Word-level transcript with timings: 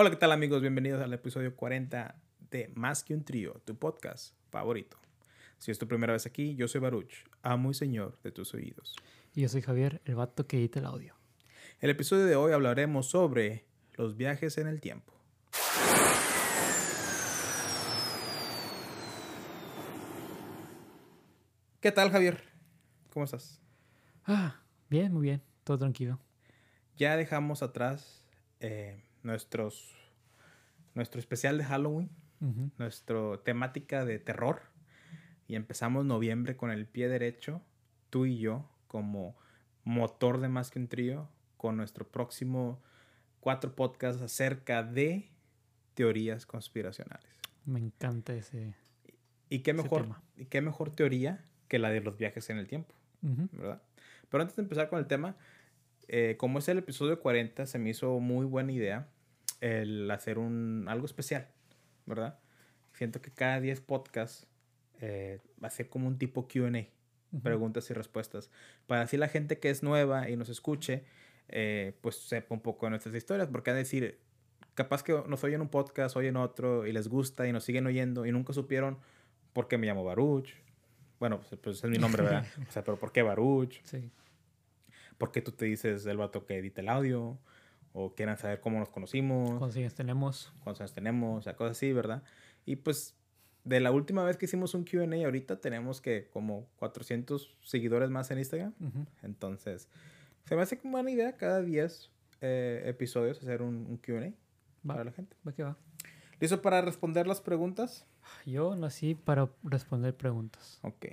Hola, 0.00 0.10
¿qué 0.10 0.16
tal 0.16 0.30
amigos? 0.30 0.60
Bienvenidos 0.60 1.02
al 1.02 1.12
episodio 1.12 1.56
40 1.56 2.14
de 2.52 2.70
Más 2.76 3.02
que 3.02 3.14
un 3.14 3.24
trío, 3.24 3.60
tu 3.64 3.76
podcast 3.76 4.32
favorito. 4.48 4.96
Si 5.58 5.72
es 5.72 5.78
tu 5.80 5.88
primera 5.88 6.12
vez 6.12 6.24
aquí, 6.24 6.54
yo 6.54 6.68
soy 6.68 6.80
Baruch, 6.80 7.24
amo 7.42 7.72
y 7.72 7.74
señor 7.74 8.16
de 8.22 8.30
tus 8.30 8.54
oídos. 8.54 8.94
Y 9.34 9.40
yo 9.40 9.48
soy 9.48 9.60
Javier, 9.60 10.00
el 10.04 10.14
vato 10.14 10.46
que 10.46 10.58
edita 10.58 10.78
el 10.78 10.84
audio. 10.84 11.16
El 11.80 11.90
episodio 11.90 12.26
de 12.26 12.36
hoy 12.36 12.52
hablaremos 12.52 13.10
sobre 13.10 13.64
los 13.96 14.16
viajes 14.16 14.56
en 14.58 14.68
el 14.68 14.80
tiempo. 14.80 15.12
¿Qué 21.80 21.90
tal, 21.90 22.12
Javier? 22.12 22.44
¿Cómo 23.12 23.24
estás? 23.24 23.60
Ah, 24.24 24.62
bien, 24.88 25.12
muy 25.12 25.22
bien, 25.22 25.42
todo 25.64 25.76
tranquilo. 25.76 26.20
Ya 26.96 27.16
dejamos 27.16 27.64
atrás 27.64 28.24
eh, 28.60 29.02
nuestros, 29.28 29.94
nuestro 30.94 31.20
especial 31.20 31.58
de 31.58 31.64
Halloween, 31.64 32.10
nuestra 32.78 33.38
temática 33.44 34.04
de 34.04 34.18
terror, 34.18 34.62
y 35.46 35.54
empezamos 35.54 36.04
noviembre 36.04 36.56
con 36.56 36.70
el 36.70 36.86
pie 36.86 37.08
derecho, 37.08 37.62
tú 38.10 38.26
y 38.26 38.38
yo, 38.38 38.68
como 38.88 39.36
motor 39.84 40.40
de 40.40 40.48
Más 40.48 40.70
que 40.70 40.78
un 40.78 40.88
Trío, 40.88 41.28
con 41.56 41.76
nuestro 41.76 42.08
próximo 42.08 42.82
cuatro 43.40 43.74
podcasts 43.76 44.22
acerca 44.22 44.82
de 44.82 45.30
teorías 45.94 46.46
conspiracionales. 46.46 47.28
Me 47.64 47.80
encanta 47.80 48.34
ese. 48.34 48.74
¿Y 49.50 49.60
qué 49.60 49.72
mejor, 49.74 50.02
tema. 50.02 50.22
y 50.36 50.46
qué 50.46 50.60
mejor 50.60 50.90
teoría 50.90 51.44
que 51.68 51.78
la 51.78 51.90
de 51.90 52.00
los 52.00 52.16
viajes 52.16 52.48
en 52.50 52.58
el 52.58 52.66
tiempo? 52.66 52.94
¿verdad? 53.20 53.82
Pero 54.30 54.42
antes 54.42 54.56
de 54.56 54.62
empezar 54.62 54.88
con 54.88 54.98
el 54.98 55.06
tema, 55.06 55.36
eh, 56.06 56.36
como 56.38 56.60
es 56.60 56.68
el 56.68 56.78
episodio 56.78 57.20
40, 57.20 57.66
se 57.66 57.78
me 57.78 57.90
hizo 57.90 58.20
muy 58.20 58.46
buena 58.46 58.72
idea 58.72 59.08
el 59.60 60.10
hacer 60.10 60.38
un, 60.38 60.86
algo 60.88 61.06
especial, 61.06 61.48
¿verdad? 62.06 62.38
Siento 62.92 63.20
que 63.20 63.30
cada 63.30 63.60
10 63.60 63.80
podcasts 63.80 64.46
eh, 65.00 65.40
va 65.62 65.68
a 65.68 65.70
ser 65.70 65.88
como 65.88 66.08
un 66.08 66.18
tipo 66.18 66.48
QA, 66.48 66.86
preguntas 67.42 67.90
y 67.90 67.94
respuestas, 67.94 68.50
para 68.86 69.02
así 69.02 69.16
la 69.16 69.28
gente 69.28 69.58
que 69.58 69.70
es 69.70 69.82
nueva 69.82 70.30
y 70.30 70.36
nos 70.36 70.48
escuche, 70.48 71.04
eh, 71.48 71.94
pues 72.00 72.16
sepa 72.16 72.54
un 72.54 72.60
poco 72.60 72.86
de 72.86 72.90
nuestras 72.90 73.14
historias, 73.14 73.48
porque 73.48 73.70
a 73.70 73.74
decir, 73.74 74.18
capaz 74.74 75.02
que 75.02 75.12
nos 75.26 75.44
oyen 75.44 75.60
un 75.60 75.68
podcast, 75.68 76.16
oyen 76.16 76.36
otro 76.36 76.86
y 76.86 76.92
les 76.92 77.08
gusta 77.08 77.46
y 77.46 77.52
nos 77.52 77.64
siguen 77.64 77.86
oyendo 77.86 78.26
y 78.26 78.32
nunca 78.32 78.52
supieron 78.52 78.98
por 79.52 79.68
qué 79.68 79.78
me 79.78 79.86
llamo 79.86 80.04
Baruch. 80.04 80.54
Bueno, 81.18 81.40
pues, 81.40 81.60
pues 81.60 81.84
es 81.84 81.90
mi 81.90 81.98
nombre, 81.98 82.22
¿verdad? 82.22 82.46
O 82.68 82.70
sea, 82.70 82.84
pero 82.84 82.98
¿por 82.98 83.12
qué 83.12 83.22
Baruch? 83.22 83.80
Sí. 83.84 84.10
¿Por 85.18 85.32
qué 85.32 85.42
tú 85.42 85.50
te 85.52 85.64
dices 85.64 86.06
el 86.06 86.16
vato 86.16 86.46
que 86.46 86.58
edita 86.58 86.80
el 86.80 86.88
audio? 86.88 87.38
O 87.92 88.14
quieran 88.14 88.36
saber 88.36 88.60
cómo 88.60 88.78
nos 88.78 88.90
conocimos, 88.90 89.58
¿Cuántos 89.58 89.76
años 89.76 89.94
tenemos? 89.94 90.52
cuántos 90.62 90.80
años 90.82 90.92
tenemos, 90.92 91.38
o 91.38 91.42
sea, 91.42 91.56
cosas 91.56 91.76
así, 91.76 91.92
¿verdad? 91.92 92.22
Y 92.66 92.76
pues 92.76 93.16
de 93.64 93.80
la 93.80 93.90
última 93.90 94.24
vez 94.24 94.36
que 94.36 94.46
hicimos 94.46 94.74
un 94.74 94.84
QA, 94.84 95.04
ahorita 95.24 95.60
tenemos 95.60 96.00
que 96.00 96.28
como 96.32 96.66
400 96.76 97.54
seguidores 97.62 98.10
más 98.10 98.30
en 98.30 98.38
Instagram. 98.38 98.74
Ujú. 98.80 99.06
Entonces, 99.22 99.88
se 100.44 100.56
me 100.56 100.62
hace 100.62 100.78
como 100.78 100.92
buena 100.92 101.10
idea 101.10 101.36
cada 101.36 101.62
10 101.62 102.10
eh, 102.40 102.82
episodios 102.86 103.38
hacer 103.42 103.62
un, 103.62 103.86
un 103.86 103.96
QA 103.98 104.32
para 104.86 105.04
la 105.04 105.12
gente. 105.12 105.36
va 105.46 105.52
que 105.52 105.62
va. 105.64 105.76
¿Listo 106.40 106.62
para 106.62 106.80
responder 106.80 107.26
las 107.26 107.40
preguntas? 107.40 108.06
Yo 108.46 108.76
nací 108.76 109.14
para 109.14 109.48
responder 109.64 110.16
preguntas. 110.16 110.78
Ok. 110.82 111.06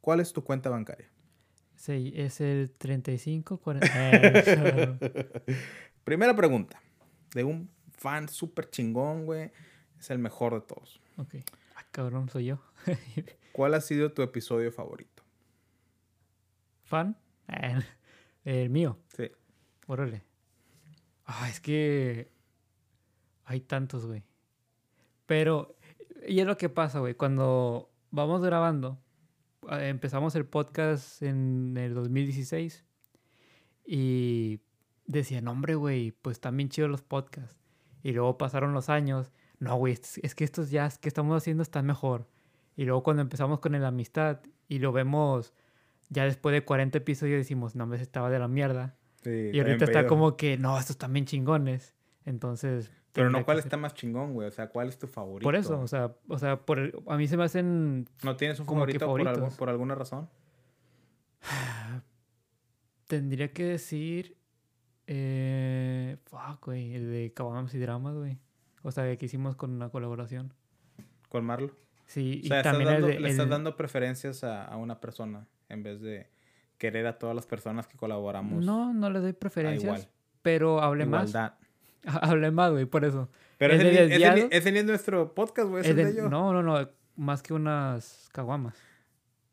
¿Cuál 0.00 0.20
es 0.20 0.32
tu 0.32 0.42
cuenta 0.42 0.70
bancaria? 0.70 1.08
Sí, 1.84 2.14
es 2.16 2.40
el 2.40 2.70
35, 2.78 3.58
40. 3.58 3.86
Eh, 3.94 4.96
Primera 6.02 6.34
pregunta. 6.34 6.80
De 7.34 7.44
un 7.44 7.70
fan 7.92 8.26
súper 8.26 8.70
chingón, 8.70 9.26
güey. 9.26 9.50
Es 10.00 10.08
el 10.08 10.18
mejor 10.18 10.54
de 10.54 10.62
todos. 10.62 11.02
ok. 11.18 11.34
Ah, 11.76 11.84
cabrón, 11.90 12.30
soy 12.30 12.46
yo. 12.46 12.62
¿Cuál 13.52 13.74
ha 13.74 13.82
sido 13.82 14.14
tu 14.14 14.22
episodio 14.22 14.72
favorito? 14.72 15.22
¿Fan? 16.84 17.18
Eh, 17.48 17.78
el 18.46 18.70
mío. 18.70 18.98
Sí. 19.14 19.30
Órale. 19.86 20.24
Ah, 21.26 21.50
es 21.50 21.60
que 21.60 22.32
hay 23.44 23.60
tantos, 23.60 24.06
güey. 24.06 24.22
Pero, 25.26 25.76
y 26.26 26.40
es 26.40 26.46
lo 26.46 26.56
que 26.56 26.70
pasa, 26.70 27.00
güey. 27.00 27.14
Cuando 27.14 27.90
vamos 28.10 28.40
grabando, 28.42 29.03
empezamos 29.70 30.34
el 30.34 30.46
podcast 30.46 31.22
en 31.22 31.76
el 31.76 31.94
2016 31.94 32.84
y 33.86 34.60
decían, 35.06 35.48
hombre, 35.48 35.74
güey, 35.74 36.12
pues 36.12 36.36
están 36.36 36.56
bien 36.56 36.68
chidos 36.68 36.90
los 36.90 37.02
podcasts. 37.02 37.58
Y 38.02 38.12
luego 38.12 38.38
pasaron 38.38 38.72
los 38.72 38.88
años. 38.88 39.30
No, 39.58 39.76
güey, 39.76 39.94
es, 39.94 40.34
que 40.34 40.44
estos 40.44 40.70
ya 40.70 40.88
que 41.00 41.08
estamos 41.08 41.36
haciendo 41.36 41.62
están 41.62 41.86
mejor. 41.86 42.28
Y 42.76 42.84
luego 42.84 43.02
cuando 43.02 43.22
empezamos 43.22 43.60
con 43.60 43.74
el 43.74 43.84
amistad 43.84 44.40
y 44.68 44.78
lo 44.78 44.92
vemos 44.92 45.52
ya 46.10 46.24
después 46.24 46.52
de 46.52 46.64
40 46.64 46.98
episodios 46.98 47.38
decimos, 47.38 47.74
no, 47.74 47.86
me 47.86 47.96
estaba 47.96 48.30
de 48.30 48.38
la 48.38 48.48
mierda. 48.48 48.96
Sí, 49.22 49.50
Y 49.52 49.58
ahorita 49.58 49.86
está 49.86 50.06
como 50.06 50.36
que, 50.36 50.58
no, 50.58 50.78
estos 50.78 50.98
bien 51.10 51.24
chingones. 51.24 51.94
Entonces. 52.24 52.90
Pero 53.14 53.30
no, 53.30 53.44
¿cuál 53.44 53.58
está 53.60 53.76
más 53.76 53.94
chingón, 53.94 54.34
güey? 54.34 54.48
O 54.48 54.50
sea, 54.50 54.68
¿cuál 54.68 54.88
es 54.88 54.98
tu 54.98 55.06
favorito? 55.06 55.44
Por 55.46 55.54
eso, 55.56 55.80
o 55.80 55.86
sea, 55.86 56.12
o 56.28 56.38
sea 56.38 56.56
por 56.60 56.78
el- 56.80 56.94
a 57.06 57.16
mí 57.16 57.26
se 57.28 57.36
me 57.36 57.44
hacen. 57.44 58.06
¿No 58.22 58.36
tienes 58.36 58.58
un 58.60 58.66
favorito 58.66 59.06
por, 59.56 59.68
alguna 59.70 59.94
razón? 59.94 60.28
Tendría 63.06 63.52
que 63.52 63.64
decir. 63.64 64.36
Eh, 65.06 66.16
fuck, 66.24 66.64
güey. 66.66 66.94
El 66.94 67.10
de 67.10 67.32
Caguamas 67.34 67.74
y 67.74 67.78
Dramas, 67.78 68.14
güey. 68.16 68.38
O 68.82 68.90
sea, 68.90 69.14
que 69.16 69.26
hicimos 69.26 69.54
con 69.56 69.70
una 69.72 69.90
colaboración. 69.90 70.52
¿Con 71.28 71.44
Marlo? 71.44 71.72
Sí, 72.06 72.42
O 72.44 72.48
sea, 72.48 72.60
y 72.60 72.62
también 72.62 72.90
dando- 72.90 73.08
el 73.08 73.14
de. 73.14 73.20
le 73.20 73.28
estás 73.30 73.44
el- 73.44 73.50
dando 73.50 73.76
preferencias 73.76 74.44
a, 74.44 74.64
a 74.64 74.76
una 74.76 75.00
persona 75.00 75.46
en 75.68 75.82
vez 75.82 76.00
de 76.00 76.28
querer 76.78 77.06
a 77.06 77.18
todas 77.18 77.34
las 77.36 77.46
personas 77.46 77.86
que 77.86 77.96
colaboramos 77.96 78.64
No, 78.64 78.92
no 78.92 79.08
le 79.10 79.20
doy 79.20 79.32
preferencias. 79.32 79.82
igual. 79.84 80.08
Pero 80.42 80.80
hablé 80.82 81.06
más. 81.06 81.32
Hablé 82.22 82.50
más, 82.50 82.70
güey, 82.72 82.84
por 82.86 83.04
eso. 83.04 83.28
Pero 83.58 83.74
¿El 83.74 83.80
ese, 83.80 83.90
de 83.90 84.06
ni- 84.18 84.24
ese, 84.24 84.34
ni- 84.34 84.48
ese 84.50 84.72
ni 84.72 84.78
es 84.80 84.84
nuestro 84.84 85.34
podcast, 85.34 85.68
güey. 85.68 85.86
Es 85.88 85.94
de- 85.96 86.10
ellos. 86.10 86.30
no, 86.30 86.52
no, 86.52 86.62
no. 86.62 86.88
Más 87.16 87.42
que 87.42 87.54
unas 87.54 88.28
caguamas. 88.32 88.76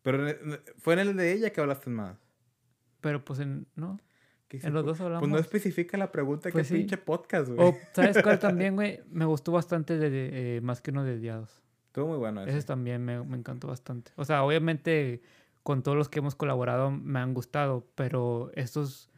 Pero 0.02 0.28
en- 0.28 0.60
fue 0.80 0.94
en 0.96 1.00
el 1.00 1.16
de 1.16 1.32
ella 1.34 1.52
que 1.52 1.62
hablaste 1.62 1.90
más. 1.90 2.18
Pero 3.02 3.24
pues 3.24 3.40
en. 3.40 3.68
No. 3.76 4.00
En 4.50 4.74
los 4.74 4.84
dos 4.86 5.00
hablamos. 5.00 5.22
Pues 5.22 5.32
no 5.32 5.38
especifica 5.38 5.98
la 5.98 6.12
pregunta 6.12 6.50
Pues 6.52 6.68
que 6.68 6.74
sí. 6.74 6.80
pinche 6.82 6.98
podcast, 6.98 7.48
güey. 7.50 7.70
O, 7.70 7.78
¿sabes 7.94 8.22
cuál 8.22 8.38
también, 8.38 8.76
güey? 8.76 9.00
Me 9.10 9.24
gustó 9.24 9.54
bastante 9.54 9.98
de, 9.98 10.58
eh, 10.58 10.62
más 10.62 10.82
que 10.82 10.92
uno 10.92 11.06
de 11.06 11.12
Desviados. 11.12 11.62
Estuvo 11.88 12.08
muy 12.08 12.18
bueno 12.18 12.44
ese. 12.44 12.58
Ese 12.58 12.68
también 12.68 13.02
me, 13.06 13.24
me 13.24 13.38
encantó 13.38 13.68
bastante. 13.70 14.12
O 14.18 14.26
sea, 14.26 14.44
obviamente 14.44 15.22
con 15.64 15.84
todos 15.84 15.98
los 15.98 16.10
que 16.10 16.20
hemos 16.20 16.36
colaborado 16.36 16.92
me 16.92 17.20
han 17.20 17.34
gustado, 17.34 17.88
pero 17.96 18.52
estos 18.56 19.10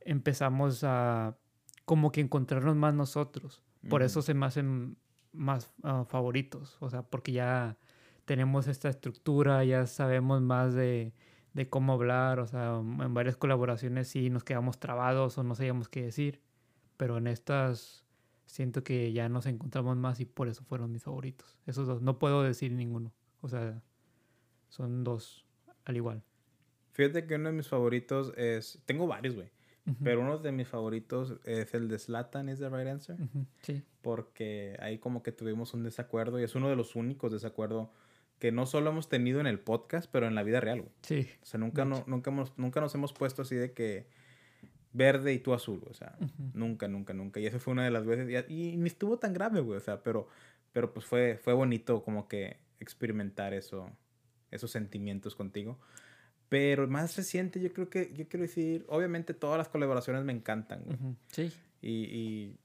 empezamos 0.00 0.84
a 0.84 1.36
como 1.84 2.12
que 2.12 2.20
encontrarnos 2.20 2.76
más 2.76 2.94
nosotros. 2.94 3.62
Por 3.88 4.02
eso 4.02 4.22
se 4.22 4.34
me 4.34 4.46
hacen 4.46 4.96
más 5.32 5.70
ah, 5.82 6.04
favoritos. 6.08 6.76
O 6.80 6.88
sea, 6.88 7.02
porque 7.02 7.32
ya 7.32 7.76
tenemos 8.24 8.68
esta 8.68 8.88
estructura, 8.88 9.64
ya 9.64 9.86
sabemos 9.86 10.40
más 10.40 10.74
de, 10.74 11.12
de 11.52 11.68
cómo 11.68 11.94
hablar. 11.94 12.38
O 12.38 12.46
sea, 12.46 12.76
en 12.78 13.14
varias 13.14 13.36
colaboraciones 13.36 14.08
sí 14.08 14.30
nos 14.30 14.44
quedamos 14.44 14.78
trabados 14.78 15.36
o 15.38 15.42
no 15.42 15.54
sabíamos 15.54 15.88
qué 15.88 16.02
decir. 16.02 16.40
Pero 16.96 17.18
en 17.18 17.26
estas 17.26 18.04
siento 18.46 18.84
que 18.84 19.12
ya 19.12 19.28
nos 19.28 19.46
encontramos 19.46 19.96
más 19.96 20.20
y 20.20 20.26
por 20.26 20.48
eso 20.48 20.62
fueron 20.64 20.92
mis 20.92 21.02
favoritos. 21.02 21.58
Esos 21.66 21.86
dos. 21.86 22.02
No 22.02 22.18
puedo 22.18 22.42
decir 22.42 22.72
ninguno. 22.72 23.12
O 23.40 23.48
sea, 23.48 23.82
son 24.68 25.02
dos 25.02 25.44
al 25.84 25.96
igual. 25.96 26.22
Fíjate 26.92 27.26
que 27.26 27.34
uno 27.34 27.48
de 27.48 27.56
mis 27.56 27.68
favoritos 27.68 28.32
es... 28.36 28.82
Tengo 28.84 29.06
varios, 29.06 29.34
güey. 29.34 29.50
Ujú, 29.86 29.96
Pero 30.04 30.20
uno 30.20 30.38
de 30.38 30.52
mis 30.52 30.68
favoritos 30.68 31.34
es 31.44 31.74
el 31.74 31.88
de 31.88 31.98
Slatan, 31.98 32.48
is 32.48 32.58
the 32.60 32.68
right 32.68 32.86
answer. 32.88 33.20
ujú, 33.20 33.46
Sí. 33.62 33.82
Porque 34.00 34.76
ahí 34.80 34.98
como 34.98 35.22
que 35.22 35.32
tuvimos 35.32 35.74
un 35.74 35.82
desacuerdo 35.82 36.38
y 36.40 36.44
es 36.44 36.54
uno 36.54 36.68
de 36.68 36.76
los 36.76 36.94
únicos 36.96 37.32
desacuerdos 37.32 37.88
que 38.38 38.50
no 38.52 38.66
solo 38.66 38.90
hemos 38.90 39.08
tenido 39.08 39.40
en 39.40 39.46
el 39.46 39.58
podcast, 39.60 40.08
pero 40.10 40.26
en 40.26 40.34
la 40.34 40.42
vida 40.42 40.60
real, 40.60 40.80
güey. 40.82 40.92
Sí. 41.02 41.28
O 41.42 41.46
sea, 41.46 41.58
nunca, 41.60 41.84
no, 41.84 42.04
nunca, 42.06 42.30
hemos, 42.30 42.56
nunca 42.58 42.80
nos 42.80 42.94
hemos 42.94 43.12
puesto 43.12 43.42
así 43.42 43.54
de 43.56 43.72
que 43.72 44.06
verde 44.92 45.32
y 45.32 45.38
tú 45.38 45.54
azul, 45.54 45.82
o 45.88 45.94
sea, 45.94 46.16
Ujú. 46.20 46.50
nunca, 46.54 46.86
nunca, 46.88 47.14
nunca. 47.14 47.40
Y 47.40 47.46
eso 47.46 47.58
fue 47.58 47.72
una 47.72 47.84
de 47.84 47.90
las 47.90 48.04
veces, 48.04 48.28
y, 48.48 48.54
y 48.72 48.76
ni 48.76 48.86
estuvo 48.88 49.18
tan 49.18 49.32
grave, 49.32 49.60
güey, 49.60 49.78
o 49.78 49.80
sea, 49.80 50.02
pero, 50.02 50.28
pero 50.72 50.92
pues 50.92 51.06
fue, 51.06 51.38
fue 51.42 51.54
bonito 51.54 52.02
como 52.02 52.28
que 52.28 52.58
experimentar 52.80 53.54
eso, 53.54 53.90
esos 54.50 54.70
sentimientos 54.70 55.34
contigo. 55.34 55.78
Pero 56.52 56.86
más 56.86 57.16
reciente, 57.16 57.60
yo 57.60 57.72
creo 57.72 57.88
que, 57.88 58.12
yo 58.14 58.28
quiero 58.28 58.42
decir, 58.42 58.84
obviamente 58.90 59.32
todas 59.32 59.56
las 59.56 59.68
colaboraciones 59.70 60.22
me 60.22 60.32
encantan, 60.34 60.82
güey. 60.84 60.98
Sí. 61.28 61.50
Y, 61.80 61.88
y 62.04 62.56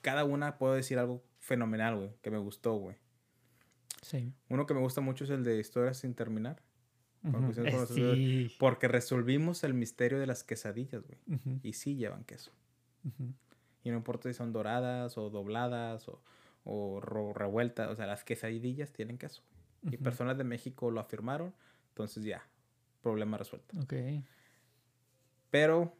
cada 0.00 0.24
una 0.24 0.56
puedo 0.56 0.72
decir 0.72 0.98
algo 0.98 1.22
fenomenal, 1.38 1.96
güey, 1.96 2.10
que 2.22 2.30
me 2.30 2.38
gustó, 2.38 2.76
güey. 2.76 2.96
Sí. 4.00 4.32
Uno 4.48 4.64
que 4.64 4.72
me 4.72 4.80
gusta 4.80 5.02
mucho 5.02 5.24
es 5.24 5.30
el 5.30 5.44
de 5.44 5.58
Historias 5.60 5.98
sin 5.98 6.14
terminar. 6.14 6.62
Conclusión 7.30 7.66
eh, 7.68 7.72
con 7.72 7.80
los- 7.80 7.90
sí. 7.90 8.50
Porque 8.58 8.88
resolvimos 8.88 9.64
el 9.64 9.74
misterio 9.74 10.18
de 10.18 10.26
las 10.26 10.42
quesadillas, 10.42 11.02
güey. 11.06 11.18
Ujú, 11.36 11.60
Y 11.62 11.74
sí 11.74 11.96
llevan 11.96 12.24
queso. 12.24 12.50
Y 13.84 13.90
no 13.90 13.96
importa 13.98 14.30
si 14.30 14.34
son 14.34 14.52
doradas 14.54 15.18
o 15.18 15.28
dobladas 15.28 16.08
o, 16.08 16.22
o 16.64 17.00
revueltas, 17.34 17.90
o 17.90 17.96
sea, 17.96 18.06
las 18.06 18.24
quesadillas 18.24 18.94
tienen 18.94 19.18
queso. 19.18 19.42
Y 19.82 19.98
personas 19.98 20.38
de 20.38 20.44
México 20.44 20.90
lo 20.90 21.00
afirmaron, 21.00 21.52
entonces 21.90 22.24
ya, 22.24 22.46
problema 23.02 23.38
resuelto. 23.38 23.78
Ok. 23.80 23.94
Pero, 25.50 25.96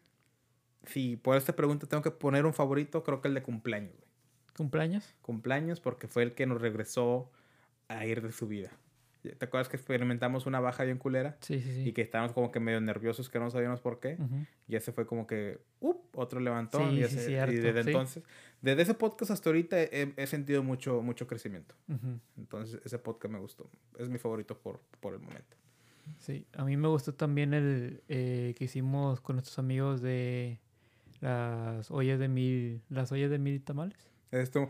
si 0.85 1.17
por 1.17 1.37
esta 1.37 1.55
pregunta 1.55 1.87
tengo 1.87 2.03
que 2.03 2.11
poner 2.11 2.47
un 2.47 2.55
favorito, 2.55 3.03
creo 3.03 3.21
que 3.21 3.29
el 3.29 3.35
de 3.35 3.43
cumpleaños, 3.43 3.95
güey. 3.97 4.11
¿Cumpleaños? 4.57 5.15
Cumpleaños 5.23 5.81
porque 5.81 6.07
fue 6.07 6.23
el 6.23 6.35
que 6.35 6.47
nos 6.47 6.61
regresó 6.61 7.31
a 7.89 8.05
ir 8.07 8.23
de 8.23 8.33
su 8.33 8.47
vida. 8.47 8.71
¿Te 9.23 9.45
acuerdas 9.45 9.69
que 9.69 9.77
experimentamos 9.77 10.47
una 10.47 10.61
baja 10.61 10.85
bien 10.85 10.97
culera? 10.97 11.37
Sí, 11.41 11.61
sí, 11.61 11.73
sí. 11.75 11.89
Y 11.89 11.93
que 11.93 12.01
estábamos 12.01 12.33
como 12.33 12.51
que 12.51 12.59
medio 12.59 12.81
nerviosos 12.81 13.29
que 13.29 13.39
no 13.39 13.51
sabíamos 13.51 13.81
por 13.81 14.01
qué. 14.01 14.17
Y 14.67 14.77
ese 14.77 14.93
fue 14.93 15.07
como 15.07 15.27
que, 15.27 15.61
¡up! 15.81 16.01
Otro 16.15 16.41
levantón. 16.41 16.93
y, 16.93 17.03
ese, 17.03 17.31
y 17.31 17.57
desde 17.57 17.81
entonces, 17.81 18.23
desde 18.63 18.83
ese 18.83 18.95
podcast 18.95 19.31
hasta 19.31 19.51
ahorita 19.51 19.81
he, 19.83 20.27
sentido 20.27 20.63
mucho, 20.63 21.03
mucho 21.03 21.27
crecimiento. 21.27 21.75
Entonces, 22.37 22.81
ese 22.85 22.99
podcast 22.99 23.33
me 23.33 23.39
gustó. 23.39 23.71
Es 23.99 24.09
mi 24.09 24.19
favorito 24.19 24.59
por, 24.59 24.81
por 25.01 25.13
el 25.13 25.21
momento. 25.21 25.57
Sí, 26.19 26.47
a 26.55 26.65
mí 26.65 26.77
me 26.77 26.89
gustó 26.89 27.15
también 27.15 27.55
el 27.55 28.03
eh, 28.09 28.55
que 28.57 28.65
hicimos 28.65 29.21
con 29.21 29.37
nuestros 29.37 29.59
amigos 29.59 30.03
de 30.03 30.59
las 31.21 31.91
ollas 31.91 32.19
de 32.19 32.29
mil, 32.29 32.83
las 32.89 33.13
ollas 33.13 33.31
de 33.31 33.39
mil 33.39 33.63
tamales. 33.63 34.11
Esto, 34.31 34.69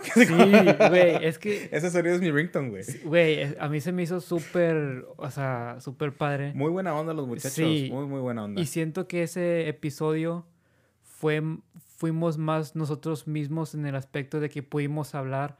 Sí, 0.14 0.26
güey, 0.26 1.24
es 1.24 1.38
que... 1.38 1.68
Ese 1.72 1.90
sonido 1.90 2.14
es 2.14 2.20
mi 2.20 2.30
ringtone, 2.30 2.70
güey. 2.70 2.84
Güey, 3.04 3.56
a 3.58 3.68
mí 3.68 3.80
se 3.80 3.92
me 3.92 4.02
hizo 4.02 4.20
súper, 4.20 5.06
o 5.16 5.30
sea, 5.30 5.78
súper 5.80 6.12
padre. 6.12 6.52
Muy 6.54 6.70
buena 6.70 6.94
onda 6.94 7.12
los 7.12 7.26
muchachos, 7.26 7.52
sí, 7.52 7.88
muy, 7.92 8.06
muy 8.06 8.20
buena 8.20 8.44
onda. 8.44 8.60
Y 8.60 8.66
siento 8.66 9.08
que 9.08 9.22
ese 9.24 9.68
episodio 9.68 10.46
fue, 11.02 11.42
fuimos 11.96 12.38
más 12.38 12.76
nosotros 12.76 13.26
mismos 13.26 13.74
en 13.74 13.86
el 13.86 13.96
aspecto 13.96 14.40
de 14.40 14.48
que 14.48 14.62
pudimos 14.62 15.14
hablar 15.14 15.58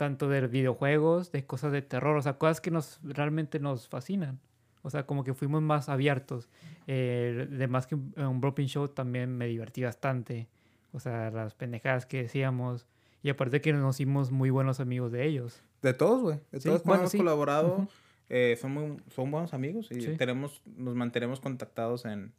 tanto 0.00 0.30
de 0.30 0.46
videojuegos, 0.46 1.30
de 1.30 1.44
cosas 1.44 1.72
de 1.72 1.82
terror, 1.82 2.16
o 2.16 2.22
sea, 2.22 2.38
cosas 2.38 2.62
que 2.62 2.70
nos 2.70 3.00
realmente 3.02 3.60
nos 3.60 3.86
fascinan. 3.86 4.40
O 4.80 4.88
sea, 4.88 5.04
como 5.04 5.24
que 5.24 5.34
fuimos 5.34 5.60
más 5.60 5.90
abiertos. 5.90 6.48
Eh, 6.86 7.46
de 7.50 7.68
más 7.68 7.86
que 7.86 7.96
un, 7.96 8.14
un 8.16 8.66
Show 8.66 8.88
también 8.88 9.36
me 9.36 9.46
divertí 9.46 9.82
bastante. 9.82 10.48
O 10.92 11.00
sea, 11.00 11.30
las 11.30 11.54
pendejadas 11.54 12.06
que 12.06 12.22
decíamos. 12.22 12.86
Y 13.22 13.28
aparte 13.28 13.60
que 13.60 13.74
nos 13.74 13.96
hicimos 13.96 14.30
muy 14.30 14.48
buenos 14.48 14.80
amigos 14.80 15.12
de 15.12 15.26
ellos. 15.26 15.62
De 15.82 15.92
todos, 15.92 16.22
güey. 16.22 16.38
De 16.50 16.60
todos 16.60 16.82
bueno, 16.82 17.02
hemos 17.02 17.12
colaborado. 17.12 17.86
Eh, 18.30 18.56
son, 18.58 19.02
son 19.14 19.30
buenos 19.30 19.52
amigos 19.52 19.88
y 19.90 20.16
tenemos, 20.16 20.62
nos 20.64 20.94
mantenemos 20.94 21.40
contactados 21.40 22.06
en, 22.06 22.32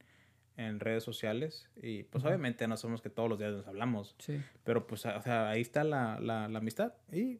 en 0.57 0.79
redes 0.79 1.03
sociales. 1.03 1.69
Y 1.79 2.05
pues 2.05 2.25
obviamente 2.25 2.67
no 2.67 2.75
somos 2.75 3.03
que 3.03 3.11
todos 3.11 3.29
los 3.29 3.37
días 3.37 3.51
nos 3.51 3.67
hablamos. 3.67 4.15
Sí. 4.17 4.41
Pero 4.63 4.87
pues, 4.87 5.05
o 5.05 5.21
sea, 5.21 5.49
ahí 5.49 5.61
está 5.61 5.83
la, 5.83 6.19
la, 6.19 6.47
la 6.47 6.57
amistad. 6.57 6.93
Y 7.11 7.37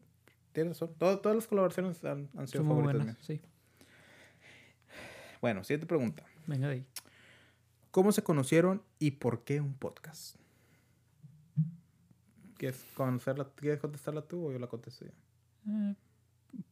tienes 0.52 0.80
razón. 0.80 0.94
todas 0.98 1.34
las 1.34 1.46
colaboraciones 1.46 2.04
han, 2.04 2.28
han 2.36 2.46
sido 2.46 2.64
son 2.64 2.68
favoritas. 2.68 3.04
Buenas, 3.04 3.18
sí. 3.24 3.40
Bueno, 5.40 5.64
siguiente 5.64 5.86
pregunta. 5.86 6.24
Venga 6.46 6.68
de 6.68 6.74
ahí. 6.74 6.86
¿Cómo 7.90 8.12
se 8.12 8.22
conocieron 8.22 8.82
y 8.98 9.12
por 9.12 9.44
qué 9.44 9.60
un 9.60 9.74
podcast? 9.74 10.36
¿Quieres, 12.56 12.86
conocerla, 12.94 13.50
¿Quieres 13.56 13.80
contestarla 13.80 14.22
tú 14.22 14.46
o 14.46 14.52
yo 14.52 14.58
la 14.58 14.68
contesto 14.68 15.04
yo? 15.04 15.10
Eh, 15.68 15.94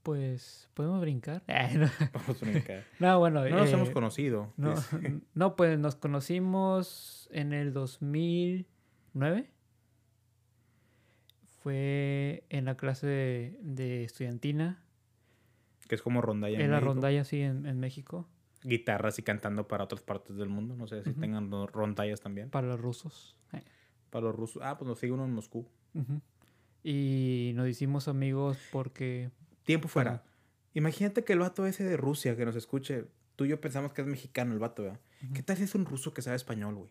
pues, 0.02 0.68
¿podemos 0.74 1.00
brincar? 1.00 1.42
Vamos 2.14 2.42
a 2.42 2.46
brincar. 2.46 2.84
no, 3.00 3.18
bueno. 3.18 3.44
No 3.48 3.56
nos 3.56 3.72
hemos 3.72 3.88
eh, 3.88 3.92
conocido. 3.92 4.52
No, 4.56 4.74
no, 5.34 5.56
pues 5.56 5.78
nos 5.78 5.96
conocimos 5.96 7.28
en 7.32 7.52
el 7.52 7.72
2009. 7.72 9.50
Fue 11.62 12.44
en 12.48 12.64
la 12.64 12.76
clase 12.76 13.06
de, 13.60 14.04
estudiantina. 14.04 14.82
Que 15.88 15.94
es 15.94 16.02
como 16.02 16.22
rondalla 16.22 16.56
en, 16.56 16.64
en 16.64 16.70
la 16.70 16.80
rondalla, 16.80 17.24
sí, 17.24 17.40
en, 17.40 17.66
en, 17.66 17.78
México. 17.80 18.26
Guitarras 18.62 19.18
y 19.18 19.22
cantando 19.22 19.68
para 19.68 19.84
otras 19.84 20.02
partes 20.02 20.36
del 20.36 20.48
mundo. 20.48 20.74
No 20.76 20.86
sé 20.86 21.02
si 21.04 21.12
tengan 21.12 21.50
rondallas 21.50 22.20
también. 22.20 22.50
Para 22.50 22.68
los 22.68 22.80
rusos. 22.80 23.36
Eh. 23.52 23.62
Para 24.10 24.26
los 24.26 24.36
rusos. 24.36 24.62
Ah, 24.64 24.78
pues 24.78 24.88
nos 24.88 24.98
sigue 24.98 25.12
uno 25.12 25.24
en 25.24 25.32
Moscú. 25.32 25.66
Y 26.82 27.52
nos 27.54 27.68
hicimos 27.68 28.08
amigos 28.08 28.56
porque... 28.72 29.30
Tiempo 29.64 29.88
fuera. 29.88 30.24
Imagínate 30.72 31.24
que 31.24 31.32
el 31.32 31.40
vato 31.40 31.66
ese 31.66 31.84
de 31.84 31.96
Rusia 31.96 32.36
que 32.36 32.44
nos 32.44 32.56
escuche, 32.56 33.04
tú 33.36 33.44
y 33.44 33.48
yo 33.48 33.60
pensamos 33.60 33.92
que 33.92 34.00
es 34.02 34.06
mexicano 34.06 34.52
el 34.52 34.58
vato, 34.58 34.82
¿verdad? 34.84 35.00
¿Qué 35.34 35.42
tal 35.42 35.56
si 35.56 35.64
es 35.64 35.74
un 35.74 35.84
ruso 35.84 36.14
que 36.14 36.22
sabe 36.22 36.36
español, 36.36 36.76
güey? 36.76 36.90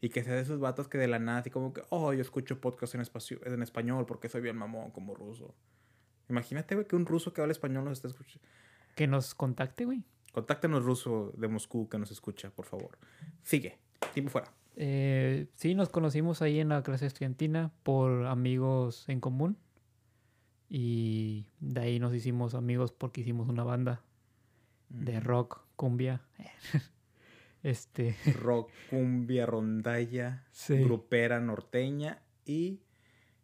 Y 0.00 0.10
que 0.10 0.22
sea 0.22 0.34
de 0.34 0.42
esos 0.42 0.60
vatos 0.60 0.88
que 0.88 0.98
de 0.98 1.08
la 1.08 1.18
nada, 1.18 1.38
así 1.38 1.50
como 1.50 1.72
que, 1.72 1.82
oh, 1.90 2.12
yo 2.12 2.20
escucho 2.20 2.60
podcast 2.60 2.94
en, 2.94 3.02
en 3.52 3.62
español 3.62 4.06
porque 4.06 4.28
soy 4.28 4.40
bien 4.40 4.56
mamón 4.56 4.90
como 4.92 5.14
ruso. 5.14 5.54
Imagínate, 6.28 6.74
güey, 6.74 6.86
que 6.86 6.94
un 6.94 7.06
ruso 7.06 7.32
que 7.32 7.40
habla 7.40 7.52
español 7.52 7.84
nos 7.84 7.98
está 7.98 8.08
escuchando. 8.08 8.46
Que 8.94 9.06
nos 9.06 9.34
contacte, 9.34 9.84
güey. 9.84 10.04
Contáctenos 10.32 10.84
ruso 10.84 11.32
de 11.36 11.48
Moscú 11.48 11.88
que 11.88 11.98
nos 11.98 12.10
escucha, 12.10 12.50
por 12.50 12.66
favor. 12.66 12.98
Sigue. 13.42 13.78
Tiempo 14.12 14.30
fuera. 14.30 14.52
Eh, 14.76 15.48
sí, 15.54 15.74
nos 15.74 15.88
conocimos 15.88 16.42
ahí 16.42 16.60
en 16.60 16.68
la 16.68 16.82
clase 16.82 17.06
estudiantina 17.06 17.72
por 17.82 18.26
amigos 18.26 19.08
en 19.08 19.20
común. 19.20 19.56
Y 20.68 21.46
de 21.60 21.80
ahí 21.80 21.98
nos 21.98 22.14
hicimos 22.14 22.54
amigos 22.54 22.92
porque 22.92 23.22
hicimos 23.22 23.48
una 23.48 23.64
banda 23.64 24.02
de 24.90 25.18
rock, 25.18 25.62
cumbia. 25.76 26.22
este. 27.62 28.16
Rock, 28.40 28.70
cumbia, 28.90 29.46
rondalla, 29.46 30.44
grupera 30.68 31.40
norteña 31.40 32.22
y 32.44 32.80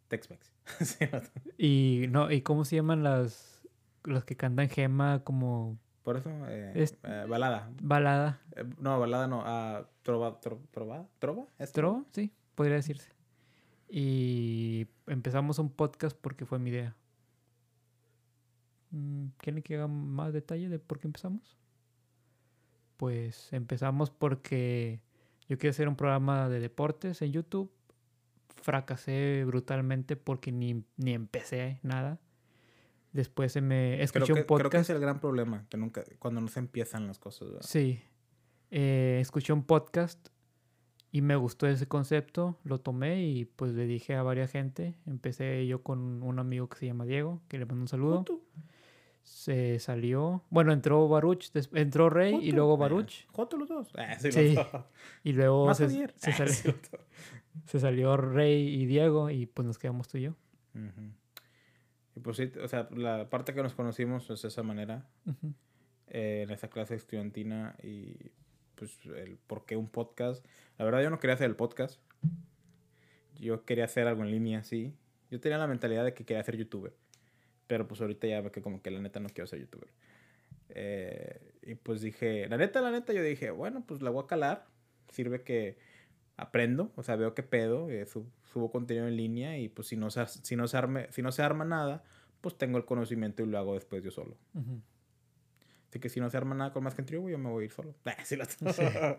Tex-Mex. 0.08 0.52
y 1.58 2.06
no, 2.10 2.30
¿y 2.30 2.42
cómo 2.42 2.64
se 2.64 2.76
llaman 2.76 3.02
las 3.02 3.66
los 4.04 4.24
que 4.24 4.36
cantan 4.36 4.68
gema 4.68 5.24
como 5.24 5.78
por 6.04 6.18
eso, 6.18 6.30
eh, 6.48 6.72
eh, 6.76 7.26
balada. 7.26 7.70
Balada. 7.82 8.38
Eh, 8.56 8.64
no, 8.78 9.00
balada 9.00 9.26
no. 9.26 9.38
Uh, 9.38 9.86
trova, 10.02 10.38
trova, 10.38 10.60
trova, 10.70 11.08
trova. 11.72 12.04
sí, 12.12 12.30
podría 12.54 12.76
decirse. 12.76 13.10
Y 13.88 14.86
empezamos 15.06 15.58
un 15.58 15.70
podcast 15.70 16.14
porque 16.20 16.44
fue 16.44 16.58
mi 16.58 16.68
idea. 16.68 16.94
Mm, 18.90 19.28
¿Quieren 19.38 19.62
que 19.62 19.76
haga 19.76 19.88
más 19.88 20.34
detalle 20.34 20.68
de 20.68 20.78
por 20.78 21.00
qué 21.00 21.06
empezamos? 21.06 21.56
Pues 22.96 23.52
empezamos 23.52 24.10
porque 24.10 25.00
yo 25.48 25.58
quería 25.58 25.70
hacer 25.70 25.88
un 25.88 25.96
programa 25.96 26.48
de 26.48 26.60
deportes 26.60 27.22
en 27.22 27.32
YouTube. 27.32 27.70
Fracasé 28.62 29.44
brutalmente 29.46 30.16
porque 30.16 30.52
ni, 30.52 30.84
ni 30.96 31.12
empecé 31.12 31.80
nada. 31.82 32.18
Después 33.12 33.52
se 33.52 33.60
me 33.60 34.02
escuché 34.02 34.32
un 34.32 34.44
podcast. 34.44 34.58
Creo 34.58 34.70
que 34.70 34.78
es 34.78 34.90
el 34.90 34.98
gran 34.98 35.20
problema, 35.20 35.66
que 35.68 35.76
nunca, 35.76 36.02
cuando 36.18 36.40
no 36.40 36.48
se 36.48 36.58
empiezan 36.58 37.06
las 37.06 37.18
cosas. 37.18 37.48
Sí. 37.60 38.02
Eh, 38.70 39.18
escuché 39.20 39.52
un 39.52 39.62
podcast 39.62 40.28
y 41.12 41.22
me 41.22 41.36
gustó 41.36 41.68
ese 41.68 41.86
concepto, 41.86 42.58
lo 42.64 42.80
tomé 42.80 43.22
y 43.22 43.44
pues 43.44 43.72
le 43.72 43.86
dije 43.86 44.16
a 44.16 44.24
varias 44.24 44.50
gente. 44.50 44.96
Empecé 45.06 45.64
yo 45.68 45.80
con 45.84 46.24
un 46.24 46.40
amigo 46.40 46.68
que 46.68 46.76
se 46.76 46.86
llama 46.86 47.04
Diego, 47.04 47.40
que 47.46 47.56
le 47.56 47.66
mando 47.66 47.82
un 47.82 47.88
saludo. 47.88 48.24
Se 49.24 49.78
salió. 49.78 50.44
Bueno, 50.50 50.72
entró 50.72 51.08
Baruch, 51.08 51.50
entró 51.72 52.10
Rey 52.10 52.38
y 52.42 52.52
luego 52.52 52.76
Baruch. 52.76 53.26
Joto 53.32 53.56
los 53.56 53.68
dos. 53.68 53.88
Ah, 53.96 54.18
sí, 54.18 54.54
Y 55.24 55.32
luego 55.32 55.74
se, 55.74 55.88
se, 55.88 56.04
ah, 56.04 56.32
salió, 56.32 56.74
se, 57.64 57.80
salió 57.80 58.16
Rey 58.16 58.82
y 58.82 58.86
Diego 58.86 59.30
y 59.30 59.46
pues 59.46 59.66
nos 59.66 59.78
quedamos 59.78 60.08
tú 60.08 60.18
y 60.18 60.22
yo. 60.22 60.34
Y 62.14 62.20
pues 62.20 62.36
sí, 62.36 62.52
o 62.62 62.68
sea, 62.68 62.88
la 62.94 63.28
parte 63.30 63.54
que 63.54 63.62
nos 63.62 63.74
conocimos 63.74 64.28
es 64.30 64.42
de 64.42 64.48
esa 64.48 64.62
manera, 64.62 65.08
eh, 66.08 66.42
en 66.44 66.50
esa 66.50 66.68
clase 66.68 66.94
estudiantina 66.94 67.76
y 67.82 68.30
pues 68.74 68.98
el 69.06 69.38
por 69.46 69.64
qué 69.64 69.76
un 69.76 69.88
podcast. 69.88 70.44
La 70.78 70.84
verdad 70.84 71.02
yo 71.02 71.10
no 71.10 71.18
quería 71.18 71.34
hacer 71.34 71.48
el 71.48 71.56
podcast, 71.56 72.00
yo 73.38 73.64
quería 73.64 73.86
hacer 73.86 74.06
algo 74.06 74.22
en 74.22 74.30
línea, 74.30 74.62
sí. 74.64 74.94
Yo 75.30 75.40
tenía 75.40 75.58
la 75.58 75.66
mentalidad 75.66 76.04
de 76.04 76.14
que 76.14 76.24
quería 76.24 76.44
ser 76.44 76.56
youtuber, 76.56 76.94
pero 77.66 77.88
pues 77.88 78.00
ahorita 78.00 78.26
ya 78.26 78.40
ve 78.40 78.50
que 78.50 78.62
como 78.62 78.82
que 78.82 78.90
la 78.90 79.00
neta 79.00 79.20
no 79.20 79.28
quiero 79.28 79.46
ser 79.46 79.60
youtuber. 79.60 79.88
Eh, 80.70 81.40
y 81.62 81.74
pues 81.74 82.00
dije, 82.00 82.48
la 82.48 82.56
neta, 82.56 82.80
la 82.80 82.90
neta, 82.90 83.12
yo 83.12 83.22
dije, 83.22 83.50
bueno, 83.50 83.84
pues 83.86 84.02
la 84.02 84.10
voy 84.10 84.24
a 84.24 84.26
calar, 84.26 84.66
sirve 85.08 85.42
que 85.42 85.78
aprendo, 86.36 86.92
o 86.96 87.02
sea, 87.02 87.16
veo 87.16 87.34
qué 87.34 87.42
pedo, 87.42 87.90
eh, 87.90 88.06
subo, 88.06 88.70
contenido 88.70 89.06
en 89.06 89.16
línea 89.16 89.58
y 89.58 89.68
pues 89.68 89.88
si 89.88 89.96
no, 89.96 90.10
se, 90.10 90.26
si, 90.26 90.56
no 90.56 90.68
se 90.68 90.76
arme, 90.76 91.06
si 91.10 91.22
no 91.22 91.32
se 91.32 91.42
arma 91.42 91.64
nada, 91.64 92.04
pues 92.40 92.58
tengo 92.58 92.78
el 92.78 92.84
conocimiento 92.84 93.42
y 93.42 93.46
lo 93.46 93.58
hago 93.58 93.74
después 93.74 94.02
yo 94.02 94.10
solo. 94.10 94.36
Así 95.88 96.00
que 96.00 96.08
si 96.08 96.20
no 96.20 96.28
se 96.28 96.36
arma 96.36 96.54
nada 96.54 96.72
con 96.72 96.82
más 96.82 96.94
gente, 96.94 97.12
yo 97.12 97.22
me 97.22 97.50
voy 97.50 97.62
a 97.62 97.66
ir 97.66 97.72
solo. 97.72 97.94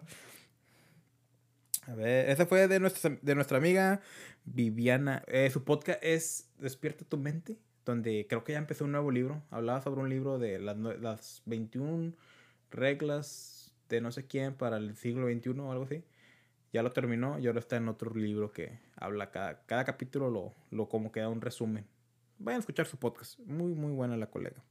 A 1.87 1.93
ver, 1.93 2.29
esa 2.29 2.45
fue 2.45 2.67
de 2.67 2.79
nuestra, 2.79 3.17
de 3.21 3.35
nuestra 3.35 3.57
amiga 3.57 4.01
Viviana. 4.43 5.23
Eh, 5.27 5.49
su 5.51 5.63
podcast 5.63 6.03
es 6.03 6.49
Despierta 6.57 7.05
tu 7.05 7.17
mente, 7.17 7.57
donde 7.85 8.25
creo 8.27 8.43
que 8.43 8.53
ya 8.53 8.57
empezó 8.57 8.85
un 8.85 8.91
nuevo 8.91 9.11
libro. 9.11 9.41
Hablaba 9.51 9.81
sobre 9.81 10.01
un 10.01 10.09
libro 10.09 10.39
de 10.39 10.59
las, 10.59 10.77
las 10.77 11.41
21 11.45 12.13
reglas 12.71 13.71
de 13.89 14.01
no 14.01 14.11
sé 14.11 14.25
quién 14.25 14.55
para 14.55 14.77
el 14.77 14.95
siglo 14.95 15.27
XXI 15.27 15.59
o 15.59 15.71
algo 15.71 15.85
así 15.85 16.03
Ya 16.73 16.81
lo 16.83 16.91
terminó 16.91 17.39
y 17.39 17.47
ahora 17.47 17.59
está 17.59 17.77
en 17.77 17.87
otro 17.87 18.13
libro 18.13 18.51
que 18.51 18.79
habla 18.95 19.31
cada, 19.31 19.61
cada 19.65 19.85
capítulo, 19.85 20.29
lo, 20.29 20.53
lo 20.71 20.89
como 20.89 21.11
que 21.11 21.19
da 21.19 21.29
un 21.29 21.41
resumen. 21.41 21.85
Vayan 22.39 22.57
a 22.57 22.59
escuchar 22.59 22.85
su 22.85 22.97
podcast. 22.97 23.39
Muy, 23.39 23.73
muy 23.73 23.93
buena 23.93 24.17
la 24.17 24.27
colega. 24.27 24.61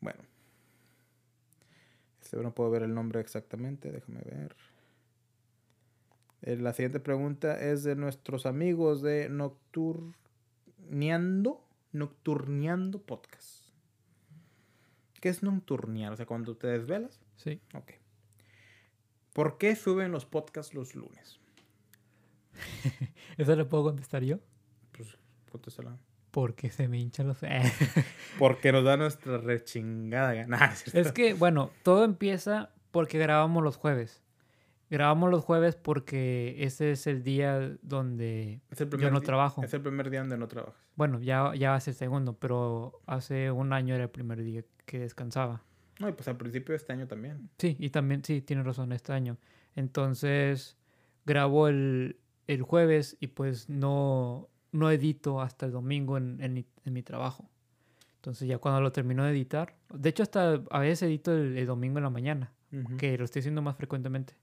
Bueno. 0.00 0.20
Este 2.20 2.36
no 2.38 2.54
puedo 2.54 2.70
ver 2.70 2.82
el 2.82 2.94
nombre 2.94 3.20
exactamente. 3.20 3.92
Déjame 3.92 4.20
ver. 4.22 4.56
Eh, 6.42 6.56
La 6.56 6.72
siguiente 6.72 7.00
pregunta 7.00 7.60
es 7.60 7.84
de 7.84 7.94
nuestros 7.94 8.46
amigos 8.46 9.02
de 9.02 9.28
Nocturneando. 10.90 11.64
Nocturneando 11.92 13.02
Podcast. 13.02 13.64
¿Qué 15.20 15.28
es 15.28 15.42
nocturnear? 15.42 16.12
O 16.12 16.16
sea, 16.16 16.26
cuando 16.26 16.56
te 16.56 16.66
desvelas. 16.66 17.20
Sí. 17.36 17.60
Ok. 17.74 17.92
¿Por 19.32 19.58
qué 19.58 19.76
suben 19.76 20.10
los 20.10 20.26
podcasts 20.26 20.74
los 20.74 20.94
lunes? 20.94 21.38
¿Eso 23.38 23.54
le 23.54 23.64
puedo 23.64 23.84
contestar 23.84 24.24
yo? 24.24 24.38
Pues, 24.92 25.16
contéstala. 25.50 25.96
Porque 26.32 26.70
se 26.70 26.88
me 26.88 26.98
hinchan 26.98 27.28
los... 27.28 27.38
Porque 28.38 28.72
nos 28.72 28.84
da 28.84 28.96
nuestra 28.96 29.38
rechingada 29.38 30.34
gana. 30.34 30.74
es 30.92 31.12
que, 31.12 31.34
bueno, 31.34 31.70
todo 31.82 32.04
empieza 32.04 32.70
porque 32.90 33.18
grabamos 33.18 33.62
los 33.62 33.76
jueves. 33.76 34.22
Grabamos 34.90 35.30
los 35.30 35.44
jueves 35.44 35.76
porque 35.76 36.56
ese 36.58 36.90
es 36.90 37.06
el 37.06 37.22
día 37.22 37.76
donde 37.82 38.60
Es 38.70 38.80
el 38.80 38.90
yo 38.98 39.10
no 39.10 39.20
trabajo. 39.20 39.62
Es 39.62 39.72
el 39.72 39.82
primer 39.82 40.10
día 40.10 40.20
donde 40.20 40.36
no 40.36 40.48
trabajas. 40.48 40.74
Bueno, 40.96 41.20
ya, 41.20 41.54
ya 41.54 41.70
va 41.70 41.76
a 41.76 41.80
ser 41.80 41.94
segundo, 41.94 42.34
pero 42.34 43.00
hace 43.06 43.52
un 43.52 43.72
año 43.72 43.94
era 43.94 44.04
el 44.04 44.10
primer 44.10 44.42
día 44.42 44.64
que 44.86 44.98
descansaba. 44.98 45.62
No, 46.00 46.08
y 46.08 46.12
pues 46.12 46.26
al 46.28 46.36
principio 46.36 46.72
de 46.72 46.76
este 46.76 46.92
año 46.92 47.06
también. 47.06 47.50
Sí, 47.58 47.76
y 47.78 47.90
también, 47.90 48.24
sí, 48.24 48.40
tienes 48.40 48.66
razón, 48.66 48.90
este 48.90 49.12
año. 49.12 49.36
Entonces, 49.76 50.76
grabo 51.24 51.68
el, 51.68 52.18
el 52.48 52.62
jueves 52.62 53.16
y 53.20 53.28
pues 53.28 53.68
no, 53.68 54.48
no 54.72 54.90
edito 54.90 55.40
hasta 55.40 55.66
el 55.66 55.72
domingo 55.72 56.16
en, 56.16 56.40
en 56.40 56.52
mi, 56.52 56.66
en 56.84 56.92
mi 56.92 57.02
trabajo. 57.02 57.48
Entonces 58.16 58.48
ya 58.48 58.58
cuando 58.58 58.80
lo 58.80 58.92
termino 58.92 59.24
de 59.24 59.30
editar, 59.30 59.76
de 59.94 60.08
hecho 60.10 60.22
hasta 60.22 60.60
a 60.70 60.78
veces 60.80 61.04
edito 61.04 61.32
el, 61.32 61.56
el 61.56 61.66
domingo 61.66 61.98
en 61.98 62.04
la 62.04 62.10
mañana, 62.10 62.52
que 62.98 63.16
lo 63.16 63.24
estoy 63.24 63.40
haciendo 63.40 63.62
más 63.62 63.76
frecuentemente. 63.76 64.34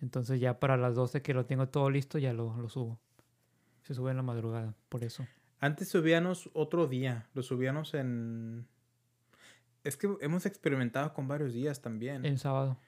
Entonces 0.00 0.40
ya 0.40 0.60
para 0.60 0.76
las 0.76 0.94
12 0.94 1.22
que 1.22 1.34
lo 1.34 1.46
tengo 1.46 1.68
todo 1.68 1.90
listo, 1.90 2.18
ya 2.18 2.32
lo, 2.32 2.56
lo 2.56 2.68
subo. 2.68 2.98
Se 3.82 3.94
sube 3.94 4.10
en 4.10 4.16
la 4.16 4.22
madrugada, 4.22 4.74
por 4.88 5.02
eso. 5.02 5.26
Antes 5.60 5.88
subíamos 5.88 6.50
otro 6.52 6.86
día. 6.86 7.26
Lo 7.34 7.42
subíamos 7.42 7.94
en. 7.94 8.66
Es 9.82 9.96
que 9.96 10.08
hemos 10.20 10.46
experimentado 10.46 11.12
con 11.14 11.26
varios 11.26 11.52
días 11.52 11.80
también. 11.80 12.24
En 12.24 12.38
sábado. 12.38 12.78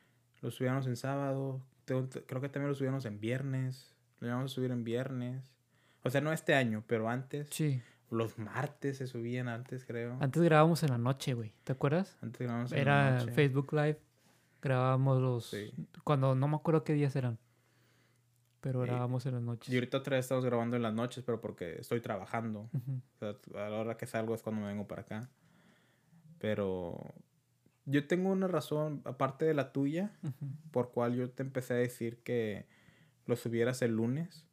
Lo 0.40 0.50
subíamos 0.50 0.86
en 0.86 0.96
sábado. 0.96 1.62
Creo 1.84 2.08
que 2.08 2.48
también 2.48 2.68
lo 2.68 2.74
subíamos 2.74 3.04
en 3.06 3.18
viernes. 3.18 3.92
Lo 4.20 4.28
íbamos 4.28 4.52
a 4.52 4.54
subir 4.54 4.70
en 4.70 4.84
viernes. 4.84 5.42
O 6.02 6.10
sea, 6.10 6.20
no 6.20 6.32
este 6.32 6.54
año, 6.54 6.84
pero 6.86 7.08
antes. 7.08 7.48
Sí. 7.50 7.82
Los 8.10 8.38
martes 8.38 8.98
se 8.98 9.06
subían 9.06 9.48
antes, 9.48 9.84
creo. 9.84 10.16
Antes 10.20 10.42
grabábamos 10.42 10.82
en 10.82 10.90
la 10.90 10.98
noche, 10.98 11.34
güey. 11.34 11.52
¿Te 11.64 11.72
acuerdas? 11.72 12.16
Antes 12.22 12.40
grabábamos 12.40 12.72
en 12.72 12.76
la 12.76 12.82
Era 12.82 13.18
noche. 13.18 13.32
Facebook 13.32 13.72
Live. 13.72 13.98
Grabábamos 14.62 15.20
los... 15.20 15.46
Sí. 15.46 15.72
Cuando 16.04 16.34
no 16.34 16.48
me 16.48 16.56
acuerdo 16.56 16.84
qué 16.84 16.92
días 16.92 17.14
eran. 17.16 17.38
Pero 18.60 18.80
grabábamos 18.80 19.24
en 19.24 19.34
las 19.34 19.42
noches. 19.42 19.72
Y 19.72 19.76
ahorita 19.76 19.98
otra 19.98 20.16
vez 20.16 20.26
estamos 20.26 20.44
grabando 20.44 20.76
en 20.76 20.82
las 20.82 20.92
noches, 20.92 21.24
pero 21.24 21.40
porque 21.40 21.76
estoy 21.80 22.00
trabajando. 22.00 22.68
Ujú. 22.74 23.00
O 23.14 23.18
sea, 23.18 23.64
a 23.66 23.70
la 23.70 23.78
hora 23.78 23.96
que 23.96 24.06
salgo 24.06 24.34
es 24.34 24.42
cuando 24.42 24.60
me 24.62 24.68
vengo 24.68 24.86
para 24.86 25.02
acá. 25.02 25.30
Pero 26.38 27.14
yo 27.86 28.06
tengo 28.06 28.30
una 28.30 28.48
razón, 28.48 29.02
aparte 29.04 29.46
de 29.46 29.54
la 29.54 29.72
tuya, 29.72 30.12
por 30.70 30.90
cual 30.90 31.14
yo 31.14 31.30
te 31.30 31.42
empecé 31.42 31.74
a 31.74 31.78
decir 31.78 32.22
que 32.22 32.66
lo 33.26 33.36
subieras 33.36 33.82
el 33.82 33.96
lunes. 33.96 34.46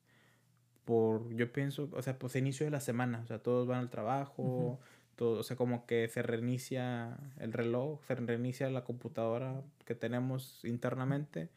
Por, 0.85 1.33
yo 1.35 1.51
pienso, 1.51 1.89
o 1.91 2.01
sea, 2.01 2.17
pues 2.17 2.35
inicio 2.37 2.65
de 2.65 2.71
la 2.71 2.79
semana, 2.79 3.19
o 3.19 3.25
sea, 3.25 3.39
todos 3.39 3.67
van 3.67 3.79
al 3.79 3.89
trabajo. 3.89 4.79
Todo, 5.17 5.39
o 5.39 5.43
sea, 5.43 5.57
como 5.57 5.85
que 5.85 6.07
se 6.07 6.21
reinicia 6.21 7.17
el 7.39 7.51
reloj, 7.51 8.05
se 8.05 8.15
reinicia 8.15 8.69
la 8.69 8.85
computadora 8.85 9.61
que 9.83 9.95
tenemos 9.95 10.63
internamente 10.63 11.49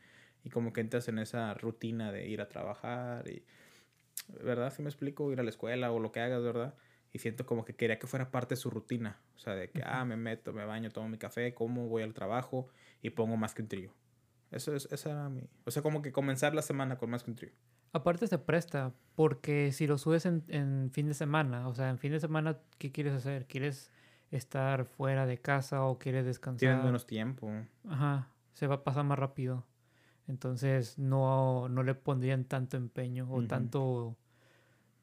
y 0.42 0.50
como 0.50 0.72
que 0.72 0.80
entras 0.80 1.08
en 1.08 1.18
esa 1.20 1.54
rutina 1.54 2.10
de 2.10 2.26
ir 2.26 2.40
a 2.40 2.48
trabajar 2.48 3.28
y, 3.28 3.44
¿verdad? 4.42 4.72
Si 4.72 4.82
me 4.82 4.88
explico, 4.88 5.30
ir 5.30 5.40
a 5.40 5.42
la 5.42 5.50
escuela 5.50 5.92
o 5.92 6.00
lo 6.00 6.10
que 6.10 6.20
hagas, 6.20 6.42
¿verdad? 6.42 6.74
Y 7.12 7.18
siento 7.18 7.44
como 7.44 7.64
que 7.64 7.74
quería 7.74 7.98
que 7.98 8.06
fuera 8.06 8.30
parte 8.30 8.54
de 8.54 8.60
su 8.60 8.70
rutina, 8.70 9.20
o 9.36 9.38
sea, 9.38 9.54
de 9.54 9.70
que, 9.70 9.82
ah, 9.84 10.04
me 10.04 10.16
meto, 10.16 10.52
me 10.52 10.64
baño, 10.64 10.90
tomo 10.90 11.08
mi 11.08 11.18
café, 11.18 11.54
como, 11.54 11.86
voy 11.88 12.02
al 12.02 12.14
trabajo 12.14 12.68
y 13.02 13.10
pongo 13.10 13.36
más 13.36 13.54
que 13.54 13.62
un 13.62 13.68
trío. 13.68 13.92
Eso 14.50 14.74
es, 14.74 14.90
esa 14.90 15.10
era 15.10 15.28
mi, 15.28 15.42
o 15.64 15.70
sea, 15.70 15.82
como 15.82 16.02
que 16.02 16.12
comenzar 16.12 16.54
la 16.54 16.62
semana 16.62 16.96
con 16.96 17.10
más 17.10 17.24
que 17.24 17.30
un 17.30 17.36
trío. 17.36 17.52
Aparte 17.92 18.26
se 18.26 18.38
presta, 18.38 18.92
porque 19.16 19.72
si 19.72 19.86
lo 19.86 19.98
subes 19.98 20.26
en, 20.26 20.44
en 20.48 20.90
fin 20.92 21.08
de 21.08 21.14
semana, 21.14 21.68
o 21.68 21.74
sea, 21.74 21.90
en 21.90 21.98
fin 21.98 22.12
de 22.12 22.20
semana, 22.20 22.58
¿qué 22.78 22.92
quieres 22.92 23.12
hacer? 23.14 23.46
¿Quieres 23.46 23.90
estar 24.30 24.84
fuera 24.84 25.26
de 25.26 25.38
casa 25.38 25.84
o 25.84 25.98
quieres 25.98 26.24
descansar? 26.24 26.58
Tienes 26.58 26.84
menos 26.84 27.06
tiempo. 27.06 27.50
Ajá, 27.88 28.28
se 28.52 28.66
va 28.66 28.76
a 28.76 28.84
pasar 28.84 29.04
más 29.04 29.18
rápido. 29.18 29.66
Entonces 30.28 30.96
no, 30.98 31.68
no 31.68 31.82
le 31.82 31.94
pondrían 31.94 32.44
tanto 32.44 32.76
empeño 32.76 33.28
o 33.28 33.38
Ujú. 33.38 33.46
tanto, 33.48 34.16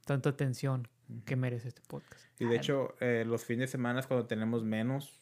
tanta 0.05 0.29
atención 0.29 0.87
que 1.25 1.35
merece 1.35 1.67
este 1.67 1.81
podcast. 1.85 2.25
Y 2.39 2.45
de 2.45 2.55
hecho, 2.55 2.95
eh, 3.01 3.25
los 3.25 3.43
fines 3.43 3.69
de 3.69 3.71
semana 3.73 3.99
es 3.99 4.07
cuando 4.07 4.25
tenemos 4.25 4.63
menos 4.63 5.21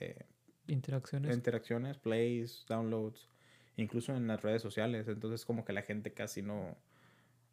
eh, 0.00 0.26
interacciones. 0.66 1.34
interacciones, 1.34 1.96
plays, 1.96 2.66
downloads, 2.68 3.30
incluso 3.76 4.14
en 4.14 4.26
las 4.26 4.42
redes 4.42 4.60
sociales. 4.60 5.08
Entonces, 5.08 5.46
como 5.46 5.64
que 5.64 5.72
la 5.72 5.82
gente 5.82 6.12
casi 6.12 6.42
no, 6.42 6.76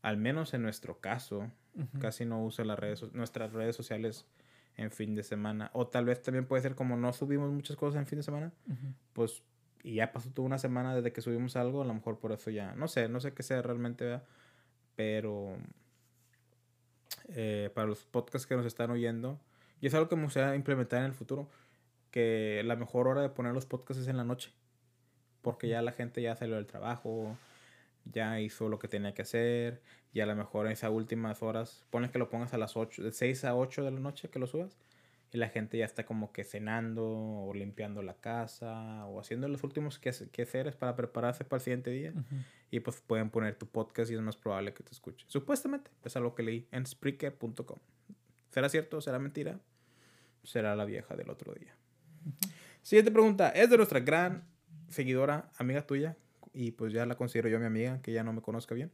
al 0.03 0.17
menos 0.17 0.53
en 0.53 0.61
nuestro 0.61 0.99
caso, 0.99 1.49
casi 1.99 2.25
no 2.25 2.43
usa 2.43 2.63
las 2.65 2.77
redes, 2.77 3.01
nuestras 3.13 3.51
redes 3.53 3.75
sociales 3.75 4.27
en 4.75 4.91
fin 4.91 5.15
de 5.15 5.23
semana. 5.23 5.71
O 5.73 5.87
tal 5.87 6.05
vez 6.05 6.21
también 6.21 6.45
puede 6.45 6.61
ser 6.61 6.75
como 6.75 6.97
no 6.97 7.13
subimos 7.13 7.51
muchas 7.51 7.77
cosas 7.77 7.99
en 7.99 8.05
fin 8.05 8.19
de 8.19 8.23
semana, 8.23 8.51
pues, 9.13 9.41
y 9.81 9.95
ya 9.95 10.11
pasó 10.11 10.29
toda 10.29 10.45
una 10.45 10.57
semana 10.59 10.93
desde 10.93 11.11
que 11.11 11.21
subimos 11.21 11.55
algo, 11.55 11.81
a 11.81 11.85
lo 11.85 11.93
mejor 11.93 12.19
por 12.19 12.33
eso 12.33 12.51
ya, 12.51 12.75
no 12.75 12.87
sé, 12.87 13.07
no 13.09 13.19
sé 13.19 13.33
qué 13.33 13.43
sea 13.43 13.61
realmente, 13.61 14.03
¿verdad? 14.05 14.23
pero 14.95 15.55
eh, 17.29 17.71
para 17.73 17.87
los 17.87 18.03
podcasts 18.03 18.45
que 18.45 18.55
nos 18.55 18.65
están 18.65 18.91
oyendo, 18.91 19.39
y 19.81 19.87
es 19.87 19.93
algo 19.93 20.09
que 20.09 20.15
me 20.15 20.23
gustaría 20.23 20.55
implementar 20.55 20.99
en 20.99 21.05
el 21.05 21.13
futuro, 21.13 21.49
que 22.11 22.61
la 22.65 22.75
mejor 22.75 23.07
hora 23.07 23.21
de 23.21 23.29
poner 23.29 23.53
los 23.53 23.65
podcasts 23.65 24.03
es 24.03 24.09
en 24.09 24.17
la 24.17 24.23
noche, 24.23 24.51
porque 25.41 25.67
ya 25.69 25.81
la 25.81 25.93
gente 25.93 26.21
ya 26.21 26.35
salió 26.35 26.55
del 26.55 26.67
trabajo, 26.67 27.37
ya 28.05 28.39
hizo 28.39 28.69
lo 28.69 28.79
que 28.79 28.87
tenía 28.87 29.13
que 29.13 29.21
hacer, 29.23 29.81
y 30.11 30.19
a 30.19 30.25
lo 30.25 30.35
mejor 30.35 30.65
en 30.67 30.73
esas 30.73 30.91
últimas 30.91 31.41
horas, 31.41 31.85
pones 31.89 32.11
que 32.11 32.19
lo 32.19 32.29
pongas 32.29 32.53
a 32.53 32.57
las 32.57 32.75
8, 32.77 33.03
de 33.03 33.11
6 33.11 33.45
a 33.45 33.55
8 33.55 33.83
de 33.83 33.91
la 33.91 33.99
noche 33.99 34.29
que 34.29 34.39
lo 34.39 34.47
subas, 34.47 34.77
y 35.31 35.37
la 35.37 35.49
gente 35.49 35.79
ya 35.79 35.85
está 35.85 36.05
como 36.05 36.31
que 36.31 36.43
cenando 36.43 37.03
o 37.07 37.53
limpiando 37.55 38.03
la 38.03 38.13
casa 38.13 39.05
o 39.07 39.19
haciendo 39.19 39.47
los 39.47 39.63
últimos 39.63 39.99
quehace- 39.99 40.29
quehaceres 40.29 40.75
para 40.75 40.95
prepararse 40.95 41.43
para 41.43 41.57
el 41.57 41.63
siguiente 41.63 41.89
día. 41.89 42.13
Y 42.69 42.81
pues 42.81 43.01
pueden 43.01 43.31
poner 43.31 43.55
tu 43.55 43.65
podcast 43.67 44.11
y 44.11 44.13
es 44.13 44.21
más 44.21 44.37
probable 44.37 44.75
que 44.75 44.83
te 44.83 44.91
escuchen. 44.91 45.27
Supuestamente, 45.27 45.89
es 46.03 46.15
algo 46.15 46.35
que 46.35 46.43
leí 46.43 46.67
en 46.71 46.85
Spreaker.com. 46.85 47.79
¿Será 48.51 48.69
cierto? 48.69 49.01
¿Será 49.01 49.17
mentira? 49.17 49.59
Será 50.43 50.75
la 50.75 50.85
vieja 50.85 51.15
del 51.15 51.31
otro 51.31 51.53
día. 51.55 51.75
Siguiente 52.83 53.11
pregunta. 53.11 53.49
Es 53.49 53.71
de 53.71 53.77
nuestra 53.77 54.01
gran 54.01 54.43
seguidora, 54.89 55.49
amiga 55.57 55.81
tuya, 55.87 56.15
y 56.53 56.71
pues 56.71 56.93
ya 56.93 57.05
la 57.05 57.15
considero 57.15 57.49
yo 57.49 57.59
mi 57.59 57.65
amiga, 57.65 58.01
que 58.01 58.11
ya 58.13 58.23
no 58.23 58.31
me 58.33 58.41
conozca 58.41 58.75
bien. 58.75 58.91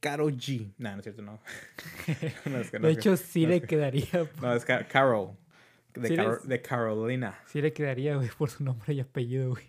Caro 0.00 0.28
G. 0.28 0.72
No, 0.78 0.90
no 0.92 0.96
es 0.98 1.02
cierto, 1.04 1.22
no. 1.22 1.40
No, 2.50 2.58
es 2.58 2.70
que 2.70 2.78
no 2.78 2.86
De 2.86 2.92
hecho, 2.92 3.16
sí 3.16 3.42
no, 3.42 3.48
le 3.50 3.54
es 3.56 3.60
que- 3.62 3.66
quedaría. 3.68 4.06
No, 4.42 4.52
es 4.54 4.64
Ca- 4.64 4.86
Carol. 4.86 5.36
De, 5.94 6.08
Sí, 6.08 6.16
les- 6.16 6.46
de 6.46 6.60
Carolina. 6.60 7.38
Sí 7.46 7.62
le 7.62 7.72
quedaría, 7.72 8.16
güey, 8.16 8.28
por 8.36 8.50
su 8.50 8.64
nombre 8.64 8.92
y 8.92 9.00
apellido, 9.00 9.50
güey. 9.50 9.64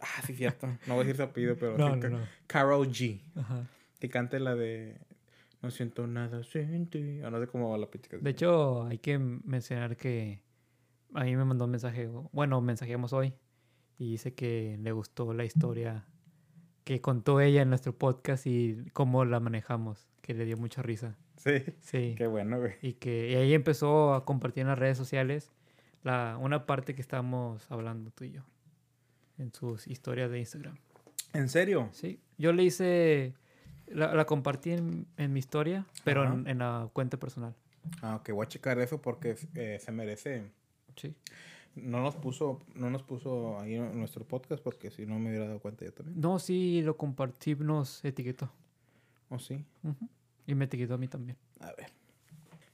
Ah, 0.00 0.22
sí, 0.26 0.34
cierto. 0.34 0.66
No 0.86 0.94
voy 0.94 1.02
a 1.02 1.06
decir 1.06 1.16
su 1.16 1.22
apellido, 1.22 1.56
pero 1.56 1.78
No, 1.78 1.94
no, 1.94 2.08
no. 2.08 2.18
Carol 2.48 2.88
G. 2.88 3.20
Ajá. 3.36 3.66
Que 4.00 4.08
cante 4.08 4.40
la 4.40 4.56
de 4.56 4.98
No 5.60 5.70
siento 5.70 6.08
nada 6.08 6.42
sin 6.42 6.88
ti. 6.88 7.20
O 7.22 7.30
no 7.30 7.38
sé 7.38 7.46
cómo 7.46 7.70
va 7.70 7.78
la 7.78 7.88
pizca. 7.88 8.16
De 8.16 8.30
hecho, 8.30 8.84
hay 8.86 8.98
que 8.98 9.16
mencionar 9.18 9.96
que 9.96 10.42
a 11.14 11.22
mí 11.22 11.36
me 11.36 11.44
mandó 11.44 11.66
un 11.66 11.70
mensaje, 11.70 12.08
bueno, 12.32 12.60
mensajeamos 12.60 13.12
hoy 13.12 13.32
y 13.98 14.10
dice 14.12 14.34
que 14.34 14.76
le 14.80 14.90
gustó 14.90 15.32
la 15.34 15.44
historia 15.44 16.04
que 16.84 17.00
contó 17.00 17.40
ella 17.40 17.62
en 17.62 17.68
nuestro 17.68 17.92
podcast 17.96 18.46
y 18.46 18.84
cómo 18.92 19.24
la 19.24 19.40
manejamos, 19.40 20.08
que 20.20 20.34
le 20.34 20.44
dio 20.44 20.56
mucha 20.56 20.82
risa. 20.82 21.16
Sí. 21.36 21.64
Sí. 21.80 22.14
Qué 22.16 22.26
bueno, 22.26 22.58
güey. 22.58 22.74
Y 22.82 22.94
que 22.94 23.30
y 23.30 23.34
ahí 23.34 23.54
empezó 23.54 24.14
a 24.14 24.24
compartir 24.24 24.62
en 24.62 24.68
las 24.68 24.78
redes 24.78 24.96
sociales 24.96 25.50
la, 26.02 26.36
una 26.40 26.66
parte 26.66 26.94
que 26.94 27.00
estábamos 27.00 27.70
hablando 27.70 28.10
tú 28.10 28.24
y 28.24 28.32
yo 28.32 28.42
en 29.38 29.52
sus 29.52 29.86
historias 29.86 30.30
de 30.30 30.38
Instagram. 30.38 30.76
¿En 31.32 31.48
serio? 31.48 31.88
Sí, 31.92 32.20
yo 32.38 32.52
le 32.52 32.62
hice, 32.62 33.34
la, 33.86 34.14
la 34.14 34.24
compartí 34.26 34.72
en, 34.72 35.06
en 35.16 35.32
mi 35.32 35.38
historia, 35.38 35.86
pero 36.04 36.24
en, 36.24 36.46
en 36.46 36.58
la 36.58 36.88
cuenta 36.92 37.16
personal. 37.16 37.54
Ah, 38.02 38.16
ok. 38.16 38.30
Voy 38.30 38.44
a 38.44 38.48
checar 38.48 38.78
eso 38.78 39.00
porque 39.00 39.36
eh, 39.54 39.78
se 39.80 39.92
merece. 39.92 40.44
Sí. 40.96 41.14
No 41.74 42.02
nos 42.02 42.16
puso, 42.16 42.60
no 42.74 42.90
nos 42.90 43.02
puso 43.02 43.58
ahí 43.60 43.74
en 43.76 43.98
nuestro 43.98 44.26
podcast 44.26 44.62
porque 44.62 44.90
si 44.90 45.06
no 45.06 45.18
me 45.18 45.30
hubiera 45.30 45.46
dado 45.46 45.60
cuenta 45.60 45.84
yo 45.84 45.92
también. 45.92 46.20
No, 46.20 46.38
sí, 46.38 46.82
lo 46.82 46.96
compartí, 46.96 47.54
nos 47.54 48.04
etiquetó. 48.04 48.52
¿O 49.30 49.38
sí? 49.38 49.64
Y 50.46 50.54
me 50.54 50.66
etiquetó 50.66 50.94
a 50.94 50.98
mí 50.98 51.08
también. 51.08 51.38
A 51.60 51.72
ver. 51.72 51.90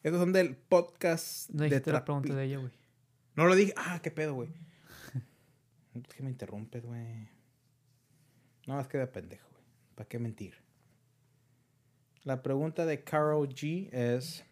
Estos 0.02 0.20
son 0.20 0.32
del 0.32 0.56
podcast 0.56 1.50
No 1.50 1.62
de 1.62 1.68
dijiste 1.70 1.92
la 1.92 2.00
Trapi- 2.00 2.04
pregunta 2.06 2.34
de 2.34 2.44
ella, 2.44 2.58
güey. 2.58 2.72
No 3.36 3.46
lo 3.46 3.54
dije. 3.54 3.72
Ah, 3.76 4.00
qué 4.02 4.10
pedo, 4.10 4.34
güey. 4.34 4.48
Es 5.94 6.14
que 6.14 6.22
me 6.22 6.30
interrumpes, 6.30 6.84
güey. 6.84 7.28
No, 8.66 8.80
es 8.80 8.88
que 8.88 8.98
de 8.98 9.06
pendejo, 9.06 9.48
güey. 9.52 9.64
¿Para 9.94 10.08
qué 10.08 10.18
mentir? 10.18 10.54
La 12.24 12.42
pregunta 12.42 12.84
de 12.86 13.02
Carol 13.04 13.48
G 13.48 13.88
es: 13.92 14.44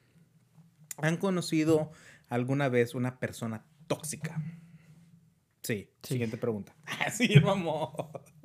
¿Han 0.98 1.16
conocido 1.16 1.90
alguna 2.28 2.68
vez 2.68 2.94
una 2.94 3.18
persona 3.18 3.64
tóxica? 3.87 4.43
Sí. 5.62 5.90
Sí. 6.02 6.14
Siguiente 6.14 6.37
pregunta. 6.37 6.75
Ah, 6.87 7.11
sí, 7.11 7.38
vamos. 7.40 7.90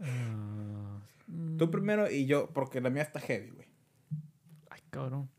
Ah, 0.02 1.00
Tú 1.58 1.68
mm, 1.68 1.72
primero 1.72 2.10
y 2.10 2.26
yo, 2.26 2.50
porque 2.52 2.82
la 2.82 2.90
mía 2.90 3.04
está 3.04 3.20
heavy, 3.20 3.52
güey. 3.52 3.68
Ay, 4.70 4.82
cabrón. 4.90 5.30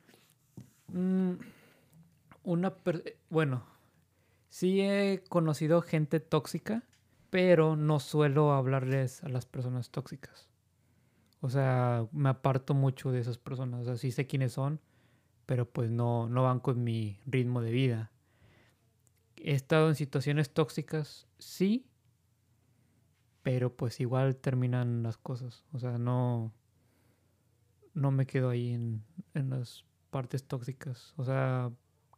Mm, 0.88 1.32
una 2.44 2.74
per- 2.76 3.16
Bueno, 3.30 3.64
sí 4.48 4.80
he 4.80 5.22
conocido 5.28 5.82
gente 5.82 6.20
tóxica, 6.20 6.84
pero 7.30 7.74
no 7.76 7.98
suelo 7.98 8.52
hablarles 8.52 9.22
a 9.24 9.28
las 9.28 9.46
personas 9.46 9.90
tóxicas. 9.90 10.48
O 11.40 11.50
sea, 11.50 12.06
me 12.12 12.28
aparto 12.28 12.72
mucho 12.74 13.10
de 13.10 13.18
esas 13.20 13.38
personas. 13.38 13.80
O 13.82 13.84
sea, 13.84 13.96
sí 13.96 14.12
sé 14.12 14.26
quiénes 14.28 14.52
son, 14.52 14.80
pero 15.46 15.68
pues 15.68 15.90
no, 15.90 16.28
no 16.28 16.44
van 16.44 16.60
con 16.60 16.84
mi 16.84 17.18
ritmo 17.26 17.60
de 17.60 17.72
vida. 17.72 18.11
He 19.44 19.52
estado 19.54 19.88
en 19.88 19.94
situaciones 19.96 20.50
tóxicas, 20.54 21.26
sí, 21.38 21.86
pero 23.42 23.74
pues 23.76 23.98
igual 24.00 24.36
terminan 24.36 25.02
las 25.02 25.16
cosas. 25.16 25.64
O 25.72 25.78
sea, 25.78 25.98
no, 25.98 26.52
no 27.94 28.10
me 28.12 28.26
quedo 28.26 28.50
ahí 28.50 28.72
en, 28.72 29.02
en 29.34 29.50
las 29.50 29.84
partes 30.10 30.44
tóxicas. 30.44 31.12
O 31.16 31.24
sea, 31.24 31.72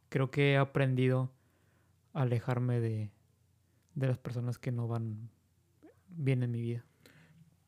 creo 0.09 0.29
que 0.29 0.53
he 0.53 0.57
aprendido 0.57 1.31
a 2.13 2.21
alejarme 2.21 2.79
de, 2.79 3.11
de 3.95 4.07
las 4.07 4.19
personas 4.19 4.59
que 4.59 4.71
no 4.71 4.87
van 4.87 5.29
bien 6.09 6.43
en 6.43 6.51
mi 6.51 6.61
vida. 6.61 6.85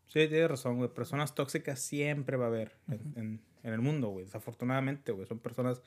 Sí, 0.06 0.28
tienes 0.28 0.50
razón, 0.50 0.78
güey. 0.78 0.94
Personas 0.94 1.34
tóxicas 1.36 1.80
siempre 1.80 2.38
va 2.38 2.46
a 2.46 2.50
haber 2.50 2.78
en, 2.88 3.14
en- 3.16 3.42
en 3.64 3.74
el 3.74 3.82
mundo, 3.82 4.10
güey. 4.10 4.24
Desafortunadamente, 4.24 5.12
güey. 5.12 5.26
Son 5.28 5.40
personas. 5.40 5.82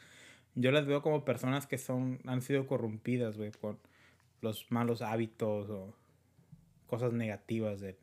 Yo 0.54 0.72
las 0.72 0.86
veo 0.86 1.02
como 1.02 1.24
personas 1.24 1.66
que 1.66 1.78
son 1.78 2.20
han 2.26 2.42
sido 2.42 2.66
corrompidas, 2.66 3.36
güey, 3.36 3.50
por 3.50 3.78
los 4.40 4.70
malos 4.70 5.02
hábitos 5.02 5.70
o 5.70 5.94
cosas 6.86 7.12
negativas 7.12 7.80
del, 7.80 7.96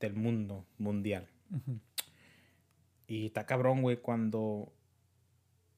del 0.00 0.14
mundo 0.14 0.64
mundial. 0.78 1.28
Ujú. 1.50 1.78
Y 3.06 3.26
está 3.26 3.46
cabrón, 3.46 3.82
güey, 3.82 3.98
cuando 3.98 4.72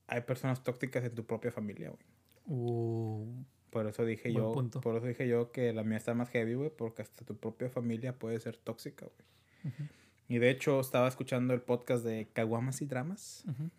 hay 0.07 0.23
personas 0.23 0.65
tóxicas 0.65 1.05
en 1.05 1.15
tu 1.15 1.25
propia 1.25 1.53
familia, 1.53 1.91
güey. 1.91 2.09
Uh, 2.47 3.45
Por 3.69 3.87
eso 3.87 4.07
dije 4.07 4.33
yo, 4.33 4.53
punto. 4.53 4.81
por 4.81 4.97
eso 4.97 5.07
dije 5.07 5.29
yo 5.29 5.53
que 5.53 5.75
la 5.75 5.85
mía 5.85 5.99
está 5.99 6.15
más 6.15 6.31
heavy, 6.31 6.55
güey, 6.55 6.71
porque 6.71 7.03
hasta 7.03 7.27
tu 7.27 7.37
propia 7.37 7.69
familia 7.69 8.19
puede 8.19 8.41
ser 8.41 8.57
tóxica, 8.57 9.05
güey. 9.07 9.75
Ujú. 9.75 9.89
Y 10.29 10.39
de 10.39 10.51
hecho 10.51 10.81
estaba 10.81 11.09
escuchando 11.09 11.53
el 11.53 11.61
podcast 11.61 12.05
de 12.05 12.29
Caguamas 12.33 12.81
y 12.81 12.87
Dramas 12.87 13.45
ujú. 13.47 13.71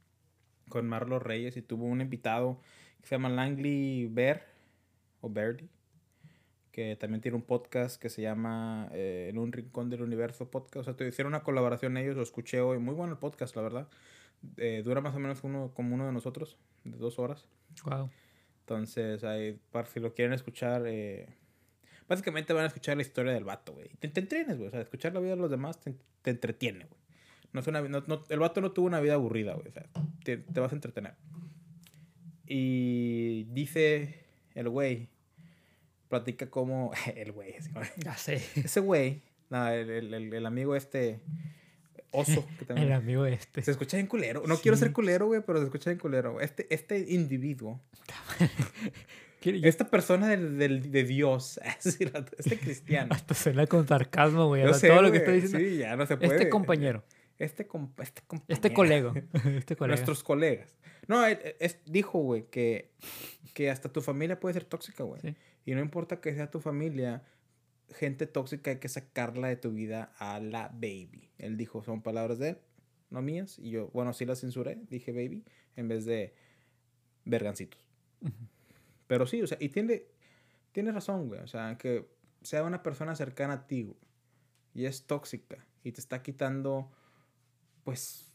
Con 0.69 0.87
Marlo 0.87 1.19
Reyes 1.19 1.57
y 1.57 1.61
tuvo 1.61 1.85
un 1.85 2.01
invitado 2.01 2.61
que 3.01 3.07
se 3.07 3.15
llama 3.15 3.29
Langley 3.29 4.07
Bear 4.07 4.45
o 5.21 5.29
Verdi, 5.29 5.69
que 6.71 6.95
también 6.95 7.21
tiene 7.21 7.35
un 7.35 7.43
podcast 7.43 8.01
que 8.01 8.09
se 8.09 8.21
llama 8.21 8.89
eh, 8.93 9.27
En 9.29 9.37
un 9.37 9.51
rincón 9.51 9.89
del 9.89 10.01
universo 10.01 10.49
podcast. 10.49 10.77
O 10.77 10.83
sea, 10.83 10.95
te 10.95 11.07
hicieron 11.07 11.33
una 11.33 11.43
colaboración 11.43 11.97
ellos, 11.97 12.15
lo 12.15 12.23
escuché 12.23 12.61
hoy. 12.61 12.77
Muy 12.77 12.93
bueno 12.93 13.13
el 13.13 13.19
podcast, 13.19 13.55
la 13.55 13.61
verdad. 13.61 13.87
Eh, 14.57 14.81
dura 14.85 15.01
más 15.01 15.15
o 15.15 15.19
menos 15.19 15.43
uno, 15.43 15.71
como 15.73 15.95
uno 15.95 16.05
de 16.05 16.13
nosotros, 16.13 16.57
de 16.83 16.97
dos 16.97 17.19
horas. 17.19 17.47
Wow. 17.83 18.09
Entonces, 18.61 19.23
ahí, 19.23 19.59
para 19.71 19.87
si 19.87 19.99
lo 19.99 20.13
quieren 20.13 20.33
escuchar, 20.33 20.83
eh, 20.85 21.27
básicamente 22.07 22.53
van 22.53 22.65
a 22.65 22.67
escuchar 22.67 22.95
la 22.95 23.01
historia 23.01 23.33
del 23.33 23.43
vato, 23.43 23.73
güey. 23.73 23.89
Te, 23.99 24.07
te 24.07 24.19
entrenes, 24.19 24.57
güey. 24.57 24.67
O 24.67 24.71
sea, 24.71 24.81
escuchar 24.81 25.13
la 25.13 25.19
vida 25.19 25.31
de 25.31 25.37
los 25.41 25.49
demás 25.49 25.79
te, 25.79 25.95
te 26.21 26.29
entretiene, 26.29 26.85
güey. 26.85 26.99
No 27.53 27.61
es 27.61 27.67
una, 27.67 27.81
no- 27.81 28.03
no- 28.07 28.23
el 28.29 28.39
vato 28.39 28.61
no 28.61 28.71
tuvo 28.71 28.85
una 28.87 28.99
vida 28.99 29.15
aburrida, 29.15 29.53
güey. 29.53 29.67
O 29.67 29.71
sea, 29.71 29.85
te, 30.23 30.37
te 30.37 30.59
vas 30.59 30.71
a 30.71 30.75
entretener. 30.75 31.15
Y 32.45 33.43
dice 33.51 34.25
el 34.55 34.69
güey, 34.69 35.09
platica 36.07 36.49
como... 36.49 36.91
el 37.15 37.31
güey, 37.31 37.55
así 37.55 37.69
Ya 37.97 38.15
sé. 38.17 38.35
Ese 38.55 38.79
güey, 38.79 39.21
no, 39.49 39.67
el, 39.69 40.13
el- 40.13 40.33
el- 40.33 40.45
amigo 40.45 40.75
este, 40.75 41.19
oso, 42.11 42.45
que 42.57 42.65
también... 42.65 42.87
El 42.87 42.93
amigo 42.93 43.25
este. 43.25 43.61
Se 43.61 43.71
escucha 43.71 43.97
bien 43.97 44.07
culero. 44.07 44.43
No 44.47 44.57
quiero 44.57 44.77
ser 44.77 44.91
culero, 44.91 45.27
güey, 45.27 45.41
pero 45.45 45.59
se 45.59 45.65
escucha 45.65 45.89
bien 45.91 45.99
culero. 45.99 46.41
Este, 46.41 46.67
este 46.73 46.99
individuo 47.13 47.79
esta 49.41 49.89
persona 49.89 50.27
del, 50.27 50.57
del- 50.57 50.91
de 50.91 51.03
Dios, 51.03 51.59
este 51.83 52.57
cristiano. 52.59 53.13
Hasta 53.13 53.33
suena 53.33 53.65
con 53.67 53.87
sarcasmo, 53.87 54.47
güey. 54.47 54.63
Todo 54.63 55.01
lo 55.01 55.11
que 55.11 55.19
güey, 55.19 55.37
estoy 55.39 55.41
diciendo. 55.41 55.69
Sí, 55.69 55.77
ya 55.77 55.95
no 55.95 56.05
se 56.05 56.17
puede. 56.17 56.33
este 56.33 56.49
compañero. 56.49 57.03
Este, 57.39 57.65
com- 57.67 57.91
este. 57.99 58.21
Este 58.47 58.73
colega. 58.73 59.13
Este 59.57 59.75
colega. 59.75 59.95
Nuestros 59.95 60.23
colegas. 60.23 60.75
No, 61.07 61.25
él- 61.25 61.39
él- 61.43 61.55
es- 61.59 61.79
dijo, 61.85 62.19
güey, 62.19 62.43
que, 62.49 62.91
que 63.53 63.69
hasta 63.71 63.91
tu 63.91 64.01
familia 64.01 64.39
puede 64.39 64.53
ser 64.53 64.65
tóxica, 64.65 65.03
güey. 65.03 65.21
Sí. 65.21 65.35
Y 65.65 65.73
no 65.73 65.79
importa 65.81 66.19
que 66.21 66.33
sea 66.35 66.51
tu 66.51 66.59
familia, 66.59 67.23
gente 67.91 68.27
tóxica 68.27 68.71
hay 68.71 68.77
que 68.79 68.89
sacarla 68.89 69.47
de 69.47 69.55
tu 69.55 69.71
vida 69.71 70.13
a 70.19 70.39
la 70.39 70.67
baby. 70.73 71.31
Él 71.37 71.57
dijo, 71.57 71.81
son 71.83 72.01
palabras 72.01 72.39
de 72.39 72.49
él, 72.49 72.57
no 73.09 73.21
mías. 73.21 73.57
Y 73.57 73.69
yo, 73.71 73.87
bueno, 73.93 74.13
sí 74.13 74.25
las 74.25 74.41
censuré, 74.41 74.77
dije 74.89 75.11
baby, 75.11 75.45
en 75.75 75.87
vez 75.87 76.05
de 76.05 76.35
vergancitos. 77.25 77.79
Pero 79.07 79.25
sí, 79.25 79.41
o 79.41 79.47
sea, 79.47 79.57
y 79.61 79.69
tiene, 79.69 80.03
tiene 80.71 80.91
razón, 80.91 81.27
güey. 81.29 81.39
O 81.41 81.47
sea, 81.47 81.77
que 81.77 82.07
sea 82.41 82.63
una 82.63 82.83
persona 82.83 83.15
cercana 83.15 83.53
a 83.53 83.67
ti, 83.67 83.83
güey, 83.83 83.97
y 84.73 84.85
es 84.85 85.07
tóxica, 85.07 85.65
y 85.83 85.91
te 85.91 85.99
está 86.01 86.21
quitando, 86.21 86.91
pues, 87.89 88.31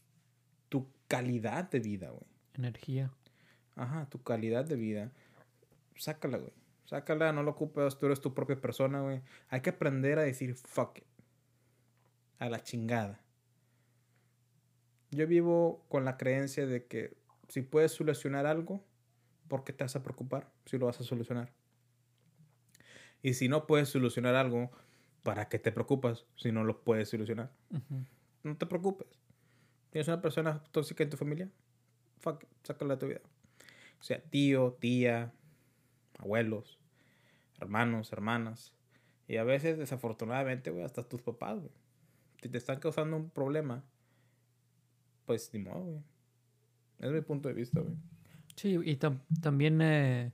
tu 0.67 0.91
calidad 1.07 1.69
de 1.69 1.79
vida, 1.79 2.09
güey. 2.09 2.25
Energía. 2.55 3.13
Ajá, 3.77 4.05
tu 4.09 4.21
calidad 4.21 4.65
de 4.65 4.75
vida. 4.75 5.13
Sácala, 5.95 6.39
güey. 6.39 6.51
Sácala, 6.83 7.31
no 7.31 7.41
lo 7.41 7.51
ocupes, 7.51 7.97
tú 7.97 8.07
eres 8.07 8.19
tu 8.19 8.33
propia 8.33 8.59
persona, 8.59 8.99
güey. 8.99 9.21
Hay 9.47 9.61
que 9.61 9.69
aprender 9.69 10.19
a 10.19 10.23
decir 10.23 10.55
fuck 10.55 10.97
it. 10.97 11.05
A 12.37 12.49
la 12.49 12.63
chingada. 12.63 13.21
Yo 15.11 15.25
vivo 15.25 15.85
con 15.87 16.03
la 16.03 16.17
creencia 16.17 16.67
de 16.67 16.85
que 16.85 17.15
si 17.47 17.61
puedes 17.61 17.93
solucionar 17.93 18.45
algo, 18.47 18.83
¿por 19.47 19.63
qué 19.63 19.71
te 19.71 19.85
vas 19.85 19.95
a 19.95 20.03
preocupar 20.03 20.51
si 20.65 20.77
lo 20.77 20.87
vas 20.87 20.99
a 20.99 21.05
solucionar? 21.05 21.53
Y 23.23 23.35
si 23.35 23.47
no 23.47 23.67
puedes 23.67 23.87
solucionar 23.87 24.35
algo, 24.35 24.69
¿para 25.23 25.47
qué 25.47 25.59
te 25.59 25.71
preocupas 25.71 26.25
si 26.35 26.51
no 26.51 26.65
lo 26.65 26.83
puedes 26.83 27.07
solucionar? 27.07 27.53
No 28.43 28.57
te 28.57 28.65
preocupes. 28.65 29.07
¿Tienes 29.95 30.09
una 30.09 30.19
persona 30.21 30.61
tóxica 30.73 31.03
en 31.05 31.09
tu 31.09 31.15
familia? 31.15 31.49
Fuck, 32.19 32.43
sácala 32.63 32.95
de 32.95 32.99
tu 32.99 33.07
vida. 33.07 33.21
O 33.97 34.03
sea, 34.03 34.21
tío, 34.21 34.75
tía, 34.77 35.31
abuelos, 36.17 36.77
hermanos, 37.61 38.11
hermanas. 38.11 38.73
Y 39.29 39.37
a 39.37 39.45
veces, 39.45 39.77
desafortunadamente, 39.77 40.69
güey, 40.69 40.83
hasta 40.83 41.03
tus 41.07 41.21
papás, 41.21 41.59
güey. 41.59 41.71
Si 42.41 42.49
te 42.49 42.57
están 42.57 42.81
causando 42.81 43.15
un 43.15 43.29
problema, 43.29 43.85
pues 45.25 45.49
ni 45.53 45.59
modo, 45.61 45.79
güey. 45.85 46.03
Es 46.99 47.11
mi 47.11 47.21
punto 47.21 47.47
de 47.47 47.53
vista, 47.55 47.79
güey. 47.79 47.95
Sí, 48.57 48.73
y 48.83 48.97
tam- 48.97 49.21
también 49.41 49.81
eh, 49.81 50.33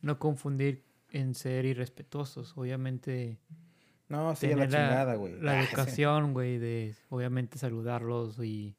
no 0.00 0.18
confundir 0.18 0.84
en 1.10 1.34
ser 1.34 1.66
irrespetuosos. 1.66 2.56
Obviamente, 2.56 3.36
No, 4.08 4.34
sí, 4.36 4.48
tener 4.48 4.70
la, 4.70 4.78
chingada, 4.88 5.14
güey. 5.16 5.38
la 5.38 5.52
Ah, 5.52 5.62
educación, 5.64 6.32
güey, 6.32 6.56
de 6.56 6.94
obviamente 7.10 7.58
saludarlos 7.58 8.38
y, 8.38 8.74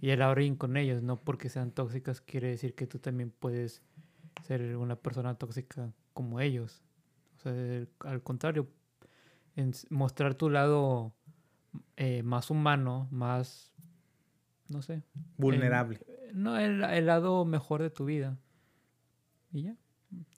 y 0.00 0.10
el 0.10 0.22
abrir 0.22 0.56
con 0.58 0.76
ellos. 0.76 1.02
No 1.02 1.20
porque 1.20 1.48
sean 1.48 1.70
tóxicas 1.72 2.20
quiere 2.20 2.48
decir 2.48 2.74
que 2.74 2.86
tú 2.86 2.98
también 2.98 3.30
puedes 3.30 3.82
ser 4.46 4.76
una 4.76 4.96
persona 4.96 5.34
tóxica 5.36 5.92
como 6.14 6.40
ellos. 6.40 6.82
O 7.36 7.40
sea, 7.40 7.52
el- 7.52 7.88
al 8.00 8.22
contrario, 8.22 8.68
en 9.56 9.72
mostrar 9.90 10.34
tu 10.34 10.50
lado 10.50 11.12
eh, 11.96 12.22
más 12.22 12.50
humano, 12.50 13.08
más, 13.10 13.72
no 14.68 14.82
sé, 14.82 15.02
Vulnerable. 15.36 16.00
no, 16.32 16.56
el, 16.58 16.82
el 16.84 17.06
lado 17.06 17.44
mejor 17.44 17.82
de 17.82 17.90
tu 17.90 18.04
vida. 18.04 18.38
Y 19.52 19.62
ya. 19.62 19.76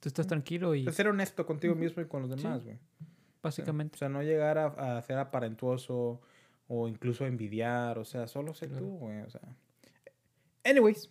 Tú 0.01 0.09
estás 0.09 0.27
tranquilo 0.27 0.75
y 0.75 0.91
ser 0.93 1.07
honesto 1.09 1.47
contigo 1.47 1.75
mismo 1.75 2.03
y 2.03 2.07
con 2.07 2.23
los 2.23 2.31
demás, 2.31 2.65
güey. 2.65 2.79
básicamente. 3.43 3.95
O 3.97 3.99
sea, 3.99 4.09
no 4.09 4.23
llegar 4.23 4.59
a, 4.59 4.97
a 4.97 5.03
ser 5.03 5.19
aparentuoso 5.19 6.21
o 6.73 6.87
incluso 6.87 7.27
envidiar. 7.27 7.99
O 7.99 8.05
sea, 8.05 8.29
solo 8.29 8.55
sé 8.55 8.69
Claro. 8.69 8.87
tú, 8.87 8.99
güey. 8.99 9.21
O 9.23 9.29
sea. 9.31 9.41
Anyways, 10.65 11.11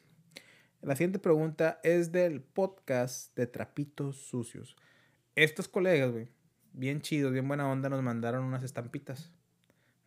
la 0.82 0.96
siguiente 0.96 1.20
pregunta 1.20 1.82
es 1.84 2.14
del 2.14 2.42
podcast 2.42 3.36
de 3.36 3.46
Trapitos 3.46 4.16
Sucios. 4.18 4.78
estos 5.36 5.68
colegas, 5.68 6.12
güey, 6.12 6.30
bien 6.74 7.02
chidos, 7.02 7.32
bien 7.34 7.48
buena 7.48 7.70
onda, 7.70 7.90
nos 7.90 8.02
mandaron 8.04 8.44
unas 8.44 8.64
estampitas 8.64 9.32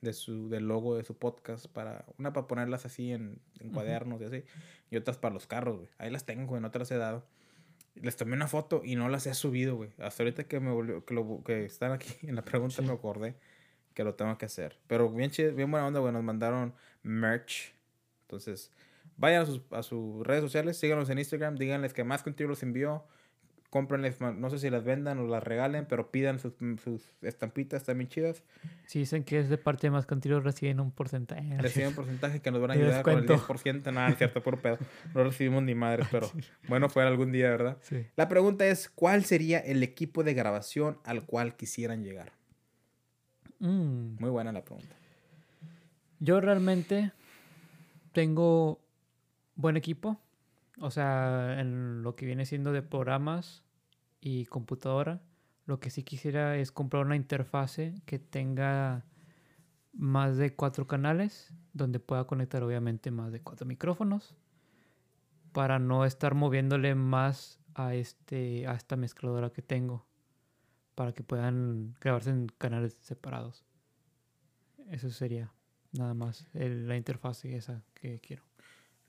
de 0.00 0.12
su, 0.12 0.48
del 0.48 0.66
logo 0.68 0.96
de 0.96 1.04
su 1.04 1.16
podcast 1.16 1.66
para, 1.66 2.04
una 2.18 2.32
para 2.32 2.46
ponerlas 2.46 2.84
así 2.86 3.12
en, 3.12 3.40
en 3.60 3.70
cuadernos 3.70 4.20
y 4.20 4.24
así, 4.24 4.44
y 4.90 4.96
otras 4.96 5.16
para 5.18 5.32
los 5.34 5.46
carros, 5.46 5.76
güey. 5.76 5.88
Ahí 5.98 6.10
las 6.10 6.24
tengo, 6.26 6.46
güey, 6.46 6.60
no 6.62 6.70
te 6.70 6.78
las 6.78 6.90
he 6.90 6.96
dado. 6.96 7.26
Les 7.94 8.16
tomé 8.16 8.34
una 8.34 8.46
foto 8.48 8.82
y 8.84 8.96
no 8.96 9.08
las 9.08 9.26
he 9.26 9.34
subido, 9.34 9.76
güey. 9.76 9.90
Hasta 9.98 10.22
ahorita 10.22 10.44
que 10.44 10.60
me 10.60 10.70
volvió, 10.70 11.04
que, 11.04 11.14
lo, 11.14 11.42
que 11.44 11.64
están 11.66 11.92
aquí 11.92 12.26
en 12.26 12.34
la 12.36 12.42
pregunta 12.42 12.80
me 12.82 12.92
acordé 12.92 13.36
que 13.94 14.04
lo 14.04 14.14
tengo 14.14 14.36
que 14.38 14.46
hacer. 14.46 14.78
Pero 14.86 15.10
bien 15.10 15.30
chido, 15.30 15.54
bien 15.54 15.70
buena 15.70 15.86
onda, 15.86 16.00
güey, 16.00 16.12
nos 16.12 16.22
mandaron 16.22 16.74
merch. 17.02 17.74
Entonces, 18.22 18.70
vayan 19.16 19.42
a 19.42 19.46
sus, 19.46 19.60
a 19.70 19.82
sus 19.82 20.26
redes 20.26 20.42
sociales, 20.42 20.76
síganos 20.78 21.10
en 21.10 21.18
Instagram, 21.18 21.56
díganles 21.56 21.92
que 21.92 22.04
más 22.04 22.22
contigo 22.22 22.50
los 22.50 22.62
envió 22.62 23.04
cómprenles, 23.72 24.20
no 24.20 24.50
sé 24.50 24.58
si 24.58 24.68
las 24.68 24.84
vendan 24.84 25.18
o 25.18 25.26
las 25.26 25.42
regalen, 25.42 25.86
pero 25.86 26.10
pidan 26.10 26.38
sus, 26.38 26.52
sus 26.84 27.10
estampitas 27.22 27.84
también 27.84 28.06
chidas. 28.06 28.42
Si 28.84 28.98
dicen 28.98 29.24
que 29.24 29.40
es 29.40 29.48
de 29.48 29.56
parte 29.56 29.86
de 29.86 29.92
más 29.92 30.04
contigo, 30.04 30.38
reciben 30.40 30.78
un 30.78 30.90
porcentaje. 30.90 31.56
Reciben 31.56 31.88
un 31.88 31.94
porcentaje 31.94 32.40
que 32.40 32.50
nos 32.50 32.60
van 32.60 32.72
a 32.72 32.74
ayudar 32.74 33.02
con 33.02 33.14
el 33.14 33.26
10%. 33.26 33.90
Nada, 33.90 34.10
es 34.10 34.18
cierto, 34.18 34.42
por 34.42 34.60
pedo. 34.60 34.76
No 35.14 35.24
recibimos 35.24 35.62
ni 35.62 35.74
madres, 35.74 36.06
pero 36.10 36.30
bueno, 36.68 36.90
fuera 36.90 37.08
algún 37.08 37.32
día, 37.32 37.48
¿verdad? 37.48 37.78
Sí. 37.80 38.04
La 38.14 38.28
pregunta 38.28 38.66
es, 38.66 38.90
¿cuál 38.90 39.24
sería 39.24 39.58
el 39.60 39.82
equipo 39.82 40.22
de 40.22 40.34
grabación 40.34 40.98
al 41.02 41.24
cual 41.24 41.56
quisieran 41.56 42.04
llegar? 42.04 42.32
Mm. 43.62 44.16
Muy 44.18 44.30
buena 44.30 44.52
la 44.52 44.64
pregunta. 44.64 44.94
Yo 46.18 46.40
realmente 46.40 47.12
tengo 48.12 48.80
buen 49.54 49.76
equipo. 49.76 50.18
O 50.80 50.90
sea, 50.90 51.60
en 51.60 52.02
lo 52.02 52.16
que 52.16 52.26
viene 52.26 52.44
siendo 52.44 52.72
de 52.72 52.82
programas 52.82 53.62
y 54.20 54.46
computadora, 54.46 55.20
lo 55.66 55.78
que 55.78 55.90
sí 55.90 56.02
quisiera 56.02 56.56
es 56.56 56.72
comprar 56.72 57.06
una 57.06 57.14
interfase 57.14 57.94
que 58.04 58.18
tenga 58.18 59.04
más 59.92 60.36
de 60.38 60.54
cuatro 60.56 60.86
canales, 60.86 61.52
donde 61.72 62.00
pueda 62.00 62.26
conectar 62.26 62.62
obviamente 62.64 63.10
más 63.10 63.30
de 63.30 63.42
cuatro 63.42 63.66
micrófonos, 63.66 64.34
para 65.52 65.78
no 65.78 66.04
estar 66.04 66.34
moviéndole 66.34 66.94
más 66.94 67.60
a, 67.74 67.94
este, 67.94 68.66
a 68.66 68.72
esta 68.72 68.96
mezcladora 68.96 69.50
que 69.50 69.62
tengo, 69.62 70.06
para 70.94 71.12
que 71.12 71.22
puedan 71.22 71.94
grabarse 72.00 72.30
en 72.30 72.46
canales 72.58 72.96
separados. 73.00 73.64
Eso 74.90 75.10
sería 75.10 75.52
nada 75.92 76.14
más 76.14 76.46
la 76.52 76.96
interfase 76.96 77.56
esa 77.56 77.82
que 77.94 78.20
quiero. 78.20 78.42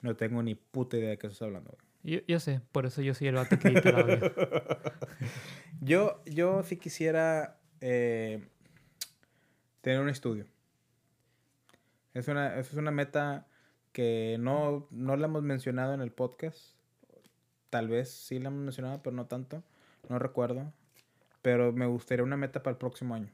No 0.02 0.16
tengo 0.16 0.44
ni 0.44 0.56
puta 0.56 0.98
idea 0.98 1.12
de 1.12 1.18
qué 1.18 1.28
estás 1.28 1.44
hablando. 1.44 1.78
Yo, 2.04 2.20
yo, 2.28 2.40
sé, 2.40 2.62
por 2.72 2.86
eso 2.86 3.02
yo 3.02 3.14
soy 3.14 3.28
el 3.28 3.36
vato 3.36 3.58
que 3.58 3.70
el 3.70 3.82
yo, 5.82 6.22
yo 6.26 6.64
sí 6.64 6.76
quisiera 6.76 7.60
eh, 7.80 8.46
tener 9.82 10.02
un 10.02 10.10
estudio. 10.10 10.46
Es 12.14 12.28
una, 12.28 12.60
es 12.60 12.74
una 12.74 12.92
meta 12.92 13.48
que 13.94 14.38
no, 14.40 14.88
no 14.92 15.16
la 15.16 15.28
hemos 15.28 15.44
mencionado 15.44 15.94
en 15.94 16.02
el 16.02 16.12
podcast. 16.12 16.76
Tal 17.70 17.88
vez 17.88 18.12
sí 18.12 18.40
la 18.40 18.50
hemos 18.50 18.62
mencionado, 18.62 19.02
pero 19.02 19.16
no 19.16 19.28
tanto. 19.28 19.64
No 20.10 20.20
recuerdo. 20.20 20.74
Pero 21.44 21.72
me 21.72 21.86
gustaría 21.86 22.24
una 22.24 22.38
meta 22.38 22.64
para 22.64 22.72
el 22.72 22.80
próximo 22.80 23.14
año. 23.14 23.30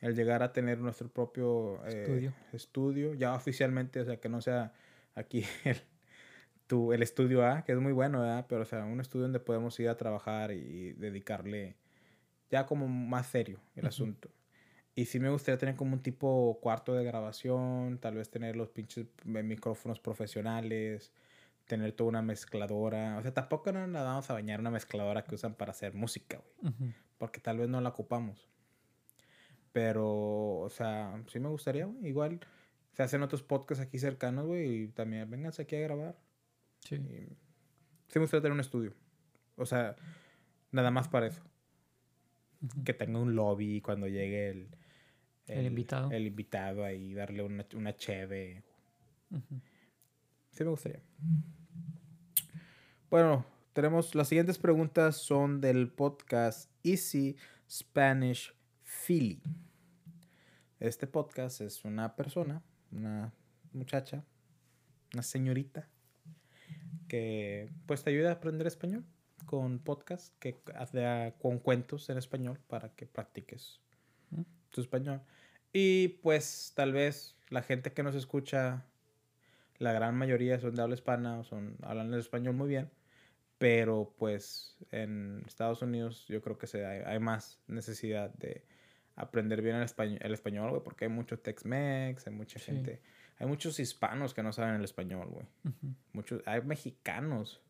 El 0.00 0.14
llegar 0.14 0.44
a 0.44 0.52
tener 0.52 0.78
nuestro 0.78 1.08
propio 1.08 1.84
eh, 1.86 2.02
estudio. 2.02 2.34
estudio, 2.52 3.14
ya 3.14 3.34
oficialmente, 3.34 4.00
o 4.00 4.04
sea, 4.04 4.18
que 4.18 4.28
no 4.28 4.40
sea 4.40 4.72
aquí 5.14 5.44
el, 5.64 5.78
tu, 6.68 6.92
el 6.92 7.02
estudio 7.02 7.44
A, 7.44 7.64
que 7.64 7.72
es 7.72 7.78
muy 7.78 7.92
bueno, 7.92 8.20
¿verdad? 8.20 8.46
Pero, 8.48 8.62
o 8.62 8.66
sea, 8.66 8.84
un 8.84 9.00
estudio 9.00 9.24
donde 9.24 9.40
podemos 9.40 9.80
ir 9.80 9.88
a 9.88 9.96
trabajar 9.96 10.52
y 10.52 10.92
dedicarle 10.92 11.74
ya 12.50 12.66
como 12.66 12.86
más 12.86 13.26
serio 13.26 13.58
el 13.74 13.86
asunto. 13.86 14.30
Y 14.94 15.06
sí 15.06 15.18
me 15.18 15.30
gustaría 15.30 15.58
tener 15.58 15.74
como 15.74 15.94
un 15.94 16.02
tipo 16.02 16.58
cuarto 16.62 16.94
de 16.94 17.02
grabación, 17.02 17.98
tal 17.98 18.14
vez 18.14 18.30
tener 18.30 18.54
los 18.54 18.68
pinches 18.68 19.06
micrófonos 19.24 19.98
profesionales, 19.98 21.12
tener 21.66 21.92
toda 21.92 22.10
una 22.10 22.22
mezcladora. 22.22 23.16
O 23.18 23.22
sea, 23.22 23.32
tampoco 23.32 23.72
no 23.72 23.86
la 23.86 24.02
vamos 24.02 24.28
a 24.30 24.34
bañar 24.34 24.60
una 24.60 24.70
mezcladora 24.70 25.24
que 25.24 25.34
usan 25.34 25.54
para 25.54 25.70
hacer 25.70 25.94
música, 25.94 26.42
güey. 26.60 26.94
Porque 27.18 27.40
tal 27.40 27.58
vez 27.58 27.68
no 27.68 27.80
la 27.80 27.90
ocupamos. 27.90 28.48
Pero, 29.72 30.58
o 30.58 30.70
sea, 30.70 31.22
sí 31.26 31.40
me 31.40 31.48
gustaría, 31.48 31.86
güey. 31.86 32.06
Igual 32.06 32.40
se 32.92 33.02
hacen 33.02 33.22
otros 33.22 33.42
podcasts 33.42 33.82
aquí 33.82 33.98
cercanos, 33.98 34.46
güey, 34.46 34.82
y 34.82 34.88
también 34.88 35.28
vénganse 35.28 35.62
aquí 35.62 35.76
a 35.76 35.80
grabar. 35.80 36.16
Sí. 36.80 36.96
sí 36.96 38.18
me 38.18 38.20
gustaría 38.20 38.42
tener 38.42 38.52
un 38.52 38.60
estudio. 38.60 38.94
O 39.56 39.66
sea, 39.66 39.96
nada 40.70 40.90
más 40.90 41.08
para 41.08 41.26
eso. 41.26 41.42
Que 42.84 42.94
tenga 42.94 43.18
un 43.18 43.34
lobby 43.34 43.80
cuando 43.80 44.06
llegue 44.06 44.50
el, 44.50 44.68
el, 45.46 45.66
invitado. 45.66 46.10
El 46.10 46.26
invitado 46.26 46.84
ahí, 46.84 47.14
darle 47.14 47.42
una, 47.42 47.66
una 47.74 47.96
cheve. 47.96 48.62
Sí 50.54 50.64
me 50.64 50.70
gustaría. 50.70 51.02
Bueno, 53.10 53.44
tenemos 53.72 54.14
las 54.14 54.28
siguientes 54.28 54.58
preguntas 54.58 55.16
son 55.16 55.60
del 55.60 55.90
podcast 55.92 56.70
Easy 56.82 57.36
Spanish 57.70 58.54
Philly. 58.82 59.42
Este 60.80 61.06
podcast 61.06 61.60
es 61.60 61.84
una 61.84 62.16
persona 62.16 62.62
una 62.94 63.32
muchacha, 63.72 64.24
una 65.12 65.22
señorita, 65.22 65.88
que 67.08 67.70
pues 67.86 68.02
te 68.02 68.10
ayuda 68.10 68.30
a 68.30 68.34
aprender 68.34 68.66
español 68.66 69.04
con 69.46 69.78
podcast, 69.78 70.32
que 70.38 70.60
hace 70.74 71.34
con 71.40 71.58
cuentos 71.58 72.08
en 72.08 72.18
español 72.18 72.58
para 72.66 72.94
que 72.94 73.06
practiques 73.06 73.80
tu 74.70 74.80
español. 74.80 75.20
Y 75.72 76.08
pues 76.22 76.72
tal 76.74 76.92
vez 76.92 77.36
la 77.48 77.62
gente 77.62 77.92
que 77.92 78.02
nos 78.02 78.14
escucha, 78.14 78.86
la 79.78 79.92
gran 79.92 80.16
mayoría 80.16 80.58
son 80.60 80.74
de 80.74 80.82
habla 80.82 80.94
hispana 80.94 81.40
o 81.40 81.44
son, 81.44 81.76
hablan 81.82 82.12
el 82.12 82.20
español 82.20 82.54
muy 82.54 82.68
bien, 82.68 82.90
pero 83.58 84.14
pues 84.18 84.76
en 84.90 85.42
Estados 85.46 85.82
Unidos 85.82 86.26
yo 86.28 86.42
creo 86.42 86.58
que 86.58 86.66
se, 86.66 86.84
hay 86.84 87.18
más 87.18 87.60
necesidad 87.66 88.30
de 88.34 88.64
aprender 89.16 89.62
bien 89.62 89.76
el 89.76 89.82
español, 89.82 90.18
el 90.22 90.34
español, 90.34 90.70
güey, 90.70 90.82
porque 90.82 91.04
hay 91.04 91.10
mucho 91.10 91.38
Tex-Mex, 91.38 92.26
hay 92.26 92.32
mucha 92.32 92.58
gente, 92.58 93.00
hay 93.38 93.46
muchos 93.46 93.78
hispanos 93.78 94.34
que 94.34 94.42
no 94.42 94.52
saben 94.52 94.74
el 94.74 94.84
español, 94.84 95.28
güey. 95.28 95.46
Muchos, 96.12 96.42
hay 96.46 96.62
mexicanos. 96.62 97.60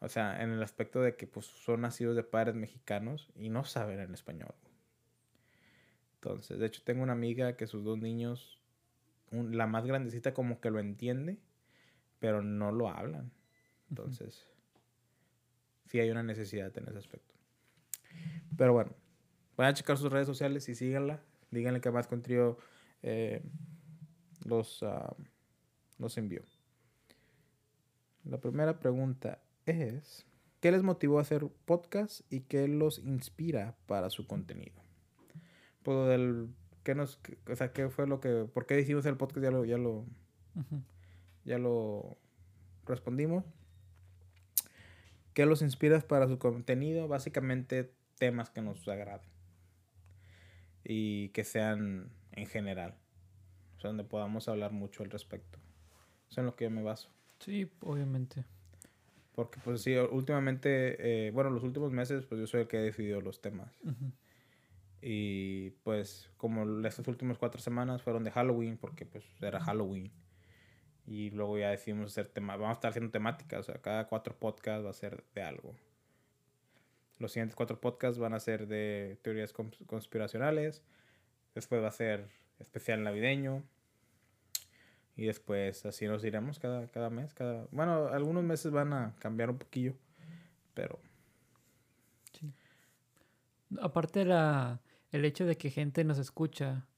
O 0.00 0.08
sea, 0.08 0.42
en 0.42 0.50
el 0.50 0.62
aspecto 0.62 1.00
de 1.00 1.16
que 1.16 1.26
pues 1.26 1.46
son 1.46 1.80
nacidos 1.80 2.14
de 2.14 2.22
padres 2.22 2.54
mexicanos 2.54 3.30
y 3.36 3.48
no 3.48 3.64
saben 3.64 4.00
el 4.00 4.12
español. 4.12 4.54
Entonces, 6.16 6.58
de 6.58 6.66
hecho 6.66 6.82
tengo 6.84 7.02
una 7.02 7.12
amiga 7.14 7.56
que 7.56 7.66
sus 7.66 7.84
dos 7.84 7.98
niños, 7.98 8.60
la 9.50 9.66
más 9.66 9.86
grandecita 9.86 10.34
como 10.34 10.60
que 10.60 10.70
lo 10.70 10.78
entiende, 10.78 11.38
pero 12.18 12.42
no 12.42 12.72
lo 12.72 12.88
hablan. 12.88 13.32
Entonces, 13.90 14.46
sí 15.86 16.00
hay 16.00 16.10
una 16.10 16.22
necesidad 16.22 16.76
en 16.76 16.88
ese 16.88 16.98
aspecto. 16.98 17.34
Pero 18.56 18.72
bueno, 18.72 18.94
Vayan 19.56 19.72
a 19.72 19.74
checar 19.74 19.96
sus 19.96 20.10
redes 20.10 20.26
sociales 20.26 20.68
y 20.68 20.74
síganla. 20.74 21.22
Díganle 21.50 21.80
que 21.80 21.90
más 21.90 22.08
contenido 22.08 22.58
eh, 23.02 23.42
los, 24.44 24.82
uh, 24.82 25.14
los 25.98 26.18
envió. 26.18 26.42
La 28.24 28.40
primera 28.40 28.80
pregunta 28.80 29.40
es, 29.66 30.26
¿qué 30.60 30.72
les 30.72 30.82
motivó 30.82 31.18
a 31.18 31.22
hacer 31.22 31.46
podcast 31.66 32.20
y 32.30 32.40
qué 32.40 32.66
los 32.66 32.98
inspira 32.98 33.76
para 33.86 34.10
su 34.10 34.26
contenido? 34.26 34.82
Pues 35.84 36.08
del, 36.08 36.48
¿qué 36.84 36.94
nos, 36.94 37.18
o 37.50 37.56
sea, 37.56 37.72
qué 37.72 37.88
fue 37.88 38.06
lo 38.06 38.20
que, 38.20 38.46
por 38.52 38.66
qué 38.66 38.74
decidimos 38.74 39.02
hacer 39.02 39.12
el 39.12 39.18
podcast? 39.18 39.42
Ya 39.42 39.50
lo, 39.50 39.64
ya 39.64 39.78
lo, 39.78 40.04
ya 41.44 41.58
lo 41.58 42.16
respondimos. 42.86 43.44
¿Qué 45.32 45.46
los 45.46 45.62
inspira 45.62 45.98
para 46.00 46.28
su 46.28 46.38
contenido? 46.38 47.08
Básicamente 47.08 47.92
temas 48.18 48.50
que 48.50 48.62
nos 48.62 48.86
agraden 48.86 49.28
y 50.84 51.30
que 51.30 51.42
sean 51.42 52.10
en 52.32 52.46
general. 52.46 52.94
O 53.76 53.80
sea, 53.80 53.88
donde 53.88 54.04
podamos 54.04 54.48
hablar 54.48 54.70
mucho 54.70 55.02
al 55.02 55.10
respecto. 55.10 55.58
Eso 56.28 56.32
es 56.32 56.38
en 56.38 56.46
lo 56.46 56.54
que 56.54 56.64
yo 56.64 56.70
me 56.70 56.82
baso. 56.82 57.10
Sí, 57.40 57.68
obviamente. 57.80 58.44
Porque 59.34 59.58
pues 59.64 59.82
sí, 59.82 59.96
últimamente, 59.96 61.26
eh, 61.26 61.30
bueno, 61.32 61.50
los 61.50 61.64
últimos 61.64 61.90
meses, 61.90 62.24
pues 62.26 62.40
yo 62.40 62.46
soy 62.46 62.62
el 62.62 62.68
que 62.68 62.76
he 62.76 62.82
decidido 62.82 63.20
los 63.20 63.40
temas. 63.40 63.72
Y 65.06 65.72
pues 65.82 66.30
como 66.38 66.64
estas 66.86 67.06
últimas 67.08 67.36
cuatro 67.36 67.60
semanas 67.60 68.00
fueron 68.00 68.24
de 68.24 68.30
Halloween, 68.30 68.78
porque 68.78 69.04
pues 69.04 69.22
era 69.42 69.60
Halloween. 69.60 70.10
Y 71.06 71.28
luego 71.28 71.58
ya 71.58 71.68
decidimos 71.68 72.12
hacer 72.12 72.28
temas, 72.28 72.58
vamos 72.58 72.70
a 72.70 72.78
estar 72.78 72.88
haciendo 72.88 73.10
temáticas, 73.10 73.60
o 73.60 73.62
sea, 73.64 73.82
cada 73.82 74.08
cuatro 74.08 74.34
podcasts 74.34 74.82
va 74.82 74.88
a 74.88 74.94
ser 74.94 75.22
de 75.34 75.42
algo. 75.42 75.74
Los 77.18 77.32
siguientes 77.32 77.54
cuatro 77.54 77.78
podcasts 77.82 78.18
van 78.18 78.32
a 78.32 78.40
ser 78.40 78.66
de 78.66 79.18
teorías 79.20 79.52
conspiracionales. 79.52 80.82
Después 81.54 81.82
va 81.82 81.88
a 81.88 81.92
ser 81.92 82.30
especial 82.58 83.02
navideño. 83.02 83.62
Y 85.16 85.26
después 85.26 85.84
así 85.84 86.06
nos 86.06 86.24
iremos 86.24 86.58
cada, 86.58 86.88
cada 86.88 87.10
mes. 87.10 87.34
Cada, 87.34 87.68
bueno, 87.70 88.08
algunos 88.08 88.42
meses 88.42 88.72
van 88.72 88.94
a 88.94 89.14
cambiar 89.18 89.50
un 89.50 89.58
poquillo. 89.58 89.94
Pero 90.72 90.98
Aparte 93.80 94.24
la, 94.24 94.80
el 95.14 95.24
hecho 95.24 95.46
de 95.46 95.56
que 95.56 95.70
gente 95.70 96.02
nos 96.02 96.18
escucha 96.18 96.88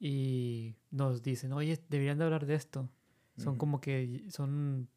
y 0.00 0.74
nos 0.90 1.22
dicen, 1.22 1.52
oye, 1.52 1.78
deberían 1.90 2.16
de 2.16 2.24
hablar 2.24 2.46
de 2.46 2.54
esto. 2.54 2.88
Son 3.36 3.58
como 3.58 3.78
que 3.78 4.24
son 4.30 4.88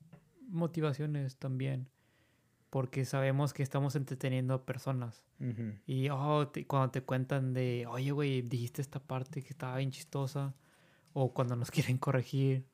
motivaciones 0.47 1.35
también. 1.35 1.89
Porque 2.69 3.03
sabemos 3.03 3.53
que 3.53 3.61
estamos 3.61 3.97
entreteniendo 3.97 4.53
a 4.53 4.65
personas. 4.65 5.25
Y 5.85 6.07
oh, 6.07 6.49
cuando 6.65 6.91
te 6.91 7.01
cuentan 7.01 7.53
de, 7.53 7.87
oye, 7.89 8.11
güey, 8.11 8.41
dijiste 8.41 8.81
esta 8.81 9.01
parte 9.01 9.41
que 9.41 9.49
estaba 9.49 9.75
bien 9.75 9.91
chistosa. 9.91 10.55
O 11.11 11.33
cuando 11.33 11.57
nos 11.57 11.71
quieren 11.71 11.97
corregir. 11.97 12.65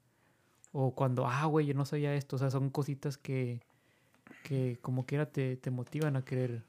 O 0.71 0.93
cuando, 0.93 1.25
ah, 1.25 1.45
güey, 1.45 1.65
yo 1.65 1.73
no 1.73 1.85
sabía 1.85 2.13
esto. 2.13 2.35
O 2.35 2.39
sea, 2.39 2.51
son 2.51 2.69
cositas 2.69 3.17
que, 3.17 3.61
que 4.43 4.77
como 4.79 5.07
quiera 5.07 5.31
te, 5.31 5.57
te 5.57 5.71
motivan 5.71 6.17
a 6.17 6.23
querer 6.23 6.65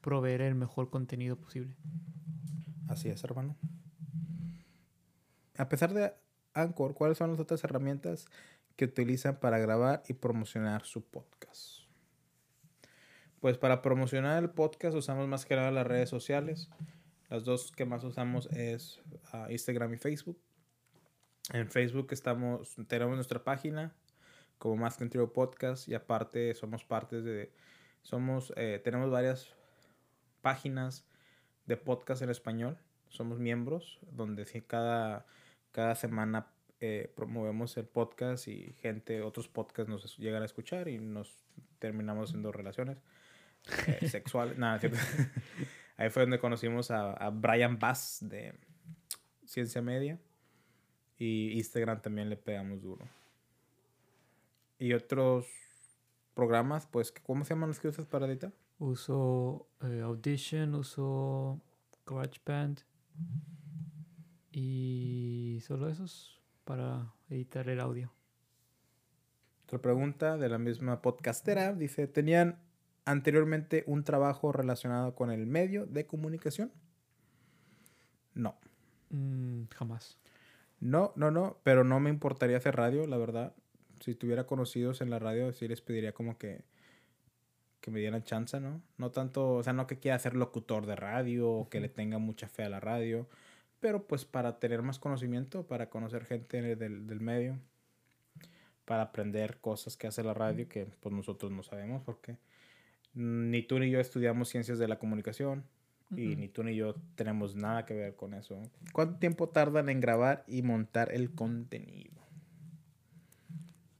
proveer 0.00 0.42
el 0.42 0.54
mejor 0.54 0.90
contenido 0.90 1.34
posible. 1.34 1.74
Así 2.88 3.08
es, 3.08 3.22
hermano. 3.24 3.56
A 5.56 5.68
pesar 5.68 5.92
de 5.92 6.12
Anchor, 6.54 6.94
¿cuáles 6.94 7.18
son 7.18 7.30
las 7.30 7.40
otras 7.40 7.62
herramientas 7.64 8.26
que 8.76 8.84
utilizan 8.84 9.40
para 9.40 9.58
grabar 9.58 10.02
y 10.08 10.14
promocionar 10.14 10.84
su 10.84 11.02
podcast? 11.02 11.86
Pues 13.40 13.58
para 13.58 13.82
promocionar 13.82 14.42
el 14.42 14.50
podcast 14.50 14.96
usamos 14.96 15.28
más 15.28 15.44
que 15.46 15.56
nada 15.56 15.70
las 15.70 15.86
redes 15.86 16.08
sociales. 16.08 16.68
Las 17.28 17.44
dos 17.44 17.72
que 17.72 17.84
más 17.84 18.04
usamos 18.04 18.46
es 18.52 19.00
ah, 19.32 19.48
Instagram 19.50 19.94
y 19.94 19.98
Facebook. 19.98 20.38
En 21.52 21.70
Facebook 21.70 22.08
estamos, 22.10 22.76
tenemos 22.88 23.14
nuestra 23.14 23.42
página 23.44 23.94
como 24.58 24.76
Más 24.76 24.96
que 24.96 25.04
un 25.04 25.30
Podcast 25.32 25.88
y 25.88 25.94
aparte 25.94 26.54
somos 26.54 26.84
partes 26.84 27.24
de, 27.24 27.52
somos, 28.02 28.52
eh, 28.56 28.80
tenemos 28.82 29.10
varias 29.10 29.54
páginas 30.40 31.04
de 31.66 31.76
podcast 31.76 32.22
en 32.22 32.30
español. 32.30 32.78
Somos 33.08 33.38
miembros 33.38 33.98
donde 34.12 34.44
cada, 34.66 35.26
cada 35.72 35.94
semana 35.94 36.48
eh, 36.80 37.12
promovemos 37.14 37.76
el 37.76 37.86
podcast 37.86 38.48
y 38.48 38.74
gente, 38.80 39.22
otros 39.22 39.48
podcasts 39.48 39.88
nos 39.90 40.16
llegan 40.18 40.42
a 40.42 40.46
escuchar 40.46 40.88
y 40.88 40.98
nos 40.98 41.44
terminamos 41.78 42.30
haciendo 42.30 42.52
relaciones 42.52 42.98
eh, 43.86 44.08
sexuales. 44.08 44.58
Nada, 44.58 44.80
Ahí 45.96 46.10
fue 46.10 46.22
donde 46.22 46.38
conocimos 46.38 46.90
a, 46.90 47.12
a 47.12 47.30
Brian 47.30 47.78
Bass 47.78 48.18
de 48.20 48.54
Ciencia 49.44 49.80
Media. 49.80 50.18
Y 51.18 51.52
Instagram 51.52 52.02
también 52.02 52.28
le 52.28 52.36
pegamos 52.36 52.82
duro. 52.82 53.08
Y 54.78 54.92
otros 54.92 55.46
programas, 56.34 56.86
pues, 56.86 57.10
¿cómo 57.10 57.44
se 57.44 57.54
llaman 57.54 57.70
los 57.70 57.80
que 57.80 57.88
usas 57.88 58.04
para 58.04 58.26
editar? 58.26 58.52
Uso 58.78 59.68
eh, 59.82 60.02
Audition, 60.02 60.74
uso 60.74 61.62
GarageBand 62.06 62.80
y 64.52 65.58
solo 65.62 65.88
esos 65.88 66.42
para 66.64 67.14
editar 67.30 67.68
el 67.68 67.80
audio. 67.80 68.12
Otra 69.64 69.80
pregunta 69.80 70.36
de 70.36 70.48
la 70.48 70.58
misma 70.58 71.00
podcastera 71.00 71.72
dice, 71.72 72.06
¿tenían 72.06 72.58
anteriormente 73.06 73.82
un 73.86 74.04
trabajo 74.04 74.52
relacionado 74.52 75.14
con 75.14 75.30
el 75.30 75.46
medio 75.46 75.86
de 75.86 76.06
comunicación? 76.06 76.70
No. 78.34 78.56
Mm, 79.08 79.64
jamás. 79.74 80.18
No, 80.80 81.12
no, 81.16 81.30
no, 81.30 81.58
pero 81.62 81.82
no 81.82 81.98
me 81.98 82.10
importaría 82.10 82.58
hacer 82.58 82.76
radio, 82.76 83.06
la 83.06 83.16
verdad. 83.16 83.54
Si 84.00 84.14
tuviera 84.14 84.46
conocidos 84.46 85.00
en 85.00 85.08
la 85.08 85.18
radio, 85.18 85.52
sí 85.52 85.66
les 85.66 85.80
pediría 85.80 86.12
como 86.12 86.36
que 86.36 86.64
que 87.80 87.90
me 87.90 88.00
dieran 88.00 88.24
chance, 88.24 88.60
¿no? 88.60 88.82
No 88.98 89.10
tanto, 89.10 89.54
o 89.54 89.62
sea, 89.62 89.72
no 89.72 89.86
que 89.86 89.98
quiera 89.98 90.18
ser 90.18 90.34
locutor 90.34 90.86
de 90.86 90.96
radio 90.96 91.50
o 91.50 91.68
que 91.68 91.80
le 91.80 91.88
tenga 91.88 92.18
mucha 92.18 92.48
fe 92.48 92.64
a 92.64 92.68
la 92.68 92.80
radio, 92.80 93.28
pero 93.80 94.06
pues 94.06 94.24
para 94.24 94.58
tener 94.58 94.82
más 94.82 94.98
conocimiento, 94.98 95.66
para 95.66 95.90
conocer 95.90 96.24
gente 96.24 96.76
del, 96.76 97.06
del 97.06 97.20
medio, 97.20 97.58
para 98.84 99.02
aprender 99.02 99.58
cosas 99.60 99.96
que 99.96 100.06
hace 100.06 100.22
la 100.22 100.34
radio 100.34 100.68
que 100.68 100.86
pues 101.00 101.14
nosotros 101.14 101.52
no 101.52 101.62
sabemos 101.62 102.02
porque 102.02 102.38
ni 103.14 103.62
tú 103.62 103.78
ni 103.78 103.90
yo 103.90 103.98
estudiamos 103.98 104.48
ciencias 104.48 104.78
de 104.78 104.88
la 104.88 104.98
comunicación 104.98 105.64
y 106.14 106.36
ni 106.36 106.48
tú 106.48 106.62
ni 106.62 106.76
yo 106.76 106.94
tenemos 107.16 107.56
nada 107.56 107.84
que 107.84 107.94
ver 107.94 108.14
con 108.14 108.34
eso. 108.34 108.62
¿Cuánto 108.92 109.18
tiempo 109.18 109.48
tardan 109.48 109.88
en 109.88 110.00
grabar 110.00 110.44
y 110.46 110.62
montar 110.62 111.12
el 111.12 111.34
contenido? 111.34 112.22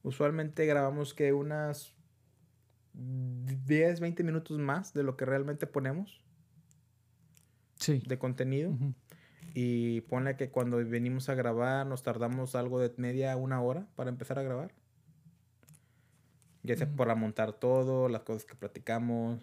Usualmente 0.03 0.65
grabamos 0.65 1.13
que 1.13 1.33
unas 1.33 1.96
10, 2.97 3.99
20 3.99 4.23
minutos 4.23 4.57
más 4.57 4.93
de 4.93 5.03
lo 5.03 5.17
que 5.17 5.25
realmente 5.25 5.67
ponemos. 5.67 6.21
Sí. 7.75 8.01
De 8.07 8.17
contenido. 8.17 8.75
Y 9.53 10.01
ponle 10.01 10.35
que 10.35 10.49
cuando 10.49 10.77
venimos 10.77 11.29
a 11.29 11.35
grabar 11.35 11.85
nos 11.85 12.03
tardamos 12.03 12.55
algo 12.55 12.79
de 12.79 12.93
media 12.97 13.35
una 13.37 13.61
hora 13.61 13.87
para 13.95 14.09
empezar 14.09 14.39
a 14.39 14.43
grabar. 14.43 14.73
Ya 16.63 16.75
sea 16.75 16.89
para 16.95 17.15
montar 17.15 17.53
todo, 17.53 18.09
las 18.09 18.23
cosas 18.23 18.45
que 18.45 18.55
platicamos. 18.55 19.39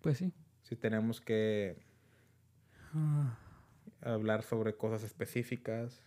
Pues 0.00 0.18
sí. 0.18 0.32
Si 0.62 0.76
tenemos 0.76 1.20
que 1.20 1.78
ah. 2.94 3.38
hablar 4.00 4.42
sobre 4.42 4.76
cosas 4.76 5.04
específicas. 5.04 6.02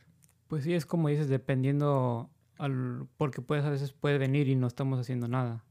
Pues 0.47 0.63
sí, 0.63 0.73
es 0.73 0.85
como 0.85 1.07
dices, 1.07 1.29
dependiendo 1.29 2.29
al, 2.57 3.07
porque 3.17 3.41
puedes 3.41 3.65
a 3.65 3.69
veces 3.69 3.93
puede 3.93 4.17
venir 4.17 4.47
y 4.49 4.55
no 4.55 4.67
estamos 4.67 4.99
haciendo 4.99 5.27
nada. 5.27 5.63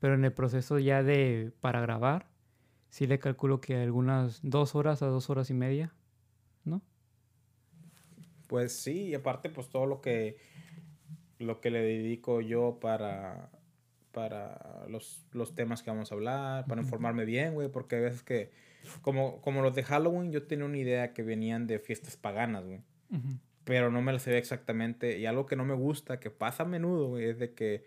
Pero 0.00 0.14
en 0.14 0.24
el 0.24 0.32
proceso 0.32 0.78
ya 0.78 1.02
de 1.02 1.52
para 1.60 1.80
grabar, 1.80 2.26
sí 2.88 3.06
le 3.06 3.18
calculo 3.18 3.60
que 3.60 3.76
algunas 3.76 4.40
dos 4.42 4.74
horas 4.74 5.02
a 5.02 5.06
dos 5.06 5.30
horas 5.30 5.50
y 5.50 5.54
media, 5.54 5.92
¿no? 6.64 6.82
Pues 8.48 8.72
sí, 8.72 9.08
y 9.08 9.14
aparte 9.14 9.48
pues 9.48 9.68
todo 9.68 9.86
lo 9.86 10.00
que 10.00 10.38
lo 11.38 11.60
que 11.60 11.70
le 11.70 11.80
dedico 11.80 12.40
yo 12.40 12.78
para 12.80 13.50
para 14.12 14.86
los, 14.88 15.22
temas 15.54 15.82
que 15.82 15.90
vamos 15.90 16.10
a 16.10 16.14
hablar, 16.16 16.66
para 16.66 16.82
informarme 16.82 17.24
bien, 17.24 17.54
güey, 17.54 17.68
porque 17.68 17.96
a 17.96 18.00
veces 18.00 18.24
que 18.24 18.50
como 19.02 19.40
como 19.40 19.62
los 19.62 19.74
de 19.74 19.84
Halloween 19.84 20.32
yo 20.32 20.42
tenía 20.42 20.64
una 20.64 20.78
idea 20.78 21.12
que 21.12 21.22
venían 21.22 21.66
de 21.66 21.78
fiestas 21.78 22.16
paganas, 22.16 22.64
güey. 22.64 22.80
Pero 23.64 23.90
no 23.90 24.02
me 24.02 24.12
lo 24.12 24.18
sé 24.18 24.36
exactamente 24.36 25.18
y 25.18 25.26
algo 25.26 25.46
que 25.46 25.54
no 25.54 25.64
me 25.64 25.74
gusta 25.74 26.18
que 26.18 26.30
pasa 26.30 26.64
a 26.64 26.66
menudo, 26.66 27.08
güey, 27.08 27.26
es 27.26 27.38
de 27.38 27.54
que 27.54 27.86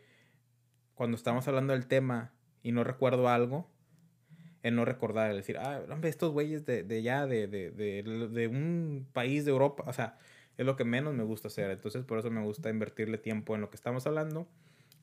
cuando 0.95 1.17
estamos 1.17 1.47
hablando 1.47 1.73
del 1.73 1.87
tema 1.87 2.31
y 2.61 2.71
no 2.71 2.83
recuerdo 2.83 3.29
algo, 3.29 3.69
en 4.63 4.75
no 4.75 4.85
recordar, 4.85 5.29
el 5.29 5.37
decir, 5.37 5.57
ah, 5.57 5.81
hombre, 5.89 6.09
estos 6.09 6.31
güeyes 6.31 6.65
de, 6.65 6.83
de 6.83 7.01
ya, 7.03 7.27
de, 7.27 7.47
de, 7.47 7.71
de, 7.71 8.03
de, 8.03 8.47
un 8.47 9.05
país 9.11 9.43
de 9.43 9.51
Europa, 9.51 9.83
o 9.85 9.93
sea, 9.93 10.17
es 10.57 10.65
lo 10.65 10.77
que 10.77 10.85
menos 10.85 11.13
me 11.13 11.23
gusta 11.23 11.49
hacer. 11.49 11.69
Entonces, 11.69 12.05
por 12.05 12.17
eso 12.17 12.31
me 12.31 12.41
gusta 12.41 12.69
invertirle 12.69 13.17
tiempo 13.17 13.55
en 13.55 13.61
lo 13.61 13.69
que 13.69 13.75
estamos 13.75 14.07
hablando 14.07 14.47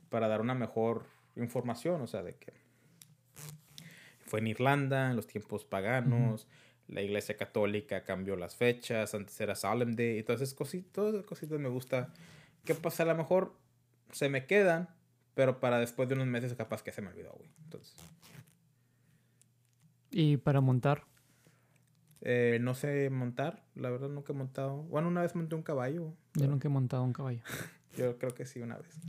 para 0.08 0.28
dar 0.28 0.40
una 0.40 0.54
mejor 0.54 1.04
información, 1.36 2.00
o 2.00 2.06
sea, 2.06 2.22
de 2.22 2.34
que 2.34 2.52
fue 4.24 4.40
en 4.40 4.46
Irlanda, 4.46 5.10
en 5.10 5.16
los 5.16 5.26
tiempos 5.26 5.64
paganos, 5.64 6.46
la 6.88 7.02
iglesia 7.02 7.36
católica 7.36 8.04
cambió 8.04 8.36
las 8.36 8.56
fechas, 8.56 9.14
antes 9.14 9.40
era 9.40 9.54
Solemn 9.54 9.94
Day, 9.94 10.18
entonces 10.18 10.54
cositas, 10.54 11.24
cositas 11.24 11.58
me 11.58 11.68
gusta. 11.68 12.12
¿Qué 12.64 12.74
pasa? 12.74 13.02
A 13.02 13.06
lo 13.06 13.16
mejor 13.16 13.54
se 14.12 14.28
me 14.28 14.46
quedan, 14.46 14.88
pero 15.34 15.60
para 15.60 15.78
después 15.78 16.08
de 16.08 16.14
unos 16.14 16.26
meses 16.26 16.54
capaz 16.54 16.82
que 16.82 16.92
se 16.92 17.02
me 17.02 17.08
olvidó, 17.08 17.32
güey. 17.32 17.50
Entonces. 17.64 17.96
¿Y 20.10 20.36
para 20.38 20.60
montar? 20.60 21.04
Eh, 22.22 22.58
no 22.60 22.74
sé 22.74 23.08
montar, 23.10 23.64
la 23.74 23.90
verdad 23.90 24.08
nunca 24.08 24.32
he 24.32 24.36
montado. 24.36 24.82
Bueno, 24.84 25.08
una 25.08 25.22
vez 25.22 25.34
monté 25.34 25.54
un 25.54 25.62
caballo. 25.62 26.14
Yo 26.34 26.48
nunca 26.48 26.68
he 26.68 26.70
montado 26.70 27.02
un 27.02 27.12
caballo. 27.12 27.40
Yo 27.96 28.18
creo 28.18 28.34
que 28.34 28.44
sí, 28.44 28.60
una 28.60 28.76
vez. 28.76 29.00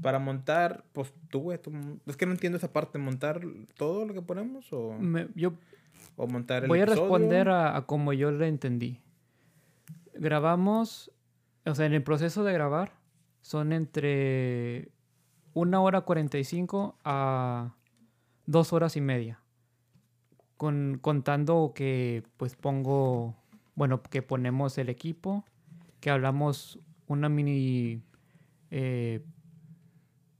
Para 0.00 0.18
montar, 0.18 0.84
pues 0.92 1.12
tú, 1.28 1.40
güey, 1.40 1.60
es 2.06 2.16
que 2.16 2.26
no 2.26 2.32
entiendo 2.32 2.56
esa 2.56 2.72
parte, 2.72 2.98
montar 2.98 3.40
todo 3.76 4.06
lo 4.06 4.14
que 4.14 4.22
ponemos 4.22 4.72
o... 4.72 4.98
yo 5.34 5.54
o 6.16 6.26
montar 6.26 6.62
el 6.62 6.68
Voy 6.68 6.80
a 6.80 6.86
responder 6.86 7.48
a, 7.48 7.76
a 7.76 7.86
como 7.86 8.12
yo 8.12 8.30
le 8.30 8.48
entendí. 8.48 9.00
Grabamos, 10.14 11.12
o 11.66 11.74
sea, 11.74 11.86
en 11.86 11.92
el 11.92 12.02
proceso 12.02 12.44
de 12.44 12.52
grabar 12.52 12.92
son 13.42 13.72
entre 13.72 14.88
una 15.54 15.80
hora 15.80 16.02
45 16.02 16.98
a 17.04 17.74
dos 18.46 18.72
horas 18.72 18.96
y 18.96 19.00
media. 19.00 19.40
Con, 20.56 20.98
contando 21.00 21.72
que 21.74 22.22
pues 22.36 22.54
pongo, 22.56 23.34
bueno, 23.74 24.02
que 24.02 24.22
ponemos 24.22 24.76
el 24.78 24.88
equipo, 24.88 25.44
que 26.00 26.10
hablamos 26.10 26.78
una 27.06 27.28
mini, 27.28 28.02
eh, 28.70 29.24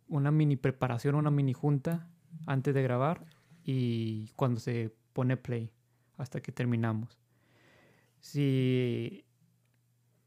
una 0.09 0.31
mini 0.31 0.57
preparación, 0.57 1.15
una 1.15 1.31
mini 1.31 1.53
junta 1.53 2.09
antes 2.47 2.75
de 2.75 2.83
grabar 2.83 3.25
y 3.65 4.29
cuando 4.37 4.61
se 4.61 4.95
pone 5.13 5.37
play 5.37 5.71
hasta 6.17 6.41
que 6.41 6.53
terminamos. 6.53 7.19
Si 8.21 9.25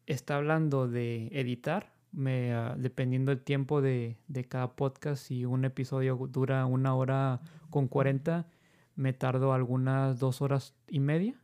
está 0.05 0.37
hablando 0.37 0.87
de 0.87 1.27
editar, 1.31 1.96
me, 2.17 2.53
ah, 2.53 2.75
dependiendo 2.77 3.29
del 3.29 3.43
tiempo 3.43 3.81
de, 3.81 4.17
de, 4.27 4.43
cada 4.43 4.75
podcast, 4.75 5.23
si 5.23 5.45
un 5.45 5.65
episodio 5.65 6.15
dura 6.29 6.65
una 6.65 6.95
hora 6.95 7.41
con 7.69 7.87
40, 7.87 8.47
me 8.95 9.13
tardo 9.13 9.53
algunas 9.53 10.19
dos 10.19 10.41
horas 10.41 10.73
y 10.89 10.99
media. 10.99 11.35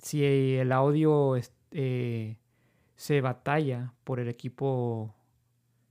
Si 0.00 0.24
el 0.24 0.72
audio 0.72 1.36
eh, 1.70 2.36
se 2.96 3.20
batalla 3.20 3.94
por 4.02 4.18
el 4.18 4.28
equipo, 4.28 5.14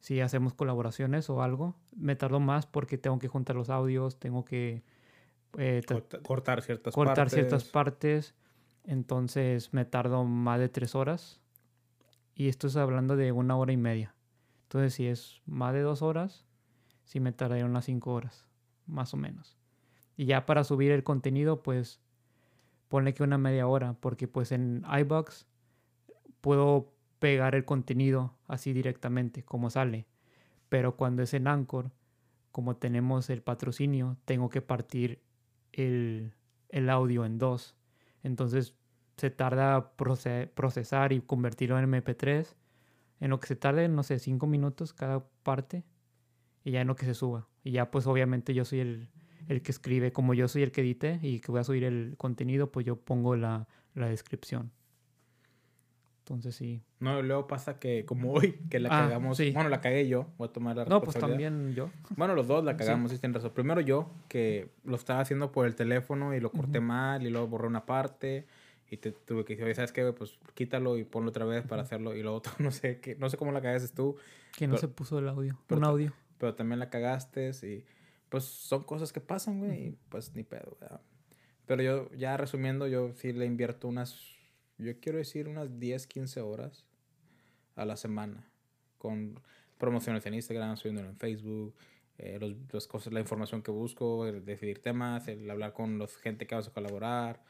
si 0.02 0.19
hacemos 0.19 0.54
colaboraciones 0.54 1.30
o 1.30 1.41
algo, 1.41 1.76
me 1.95 2.17
tardo 2.17 2.41
más 2.41 2.65
porque 2.65 2.97
tengo 2.97 3.17
que 3.17 3.30
juntar 3.30 3.56
los 3.56 3.69
audios, 3.69 4.19
tengo 4.19 4.43
que 4.43 4.84
eh, 5.58 5.82
cortar 6.23 6.62
ciertas 6.62 6.93
cortar 6.93 7.15
partes. 7.15 7.34
ciertas 7.34 7.63
partes. 7.63 8.36
Entonces 8.84 9.73
me 9.73 9.86
tardo 9.86 10.26
más 10.26 10.60
de 10.60 10.67
tres 10.67 10.93
horas. 10.95 11.39
Y 12.36 12.48
esto 12.48 12.67
es 12.67 12.76
hablando 12.76 13.15
de 13.15 13.32
una 13.32 13.56
hora 13.56 13.72
y 13.72 13.78
media. 13.78 14.15
Entonces, 14.63 14.93
si 14.96 15.08
es 15.08 15.41
más 15.46 15.74
de 15.74 15.82
dos 15.82 16.02
horas, 16.02 16.46
sí 17.04 17.19
me 17.19 17.32
tardaría 17.32 17.65
unas 17.65 17.86
cinco 17.86 18.13
horas, 18.13 18.48
más 18.88 19.13
o 19.13 19.17
menos. 19.17 19.58
Y 20.17 20.26
ya 20.26 20.46
para 20.46 20.63
subir 20.63 20.91
el 20.91 21.04
contenido, 21.04 21.62
pues 21.63 22.02
ponle 22.88 23.13
que 23.13 23.24
una 23.24 23.38
media 23.38 23.67
hora, 23.67 23.93
porque 23.93 24.28
pues 24.28 24.52
en 24.52 24.84
iBox 25.00 25.48
puedo 26.41 26.93
pegar 27.19 27.56
el 27.56 27.65
contenido 27.65 28.36
así 28.48 28.74
directamente, 28.74 29.43
como 29.43 29.69
sale. 29.69 30.08
Pero 30.69 30.96
cuando 30.96 31.24
es 31.24 31.34
en 31.34 31.48
Anchor, 31.48 31.91
como 32.52 32.76
tenemos 32.76 33.30
el 33.30 33.41
patrocinio, 33.41 34.17
tengo 34.26 34.50
que 34.50 34.62
partir 34.62 35.22
el, 35.72 36.34
el 36.69 36.89
audio 36.89 37.26
en 37.26 37.38
dos. 37.38 37.76
Entonces 38.24 38.76
se 39.17 39.30
tarda 39.30 39.91
procesar 39.95 41.13
y 41.13 41.21
convertirlo 41.21 41.78
en 41.80 41.91
MP3. 41.91 42.56
En 43.19 43.30
lo 43.30 43.39
que 43.39 43.47
se 43.47 43.56
tarde, 43.56 43.88
no 43.88 44.04
sé, 44.04 44.19
cinco 44.19 44.47
minutos 44.47 44.93
cada 44.93 45.23
parte. 45.43 45.84
Y 46.63 46.71
ya 46.71 46.82
en 46.82 46.88
lo 46.88 46.95
que 46.95 47.06
se 47.06 47.13
suba. 47.13 47.47
Y 47.63 47.71
ya 47.71 47.91
pues 47.91 48.08
obviamente 48.08 48.54
yo 48.54 48.65
soy 48.65 48.80
el, 48.80 49.10
el 49.47 49.62
que 49.62 49.71
escribe, 49.71 50.12
como 50.12 50.34
yo 50.34 50.47
soy 50.47 50.63
el 50.63 50.71
que 50.71 50.82
edite 50.82 51.19
y 51.21 51.39
que 51.39 51.52
voy 51.52 51.62
a 51.62 51.63
subir 51.63 51.84
el 51.84 52.15
contenido, 52.17 52.71
pues 52.71 52.86
yo 52.86 52.95
pongo 52.95 53.36
la, 53.36 53.67
la 53.93 54.08
descripción. 54.08 54.71
Entonces 56.19 56.56
sí. 56.56 56.82
No, 56.99 57.21
luego 57.21 57.47
pasa 57.47 57.80
que 57.80 58.06
como 58.06 58.32
hoy, 58.32 58.54
que 58.69 58.80
la 58.80 58.88
ah, 58.89 59.02
cagamos. 59.02 59.38
Bueno, 59.54 59.67
la 59.67 59.82
cagué 59.82 60.08
yo, 60.08 60.28
voy 60.38 60.47
a 60.47 60.52
tomar 60.54 60.78
la 60.78 60.86
No, 60.86 61.02
pues 61.02 61.17
también 61.17 61.73
yo. 61.76 61.89
Bueno, 62.15 62.34
los 62.34 62.47
dos 62.47 62.63
la 62.63 62.78
cagamos, 62.78 63.12
sí. 63.12 63.19
razón. 63.21 63.52
Primero 63.54 63.82
yo, 63.82 64.10
que 64.30 64.69
lo 64.86 64.95
estaba 64.95 65.19
haciendo 65.19 65.52
por 65.52 65.65
el 65.65 65.76
teléfono 65.76 66.34
y 66.34 66.39
lo 66.39 66.49
corté 66.52 66.80
mal 66.80 67.26
y 67.28 67.30
luego 67.30 67.47
borré 67.47 67.67
una 67.67 67.86
parte 67.86 68.45
y 68.89 68.98
te 68.98 69.12
tuve 69.12 69.46
que 69.46 69.56
decir, 69.56 69.76
¿sabes 69.76 69.91
qué? 69.91 70.12
Pues 70.13 70.38
quítalo 70.54 70.98
y 70.98 71.04
ponlo 71.04 71.30
otra 71.30 71.46
vez 71.46 71.65
para 71.65 71.82
hacerlo. 71.82 72.15
Y 72.15 72.24
lo 72.24 72.36
otro, 72.36 72.54
no 72.60 72.72
sé, 72.72 73.00
que, 73.00 73.15
no 73.15 73.30
sé 73.30 73.38
cómo 73.38 73.52
la 73.52 73.62
cagaste 73.62 73.96
tú. 73.96 74.17
Que 74.58 74.67
no 74.67 74.78
se 74.78 74.88
puso 74.88 75.19
el 75.19 75.28
audio, 75.28 75.60
un 75.69 75.84
audio. 75.84 76.13
Pero 76.38 76.56
también 76.56 76.80
la 76.80 76.89
cagaste 76.89 77.52
y 77.63 77.86
pues 78.30 78.46
son 78.46 78.84
cosas 78.84 79.13
que 79.13 79.22
pasan, 79.22 79.60
güey, 79.60 79.88
y 79.88 79.98
pues 80.10 80.36
ni 80.36 80.43
pedo, 80.43 80.78
¿verdad? 80.82 81.02
Pero 81.65 81.84
yo, 81.84 82.12
ya 82.13 82.36
resumiendo, 82.36 82.88
yo 82.88 83.13
sí 83.13 83.32
le 83.32 83.46
invierto 83.46 83.88
unas 83.88 84.34
yo 84.78 85.00
quiero 85.00 85.17
decir 85.17 85.48
unas 85.48 85.80
10, 85.80 86.08
15 86.08 86.41
horas 86.41 86.86
a 87.76 87.86
la 87.86 87.96
semana 87.96 88.50
con 88.98 89.39
promociones 89.78 90.26
en 90.26 90.34
Instagram, 90.34 90.78
subiéndolo 90.78 91.10
en 91.10 91.17
Facebook, 91.17 91.76
eh, 92.17 92.38
los, 92.39 92.56
las 92.72 92.88
cosas, 92.88 93.13
la 93.13 93.19
información 93.19 93.62
que 93.62 93.72
busco, 93.72 94.26
el 94.28 94.46
decidir 94.46 94.82
temas, 94.82 95.28
el 95.28 95.50
hablar 95.50 95.74
con 95.74 95.98
los 95.98 96.15
gente 96.17 96.48
que 96.48 96.56
vas 96.56 96.67
a 96.67 96.72
colaborar. 96.72 97.43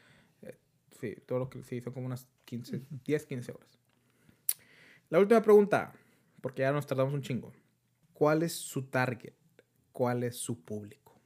Sí, 1.00 1.16
todo 1.26 1.40
lo 1.40 1.50
que 1.50 1.62
sí, 1.62 1.80
son 1.80 1.92
como 1.92 2.06
unas 2.06 2.28
15, 2.44 2.82
10, 3.04 3.26
15 3.26 3.52
horas. 3.52 3.78
La 5.10 5.18
última 5.18 5.42
pregunta, 5.42 5.92
porque 6.40 6.62
ya 6.62 6.72
nos 6.72 6.86
tardamos 6.86 7.14
un 7.14 7.22
chingo. 7.22 7.52
¿Cuál 8.12 8.42
es 8.42 8.52
su 8.52 8.84
target? 8.84 9.34
¿Cuál 9.92 10.22
es 10.24 10.36
su 10.36 10.60
público? 10.62 11.20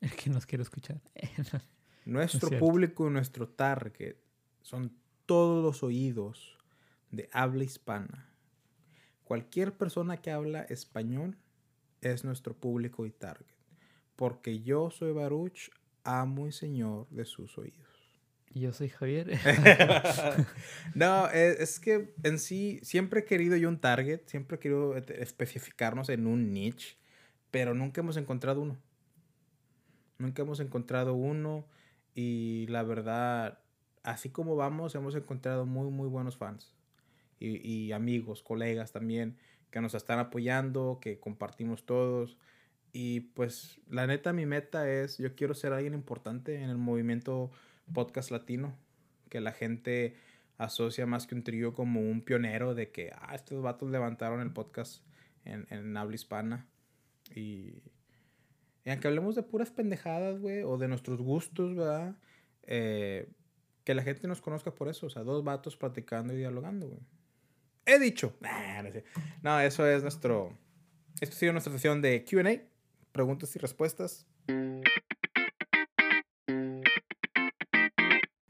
El 0.00 0.12
que 0.12 0.30
nos 0.30 0.46
quiere 0.46 0.62
escuchar. 0.62 1.00
Nuestro 2.04 2.58
público 2.58 3.06
y 3.06 3.10
nuestro 3.10 3.48
target 3.48 4.16
son 4.62 4.96
todos 5.26 5.62
los 5.62 5.82
oídos 5.82 6.56
de 7.10 7.28
habla 7.32 7.64
hispana. 7.64 8.30
Cualquier 9.24 9.76
persona 9.76 10.16
que 10.16 10.30
habla 10.30 10.62
español 10.62 11.36
es 12.00 12.24
nuestro 12.24 12.54
público 12.54 13.04
y 13.04 13.10
target. 13.10 13.54
Porque 14.16 14.60
yo 14.62 14.90
soy 14.90 15.12
Baruch, 15.12 15.70
amo 16.08 16.48
y 16.48 16.52
señor 16.52 17.06
de 17.10 17.24
sus 17.24 17.56
oídos. 17.58 17.86
Y 18.54 18.60
yo 18.60 18.72
soy 18.72 18.88
Javier. 18.88 19.38
no, 20.94 21.28
es, 21.28 21.60
es, 21.60 21.80
que 21.80 22.14
en 22.22 22.38
sí 22.38 22.80
siempre 22.82 23.20
he 23.20 23.24
querido 23.24 23.56
yo 23.56 23.68
un 23.68 23.78
target, 23.78 24.22
siempre 24.26 24.56
he 24.56 24.60
querido 24.60 24.96
especificarnos 24.96 26.08
en 26.08 26.26
un 26.26 26.52
niche, 26.52 26.96
pero 27.50 27.74
nunca 27.74 28.00
hemos 28.00 28.16
encontrado 28.16 28.62
uno. 28.62 28.78
Nunca 30.18 30.42
hemos 30.42 30.60
encontrado 30.60 31.14
uno 31.14 31.66
y 32.14 32.66
la 32.68 32.82
verdad, 32.82 33.60
así 34.02 34.30
como 34.30 34.56
vamos, 34.56 34.94
hemos 34.94 35.14
encontrado 35.14 35.66
muy, 35.66 35.90
muy 35.90 36.08
buenos 36.08 36.36
fans. 36.36 36.74
Y, 37.38 37.64
y, 37.64 37.92
amigos, 37.92 38.42
colegas 38.42 38.90
también, 38.90 39.36
que 39.70 39.80
nos 39.80 39.94
están 39.94 40.18
apoyando, 40.18 40.98
que 41.00 41.20
compartimos 41.20 41.86
todos. 41.86 42.36
Y 42.92 43.20
pues 43.20 43.80
la 43.88 44.06
neta, 44.06 44.32
mi 44.32 44.46
meta 44.46 44.90
es, 44.90 45.18
yo 45.18 45.34
quiero 45.34 45.54
ser 45.54 45.72
alguien 45.72 45.94
importante 45.94 46.56
en 46.56 46.70
el 46.70 46.78
movimiento 46.78 47.50
podcast 47.92 48.30
latino. 48.30 48.76
Que 49.28 49.40
la 49.40 49.52
gente 49.52 50.16
asocia 50.56 51.06
más 51.06 51.26
que 51.26 51.34
un 51.34 51.44
trío 51.44 51.74
como 51.74 52.00
un 52.00 52.22
pionero 52.22 52.74
de 52.74 52.90
que, 52.90 53.12
ah, 53.14 53.34
estos 53.34 53.62
vatos 53.62 53.90
levantaron 53.90 54.40
el 54.40 54.52
podcast 54.52 55.02
en, 55.44 55.66
en 55.70 55.96
habla 55.96 56.14
hispana. 56.14 56.66
Y 57.34 57.82
y 58.88 58.90
aunque 58.90 59.06
hablemos 59.06 59.34
de 59.34 59.42
puras 59.42 59.70
pendejadas, 59.70 60.40
güey, 60.40 60.62
o 60.62 60.78
de 60.78 60.88
nuestros 60.88 61.20
gustos, 61.20 61.76
¿verdad? 61.76 62.16
Eh, 62.62 63.28
que 63.84 63.92
la 63.94 64.02
gente 64.02 64.26
nos 64.26 64.40
conozca 64.40 64.74
por 64.74 64.88
eso. 64.88 65.08
O 65.08 65.10
sea, 65.10 65.24
dos 65.24 65.44
vatos 65.44 65.76
platicando 65.76 66.32
y 66.32 66.38
dialogando, 66.38 66.88
güey. 66.88 67.00
He 67.84 67.98
dicho. 67.98 68.34
no, 69.42 69.60
eso 69.60 69.86
es 69.86 70.00
nuestro... 70.00 70.56
Esto 71.20 71.36
ha 71.36 71.38
sido 71.38 71.52
nuestra 71.52 71.70
sesión 71.70 72.00
de 72.00 72.24
QA. 72.24 72.62
Preguntas 73.12 73.54
y 73.56 73.58
respuestas. 73.58 74.26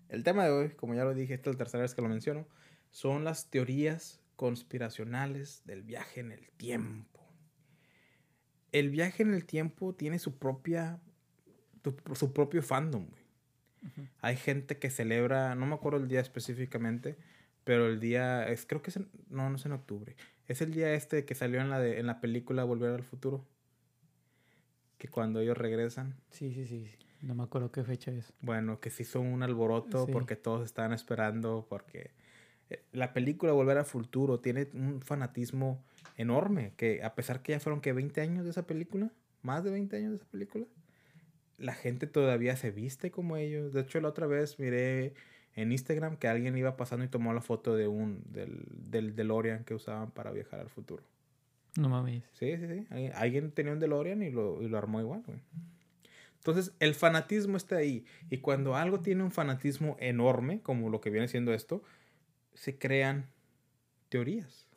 El 0.09 0.25
tema 0.25 0.44
de 0.44 0.51
hoy, 0.51 0.71
como 0.71 0.94
ya 0.94 1.05
lo 1.05 1.14
dije, 1.14 1.35
esta 1.35 1.51
es 1.51 1.57
la 1.57 1.59
tercera 1.59 1.83
vez 1.83 1.94
que 1.94 2.03
lo 2.03 2.09
menciono, 2.09 2.47
son 2.90 3.25
las 3.25 3.51
teorías 3.51 4.21
conspiracionales 4.37 5.62
del 5.64 5.83
viaje 5.83 6.21
en 6.21 6.33
el 6.33 6.51
tiempo 6.51 7.18
el 8.73 8.90
viaje 8.90 9.23
en 9.23 9.35
el 9.35 9.44
tiempo 9.44 9.94
tiene 9.94 10.18
su 10.18 10.38
propia, 10.38 11.01
su 12.14 12.33
propio 12.33 12.62
fandom, 12.62 13.07
Hay 14.21 14.37
gente 14.37 14.79
que 14.79 14.90
celebra, 14.90 15.55
no 15.55 15.66
me 15.66 15.75
acuerdo 15.75 15.99
el 15.99 16.09
día 16.09 16.21
específicamente, 16.21 17.16
pero 17.64 17.87
el 17.87 18.01
día 18.01 18.49
es, 18.49 18.66
creo 18.66 18.83
que 18.83 18.90
es, 18.90 18.99
no, 19.29 19.49
no 19.51 19.57
es 19.57 19.64
en 19.64 19.73
octubre. 19.73 20.16
Es 20.47 20.61
el 20.61 20.73
día 20.73 20.92
este 20.94 21.25
que 21.25 21.35
salió 21.35 21.61
en 21.61 21.71
la, 21.71 21.79
de, 21.79 21.99
en 21.99 22.07
la 22.07 22.21
película 22.21 22.64
Volver 22.64 22.90
al 22.90 23.05
Futuro. 23.05 23.47
Que 24.98 25.08
cuando 25.08 25.40
ellos 25.40 25.56
regresan. 25.56 26.14
Sí, 26.30 26.52
sí, 26.52 26.66
sí. 26.66 26.88
No 27.22 27.34
me 27.34 27.42
acuerdo 27.42 27.72
qué 27.72 27.82
fecha 27.82 28.11
es. 28.12 28.32
Bueno, 28.40 28.80
que 28.80 28.90
se 28.90 29.02
hizo 29.02 29.20
un 29.20 29.42
alboroto 29.42 30.06
porque 30.06 30.37
todos 30.37 30.64
estaban 30.64 30.92
esperando, 30.92 31.66
porque 31.68 32.11
eh, 32.70 32.82
la 32.92 33.12
película 33.12 33.52
Volver 33.52 33.78
al 33.78 33.84
Futuro 33.84 34.40
tiene 34.40 34.68
un 34.74 35.00
fanatismo 35.00 35.82
enorme, 36.16 36.72
que 36.76 37.02
a 37.02 37.14
pesar 37.14 37.42
que 37.42 37.52
ya 37.52 37.61
fueron 37.61 37.80
que 37.80 37.92
20 37.92 38.20
años 38.20 38.44
de 38.44 38.50
esa 38.50 38.66
película, 38.66 39.11
más 39.42 39.64
de 39.64 39.70
20 39.70 39.96
años 39.96 40.11
de 40.11 40.16
esa 40.16 40.26
película, 40.26 40.66
la 41.58 41.74
gente 41.74 42.06
todavía 42.06 42.56
se 42.56 42.70
viste 42.70 43.11
como 43.11 43.37
ellos. 43.37 43.72
De 43.72 43.80
hecho, 43.80 44.00
la 44.00 44.08
otra 44.08 44.26
vez 44.26 44.58
miré 44.61 45.14
en 45.54 45.72
Instagram 45.72 46.16
que 46.16 46.28
alguien 46.28 46.56
iba 46.56 46.76
pasando 46.76 47.04
y 47.04 47.08
tomó 47.08 47.32
la 47.32 47.40
foto 47.40 47.74
de 47.74 47.88
un 47.88 48.22
del, 48.30 48.64
del 48.68 49.16
DeLorean 49.16 49.64
que 49.64 49.74
usaban 49.74 50.12
para 50.12 50.30
viajar 50.30 50.61
al 50.61 50.70
futuro. 50.70 51.02
No 51.79 51.88
mames. 51.88 52.24
Sí, 52.33 52.56
sí, 52.56 52.66
sí. 52.66 53.10
Alguien, 53.14 53.52
tenía 53.52 53.72
un 53.72 53.79
DeLorean 53.79 54.22
y 54.22 54.31
lo, 54.31 54.60
y 54.62 54.68
lo 54.68 54.79
armó 54.79 55.00
igual. 55.00 55.22
Entonces, 56.37 56.74
el 56.81 56.94
fanatismo 56.94 57.56
está 57.56 57.76
ahí. 57.76 58.04
Y 58.31 58.38
cuando 58.38 58.74
algo 58.74 59.00
tiene 59.00 59.22
un 59.22 59.31
fanatismo 59.31 59.96
enorme, 60.00 60.60
como 60.60 60.90
lo 60.90 61.00
que 61.00 61.10
viene 61.10 61.29
siendo 61.29 61.54
esto, 61.54 61.83
se 62.54 62.79
crean 62.79 63.31
teorías 64.08 64.68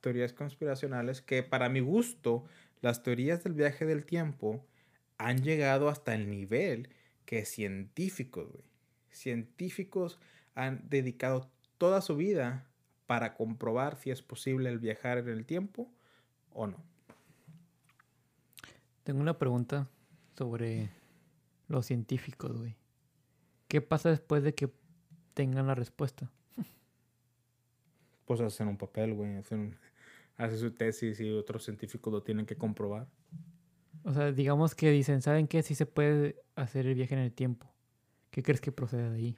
teorías 0.00 0.32
conspiracionales 0.32 1.22
que 1.22 1.42
para 1.42 1.68
mi 1.68 1.80
gusto, 1.80 2.44
las 2.80 3.02
teorías 3.02 3.42
del 3.44 3.54
viaje 3.54 3.84
del 3.86 4.04
tiempo 4.04 4.64
han 5.18 5.42
llegado 5.42 5.88
hasta 5.88 6.14
el 6.14 6.30
nivel 6.30 6.90
que 7.24 7.44
científicos, 7.44 8.48
científicos 9.10 10.18
han 10.54 10.88
dedicado 10.88 11.50
toda 11.76 12.00
su 12.00 12.16
vida 12.16 12.66
para 13.06 13.34
comprobar 13.34 13.96
si 13.96 14.10
es 14.10 14.22
posible 14.22 14.70
el 14.70 14.78
viajar 14.78 15.18
en 15.18 15.28
el 15.28 15.44
tiempo 15.44 15.90
o 16.52 16.66
no. 16.66 16.76
Tengo 19.04 19.20
una 19.20 19.38
pregunta 19.38 19.88
sobre 20.36 20.90
los 21.68 21.86
científicos, 21.86 22.56
güey. 22.56 22.76
¿Qué 23.68 23.80
pasa 23.80 24.10
después 24.10 24.42
de 24.42 24.54
que 24.54 24.70
tengan 25.34 25.66
la 25.66 25.74
respuesta? 25.74 26.30
Pues 28.24 28.40
hacen 28.40 28.68
un 28.68 28.76
papel, 28.76 29.14
güey. 29.14 29.36
Hacen 29.36 29.78
un, 30.38 30.58
su 30.58 30.70
tesis 30.72 31.20
y 31.20 31.30
otros 31.30 31.64
científicos 31.64 32.12
lo 32.12 32.22
tienen 32.22 32.46
que 32.46 32.56
comprobar. 32.56 33.08
O 34.04 34.12
sea, 34.12 34.32
digamos 34.32 34.74
que 34.74 34.90
dicen, 34.90 35.22
¿saben 35.22 35.48
qué? 35.48 35.62
Sí 35.62 35.74
se 35.74 35.86
puede 35.86 36.42
hacer 36.54 36.86
el 36.86 36.94
viaje 36.94 37.14
en 37.14 37.20
el 37.20 37.32
tiempo. 37.32 37.66
¿Qué 38.30 38.42
crees 38.42 38.60
que 38.60 38.72
procede 38.72 39.10
de 39.10 39.16
ahí? 39.16 39.36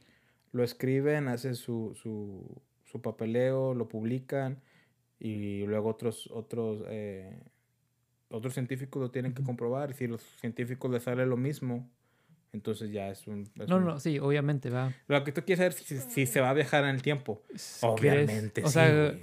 Lo 0.53 0.65
escriben, 0.65 1.29
hacen 1.29 1.55
su, 1.55 1.95
su, 1.95 3.01
papeleo, 3.01 3.75
lo 3.75 3.89
publican 3.89 4.61
y 5.21 5.65
luego 5.67 5.91
otros, 5.91 6.29
otros, 6.33 6.83
eh, 6.89 7.39
otros 8.31 8.55
científicos 8.55 9.01
lo 9.01 9.11
tienen 9.11 9.35
que 9.35 9.45
comprobar. 9.45 9.91
Y 9.91 9.95
si 9.95 10.07
los 10.09 10.23
científicos 10.41 10.91
les 10.91 11.05
sale 11.05 11.27
lo 11.27 11.37
mismo, 11.37 11.89
entonces 12.53 12.91
ya 12.91 13.09
es 13.11 13.27
un... 13.29 13.49
no, 13.69 13.79
no, 13.79 14.01
sí, 14.01 14.19
obviamente 14.19 14.71
va. 14.71 14.93
Lo 15.07 15.23
que 15.23 15.31
tú 15.31 15.43
quieres 15.45 15.59
saber 15.59 15.73
si, 15.75 15.99
si 15.99 16.27
se 16.27 16.41
va 16.41 16.51
a 16.51 16.55
viajar 16.55 16.83
en 16.85 16.91
el 16.91 17.03
tiempo. 17.03 17.43
Obviamente, 17.83 18.65
o 18.65 18.69
sea, 18.69 19.15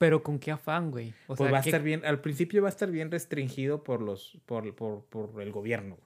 pero 0.00 0.22
con 0.22 0.38
qué 0.38 0.50
afán, 0.50 0.90
güey. 0.90 1.12
O 1.26 1.34
pues 1.34 1.52
va 1.52 1.58
a 1.58 1.60
estar 1.60 1.82
bien, 1.82 2.06
al 2.06 2.22
principio 2.22 2.62
va 2.62 2.68
a 2.68 2.70
estar 2.70 2.90
bien 2.90 3.10
restringido 3.10 3.84
por 3.84 4.00
los, 4.00 4.38
por, 4.46 4.74
por, 4.74 5.04
por 5.04 5.42
el 5.42 5.52
gobierno. 5.52 5.98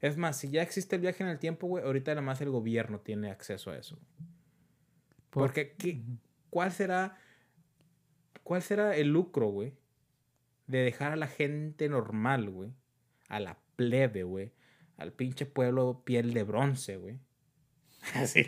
Es 0.00 0.16
más, 0.16 0.38
si 0.38 0.48
ya 0.50 0.60
existe 0.60 0.96
el 0.96 1.02
viaje 1.02 1.22
en 1.22 1.28
el 1.28 1.38
tiempo, 1.38 1.68
güey, 1.68 1.84
ahorita 1.84 2.10
nada 2.10 2.22
más 2.22 2.40
el 2.40 2.50
gobierno 2.50 2.98
tiene 2.98 3.30
acceso 3.30 3.70
a 3.70 3.78
eso. 3.78 3.96
Porque, 5.30 5.74
¿qué, 5.78 6.00
¿cuál 6.50 6.72
será, 6.72 7.16
cuál 8.48 8.62
será 8.62 8.96
el 8.96 9.08
lucro, 9.08 9.48
güey? 9.48 9.74
De 10.66 10.78
dejar 10.78 11.12
a 11.12 11.16
la 11.16 11.28
gente 11.28 11.88
normal, 11.88 12.50
güey. 12.50 12.72
A 13.28 13.40
la 13.40 13.58
plebe, 13.76 14.22
güey 14.22 14.52
al 14.98 15.12
pinche 15.12 15.46
pueblo 15.46 16.02
piel 16.04 16.34
de 16.34 16.42
bronce, 16.42 16.96
güey. 16.96 17.18
Así, 18.14 18.46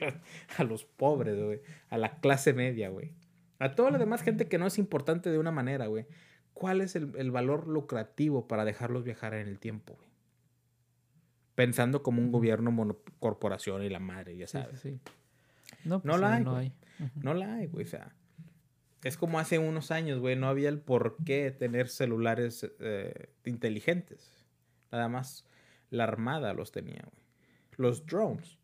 a 0.59 0.65
los 0.65 0.85
pobres, 0.85 1.41
güey. 1.43 1.61
A 1.89 1.97
la 1.97 2.21
clase 2.21 2.53
media, 2.53 2.91
güey. 2.91 3.15
A 3.59 3.75
toda 3.75 3.91
la 3.91 3.99
demás 3.99 4.23
gente 4.23 4.49
que 4.49 4.59
no 4.59 4.67
es 4.67 4.79
importante 4.79 5.31
de 5.31 5.39
una 5.39 5.53
manera, 5.53 5.87
güey. 5.87 6.07
¿Cuál 6.53 6.81
es 6.81 6.97
el, 6.97 7.31
valor 7.31 7.69
lucrativo 7.69 8.49
para 8.49 8.65
dejarlos 8.65 9.05
viajar 9.05 9.35
en 9.35 9.49
el 9.49 9.59
tiempo, 9.59 9.95
güey? 9.95 10.11
Pensando 11.55 12.03
como 12.03 12.21
un 12.21 12.33
gobierno 12.33 12.71
monocorporación 12.71 13.83
y 13.83 13.89
la 13.89 14.01
madre, 14.01 14.37
ya 14.37 14.47
sabes. 14.47 14.81
Sí, 14.81 14.99
No, 15.85 16.03
pues, 16.03 16.21
la 16.21 16.35
hay. 16.35 16.45
No, 16.45 16.57
hay. 16.57 16.73
no 17.17 17.35
la 17.35 17.55
hay, 17.55 17.67
güey. 17.67 17.85
O 17.85 17.89
sea, 17.89 18.15
es 19.03 19.17
como 19.17 19.39
hace 19.39 19.59
unos 19.59 19.91
años, 19.91 20.19
güey. 20.19 20.37
No 20.37 20.49
había 20.49 20.69
el 20.69 20.81
por 20.81 21.17
qué 21.25 21.51
tener 21.51 21.89
celulares 21.89 22.71
eh, 22.81 23.31
inteligentes. 23.45 24.31
Nada 24.93 25.09
más 25.09 25.47
la 25.91 26.05
armada 26.05 26.53
los 26.53 26.73
tenía, 26.73 27.03
güey. 27.03 27.25
Los 27.77 28.07
drones. 28.07 28.59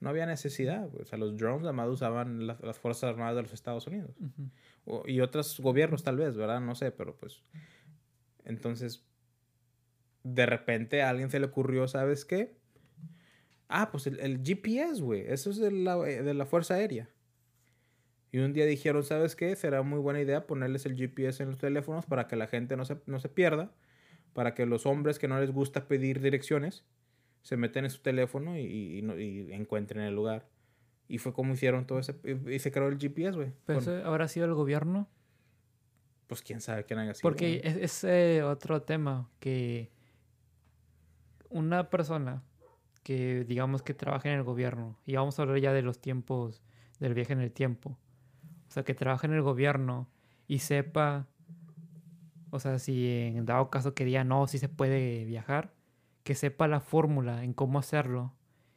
No 0.00 0.10
había 0.10 0.26
necesidad, 0.26 0.88
güey. 0.90 1.02
O 1.02 1.06
sea, 1.06 1.18
los 1.18 1.36
drones 1.36 1.64
además 1.64 1.88
usaban 1.88 2.46
las, 2.46 2.78
Fuerzas 2.78 3.04
Armadas 3.04 3.36
de 3.36 3.42
los 3.42 3.52
Estados 3.52 3.86
Unidos. 3.86 4.10
y 5.06 5.20
otros 5.20 5.60
gobiernos 5.60 6.02
tal 6.02 6.16
vez, 6.16 6.36
¿verdad? 6.36 6.60
No 6.60 6.74
sé, 6.74 6.90
pero 6.90 7.16
pues... 7.16 7.42
Entonces, 8.44 9.06
de 10.24 10.46
repente 10.46 11.02
a 11.02 11.10
alguien 11.10 11.30
se 11.30 11.38
le 11.38 11.46
ocurrió, 11.46 11.86
¿sabes 11.86 12.24
qué? 12.24 12.56
Ah, 13.68 13.90
pues 13.90 14.06
el, 14.06 14.42
GPS, 14.44 15.00
güey. 15.00 15.24
Eso 15.26 15.50
es 15.50 15.58
de 15.58 15.70
la, 15.70 15.96
de 15.96 16.34
la 16.34 16.44
Fuerza 16.44 16.74
Aérea. 16.74 17.08
Y 18.32 18.38
un 18.38 18.52
día 18.52 18.66
dijeron, 18.66 19.04
¿sabes 19.04 19.36
qué? 19.36 19.54
Será 19.54 19.82
muy 19.82 20.00
buena 20.00 20.20
idea 20.20 20.46
ponerles 20.46 20.86
el 20.86 20.96
GPS 20.96 21.42
en 21.42 21.50
los 21.50 21.58
teléfonos 21.58 22.06
para 22.06 22.26
que 22.26 22.34
la 22.34 22.48
gente 22.48 22.76
no 22.76 22.84
se, 22.84 22.96
no 23.06 23.20
se 23.20 23.28
pierda 23.28 23.70
para 24.32 24.54
que 24.54 24.66
los 24.66 24.86
hombres 24.86 25.18
que 25.18 25.28
no 25.28 25.38
les 25.40 25.50
gusta 25.50 25.86
pedir 25.86 26.20
direcciones 26.20 26.84
se 27.42 27.56
meten 27.56 27.84
en 27.84 27.90
su 27.90 28.00
teléfono 28.00 28.56
y, 28.58 29.00
encuentren 29.52 30.02
el 30.04 30.14
lugar. 30.14 30.48
Y 31.08 31.18
fue 31.18 31.32
como 31.32 31.52
hicieron 31.52 31.86
todo 31.86 31.98
ese... 31.98 32.14
Y 32.46 32.58
se 32.58 32.70
creó 32.70 32.88
el 32.88 32.98
GPS, 32.98 33.36
güey. 33.36 33.52
¿Pero 33.66 33.80
eso 33.80 34.04
habrá 34.04 34.28
sido 34.28 34.46
el 34.46 34.54
gobierno? 34.54 35.08
Pues 36.28 36.40
quién 36.40 36.60
sabe 36.60 36.84
quién 36.84 37.00
haya 37.00 37.14
sido. 37.14 37.22
Porque 37.22 37.60
es, 37.64 38.04
eh, 38.04 38.42
otro 38.42 38.82
tema 38.82 39.28
que 39.38 39.90
una 41.50 41.90
persona 41.90 42.42
que 43.02 43.44
digamos 43.44 43.82
que 43.82 43.92
trabaja 43.92 44.30
en 44.30 44.36
el 44.36 44.44
gobierno, 44.44 44.98
y 45.04 45.16
vamos 45.16 45.38
a 45.38 45.42
hablar 45.42 45.58
ya 45.58 45.72
de 45.72 45.82
los 45.82 46.00
tiempos 46.00 46.62
del 47.00 47.14
viaje 47.14 47.32
en 47.32 47.40
el 47.40 47.50
tiempo, 47.50 47.98
o 48.72 48.74
sea, 48.74 48.84
que 48.84 48.94
trabaja 48.94 49.26
en 49.26 49.34
el 49.34 49.42
gobierno 49.42 50.08
y 50.48 50.60
sepa 50.60 51.28
o 52.48 52.58
sea, 52.58 52.78
si 52.78 53.08
en 53.08 53.44
dado 53.44 53.68
caso 53.68 53.94
que 53.94 54.06
diga 54.06 54.24
no, 54.24 54.46
si 54.46 54.58
se 54.58 54.70
puede 54.70 55.26
viajar, 55.26 55.74
que 56.22 56.34
sepa 56.34 56.68
la 56.68 56.80
fórmula 56.80 57.44
en 57.44 57.52
cómo 57.52 57.78
hacerlo 57.78 58.32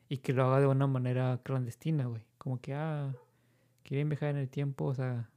y 0.09 0.17
que 0.17 0.33
lo 0.33 0.43
haga 0.43 0.59
de 0.59 0.67
una 0.67 0.85
manera 0.85 1.39
clandestina, 1.43 2.07
güey. 2.07 2.25
Como 2.37 2.59
que, 2.59 2.73
ah, 2.73 3.15
quieren 3.83 4.09
viajar 4.09 4.31
en 4.31 4.37
el 4.37 4.49
tiempo, 4.49 4.83
o 4.83 4.93
sea, 4.93 5.29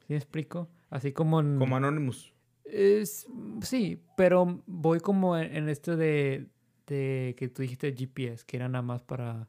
¿sí 0.00 0.06
me 0.10 0.16
explico? 0.16 0.68
Así 0.90 1.12
como 1.12 1.40
en... 1.40 1.58
Como 1.58 1.76
Anonymous. 1.76 2.34
Es, 2.64 3.26
sí, 3.62 4.02
pero 4.18 4.62
voy 4.66 5.00
como 5.00 5.38
en, 5.38 5.70
esto 5.70 5.96
de, 5.96 6.46
de, 6.86 7.34
que 7.38 7.48
tú 7.48 7.62
dijiste 7.62 7.94
GPS, 7.94 8.44
que 8.46 8.58
era 8.58 8.68
nada 8.68 8.82
más 8.82 9.00
para 9.00 9.48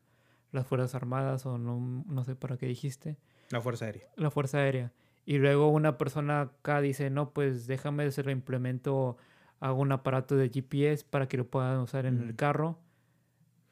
las 0.51 0.65
Fuerzas 0.65 0.95
Armadas 0.95 1.45
o 1.45 1.57
no, 1.57 2.03
no 2.05 2.23
sé 2.23 2.35
para 2.35 2.57
qué 2.57 2.65
dijiste. 2.65 3.17
La 3.51 3.61
Fuerza 3.61 3.85
Aérea. 3.85 4.07
La 4.15 4.31
Fuerza 4.31 4.59
Aérea. 4.59 4.91
Y 5.25 5.37
luego 5.37 5.69
una 5.69 5.97
persona 5.97 6.41
acá 6.41 6.81
dice, 6.81 7.09
no, 7.09 7.31
pues 7.31 7.67
déjame 7.67 8.09
se 8.11 8.23
lo 8.23 8.31
implemento, 8.31 9.17
hago 9.59 9.81
un 9.81 9.91
aparato 9.91 10.35
de 10.35 10.49
GPS 10.49 11.05
para 11.07 11.27
que 11.27 11.37
lo 11.37 11.47
puedan 11.47 11.79
usar 11.79 12.05
en 12.05 12.19
el 12.21 12.35
carro. 12.35 12.79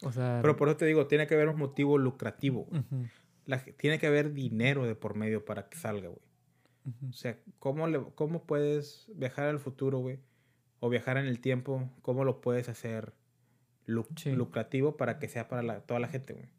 O 0.04 0.12
sea... 0.12 0.40
Pero 0.42 0.56
por 0.56 0.70
eso 0.70 0.78
te 0.78 0.86
digo, 0.86 1.08
tiene 1.08 1.28
que 1.28 1.34
haber 1.34 1.50
un 1.50 1.58
motivo 1.58 1.98
lucrativo. 1.98 2.68
tiene 3.78 4.00
que 4.00 4.08
haber 4.08 4.34
dinero 4.34 4.86
de 4.86 4.96
por 4.96 5.16
medio 5.16 5.44
para 5.44 5.70
que 5.70 5.78
salga, 5.78 6.10
güey. 6.10 6.22
O 7.10 7.14
sea, 7.14 7.38
¿cómo, 7.60 7.88
le, 7.88 8.02
¿cómo 8.16 8.46
puedes 8.46 9.12
viajar 9.14 9.46
al 9.46 9.60
futuro, 9.60 10.00
güey? 10.00 10.20
O 10.80 10.90
viajar 10.90 11.18
en 11.18 11.26
el 11.26 11.40
tiempo, 11.40 11.90
¿cómo 12.02 12.24
lo 12.24 12.42
puedes 12.42 12.70
hacer 12.70 13.14
lucrativo 13.86 14.98
para 14.98 15.20
que 15.20 15.28
sea 15.28 15.48
para 15.48 15.82
toda 15.82 16.00
la 16.00 16.08
gente, 16.08 16.34
güey? 16.34 16.50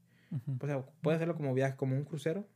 O 0.60 0.66
sea, 0.66 0.84
puedes 1.02 1.16
hacerlo 1.16 1.34
como 1.34 1.54
viaje, 1.54 1.76
como 1.76 1.96
un 1.96 2.04
crucero 2.04 2.46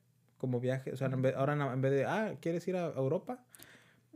como 0.44 0.60
viaje. 0.60 0.92
O 0.92 0.96
sea, 0.96 1.10
ahora 1.36 1.72
en 1.72 1.80
vez 1.80 1.92
de, 1.92 2.04
ah, 2.04 2.34
¿quieres 2.38 2.68
ir 2.68 2.76
a 2.76 2.88
Europa? 2.88 3.42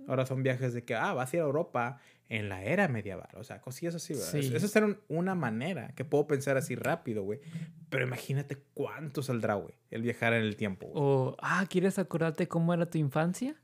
Ahora 0.06 0.26
son 0.26 0.42
viajes 0.42 0.74
de 0.74 0.84
que, 0.84 0.94
ah, 0.94 1.14
vas 1.14 1.32
a 1.32 1.36
ir 1.36 1.42
a 1.42 1.46
Europa 1.46 1.98
en 2.28 2.50
la 2.50 2.62
era 2.62 2.86
medieval. 2.86 3.30
O 3.36 3.44
sea, 3.44 3.62
cosillas 3.62 3.94
así, 3.94 4.12
¿verdad? 4.12 4.28
Sí. 4.28 4.52
Eso 4.54 4.66
es 4.66 4.96
una 5.08 5.34
manera 5.34 5.94
que 5.94 6.04
puedo 6.04 6.26
pensar 6.26 6.58
así 6.58 6.74
rápido, 6.74 7.22
güey. 7.22 7.40
Pero 7.88 8.04
imagínate 8.04 8.58
cuánto 8.74 9.22
saldrá, 9.22 9.54
güey, 9.54 9.74
el 9.90 10.02
viajar 10.02 10.34
en 10.34 10.42
el 10.42 10.56
tiempo. 10.56 10.90
O, 10.92 11.36
ah, 11.40 11.64
¿quieres 11.70 11.98
acordarte 11.98 12.46
cómo 12.46 12.74
era 12.74 12.90
tu 12.90 12.98
infancia? 12.98 13.56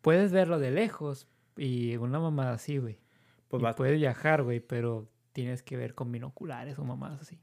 Puedes 0.00 0.32
verlo 0.32 0.58
de 0.58 0.70
lejos 0.70 1.28
y 1.58 1.96
una 1.96 2.18
mamada 2.18 2.54
así, 2.54 2.78
güey. 2.78 2.98
Pues 3.48 3.62
puedes 3.76 3.98
viajar, 3.98 4.42
güey, 4.42 4.60
pero 4.60 5.10
tienes 5.34 5.62
que 5.62 5.76
ver 5.76 5.94
con 5.94 6.10
binoculares 6.10 6.78
o 6.78 6.84
mamadas 6.84 7.20
así. 7.20 7.38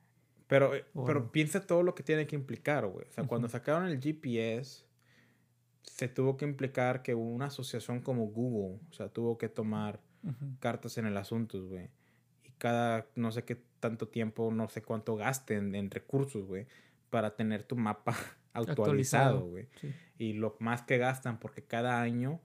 Pero, 0.47 0.75
eh, 0.75 0.85
pero 1.05 1.31
piensa 1.31 1.65
todo 1.65 1.83
lo 1.83 1.95
que 1.95 2.03
tiene 2.03 2.27
que 2.27 2.35
implicar, 2.35 2.85
güey. 2.85 3.05
O 3.07 3.11
sea, 3.11 3.23
cuando 3.25 3.49
sacaron 3.49 3.87
el 3.87 3.99
GPS, 3.99 4.85
se 5.81 6.07
tuvo 6.07 6.37
que 6.37 6.45
implicar 6.45 7.01
que 7.01 7.15
una 7.15 7.47
asociación 7.47 8.01
como 8.01 8.27
Google, 8.27 8.79
o 8.89 8.93
sea, 8.93 9.09
tuvo 9.09 9.37
que 9.37 9.49
tomar 9.49 9.99
cartas 10.59 10.97
en 10.97 11.05
el 11.05 11.17
asunto, 11.17 11.63
güey. 11.65 11.89
Y 12.43 12.51
cada, 12.57 13.07
no 13.15 13.31
sé 13.31 13.43
qué 13.43 13.61
tanto 13.79 14.07
tiempo, 14.07 14.51
no 14.51 14.67
sé 14.69 14.81
cuánto 14.81 15.15
gasten 15.15 15.75
en 15.75 15.91
recursos, 15.91 16.45
güey, 16.45 16.67
para 17.09 17.35
tener 17.35 17.63
tu 17.63 17.75
mapa 17.75 18.15
actualizado, 18.53 19.45
güey. 19.45 19.67
Y 20.17 20.33
lo 20.33 20.55
más 20.59 20.83
que 20.83 20.97
gastan, 20.97 21.39
porque 21.39 21.63
cada 21.63 22.01
año 22.01 22.39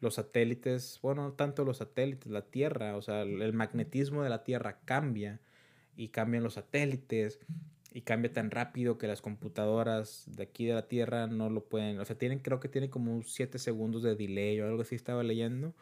los 0.00 0.14
satélites, 0.14 0.98
bueno, 1.02 1.32
tanto 1.32 1.64
los 1.64 1.78
satélites, 1.78 2.30
la 2.30 2.42
Tierra, 2.42 2.96
o 2.96 3.02
sea, 3.02 3.22
el 3.22 3.52
magnetismo 3.52 4.22
de 4.22 4.30
la 4.30 4.44
Tierra 4.44 4.80
cambia 4.84 5.40
y 5.96 6.08
cambian 6.08 6.42
los 6.42 6.54
satélites 6.54 7.40
y 7.92 8.02
cambia 8.02 8.32
tan 8.32 8.50
rápido 8.50 8.98
que 8.98 9.06
las 9.06 9.22
computadoras 9.22 10.24
de 10.26 10.42
aquí 10.42 10.66
de 10.66 10.74
la 10.74 10.86
Tierra 10.86 11.26
no 11.26 11.48
lo 11.48 11.64
pueden, 11.64 11.98
o 11.98 12.04
sea, 12.04 12.16
tienen 12.16 12.40
creo 12.40 12.60
que 12.60 12.68
tiene 12.68 12.90
como 12.90 13.22
7 13.22 13.58
segundos 13.58 14.02
de 14.02 14.14
delay 14.14 14.60
o 14.60 14.66
algo 14.66 14.82
así 14.82 14.94
estaba 14.94 15.22
leyendo 15.22 15.74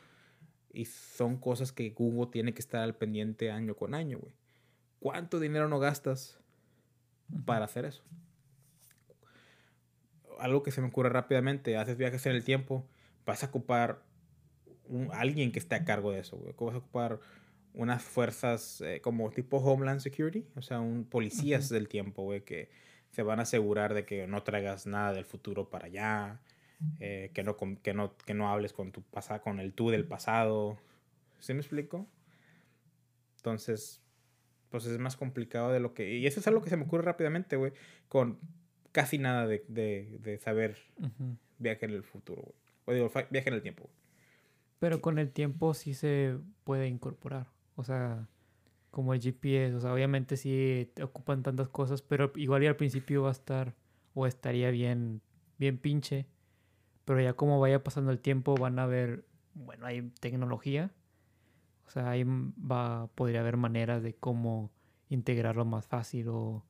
y 0.72 0.84
son 0.86 1.38
cosas 1.38 1.72
que 1.72 1.90
Google 1.90 2.30
tiene 2.30 2.52
que 2.52 2.60
estar 2.60 2.82
al 2.82 2.96
pendiente 2.96 3.50
año 3.50 3.76
con 3.76 3.94
año, 3.94 4.18
güey. 4.18 4.34
¿Cuánto 4.98 5.38
dinero 5.38 5.68
no 5.68 5.78
gastas 5.78 6.38
para 7.44 7.64
hacer 7.64 7.84
eso? 7.84 8.02
Algo 10.38 10.62
que 10.62 10.72
se 10.72 10.80
me 10.80 10.88
ocurre 10.88 11.10
rápidamente, 11.10 11.76
haces 11.76 11.96
viajes 11.96 12.26
en 12.26 12.32
el 12.32 12.42
tiempo, 12.42 12.86
vas 13.24 13.44
a 13.44 13.46
ocupar 13.46 14.02
un, 14.88 15.10
alguien 15.12 15.52
que 15.52 15.58
esté 15.58 15.76
a 15.76 15.84
cargo 15.84 16.10
de 16.10 16.20
eso, 16.20 16.36
güey. 16.36 16.54
Vas 16.58 16.74
a 16.74 16.78
ocupar 16.78 17.20
unas 17.74 18.02
fuerzas 18.02 18.80
eh, 18.80 19.00
como 19.02 19.30
tipo 19.30 19.58
Homeland 19.58 20.00
Security, 20.00 20.46
o 20.54 20.62
sea, 20.62 20.80
un 20.80 21.04
policías 21.04 21.68
del 21.68 21.88
tiempo, 21.88 22.22
güey, 22.22 22.42
que 22.44 22.70
se 23.10 23.22
van 23.22 23.40
a 23.40 23.42
asegurar 23.42 23.94
de 23.94 24.04
que 24.04 24.26
no 24.26 24.42
traigas 24.42 24.86
nada 24.86 25.12
del 25.12 25.24
futuro 25.24 25.68
para 25.68 25.86
allá, 25.86 26.40
eh, 27.00 27.30
que, 27.34 27.42
no, 27.42 27.56
que, 27.56 27.94
no, 27.94 28.16
que 28.16 28.34
no 28.34 28.50
hables 28.50 28.72
con 28.72 28.92
tu 28.92 29.02
pasado, 29.02 29.42
con 29.42 29.60
el 29.60 29.72
tú 29.72 29.90
del 29.90 30.04
pasado. 30.04 30.78
¿Sí 31.38 31.52
me 31.52 31.60
explico? 31.60 32.06
Entonces, 33.36 34.02
pues 34.70 34.86
es 34.86 34.98
más 34.98 35.16
complicado 35.16 35.72
de 35.72 35.80
lo 35.80 35.94
que... 35.94 36.14
Y 36.16 36.26
eso 36.26 36.40
es 36.40 36.46
algo 36.46 36.62
que 36.62 36.70
se 36.70 36.76
me 36.76 36.84
ocurre 36.84 37.04
rápidamente, 37.04 37.56
güey, 37.56 37.72
con 38.08 38.38
casi 38.92 39.18
nada 39.18 39.46
de, 39.46 39.64
de, 39.68 40.38
saber 40.38 40.76
viaje 41.58 41.86
en 41.86 41.92
el 41.92 42.04
futuro, 42.04 42.42
güey. 42.42 42.54
O 42.86 42.92
digo, 42.92 43.12
viaje 43.30 43.48
en 43.48 43.54
el 43.54 43.62
tiempo. 43.62 43.88
Pero 44.78 45.00
con 45.00 45.18
el 45.18 45.30
tiempo 45.30 45.74
sí 45.74 45.94
se 45.94 46.36
puede 46.64 46.88
incorporar. 46.88 47.53
O 47.76 47.84
sea, 47.84 48.28
como 48.90 49.14
el 49.14 49.20
GPS. 49.20 49.74
O 49.76 49.80
sea, 49.80 49.92
obviamente 49.92 50.36
sí 50.36 50.90
ocupan 51.02 51.42
tantas 51.42 51.68
cosas, 51.68 52.02
pero 52.02 52.32
igual 52.36 52.62
y 52.62 52.66
al 52.66 52.76
principio 52.76 53.22
va 53.22 53.30
a 53.30 53.32
estar 53.32 53.74
o 54.14 54.26
estaría 54.26 54.70
bien, 54.70 55.20
bien 55.58 55.78
pinche. 55.78 56.26
Pero 57.04 57.20
ya 57.20 57.34
como 57.34 57.60
vaya 57.60 57.82
pasando 57.84 58.12
el 58.12 58.20
tiempo 58.20 58.54
van 58.56 58.78
a 58.78 58.86
ver, 58.86 59.26
bueno, 59.54 59.86
hay 59.86 60.02
tecnología. 60.20 60.92
O 61.86 61.90
sea, 61.90 62.10
ahí 62.10 62.24
va, 62.24 63.08
podría 63.14 63.40
haber 63.40 63.56
maneras 63.56 64.02
de 64.02 64.14
cómo 64.14 64.70
integrarlo 65.08 65.64
más 65.64 65.86
fácil 65.86 66.28
o, 66.28 66.64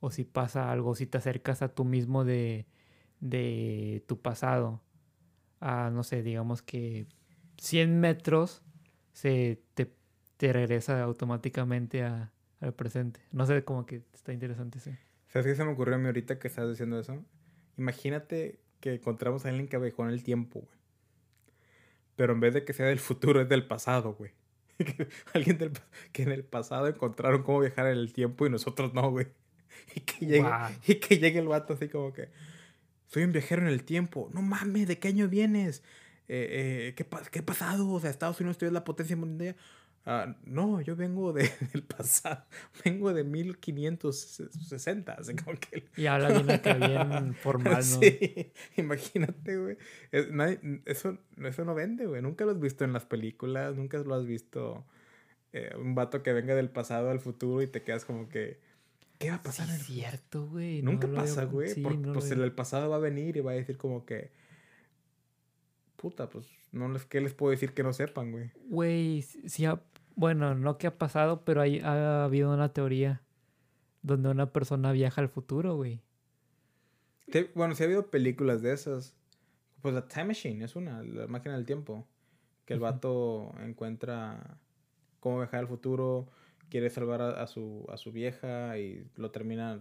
o 0.00 0.10
si 0.10 0.24
pasa 0.24 0.70
algo, 0.70 0.94
si 0.94 1.06
te 1.06 1.18
acercas 1.18 1.62
a 1.62 1.68
tú 1.74 1.84
mismo 1.84 2.24
de, 2.24 2.66
de 3.20 4.04
tu 4.06 4.20
pasado, 4.20 4.82
a 5.60 5.90
no 5.90 6.02
sé, 6.02 6.22
digamos 6.22 6.62
que 6.62 7.06
100 7.58 8.00
metros 8.00 8.62
se 9.12 9.62
te, 9.74 9.92
te 10.38 10.52
regresa 10.52 11.02
automáticamente 11.02 12.02
a, 12.04 12.32
al 12.60 12.72
presente. 12.72 13.20
No 13.32 13.44
sé, 13.44 13.62
como 13.64 13.84
que 13.84 14.02
está 14.14 14.32
interesante 14.32 14.78
ese. 14.78 14.98
¿Sabes 15.28 15.46
qué 15.46 15.54
se 15.54 15.64
me 15.64 15.72
ocurrió 15.72 15.96
a 15.96 15.98
mí 15.98 16.06
ahorita 16.06 16.38
que 16.38 16.48
estás 16.48 16.68
diciendo 16.68 16.98
eso? 16.98 17.22
Imagínate 17.76 18.60
que 18.80 18.94
encontramos 18.94 19.44
a 19.44 19.50
alguien 19.50 19.68
que 19.68 19.76
viajó 19.76 20.04
en 20.04 20.10
el 20.10 20.22
tiempo, 20.22 20.60
güey. 20.60 20.78
Pero 22.16 22.32
en 22.32 22.40
vez 22.40 22.54
de 22.54 22.64
que 22.64 22.72
sea 22.72 22.86
del 22.86 22.98
futuro, 22.98 23.40
es 23.40 23.48
del 23.48 23.66
pasado, 23.66 24.14
güey. 24.14 24.32
alguien 25.34 25.58
del, 25.58 25.72
que 26.12 26.22
en 26.22 26.32
el 26.32 26.44
pasado 26.44 26.86
encontraron 26.88 27.42
cómo 27.42 27.60
viajar 27.60 27.86
en 27.86 27.98
el 27.98 28.12
tiempo 28.12 28.46
y 28.46 28.50
nosotros 28.50 28.94
no, 28.94 29.10
güey. 29.10 29.26
Y 29.94 30.00
que 30.00 30.26
llegue, 30.26 30.50
y 30.86 30.94
que 30.96 31.18
llegue 31.18 31.38
el 31.38 31.48
vato 31.48 31.74
así 31.74 31.88
como 31.88 32.12
que... 32.12 32.30
Soy 33.06 33.22
un 33.22 33.32
viajero 33.32 33.62
en 33.62 33.68
el 33.68 33.84
tiempo. 33.84 34.28
No 34.34 34.42
mames, 34.42 34.88
¿de 34.88 34.98
qué 34.98 35.08
año 35.08 35.28
vienes? 35.28 35.82
Eh, 36.28 36.90
eh, 36.90 36.94
¿qué, 36.94 37.06
¿Qué 37.30 37.42
pasado? 37.42 37.88
O 37.88 38.00
sea, 38.00 38.10
Estados 38.10 38.40
Unidos 38.40 38.62
es 38.62 38.72
la 38.72 38.84
potencia 38.84 39.16
mundial. 39.16 39.56
Ah, 40.10 40.34
no, 40.46 40.80
yo 40.80 40.96
vengo 40.96 41.34
de, 41.34 41.42
del 41.74 41.82
pasado, 41.82 42.42
vengo 42.82 43.12
de 43.12 43.24
1560. 43.24 45.12
Así 45.12 45.36
como 45.36 45.60
que... 45.60 45.84
Y 45.98 46.06
habla 46.06 46.30
bien 46.30 46.50
acá, 46.50 46.72
bien 46.72 47.34
formal, 47.42 47.74
¿no? 47.74 47.82
Sí, 47.82 48.50
imagínate, 48.78 49.58
güey. 49.58 49.76
eso, 50.86 51.18
eso 51.36 51.64
no 51.66 51.74
vende, 51.74 52.06
güey. 52.06 52.22
Nunca 52.22 52.46
lo 52.46 52.52
has 52.52 52.58
visto 52.58 52.86
en 52.86 52.94
las 52.94 53.04
películas, 53.04 53.76
nunca 53.76 53.98
lo 53.98 54.14
has 54.14 54.24
visto 54.24 54.86
eh, 55.52 55.72
un 55.76 55.94
vato 55.94 56.22
que 56.22 56.32
venga 56.32 56.54
del 56.54 56.70
pasado 56.70 57.10
al 57.10 57.20
futuro 57.20 57.60
y 57.60 57.66
te 57.66 57.82
quedas 57.82 58.06
como 58.06 58.30
que... 58.30 58.60
¿Qué 59.18 59.28
va 59.28 59.36
a 59.36 59.42
pasar? 59.42 59.66
Sí, 59.66 59.74
es 59.74 59.86
cierto, 59.88 60.46
güey. 60.46 60.80
Nunca 60.80 61.06
pasa, 61.06 61.44
güey. 61.44 61.68
Sí, 61.68 61.82
pues 61.82 62.30
el, 62.30 62.40
el 62.40 62.52
pasado 62.52 62.88
va 62.88 62.96
a 62.96 63.00
venir 63.00 63.36
y 63.36 63.40
va 63.40 63.50
a 63.50 63.56
decir 63.56 63.76
como 63.76 64.06
que... 64.06 64.30
Puta, 65.96 66.30
pues 66.30 66.48
no 66.72 66.88
les, 66.88 67.04
¿qué 67.04 67.20
les 67.20 67.34
puedo 67.34 67.50
decir 67.50 67.72
que 67.72 67.82
no 67.82 67.92
sepan, 67.92 68.30
güey? 68.30 68.50
Güey, 68.68 69.24
ha, 69.66 69.80
bueno, 70.18 70.56
no 70.56 70.78
que 70.78 70.88
ha 70.88 70.98
pasado, 70.98 71.44
pero 71.44 71.60
hay, 71.60 71.78
ha 71.78 72.24
habido 72.24 72.52
una 72.52 72.72
teoría 72.72 73.22
donde 74.02 74.28
una 74.30 74.52
persona 74.52 74.90
viaja 74.90 75.20
al 75.20 75.28
futuro, 75.28 75.76
güey. 75.76 76.02
Bueno, 77.54 77.76
sí 77.76 77.84
ha 77.84 77.86
habido 77.86 78.10
películas 78.10 78.60
de 78.60 78.72
esas. 78.72 79.14
Pues 79.80 79.94
la 79.94 80.08
Time 80.08 80.24
Machine 80.24 80.64
es 80.64 80.74
una, 80.74 81.04
la 81.04 81.28
máquina 81.28 81.54
del 81.54 81.66
tiempo. 81.66 82.04
Que 82.64 82.74
el 82.74 82.80
vato 82.80 83.54
encuentra 83.60 84.58
cómo 85.20 85.38
viajar 85.38 85.60
al 85.60 85.68
futuro, 85.68 86.26
quiere 86.68 86.90
salvar 86.90 87.22
a, 87.22 87.46
su, 87.46 87.86
a 87.88 87.96
su 87.96 88.10
vieja 88.10 88.76
y 88.76 89.06
lo 89.14 89.30
termina, 89.30 89.80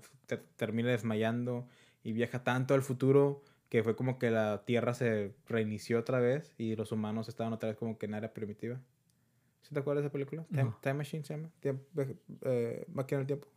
termina 0.55 0.89
desmayando 0.89 1.67
y 2.03 2.13
viaja 2.13 2.43
tanto 2.43 2.75
al 2.75 2.83
futuro 2.83 3.41
que 3.69 3.83
fue 3.83 3.95
como 3.95 4.19
que 4.19 4.29
la 4.29 4.65
Tierra 4.65 4.93
se 4.93 5.33
reinició 5.47 5.97
otra 5.97 6.19
vez 6.19 6.53
y 6.59 6.75
los 6.75 6.91
humanos 6.91 7.27
estaban 7.27 7.53
otra 7.53 7.69
vez 7.69 7.77
como 7.77 7.97
que 7.97 8.05
en 8.05 8.13
área 8.13 8.33
primitiva. 8.33 8.79
¿Sí 9.61 9.73
te 9.73 9.79
acuerdas 9.79 10.03
de 10.03 10.07
esa 10.07 10.13
película? 10.13 10.45
Time, 10.81 10.93
Machine 10.93 11.23
se 11.23 11.35
llama. 11.35 11.49
eh, 12.41 12.85
máquina 12.87 13.19
del 13.19 13.27
tiempo. 13.27 13.47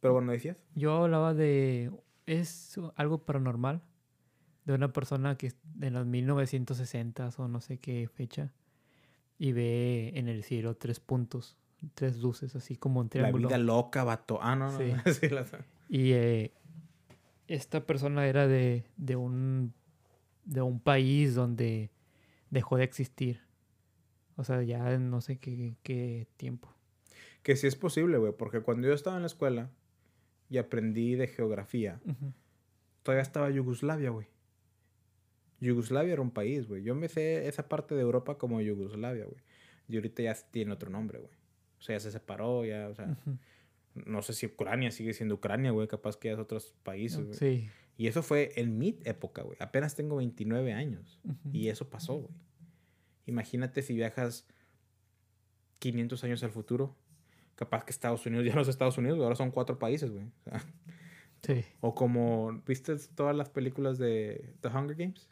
Pero 0.00 0.14
bueno, 0.14 0.32
decías. 0.32 0.56
Yo 0.74 1.04
hablaba 1.04 1.32
de... 1.32 1.90
Es 2.26 2.78
algo 2.96 3.24
paranormal. 3.24 3.82
De 4.64 4.74
una 4.74 4.92
persona 4.92 5.36
que 5.36 5.52
de 5.74 5.90
los 5.90 6.06
1960 6.06 7.30
o 7.36 7.48
no 7.48 7.60
sé 7.60 7.78
qué 7.78 8.08
fecha. 8.08 8.52
Y 9.38 9.52
ve 9.52 10.12
en 10.14 10.28
el 10.28 10.42
cielo 10.42 10.76
tres 10.76 11.00
puntos. 11.00 11.56
Tres 11.94 12.18
luces, 12.18 12.54
así 12.56 12.76
como 12.76 13.00
un 13.00 13.08
triángulo. 13.08 13.48
La 13.48 13.56
vida 13.56 13.64
loca, 13.64 14.04
vato. 14.04 14.38
Ah, 14.42 14.56
no, 14.56 14.72
no. 14.72 14.78
Sí. 14.78 14.92
sí 15.20 15.28
la... 15.28 15.46
Y 15.88 16.12
eh, 16.12 16.52
esta 17.46 17.86
persona 17.86 18.26
era 18.26 18.46
de, 18.46 18.84
de, 18.96 19.16
un, 19.16 19.74
de 20.44 20.62
un 20.62 20.80
país 20.80 21.34
donde 21.34 21.90
dejó 22.50 22.76
de 22.76 22.84
existir. 22.84 23.40
O 24.36 24.44
sea, 24.44 24.62
ya 24.62 24.98
no 24.98 25.20
sé 25.20 25.38
qué, 25.38 25.74
qué 25.82 26.26
tiempo. 26.36 26.72
Que 27.42 27.56
sí 27.56 27.66
es 27.66 27.76
posible, 27.76 28.18
güey, 28.18 28.32
porque 28.32 28.60
cuando 28.60 28.88
yo 28.88 28.94
estaba 28.94 29.16
en 29.16 29.22
la 29.22 29.26
escuela 29.26 29.70
y 30.48 30.58
aprendí 30.58 31.14
de 31.14 31.26
geografía, 31.28 32.00
todavía 33.02 33.22
estaba 33.22 33.50
Yugoslavia, 33.50 34.10
güey. 34.10 34.26
Yugoslavia 35.60 36.14
era 36.14 36.22
un 36.22 36.30
país, 36.30 36.66
güey. 36.66 36.82
Yo 36.82 36.94
me 36.94 37.08
sé 37.08 37.48
esa 37.48 37.68
parte 37.68 37.94
de 37.94 38.00
Europa 38.00 38.38
como 38.38 38.60
Yugoslavia, 38.60 39.24
güey. 39.24 39.42
Y 39.88 39.96
ahorita 39.96 40.22
ya 40.22 40.34
tiene 40.50 40.72
otro 40.72 40.90
nombre, 40.90 41.18
güey. 41.18 41.32
O 41.78 41.82
sea, 41.82 41.96
ya 41.96 42.00
se 42.00 42.10
separó, 42.10 42.64
ya, 42.64 42.88
o 42.88 42.94
sea 42.94 43.16
no 43.94 44.22
sé 44.22 44.32
si 44.32 44.46
Ucrania 44.46 44.90
sigue 44.90 45.12
siendo 45.12 45.36
Ucrania, 45.36 45.70
güey, 45.70 45.86
capaz 45.86 46.16
que 46.16 46.32
es 46.32 46.38
otros 46.38 46.74
países, 46.82 47.24
güey. 47.24 47.34
Sí. 47.34 47.68
Y 47.96 48.08
eso 48.08 48.22
fue 48.22 48.52
en 48.56 48.76
mi 48.76 48.98
época, 49.04 49.42
güey. 49.42 49.56
Apenas 49.60 49.94
tengo 49.94 50.16
29 50.16 50.72
años. 50.72 51.20
Y 51.52 51.68
eso 51.68 51.88
pasó, 51.88 52.14
güey. 52.14 52.34
Imagínate 53.26 53.82
si 53.82 53.94
viajas 53.94 54.46
500 55.78 56.24
años 56.24 56.42
al 56.42 56.50
futuro. 56.50 56.96
Capaz 57.54 57.84
que 57.84 57.90
Estados 57.90 58.24
Unidos 58.26 58.44
ya 58.48 58.54
no 58.54 58.62
es 58.62 58.68
Estados 58.68 58.98
Unidos, 58.98 59.20
ahora 59.20 59.36
son 59.36 59.50
cuatro 59.50 59.78
países, 59.78 60.10
güey. 60.10 60.26
sí. 61.42 61.64
O 61.80 61.94
como, 61.94 62.62
¿viste 62.66 62.96
todas 63.14 63.36
las 63.36 63.48
películas 63.48 63.98
de 63.98 64.54
The 64.60 64.68
Hunger 64.68 64.96
Games? 64.96 65.28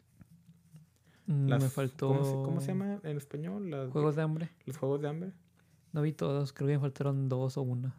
Mm, 1.25 1.45
me 1.45 1.69
faltó. 1.69 2.09
¿cómo 2.09 2.23
se, 2.23 2.31
¿cómo 2.31 2.61
se, 2.61 2.67
llama 2.67 2.99
en 3.03 3.17
español? 3.17 3.69
Las, 3.69 3.89
Juegos 3.91 4.15
de 4.15 4.21
hambre. 4.21 4.49
Los 4.65 4.77
Juegos 4.77 5.01
de 5.01 5.07
hambre. 5.07 5.31
No 5.91 6.01
vi 6.01 6.11
todos, 6.11 6.53
creo 6.53 6.67
que 6.67 6.73
me 6.73 6.79
faltaron 6.79 7.29
dos 7.29 7.57
o 7.57 7.61
una. 7.61 7.95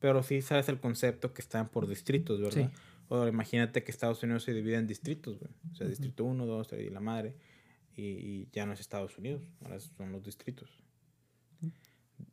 Pero 0.00 0.22
sí 0.22 0.40
sabes 0.40 0.68
el 0.68 0.80
concepto 0.80 1.34
que 1.34 1.42
están 1.42 1.68
por 1.68 1.86
distritos, 1.86 2.40
¿verdad? 2.40 2.70
Sí. 2.72 2.80
O 3.08 3.26
imagínate 3.26 3.84
que 3.84 3.90
Estados 3.90 4.22
Unidos 4.22 4.44
se 4.44 4.54
divide 4.54 4.76
en 4.76 4.86
distritos, 4.86 5.38
güey. 5.38 5.50
O 5.72 5.74
sea, 5.74 5.86
distrito 5.86 6.24
1, 6.24 6.46
2, 6.46 6.68
3 6.68 6.86
y 6.86 6.90
la 6.90 7.00
madre. 7.00 7.36
Y, 8.00 8.48
ya 8.52 8.66
no 8.66 8.72
es 8.72 8.80
Estados 8.80 9.16
Unidos, 9.18 9.42
ahora 9.62 9.78
son 9.78 10.12
los 10.12 10.22
distritos. 10.22 10.70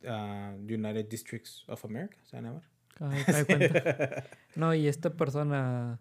Uh, 0.02 0.54
United 0.60 1.08
Districts 1.08 1.64
of 1.68 1.84
America, 1.84 2.16
¿se 2.24 2.40
llama? 2.40 2.62
cuenta. 2.98 4.24
no, 4.56 4.74
y 4.74 4.88
esta 4.88 5.10
persona 5.10 6.00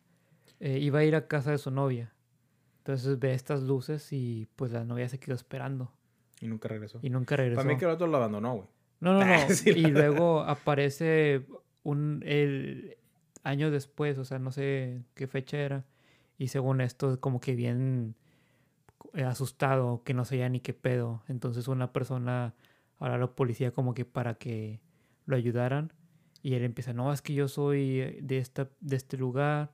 eh, 0.59 0.79
iba 0.79 0.99
a 0.99 1.03
ir 1.03 1.15
a 1.15 1.27
casa 1.27 1.51
de 1.51 1.57
su 1.57 1.71
novia. 1.71 2.13
Entonces 2.79 3.19
ve 3.19 3.33
estas 3.33 3.61
luces 3.63 4.11
y 4.13 4.47
pues 4.55 4.71
la 4.71 4.83
novia 4.83 5.09
se 5.09 5.19
quedó 5.19 5.35
esperando. 5.35 5.91
Y 6.39 6.47
nunca 6.47 6.69
regresó. 6.69 6.99
Y 7.01 7.09
nunca 7.09 7.35
regresó. 7.35 7.57
Para 7.57 7.67
mí 7.67 7.77
que 7.77 7.85
el 7.85 7.91
otro 7.91 8.07
lo 8.07 8.17
abandonó, 8.17 8.55
güey. 8.55 8.67
No, 8.99 9.13
no, 9.13 9.19
no. 9.25 9.35
y 9.65 9.85
luego 9.87 10.41
aparece 10.41 11.45
un 11.83 12.23
el 12.25 12.97
año 13.43 13.71
después, 13.71 14.17
o 14.17 14.25
sea, 14.25 14.39
no 14.39 14.51
sé 14.51 15.03
qué 15.13 15.27
fecha 15.27 15.57
era. 15.57 15.85
Y 16.37 16.49
según 16.49 16.81
esto, 16.81 17.19
como 17.19 17.39
que 17.39 17.55
bien 17.55 18.15
asustado, 19.25 20.03
que 20.03 20.13
no 20.13 20.25
sabía 20.25 20.49
ni 20.49 20.59
qué 20.59 20.73
pedo. 20.73 21.23
Entonces 21.27 21.67
una 21.67 21.93
persona, 21.93 22.55
ahora 22.99 23.17
la 23.17 23.27
policía 23.27 23.71
como 23.71 23.93
que 23.93 24.05
para 24.05 24.35
que 24.35 24.81
lo 25.25 25.35
ayudaran. 25.35 25.93
Y 26.41 26.53
él 26.55 26.63
empieza, 26.63 26.93
no, 26.93 27.11
es 27.11 27.21
que 27.21 27.33
yo 27.33 27.47
soy 27.47 28.19
de, 28.21 28.37
esta, 28.37 28.69
de 28.79 28.95
este 28.95 29.17
lugar. 29.17 29.73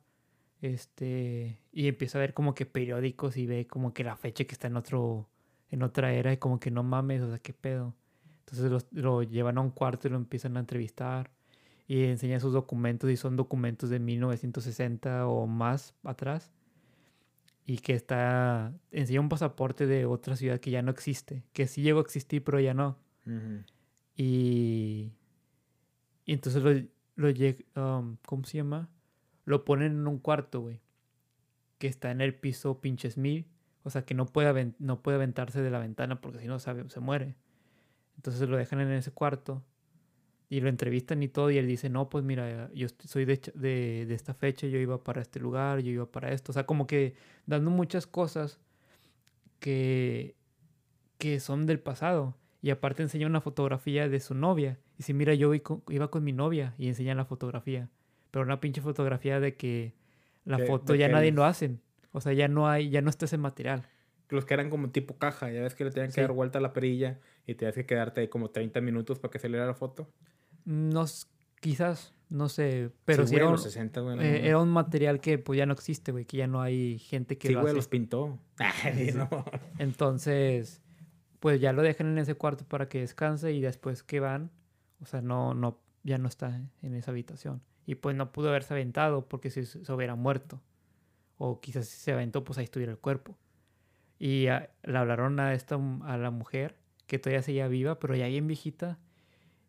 Este, 0.61 1.61
y 1.71 1.87
empieza 1.87 2.17
a 2.17 2.21
ver 2.21 2.33
como 2.33 2.55
que 2.55 2.65
periódicos 2.65 3.35
y 3.37 3.45
ve 3.45 3.67
como 3.67 3.93
que 3.93 4.03
la 4.03 4.15
fecha 4.15 4.45
que 4.45 4.53
está 4.53 4.67
en 4.67 4.77
otro, 4.77 5.29
en 5.69 5.83
otra 5.83 6.13
era 6.13 6.31
y 6.31 6.37
como 6.37 6.59
que 6.59 6.71
no 6.71 6.83
mames, 6.83 7.21
o 7.21 7.29
sea, 7.29 7.39
qué 7.39 7.53
pedo. 7.53 7.93
Entonces 8.39 8.87
lo, 8.91 9.23
llevan 9.23 9.57
a 9.57 9.61
un 9.61 9.71
cuarto 9.71 10.07
y 10.07 10.11
lo 10.11 10.17
empiezan 10.17 10.57
a 10.57 10.61
entrevistar 10.61 11.31
y 11.87 12.03
enseñan 12.05 12.39
sus 12.39 12.53
documentos 12.53 13.09
y 13.09 13.17
son 13.17 13.35
documentos 13.35 13.89
de 13.89 13.99
1960 13.99 15.27
o 15.27 15.47
más 15.47 15.95
atrás 16.03 16.51
y 17.65 17.77
que 17.77 17.93
está 17.93 18.73
enseña 18.91 19.21
un 19.21 19.29
pasaporte 19.29 19.87
de 19.87 20.05
otra 20.05 20.35
ciudad 20.35 20.59
que 20.59 20.71
ya 20.71 20.81
no 20.81 20.91
existe, 20.91 21.43
que 21.53 21.67
sí 21.67 21.81
llegó 21.81 21.99
a 21.99 22.03
existir 22.03 22.43
pero 22.43 22.59
ya 22.59 22.73
no. 22.73 22.97
y, 24.15 25.13
y, 26.25 26.33
entonces 26.33 26.61
lo, 26.63 26.71
lo 27.15 27.33
um, 27.75 28.17
¿cómo 28.25 28.43
se 28.43 28.57
llama? 28.57 28.89
Lo 29.45 29.65
ponen 29.65 29.93
en 29.93 30.07
un 30.07 30.19
cuarto, 30.19 30.61
güey, 30.61 30.81
que 31.77 31.87
está 31.87 32.11
en 32.11 32.21
el 32.21 32.35
piso 32.35 32.81
pinches 32.81 33.17
mil, 33.17 33.47
o 33.83 33.89
sea 33.89 34.05
que 34.05 34.13
no 34.13 34.25
puede, 34.25 34.73
no 34.79 35.01
puede 35.01 35.15
aventarse 35.15 35.61
de 35.61 35.69
la 35.69 35.79
ventana 35.79 36.21
porque 36.21 36.39
si 36.39 36.47
no 36.47 36.59
se 36.59 36.99
muere. 36.99 37.35
Entonces 38.15 38.47
lo 38.47 38.57
dejan 38.57 38.79
en 38.79 38.91
ese 38.91 39.11
cuarto 39.11 39.63
y 40.53 40.61
lo 40.61 40.69
entrevistan 40.69 41.23
y 41.23 41.29
todo 41.29 41.49
y 41.49 41.57
él 41.57 41.65
dice, 41.65 41.89
no, 41.89 42.09
pues 42.09 42.23
mira, 42.23 42.69
yo 42.75 42.87
soy 43.05 43.25
de, 43.25 43.41
de, 43.55 44.05
de, 44.05 44.13
esta 44.13 44.35
fecha, 44.35 44.67
yo 44.67 44.77
iba 44.77 45.03
para 45.03 45.19
este 45.19 45.39
lugar, 45.39 45.79
yo 45.79 45.91
iba 45.91 46.05
para 46.05 46.31
esto. 46.31 46.51
O 46.51 46.53
sea, 46.53 46.67
como 46.67 46.85
que 46.85 47.15
dando 47.47 47.71
muchas 47.71 48.05
cosas 48.05 48.59
que, 49.59 50.35
que 51.17 51.39
son 51.39 51.65
del 51.65 51.79
pasado. 51.79 52.37
Y 52.61 52.69
aparte 52.69 53.01
enseña 53.01 53.25
una 53.25 53.41
fotografía 53.41 54.07
de 54.07 54.19
su 54.19 54.35
novia. 54.35 54.77
Y 54.93 54.97
dice, 54.97 55.15
mira, 55.15 55.33
yo 55.33 55.51
iba 55.55 56.11
con 56.11 56.23
mi 56.23 56.33
novia 56.33 56.75
y 56.77 56.87
enseñan 56.87 57.17
la 57.17 57.25
fotografía. 57.25 57.89
Pero 58.29 58.45
una 58.45 58.59
pinche 58.59 58.79
fotografía 58.79 59.39
de 59.39 59.55
que 59.55 59.95
la 60.45 60.59
foto 60.59 60.93
ya 60.93 61.07
nadie 61.09 61.31
lo 61.31 61.45
hacen. 61.45 61.81
O 62.11 62.21
sea, 62.21 62.33
ya 62.33 62.47
no 62.47 62.69
hay, 62.69 62.91
ya 62.91 63.01
no 63.01 63.09
está 63.09 63.25
ese 63.25 63.39
material. 63.39 63.87
Los 64.29 64.45
que 64.45 64.53
eran 64.53 64.69
como 64.69 64.91
tipo 64.91 65.17
caja, 65.17 65.51
ya 65.51 65.63
ves 65.63 65.73
que 65.73 65.83
le 65.83 65.89
tenían 65.89 66.11
que 66.11 66.21
dar 66.21 66.31
vuelta 66.31 66.59
a 66.59 66.61
la 66.61 66.73
perilla 66.73 67.19
y 67.47 67.55
tenías 67.55 67.73
que 67.73 67.87
quedarte 67.87 68.21
ahí 68.21 68.27
como 68.27 68.51
30 68.51 68.81
minutos 68.81 69.17
para 69.17 69.31
que 69.31 69.39
saliera 69.39 69.65
la 69.65 69.73
foto. 69.73 70.07
No, 70.65 71.05
quizás, 71.59 72.13
no 72.29 72.49
sé, 72.49 72.91
pero 73.05 73.27
sí, 73.27 73.35
era, 73.35 73.49
un, 73.49 73.57
60, 73.57 74.01
eh, 74.21 74.47
era 74.47 74.59
un 74.59 74.69
material 74.69 75.19
que 75.19 75.37
pues 75.37 75.57
ya 75.57 75.65
no 75.65 75.73
existe, 75.73 76.11
güey, 76.11 76.25
que 76.25 76.37
ya 76.37 76.47
no 76.47 76.61
hay 76.61 76.99
gente 76.99 77.37
que 77.37 77.49
sí, 77.49 77.53
güey, 77.53 77.75
los 77.75 77.87
pintó. 77.87 78.39
Entonces, 79.77 80.81
pues 81.39 81.59
ya 81.59 81.73
lo 81.73 81.81
dejan 81.81 82.07
en 82.07 82.17
ese 82.17 82.35
cuarto 82.35 82.65
para 82.65 82.87
que 82.89 83.01
descanse 83.01 83.51
y 83.51 83.61
después 83.61 84.03
que 84.03 84.19
van, 84.19 84.51
o 85.01 85.05
sea, 85.05 85.21
no, 85.21 85.53
no, 85.53 85.79
ya 86.03 86.17
no 86.17 86.27
está 86.27 86.61
en 86.81 86.95
esa 86.95 87.11
habitación. 87.11 87.61
Y 87.85 87.95
pues 87.95 88.15
no 88.15 88.31
pudo 88.31 88.49
haberse 88.49 88.73
aventado 88.73 89.27
porque 89.27 89.49
si 89.49 89.65
se 89.65 89.91
hubiera 89.91 90.15
muerto. 90.15 90.61
O 91.37 91.59
quizás 91.59 91.87
si 91.87 91.99
se 91.99 92.13
aventó, 92.13 92.43
pues 92.43 92.57
ahí 92.57 92.65
estuviera 92.65 92.91
el 92.91 92.99
cuerpo. 92.99 93.37
Y 94.19 94.45
le 94.45 94.97
hablaron 94.97 95.39
a, 95.39 95.53
esta, 95.53 95.77
a 96.03 96.17
la 96.17 96.31
mujer 96.31 96.77
que 97.07 97.19
todavía 97.19 97.41
seguía 97.41 97.67
viva, 97.67 97.99
pero 97.99 98.15
ya 98.15 98.27
bien 98.27 98.47
viejita. 98.47 98.99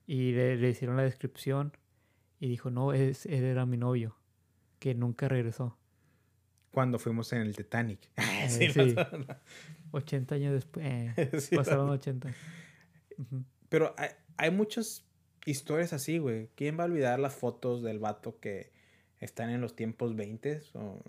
Y 0.06 0.32
le, 0.32 0.68
hicieron 0.68 0.96
la 0.96 1.02
descripción. 1.02 1.76
Y 2.40 2.48
dijo, 2.48 2.70
no, 2.70 2.92
es, 2.92 3.26
él 3.26 3.44
era 3.44 3.64
mi 3.64 3.76
novio, 3.76 4.16
que 4.78 4.94
nunca 4.94 5.28
regresó. 5.28 5.78
Cuando 6.70 6.98
fuimos 6.98 7.32
en 7.32 7.42
el 7.42 7.56
Titanic. 7.56 8.00
Eh, 8.44 8.50
sí, 8.50 8.94
80 9.92 10.34
años 10.34 10.52
después. 10.52 10.84
Eh, 10.86 11.30
pasaron 11.56 11.88
80. 11.88 12.34
Pero 13.68 13.94
hay, 13.96 14.10
hay 14.36 14.50
muchas 14.50 15.06
historias 15.46 15.92
así, 15.92 16.18
güey. 16.18 16.48
¿Quién 16.56 16.78
va 16.78 16.82
a 16.82 16.86
olvidar 16.86 17.18
las 17.20 17.34
fotos 17.34 17.82
del 17.82 17.98
vato 17.98 18.38
que 18.38 18.72
están 19.20 19.50
en 19.50 19.60
los 19.60 19.74
tiempos 19.74 20.14
20 20.16 20.60
o, 20.74 21.00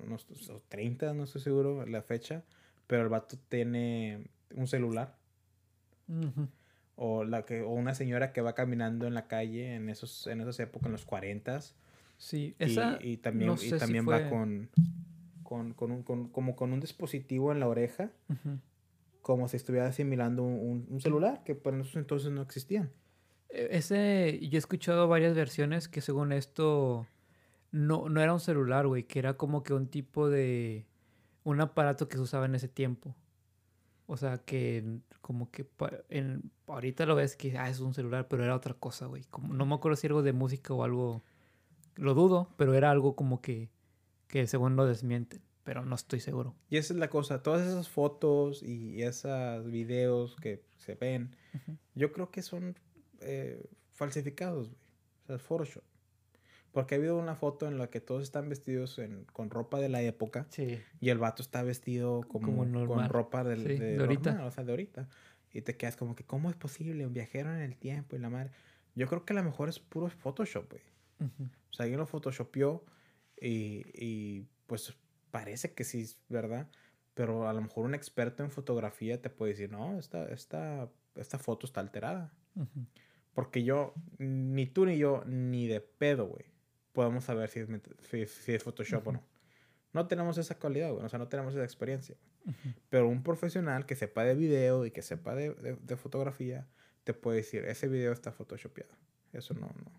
o 0.50 0.62
30, 0.70 1.14
no 1.14 1.24
estoy 1.24 1.42
seguro 1.42 1.86
la 1.86 2.02
fecha, 2.02 2.44
pero 2.88 3.04
el 3.04 3.10
vato 3.10 3.38
tiene 3.50 4.30
un 4.54 4.68
celular? 4.68 5.18
O, 6.98 7.26
la 7.26 7.44
que, 7.46 7.62
o 7.62 7.72
una 7.72 7.94
señora 7.94 8.32
que 8.32 8.42
va 8.42 8.56
caminando 8.56 9.06
en 9.06 9.14
la 9.14 9.28
calle 9.28 9.76
en, 9.76 9.90
esos, 9.90 10.28
en 10.28 10.42
esas 10.42 10.60
épocas, 10.62 10.86
en 10.86 10.94
los 10.94 11.06
40 11.06 11.60
Sí, 12.18 12.56
esa. 12.60 12.98
Y, 13.02 13.18
también, 13.18 13.54
y 13.62 13.72
también 13.72 14.08
va 14.08 14.30
con, 14.30 14.70
con, 15.44 15.74
con, 15.74 15.92
un, 15.92 16.04
con, 16.04 16.30
como 16.30 16.56
con 16.56 16.74
un 16.74 16.80
dispositivo 16.80 17.52
en 17.52 17.60
la 17.60 17.68
oreja, 17.68 18.12
como 19.22 19.48
si 19.48 19.58
estuviera 19.58 19.88
asimilando 19.88 20.44
un, 20.44 20.86
un, 20.90 21.02
celular, 21.02 21.44
que 21.44 21.56
por 21.56 21.74
esos 21.76 21.96
entonces 21.96 22.32
no 22.32 22.42
existían. 22.42 22.92
E, 23.50 23.70
ese, 23.72 24.40
yo 24.42 24.58
he 24.58 24.60
escuchado 24.60 25.08
varias 25.08 25.36
versiones 25.36 25.88
que 25.88 26.02
según 26.02 26.32
esto 26.32 27.08
no, 27.72 28.08
no 28.10 28.22
era 28.22 28.34
un 28.34 28.40
celular, 28.40 28.88
güey, 28.88 29.04
que 29.04 29.20
era 29.20 29.36
como 29.36 29.64
que 29.64 29.74
un 29.74 29.88
tipo 29.88 30.30
de... 30.30 30.86
un 31.44 31.60
aparato 31.60 32.08
que 32.08 32.16
se 32.16 32.24
usaba 32.24 32.46
en 32.46 32.56
ese 32.56 32.70
tiempo. 32.70 33.16
O 34.08 34.18
sea, 34.18 34.38
que 34.38 35.00
como 35.26 35.50
que 35.50 35.68
en, 36.10 36.52
ahorita 36.68 37.08
lo 37.08 37.16
ves 37.16 37.36
que 37.36 37.58
ah, 37.58 37.68
es 37.68 37.80
un 37.80 37.96
celular, 37.96 38.28
pero 38.28 38.44
era 38.44 38.56
otra 38.56 38.76
cosa, 38.76 39.08
güey. 39.08 39.24
Como, 39.32 39.56
no 39.56 39.66
me 39.66 39.74
acuerdo 39.74 39.96
si 39.96 40.06
algo 40.06 40.22
de 40.22 40.34
música 40.34 40.72
o 40.72 40.84
algo... 40.84 41.24
Lo 41.96 42.14
dudo, 42.14 42.54
pero 42.58 42.76
era 42.76 42.92
algo 42.92 43.16
como 43.16 43.42
que, 43.42 43.72
que 44.28 44.46
según 44.46 44.76
lo 44.76 44.86
desmienten, 44.86 45.42
pero 45.64 45.84
no 45.84 45.96
estoy 45.96 46.20
seguro. 46.20 46.54
Y 46.70 46.78
esa 46.78 46.94
es 46.94 47.00
la 47.00 47.10
cosa, 47.10 47.42
todas 47.42 47.66
esas 47.66 47.90
fotos 47.90 48.62
y 48.62 49.02
esos 49.02 49.66
videos 49.66 50.36
que 50.36 50.64
se 50.78 50.94
ven, 50.94 51.36
yo 51.96 52.12
creo 52.12 52.30
que 52.30 52.44
son 52.44 52.78
eh, 53.20 53.68
falsificados, 53.90 54.70
güey. 54.70 54.82
O 55.24 55.26
sea, 55.26 55.40
Photoshop. 55.40 55.84
Porque 56.76 56.96
ha 56.96 56.98
habido 56.98 57.18
una 57.18 57.36
foto 57.36 57.70
en 57.70 57.78
la 57.78 57.90
que 57.90 58.02
todos 58.02 58.22
están 58.22 58.50
vestidos 58.50 59.00
con 59.32 59.50
ropa 59.50 59.80
de 59.80 59.88
la 59.88 60.02
época. 60.02 60.46
Sí. 60.50 60.78
Y 61.00 61.08
el 61.08 61.18
vato 61.18 61.42
está 61.42 61.64
vestido 61.64 62.20
como, 62.28 62.58
con 62.58 63.08
ropa 63.08 63.46
de, 63.46 63.56
de, 63.56 63.98
ahorita. 63.98 64.46
o 64.46 64.52
sea, 64.52 64.66
de 64.66 64.74
ahorita. 64.74 65.08
Y 65.54 65.62
te 65.62 65.78
quedas 65.78 65.96
como 65.96 66.18
que, 66.18 66.26
¿cómo 66.26 66.50
es 66.50 66.58
posible? 66.58 67.08
Un 67.08 67.14
viajero 67.14 67.56
en 67.56 67.62
el 67.62 67.78
tiempo 67.78 68.18
y 68.18 68.20
la 68.20 68.30
madre. 68.30 68.52
Yo 68.94 69.08
creo 69.08 69.24
que 69.24 69.32
a 69.32 69.38
lo 69.38 69.44
mejor 69.46 69.70
es 69.70 69.80
puro 69.80 70.10
Photoshop, 70.10 70.70
güey. 70.70 70.84
O 71.22 71.74
sea, 71.74 71.86
alguien 71.86 71.98
lo 71.98 72.08
photoshopeó 72.08 72.84
y, 73.40 73.86
y 73.94 74.46
pues 74.68 74.98
parece 75.32 75.74
que 75.74 75.86
sí 75.86 76.02
es 76.02 76.20
verdad. 76.28 76.70
Pero 77.14 77.48
a 77.48 77.54
lo 77.54 77.62
mejor 77.62 77.86
un 77.86 77.96
experto 77.96 78.44
en 78.44 78.52
fotografía 78.52 79.22
te 79.22 79.30
puede 79.30 79.54
decir, 79.54 79.72
no, 79.72 79.98
esta, 79.98 80.26
esta, 80.26 80.92
esta 81.16 81.40
foto 81.40 81.68
está 81.68 81.80
alterada. 81.80 82.34
Porque 83.34 83.64
yo, 83.64 83.94
ni 84.18 84.66
tú 84.66 84.86
ni 84.86 84.98
yo, 84.98 85.24
ni 85.26 85.68
de 85.68 85.80
pedo, 85.80 86.28
güey, 86.28 86.54
podemos 86.96 87.26
saber 87.26 87.50
si 87.50 87.60
es, 87.60 88.32
si, 88.32 88.54
es 88.54 88.64
Photoshop 88.64 89.06
o 89.08 89.12
no. 89.12 89.24
No 89.94 90.08
tenemos 90.08 90.40
esa 90.40 90.58
calidad, 90.58 90.92
güey. 90.92 91.06
O 91.06 91.10
sea, 91.10 91.20
no 91.20 91.28
tenemos 91.28 91.54
esa 91.54 91.64
experiencia. 91.64 92.18
Pero 92.90 93.08
un 93.08 93.22
profesional 93.22 93.86
que 93.86 93.96
sepa 93.96 94.24
de 94.24 94.34
video 94.34 94.86
y 94.86 94.92
que 94.92 95.04
sepa 95.04 95.36
de, 95.36 95.54
de, 95.54 95.96
fotografía, 95.96 96.68
te 97.04 97.14
puede 97.14 97.38
decir, 97.38 97.66
ese 97.66 97.88
video 97.88 98.12
está 98.12 98.32
photoshopeado. 98.32 98.96
Eso 99.32 99.54
no, 99.54 99.68
no. 99.68 99.92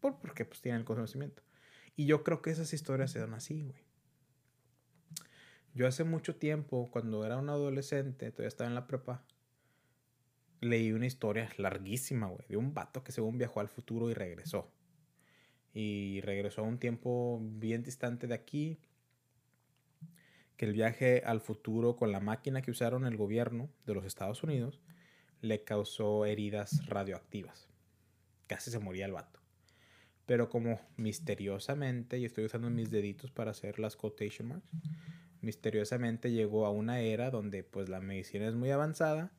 Por, 0.00 0.18
porque 0.20 0.44
pues 0.44 0.60
tiene 0.60 0.78
el 0.78 0.84
conocimiento. 0.84 1.42
Y 1.96 2.04
yo 2.04 2.22
creo 2.22 2.42
que 2.42 2.50
esas 2.50 2.72
historias 2.74 3.10
se 3.10 3.20
dan 3.20 3.32
así, 3.34 3.62
güey. 3.62 3.86
Yo 5.74 5.86
hace 5.86 6.04
mucho 6.04 6.36
tiempo, 6.36 6.88
cuando 6.90 7.24
era 7.24 7.36
un 7.36 7.50
adolescente, 7.50 8.30
todavía 8.30 8.48
estaba 8.48 8.68
en 8.68 8.74
la 8.74 8.86
prepa, 8.86 9.24
leí 10.60 10.92
una 10.92 11.06
historia 11.06 11.50
larguísima, 11.58 12.28
güey, 12.28 12.46
de 12.48 12.56
un 12.56 12.74
vato 12.74 13.04
que 13.04 13.12
según 13.12 13.38
viajó 13.38 13.60
al 13.60 13.68
futuro 13.68 14.10
y 14.10 14.14
regresó. 14.14 14.72
Y 15.78 16.22
regresó 16.22 16.62
a 16.62 16.64
un 16.64 16.78
tiempo 16.78 17.38
bien 17.42 17.82
distante 17.82 18.26
de 18.26 18.32
aquí. 18.32 18.78
Que 20.56 20.64
el 20.64 20.72
viaje 20.72 21.22
al 21.26 21.42
futuro 21.42 21.96
con 21.96 22.12
la 22.12 22.20
máquina 22.20 22.62
que 22.62 22.70
usaron 22.70 23.04
el 23.04 23.18
gobierno 23.18 23.68
de 23.84 23.92
los 23.92 24.06
Estados 24.06 24.42
Unidos 24.42 24.80
le 25.42 25.64
causó 25.64 26.24
heridas 26.24 26.86
radioactivas. 26.86 27.68
Casi 28.46 28.70
se 28.70 28.78
moría 28.78 29.04
el 29.04 29.12
vato. 29.12 29.38
Pero 30.24 30.48
como 30.48 30.80
misteriosamente, 30.96 32.18
y 32.18 32.24
estoy 32.24 32.46
usando 32.46 32.70
mis 32.70 32.90
deditos 32.90 33.30
para 33.30 33.50
hacer 33.50 33.78
las 33.78 33.96
quotation 33.96 34.48
marks, 34.48 34.70
misteriosamente 35.42 36.32
llegó 36.32 36.64
a 36.64 36.70
una 36.70 37.00
era 37.00 37.30
donde 37.30 37.64
pues 37.64 37.90
la 37.90 38.00
medicina 38.00 38.48
es 38.48 38.54
muy 38.54 38.70
avanzada 38.70 39.30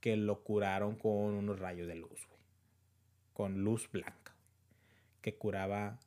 que 0.00 0.18
lo 0.18 0.44
curaron 0.44 0.96
con 0.96 1.32
unos 1.32 1.58
rayos 1.58 1.88
de 1.88 1.94
luz, 1.94 2.26
güey. 2.28 2.42
Con 3.32 3.64
luz 3.64 3.90
blanca. 3.90 4.27
Que 5.28 5.36
curaba 5.36 6.00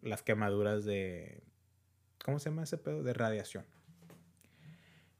las 0.00 0.22
quemaduras 0.22 0.84
de. 0.84 1.42
¿Cómo 2.24 2.38
se 2.38 2.50
llama 2.50 2.62
ese 2.62 2.78
pedo? 2.78 3.02
De 3.02 3.12
radiación. 3.12 3.64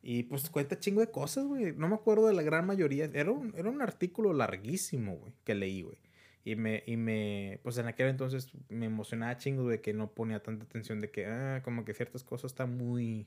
Y 0.02 0.22
pues 0.22 0.48
cuenta 0.50 0.78
chingo 0.78 1.00
de 1.00 1.10
cosas, 1.10 1.46
güey. 1.46 1.72
No 1.72 1.88
me 1.88 1.96
acuerdo 1.96 2.28
de 2.28 2.34
la 2.34 2.42
gran 2.42 2.64
mayoría. 2.64 3.06
Era 3.12 3.32
un, 3.32 3.52
era 3.56 3.68
un 3.68 3.82
artículo 3.82 4.32
larguísimo, 4.32 5.16
güey, 5.16 5.32
que 5.42 5.56
leí, 5.56 5.82
güey. 5.82 5.98
Y 6.44 6.54
me, 6.54 6.84
y 6.86 6.96
me, 6.96 7.58
pues 7.64 7.76
en 7.78 7.88
aquel 7.88 8.06
entonces 8.06 8.52
me 8.68 8.86
emocionaba 8.86 9.36
chingo 9.36 9.66
de 9.66 9.80
que 9.80 9.94
no 9.94 10.12
ponía 10.12 10.40
tanta 10.40 10.64
atención 10.64 11.00
de 11.00 11.10
que, 11.10 11.26
ah, 11.26 11.60
como 11.64 11.84
que 11.84 11.92
ciertas 11.92 12.22
cosas 12.22 12.52
están 12.52 12.76
muy, 12.76 13.26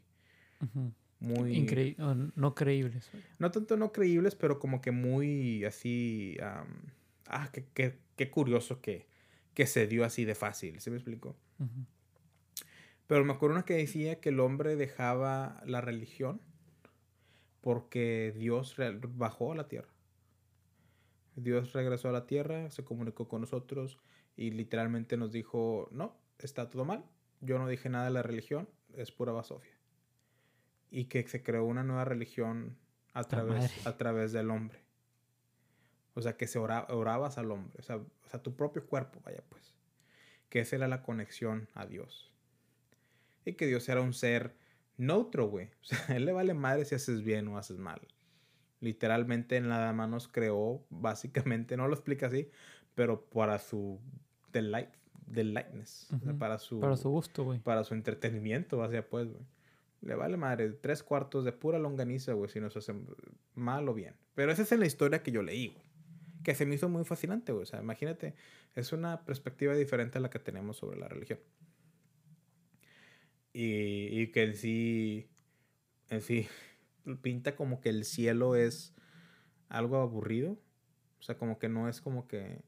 muy... 1.20 1.54
Increíble, 1.54 2.32
no 2.34 2.56
creíbles. 2.56 3.12
No 3.40 3.52
tanto 3.52 3.76
no 3.76 3.92
creíbles, 3.92 4.36
pero 4.36 4.58
como 4.58 4.80
que 4.80 4.92
muy 4.92 5.66
así... 5.66 6.38
ah, 6.40 7.50
qué, 7.52 7.98
qué, 8.16 8.30
curioso 8.32 8.80
que, 8.80 9.08
que 9.58 9.66
se 9.66 9.88
dio 9.88 10.06
así 10.06 10.24
de 10.24 10.36
fácil, 10.36 10.80
¿se 10.82 10.92
me 10.92 10.98
explicó? 10.98 11.36
Pero 13.08 13.26
me 13.26 13.34
acuerdo 13.34 13.56
una 13.56 13.66
que 13.66 13.74
decía 13.74 14.20
que 14.20 14.30
el 14.30 14.40
hombre 14.40 14.76
dejaba 14.76 15.64
la 15.66 15.82
religión 15.82 16.40
porque 17.62 18.36
Dios 18.38 18.76
bajó 19.16 19.54
a 19.54 19.56
la 19.56 19.68
tierra. 19.68 19.90
Dios 21.36 21.74
regresó 21.74 22.10
a 22.10 22.12
la 22.12 22.28
tierra, 22.28 22.70
se 22.70 22.84
comunicó 22.84 23.28
con 23.28 23.42
nosotros 23.42 23.98
y 24.36 24.52
literalmente 24.52 25.18
nos 25.18 25.32
dijo, 25.32 25.90
no, 25.92 26.16
está 26.38 26.70
todo 26.70 26.86
mal, 26.86 27.04
yo 27.42 27.58
no 27.58 27.68
dije 27.68 27.90
nada 27.90 28.06
de 28.06 28.12
la 28.12 28.22
religión, 28.22 28.70
es 28.94 29.12
pura 29.12 29.32
basofia 29.32 29.74
y 30.92 31.06
que 31.06 31.28
se 31.28 31.42
creó 31.42 31.66
una 31.66 31.84
nueva 31.84 32.06
religión 32.06 32.78
a 33.16 33.24
través, 33.24 33.88
a 33.88 33.98
través 33.98 34.34
del 34.34 34.52
hombre. 34.52 34.84
O 36.18 36.22
sea, 36.24 36.36
que 36.36 36.48
se 36.48 36.58
orabas 36.58 37.38
al 37.38 37.52
hombre, 37.52 37.78
o 37.78 37.84
sea, 37.84 37.98
o 37.98 38.28
sea, 38.28 38.42
tu 38.42 38.56
propio 38.56 38.88
cuerpo, 38.88 39.22
vaya 39.24 39.44
pues. 39.50 39.76
Que 40.50 40.62
esa 40.62 40.76
era 40.76 40.88
la 40.88 41.04
conexión 41.04 41.70
a 41.76 41.86
Dios. 41.86 42.34
Y 43.46 43.54
que 43.54 43.68
Dios 43.68 43.88
era 43.88 44.02
un 44.02 44.14
ser 44.14 44.56
neutro, 44.98 45.48
güey. 45.48 45.70
O 45.82 45.86
sea, 45.86 46.16
él 46.16 46.26
le 46.26 46.32
vale 46.32 46.56
madre 46.56 46.86
si 46.86 46.96
haces 46.96 47.22
bien 47.22 47.48
o 47.50 47.60
haces 47.60 47.78
mal. 47.78 48.02
Literalmente 48.80 49.62
nada 49.62 49.94
más 49.94 50.10
nos 50.10 50.28
creó, 50.28 50.84
básicamente, 50.90 51.78
no 51.78 51.88
lo 51.88 51.94
explica 51.94 52.26
así, 52.26 52.50
pero 52.96 53.24
para 53.30 53.60
su 53.60 54.00
delight, 54.52 54.90
delightness. 55.28 56.10
para 56.40 56.58
su... 56.58 56.80
Para 56.80 56.98
su 56.98 57.12
gusto, 57.12 57.44
güey. 57.44 57.60
Para 57.60 57.84
su 57.84 57.94
entretenimiento, 57.94 58.80
vaya 58.80 59.08
pues, 59.08 59.28
güey. 59.28 59.46
Le 60.02 60.16
vale 60.16 60.36
madre, 60.36 60.72
tres 60.72 61.04
cuartos 61.04 61.46
de 61.46 61.52
pura 61.52 61.78
longaniza, 61.78 62.34
güey, 62.34 62.50
si 62.50 62.60
nos 62.60 62.76
hacen 62.76 63.08
mal 63.54 63.88
o 63.88 63.94
bien. 63.94 64.16
Pero 64.34 64.52
esa 64.52 64.64
es 64.64 64.72
la 64.72 64.88
historia 64.88 65.22
que 65.22 65.32
yo 65.32 65.44
leí, 65.44 65.68
güey. 65.68 65.87
Que 66.48 66.56
se 66.56 66.66
me 66.66 66.76
hizo 66.76 66.88
muy 66.88 67.04
fascinante, 67.04 67.52
güey. 67.52 67.64
O 67.64 67.66
sea, 67.66 67.82
imagínate, 67.82 68.34
es 68.74 68.94
una 68.94 69.26
perspectiva 69.26 69.74
diferente 69.74 70.18
a 70.18 70.22
la 70.22 70.30
que 70.30 70.40
tenemos 70.40 70.78
sobre 70.78 70.98
la 70.98 71.10
religión. 71.10 71.40
Y, 73.52 74.18
y 74.18 74.32
que 74.32 74.44
en 74.44 74.56
sí, 74.56 75.30
en 76.08 76.22
sí, 76.22 76.48
pinta 77.22 77.58
como 77.58 77.82
que 77.82 77.90
el 77.90 78.06
cielo 78.06 78.56
es 78.56 78.96
algo 79.68 79.98
aburrido. 79.98 80.58
O 81.20 81.22
sea, 81.22 81.38
como 81.38 81.60
que 81.60 81.68
no 81.68 81.90
es 81.90 82.00
como 82.00 82.30
que, 82.30 82.62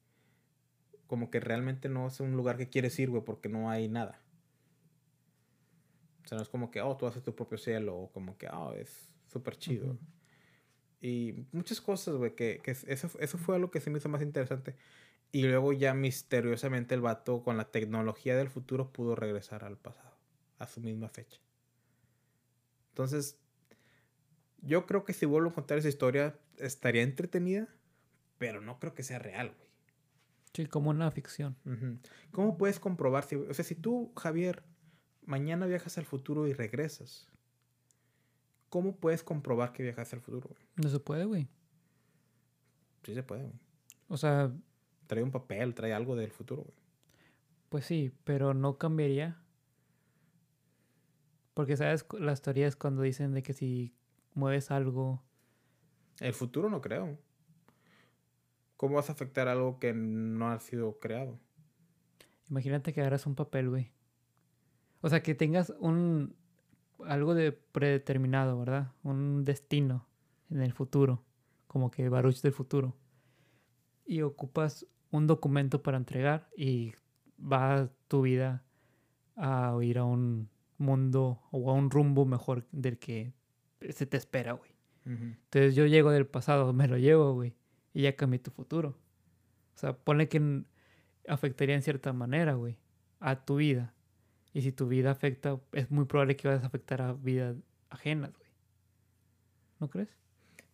como 1.07 1.31
que 1.31 1.39
realmente 1.39 1.87
no 1.87 2.05
es 2.05 2.19
un 2.19 2.33
lugar 2.33 2.57
que 2.57 2.67
quieres 2.67 2.99
ir, 2.99 3.09
güey, 3.09 3.23
porque 3.23 3.47
no 3.47 3.69
hay 3.69 3.87
nada. 3.87 4.21
O 6.25 6.27
sea, 6.27 6.37
no 6.37 6.41
es 6.41 6.49
como 6.49 6.69
que, 6.69 6.81
oh, 6.81 6.97
tú 6.97 7.07
haces 7.07 7.23
tu 7.23 7.33
propio 7.33 7.57
cielo, 7.57 7.95
o 7.95 8.11
como 8.11 8.37
que, 8.37 8.49
oh, 8.49 8.73
es 8.73 9.09
súper 9.27 9.55
chido. 9.55 9.97
Y 11.01 11.45
muchas 11.51 11.79
cosas, 11.81 12.15
güey, 12.15 12.35
que, 12.35 12.59
que 12.63 12.71
eso, 12.71 13.09
eso 13.19 13.37
fue 13.37 13.55
algo 13.55 13.71
que 13.71 13.79
se 13.79 13.89
me 13.89 13.99
hizo 13.99 14.09
más 14.09 14.21
interesante. 14.21 14.75
Y 15.31 15.43
luego 15.43 15.73
ya 15.73 15.93
misteriosamente 15.93 16.95
el 16.95 17.01
vato 17.01 17.43
con 17.43 17.57
la 17.57 17.71
tecnología 17.71 18.35
del 18.35 18.49
futuro 18.49 18.91
pudo 18.91 19.15
regresar 19.15 19.63
al 19.63 19.77
pasado, 19.77 20.17
a 20.57 20.67
su 20.67 20.81
misma 20.81 21.07
fecha. 21.07 21.39
Entonces, 22.89 23.39
yo 24.61 24.85
creo 24.85 25.05
que 25.05 25.13
si 25.13 25.25
vuelvo 25.25 25.49
a 25.49 25.53
contar 25.53 25.77
esa 25.77 25.87
historia, 25.87 26.37
estaría 26.57 27.03
entretenida, 27.03 27.67
pero 28.37 28.59
no 28.59 28.79
creo 28.79 28.93
que 28.93 29.03
sea 29.03 29.19
real, 29.19 29.53
güey. 29.55 29.69
Sí, 30.53 30.65
como 30.65 30.89
una 30.89 31.11
ficción. 31.11 31.55
¿Cómo 32.31 32.57
puedes 32.57 32.79
comprobar 32.79 33.23
si, 33.23 33.35
o 33.35 33.53
sea, 33.53 33.63
si 33.63 33.75
tú, 33.75 34.11
Javier, 34.17 34.63
mañana 35.25 35.67
viajas 35.67 35.97
al 35.99 36.05
futuro 36.05 36.47
y 36.47 36.53
regresas, 36.53 37.29
¿cómo 38.69 38.95
puedes 38.95 39.23
comprobar 39.23 39.73
que 39.73 39.83
viajas 39.83 40.13
al 40.13 40.21
futuro, 40.21 40.49
güey? 40.49 40.61
No 40.75 40.89
se 40.89 40.99
puede, 40.99 41.25
güey. 41.25 41.47
Sí 43.03 43.13
se 43.13 43.23
puede, 43.23 43.43
güey. 43.43 43.59
O 44.07 44.17
sea... 44.17 44.51
Trae 45.07 45.23
un 45.23 45.31
papel, 45.31 45.73
trae 45.73 45.93
algo 45.93 46.15
del 46.15 46.31
futuro, 46.31 46.63
güey. 46.63 46.77
Pues 47.69 47.85
sí, 47.85 48.11
pero 48.23 48.53
no 48.53 48.77
cambiaría. 48.77 49.41
Porque, 51.53 51.77
¿sabes? 51.77 52.05
Las 52.19 52.41
teorías 52.41 52.75
cuando 52.75 53.01
dicen 53.01 53.33
de 53.33 53.43
que 53.43 53.53
si 53.53 53.95
mueves 54.33 54.71
algo... 54.71 55.23
El 56.19 56.33
futuro 56.33 56.69
no 56.69 56.81
creo. 56.81 57.17
¿Cómo 58.77 58.95
vas 58.95 59.09
a 59.09 59.13
afectar 59.13 59.47
algo 59.47 59.79
que 59.79 59.93
no 59.93 60.51
ha 60.51 60.59
sido 60.59 60.99
creado? 60.99 61.39
Imagínate 62.49 62.93
que 62.93 63.01
agarras 63.01 63.25
un 63.25 63.35
papel, 63.35 63.69
güey. 63.69 63.91
O 65.01 65.09
sea, 65.09 65.21
que 65.21 65.35
tengas 65.35 65.73
un... 65.79 66.35
algo 67.05 67.33
de 67.33 67.51
predeterminado, 67.51 68.59
¿verdad? 68.59 68.93
Un 69.03 69.43
destino 69.43 70.07
en 70.49 70.61
el 70.61 70.73
futuro. 70.73 71.23
Como 71.67 71.91
que 71.91 72.09
Baruch 72.09 72.41
del 72.41 72.51
futuro. 72.51 72.95
Y 74.05 74.21
ocupas 74.21 74.87
un 75.11 75.27
documento 75.27 75.83
para 75.83 75.97
entregar 75.97 76.49
y 76.55 76.93
va 77.39 77.89
tu 78.07 78.23
vida 78.23 78.63
a 79.35 79.77
ir 79.81 79.97
a 79.97 80.03
un 80.03 80.49
mundo 80.77 81.41
o 81.51 81.69
a 81.69 81.73
un 81.73 81.89
rumbo 81.89 82.25
mejor 82.25 82.65
del 82.71 82.97
que 82.97 83.33
se 83.89 84.05
te 84.05 84.17
espera, 84.17 84.53
güey. 84.53 84.71
Entonces 85.05 85.73
yo 85.73 85.87
llego 85.87 86.11
del 86.11 86.27
pasado, 86.27 86.71
me 86.71 86.87
lo 86.87 86.97
llevo, 86.97 87.33
güey, 87.33 87.55
y 87.93 88.03
ya 88.03 88.15
cambié 88.15 88.37
tu 88.37 88.51
futuro. 88.51 88.89
O 89.73 89.77
sea, 89.77 89.97
pone 89.97 90.29
que 90.29 90.63
afectaría 91.27 91.73
en 91.73 91.81
cierta 91.81 92.13
manera, 92.13 92.53
güey, 92.53 92.77
a 93.19 93.43
tu 93.43 93.55
vida. 93.55 93.95
Y 94.53 94.61
si 94.61 94.71
tu 94.71 94.87
vida 94.87 95.11
afecta, 95.11 95.59
es 95.73 95.91
muy 95.91 96.05
probable 96.05 96.35
que 96.35 96.47
vayas 96.47 96.63
a 96.63 96.67
afectar 96.67 97.01
a 97.01 97.13
vidas 97.13 97.55
ajenas, 97.89 98.31
güey. 98.37 98.49
¿No 99.79 99.89
crees? 99.89 100.09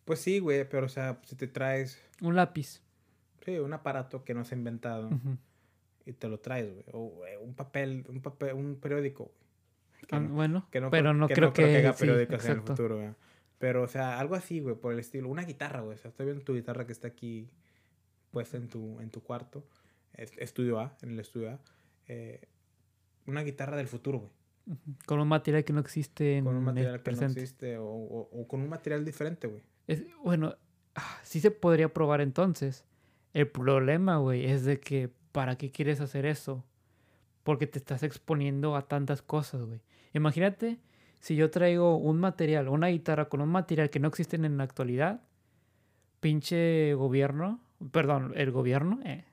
Pues 0.04 0.20
sí, 0.20 0.38
güey, 0.38 0.68
pero 0.68 0.86
o 0.86 0.88
sea, 0.88 1.20
si 1.24 1.36
te 1.36 1.46
traes... 1.46 2.00
Un 2.20 2.36
lápiz. 2.36 2.80
Sí, 3.44 3.58
un 3.58 3.72
aparato 3.72 4.24
que 4.24 4.34
no 4.34 4.44
se 4.44 4.54
ha 4.54 4.58
inventado. 4.58 5.10
Y 6.04 6.12
te 6.12 6.28
lo 6.28 6.38
traes, 6.38 6.72
güey. 6.72 6.84
O 6.92 7.12
un 7.40 7.54
papel, 7.54 8.04
un 8.08 8.20
papel, 8.22 8.54
un 8.54 8.76
periódico, 8.76 9.24
güey. 9.24 9.46
Ah, 10.10 10.20
bueno, 10.20 10.68
pero 10.70 11.14
no, 11.14 11.26
creo, 11.26 11.52
que, 11.52 11.78
haga 11.78 11.92
periódicos 11.94 12.44
en 12.44 12.52
el 12.52 12.62
futuro, 12.62 12.96
güey. 12.96 13.10
Pero, 13.58 13.82
o 13.82 13.88
sea, 13.88 14.20
algo 14.20 14.34
así, 14.34 14.60
güey, 14.60 14.76
por 14.76 14.92
el 14.92 14.98
estilo. 14.98 15.28
Una 15.28 15.42
guitarra, 15.42 15.80
güey. 15.80 15.96
O 15.96 15.98
sea, 15.98 16.10
estoy 16.10 16.26
viendo 16.26 16.44
tu 16.44 16.54
guitarra 16.54 16.86
que 16.86 16.92
está 16.92 17.08
aquí 17.08 17.48
puesta 18.30 18.56
en 18.56 18.68
tu, 18.68 19.00
en 19.00 19.10
tu 19.10 19.22
cuarto. 19.22 19.66
Estudio 20.12 20.78
A, 20.78 20.96
en 21.02 21.10
el 21.10 21.20
estudio 21.20 21.50
A. 21.50 21.60
Eh, 22.06 22.40
una 23.26 23.42
guitarra 23.42 23.76
del 23.76 23.88
futuro, 23.88 24.18
güey. 24.18 24.30
Con 25.06 25.20
un 25.20 25.28
material 25.28 25.64
que 25.64 25.72
no 25.72 25.80
existe 25.80 26.38
en 26.38 26.44
Con 26.44 26.56
un 26.56 26.64
material 26.64 27.00
que 27.02 27.12
no 27.12 27.26
existe 27.26 27.78
o, 27.78 27.86
o, 27.86 28.48
con 28.48 28.60
un 28.60 28.68
material 28.68 29.04
diferente, 29.04 29.46
güey. 29.46 29.62
bueno, 30.24 30.56
ah, 30.96 31.18
sí 31.22 31.40
se 31.40 31.52
podría 31.52 31.92
probar 31.92 32.20
entonces. 32.20 32.84
El 33.32 33.48
problema, 33.48 34.16
güey, 34.16 34.46
es 34.46 34.64
de 34.64 34.80
que 34.80 35.10
¿para 35.30 35.56
qué 35.56 35.70
quieres 35.70 36.00
hacer 36.00 36.26
eso? 36.26 36.64
Porque 37.44 37.66
te 37.66 37.78
estás 37.78 38.02
exponiendo 38.02 38.74
a 38.74 38.88
tantas 38.88 39.22
cosas, 39.22 39.62
güey. 39.62 39.80
Imagínate 40.14 40.80
si 41.20 41.36
yo 41.36 41.50
traigo 41.50 41.96
un 41.96 42.18
material, 42.18 42.68
una 42.68 42.88
guitarra 42.88 43.28
con 43.28 43.40
un 43.40 43.48
material 43.48 43.90
que 43.90 44.00
no 44.00 44.08
existe 44.08 44.36
en 44.36 44.56
la 44.56 44.64
actualidad, 44.64 45.20
pinche 46.20 46.94
gobierno, 46.94 47.60
perdón, 47.90 48.32
el 48.36 48.50
gobierno, 48.50 49.00
eh, 49.04 49.24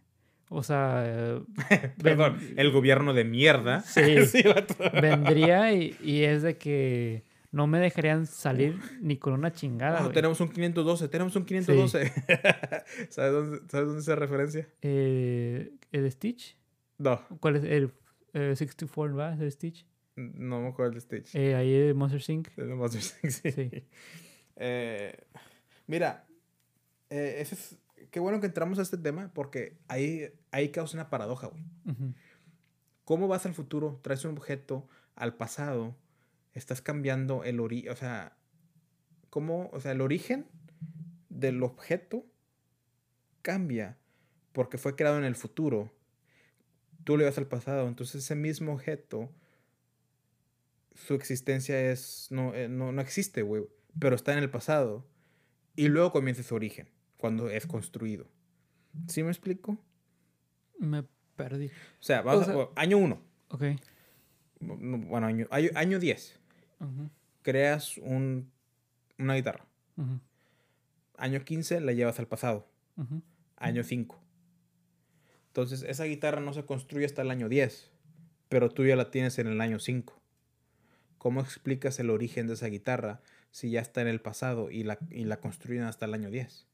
o 0.54 0.64
sea... 0.64 1.42
perdón, 2.02 2.38
el 2.56 2.72
gobierno 2.72 3.14
de 3.14 3.24
mierda. 3.24 3.82
Sí, 3.82 4.02
vendría 5.02 5.74
y, 5.74 6.24
es 6.24 6.44
de 6.44 6.58
que 6.58 7.24
no 7.52 7.68
me 7.68 7.80
dejarían 7.80 8.26
salir 8.26 8.80
ni 9.02 9.18
con 9.18 9.34
una 9.34 9.52
chingada. 9.52 10.02
No, 10.02 10.12
tenemos 10.12 10.40
un 10.40 10.50
512, 10.50 11.08
tenemos 11.10 11.36
un 11.36 11.46
512. 11.46 12.12
¿Sabes, 13.10 13.32
dónde, 13.32 13.60
¿Sabes 13.70 13.88
dónde 13.88 14.02
se 14.02 14.16
referencia? 14.16 14.68
Eh, 14.82 15.72
¿El 15.92 16.12
Stitch? 16.12 16.58
No. 16.98 17.22
¿Cuál 17.40 17.58
es? 17.58 17.64
El 17.64 17.92
64, 18.34 19.16
¿va? 19.16 19.34
¿El 19.34 19.52
Stitch? 19.52 19.86
No 20.16 20.62
me 20.62 20.68
acuerdo 20.70 20.92
del 20.92 21.02
Stitch. 21.02 21.36
Eh, 21.36 21.56
ahí 21.56 21.72
de 21.72 21.94
Monster 21.94 22.22
Sync. 22.22 22.50
De 22.56 22.76
Monster 22.76 23.02
Sync, 23.02 23.32
sí. 23.32 23.84
Eh, 24.56 25.18
mira, 25.88 26.26
eh, 27.10 27.38
es, 27.40 27.78
qué 28.14 28.20
bueno 28.20 28.40
que 28.40 28.46
entramos 28.46 28.78
a 28.78 28.84
este 28.84 28.98
tema 28.98 29.32
porque 29.34 29.76
ahí, 29.88 30.32
ahí 30.52 30.70
causa 30.70 30.96
una 30.96 31.10
paradoja, 31.10 31.48
güey. 31.48 31.64
¿Cómo 33.06 33.28
vas 33.28 33.48
al 33.48 33.56
futuro? 33.56 34.00
Traes 34.04 34.24
un 34.24 34.38
objeto 34.38 34.88
al 35.16 35.36
pasado, 35.36 35.98
estás 36.54 36.80
cambiando 36.80 37.44
el 37.44 37.60
origen, 37.60 37.92
o 37.92 37.96
sea, 37.96 38.38
¿cómo? 39.32 39.72
O 39.74 39.80
sea, 39.80 39.94
el 39.94 40.02
origen 40.02 40.46
del 41.30 41.64
objeto 41.64 42.24
cambia 43.42 43.98
porque 44.52 44.78
fue 44.78 44.96
creado 44.96 45.18
en 45.18 45.24
el 45.24 45.36
futuro. 45.36 45.92
Tú 47.06 47.18
le 47.18 47.26
vas 47.26 47.40
al 47.40 47.48
pasado, 47.48 47.88
entonces 47.88 48.24
ese 48.24 48.36
mismo 48.36 48.74
objeto 48.74 49.32
su 50.94 51.16
existencia 51.16 51.92
es 51.92 52.28
no, 52.30 52.54
eh, 52.54 52.70
no, 52.70 52.92
no 52.92 53.02
existe, 53.02 53.42
güey, 53.42 53.64
pero 54.00 54.16
está 54.16 54.34
en 54.34 54.38
el 54.38 54.52
pasado. 54.52 55.04
Y 55.76 55.88
luego 55.88 56.12
comienza 56.12 56.44
su 56.44 56.54
origen, 56.54 56.93
cuando 57.24 57.50
es 57.50 57.66
construido. 57.68 58.28
¿Sí 59.08 59.24
me 59.24 59.30
explico? 59.30 59.78
Me 60.78 61.06
perdí. 61.38 61.68
O 61.68 62.04
sea, 62.04 62.22
vamos 62.22 62.50
a, 62.50 62.68
año 62.76 62.98
1. 62.98 63.22
Ok. 63.48 63.64
Bueno, 64.60 65.28
año 65.28 65.48
10. 65.50 65.74
Año, 65.74 66.00
diez. 66.00 66.38
Creas 67.42 67.98
un, 67.98 68.52
una 69.18 69.36
guitarra. 69.36 69.66
Año 71.16 71.46
15 71.46 71.80
la 71.80 71.94
llevas 71.94 72.20
al 72.20 72.28
pasado. 72.28 72.68
Año 73.56 73.86
5. 73.86 74.22
Entonces, 75.48 75.84
esa 75.84 76.04
guitarra 76.04 76.42
no 76.42 76.52
se 76.52 76.66
construye 76.66 77.06
hasta 77.06 77.22
el 77.22 77.32
año 77.32 77.48
10, 77.48 77.90
pero 78.50 78.68
tú 78.68 78.86
ya 78.86 78.98
la 78.98 79.12
tienes 79.12 79.40
en 79.40 79.48
el 79.48 79.62
año 79.62 79.80
5. 79.80 80.22
¿Cómo 81.18 81.40
explicas 81.40 81.98
el 82.02 82.10
origen 82.10 82.48
de 82.48 82.56
esa 82.56 82.68
guitarra 82.68 83.22
si 83.50 83.72
ya 83.72 83.80
está 83.80 84.02
en 84.02 84.10
el 84.10 84.20
pasado 84.20 84.70
y 84.70 84.84
la, 84.84 84.98
y 85.10 85.24
la 85.24 85.40
construyen 85.40 85.84
hasta 85.84 86.04
el 86.04 86.16
año 86.16 86.30
10? 86.30 86.68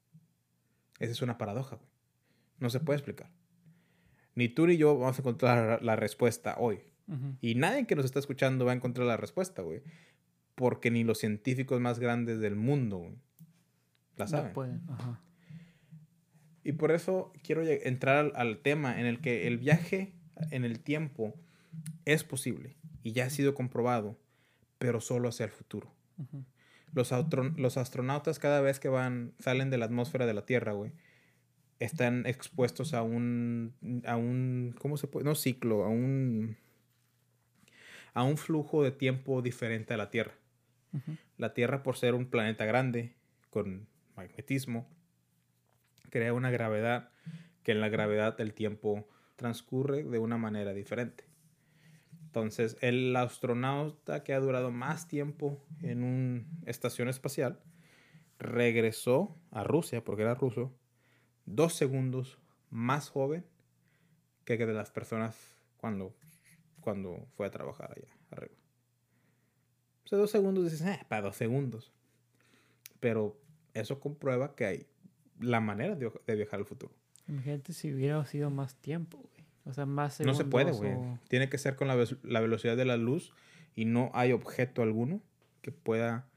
Esa 0.99 1.11
es 1.11 1.21
una 1.21 1.37
paradoja, 1.37 1.77
güey. 1.77 1.89
No 2.59 2.69
se 2.69 2.79
puede 2.79 2.97
explicar. 2.97 3.29
Ni 4.35 4.49
tú 4.49 4.67
ni 4.67 4.77
yo 4.77 4.97
vamos 4.97 5.17
a 5.17 5.21
encontrar 5.21 5.81
la 5.81 5.95
respuesta 5.95 6.55
hoy. 6.57 6.81
Y 7.41 7.55
nadie 7.55 7.87
que 7.87 7.95
nos 7.95 8.05
está 8.05 8.19
escuchando 8.19 8.65
va 8.65 8.71
a 8.71 8.75
encontrar 8.75 9.07
la 9.07 9.17
respuesta, 9.17 9.63
güey. 9.63 9.81
Porque 10.53 10.91
ni 10.91 11.03
los 11.03 11.17
científicos 11.17 11.81
más 11.81 11.97
grandes 11.97 12.39
del 12.39 12.55
mundo, 12.55 12.99
güey, 12.99 13.15
la 14.15 14.27
saben. 14.27 14.53
pueden. 14.53 14.81
Y 16.63 16.73
por 16.73 16.91
eso 16.91 17.33
quiero 17.41 17.65
entrar 17.65 18.31
al 18.35 18.59
tema 18.59 18.99
en 18.99 19.07
el 19.07 19.21
que 19.21 19.47
el 19.47 19.57
viaje 19.57 20.13
en 20.51 20.65
el 20.65 20.81
tiempo 20.81 21.33
es 22.05 22.23
posible 22.23 22.77
y 23.01 23.13
ya 23.13 23.25
ha 23.25 23.29
sido 23.31 23.55
comprobado 23.55 24.19
pero 24.79 25.01
solo 25.01 25.29
hacia 25.29 25.45
el 25.45 25.51
futuro. 25.51 25.93
Los, 26.93 27.13
los, 27.57 27.77
astronautas 27.77 28.39
cada 28.39 28.61
vez 28.61 28.79
que 28.79 28.89
van, 28.89 29.33
salen 29.39 29.69
de 29.69 29.77
la 29.77 29.85
atmósfera 29.85 30.25
de 30.25 30.33
la 30.33 30.45
Tierra, 30.45 30.73
güey, 30.73 30.91
están 31.79 32.25
expuestos 32.25 32.93
a 32.93 33.03
un, 33.03 33.73
a 34.05 34.17
un, 34.17 34.75
¿cómo 34.79 34.97
se 34.97 35.07
puede? 35.07 35.25
No 35.25 35.35
ciclo, 35.35 35.83
a 35.85 35.89
un, 35.89 36.57
a 38.13 38.23
un 38.23 38.37
flujo 38.37 38.83
de 38.83 38.91
tiempo 38.91 39.41
diferente 39.41 39.93
a 39.93 39.97
la 39.97 40.09
Tierra. 40.09 40.33
La 41.37 41.53
Tierra, 41.53 41.83
por 41.83 41.97
ser 41.97 42.15
un 42.15 42.25
planeta 42.25 42.65
grande, 42.65 43.13
con 43.51 43.87
magnetismo, 44.15 44.87
crea 46.09 46.33
una 46.33 46.49
gravedad 46.49 47.11
que 47.63 47.71
en 47.71 47.81
la 47.81 47.89
gravedad 47.89 48.39
el 48.41 48.53
tiempo 48.53 49.07
transcurre 49.35 50.03
de 50.03 50.19
una 50.19 50.37
manera 50.37 50.73
diferente. 50.73 51.28
Entonces, 52.29 52.77
el 52.81 53.15
astronauta 53.15 54.23
que 54.23 54.35
ha 54.35 54.39
durado 54.39 54.69
más 54.69 55.07
tiempo 55.07 55.65
en 55.81 56.03
una 56.03 56.45
estación 56.67 57.09
espacial 57.09 57.59
regresó 58.37 59.35
a 59.49 59.63
Rusia, 59.63 60.03
porque 60.03 60.21
era 60.21 60.35
ruso, 60.35 60.71
dos 61.47 61.73
segundos 61.73 62.37
más 62.69 63.09
joven 63.09 63.43
que 64.45 64.57
de 64.57 64.73
las 64.73 64.91
personas 64.91 65.35
cuando, 65.77 66.15
cuando 66.81 67.27
fue 67.35 67.47
a 67.47 67.49
trabajar 67.49 67.95
allá 67.97 68.13
arriba. 68.29 68.55
O 70.11 70.15
dos 70.15 70.29
segundos 70.29 70.65
dices, 70.65 70.81
eh, 70.81 70.99
para 71.07 71.23
dos 71.23 71.35
segundos. 71.35 71.91
Pero 72.99 73.39
eso 73.73 73.99
comprueba 73.99 74.55
que 74.55 74.65
hay 74.65 74.87
la 75.39 75.61
manera 75.61 75.95
de, 75.95 76.35
viajar 76.35 76.59
al 76.59 76.65
futuro. 76.65 76.93
Imagínate 77.27 77.73
si 77.73 77.91
hubiera 77.91 78.23
sido 78.25 78.51
más 78.51 78.75
tiempo, 78.75 79.17
güey. 79.17 79.38
O 79.69 79.73
sea, 79.73 79.85
más 79.85 80.15
segundos. 80.15 80.39
No 80.39 80.43
se 80.43 80.49
puede, 80.49 80.71
güey. 80.71 80.95
Tiene 81.27 81.47
que 81.47 81.59
ser 81.59 81.75
con 81.75 81.87
la, 81.87 81.95
la 82.23 82.41
velocidad 82.41 82.75
de 82.75 82.85
la 82.85 82.97
luz 82.97 83.33
y 83.75 83.85
no 83.85 84.09
hay 84.15 84.31
objeto 84.31 84.81
alguno 84.81 85.21
que 85.61 85.71
pueda 85.71 86.27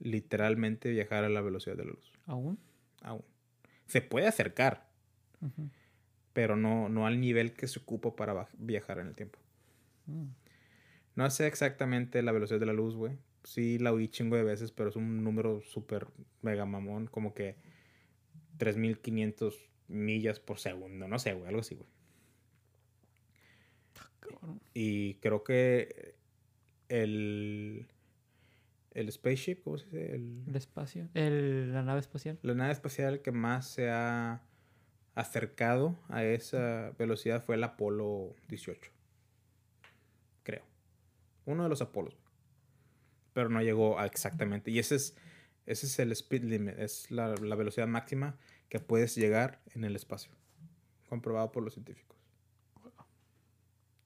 literalmente 0.00 0.90
viajar 0.90 1.22
a 1.22 1.28
la 1.28 1.40
velocidad 1.40 1.76
de 1.76 1.84
la 1.84 1.92
luz. 1.92 2.12
¿Aún? 2.26 2.58
Aún. 3.02 3.24
Se 3.86 4.00
puede 4.00 4.26
acercar, 4.26 4.88
pero 6.32 6.56
no, 6.56 6.88
no 6.88 7.06
al 7.06 7.20
nivel 7.20 7.52
que 7.52 7.68
se 7.68 7.78
ocupa 7.78 8.16
para 8.16 8.48
viajar 8.58 8.98
en 8.98 9.06
el 9.06 9.14
tiempo. 9.14 9.38
Mm. 10.06 10.26
No 11.14 11.30
sé 11.30 11.46
exactamente 11.46 12.22
la 12.22 12.32
velocidad 12.32 12.58
de 12.58 12.66
la 12.66 12.72
luz, 12.72 12.96
güey. 12.96 13.16
Sí 13.44 13.78
la 13.78 13.92
oí 13.92 14.08
chingo 14.08 14.36
de 14.36 14.42
veces, 14.42 14.72
pero 14.72 14.88
es 14.88 14.96
un 14.96 15.22
número 15.22 15.60
súper 15.60 16.08
mega 16.42 16.64
mamón, 16.64 17.06
como 17.06 17.34
que 17.34 17.56
3500 18.56 19.70
millas 19.86 20.40
por 20.40 20.58
segundo, 20.58 21.06
no 21.06 21.18
sé, 21.18 21.34
güey, 21.34 21.46
algo 21.46 21.60
así, 21.60 21.76
güey. 21.76 21.93
Y 24.72 25.14
creo 25.14 25.44
que 25.44 26.14
el 26.88 27.86
el 28.94 29.10
spaceship, 29.10 29.62
¿cómo 29.62 29.76
se 29.76 29.86
dice? 29.86 30.14
El, 30.14 30.54
espacio, 30.54 31.08
la 31.12 31.82
nave 31.82 31.98
espacial. 32.00 32.38
La 32.42 32.54
nave 32.54 32.72
espacial 32.72 33.20
que 33.22 33.32
más 33.32 33.66
se 33.66 33.90
ha 33.90 34.40
acercado 35.16 35.98
a 36.08 36.24
esa 36.24 36.92
velocidad 36.96 37.44
fue 37.44 37.56
el 37.56 37.64
Apolo 37.64 38.34
18. 38.48 38.92
Creo. 40.44 40.62
Uno 41.44 41.64
de 41.64 41.68
los 41.68 41.82
Apolos. 41.82 42.16
Pero 43.32 43.48
no 43.48 43.60
llegó 43.62 43.98
a 43.98 44.06
exactamente. 44.06 44.70
Y 44.70 44.78
ese 44.78 44.94
es, 44.94 45.16
ese 45.66 45.86
es 45.86 45.98
el 45.98 46.12
speed 46.12 46.44
limit. 46.44 46.78
Es 46.78 47.10
la, 47.10 47.34
la 47.34 47.56
velocidad 47.56 47.88
máxima 47.88 48.38
que 48.68 48.78
puedes 48.78 49.16
llegar 49.16 49.60
en 49.74 49.84
el 49.84 49.96
espacio. 49.96 50.30
Comprobado 51.08 51.50
por 51.50 51.64
los 51.64 51.74
científicos. 51.74 52.13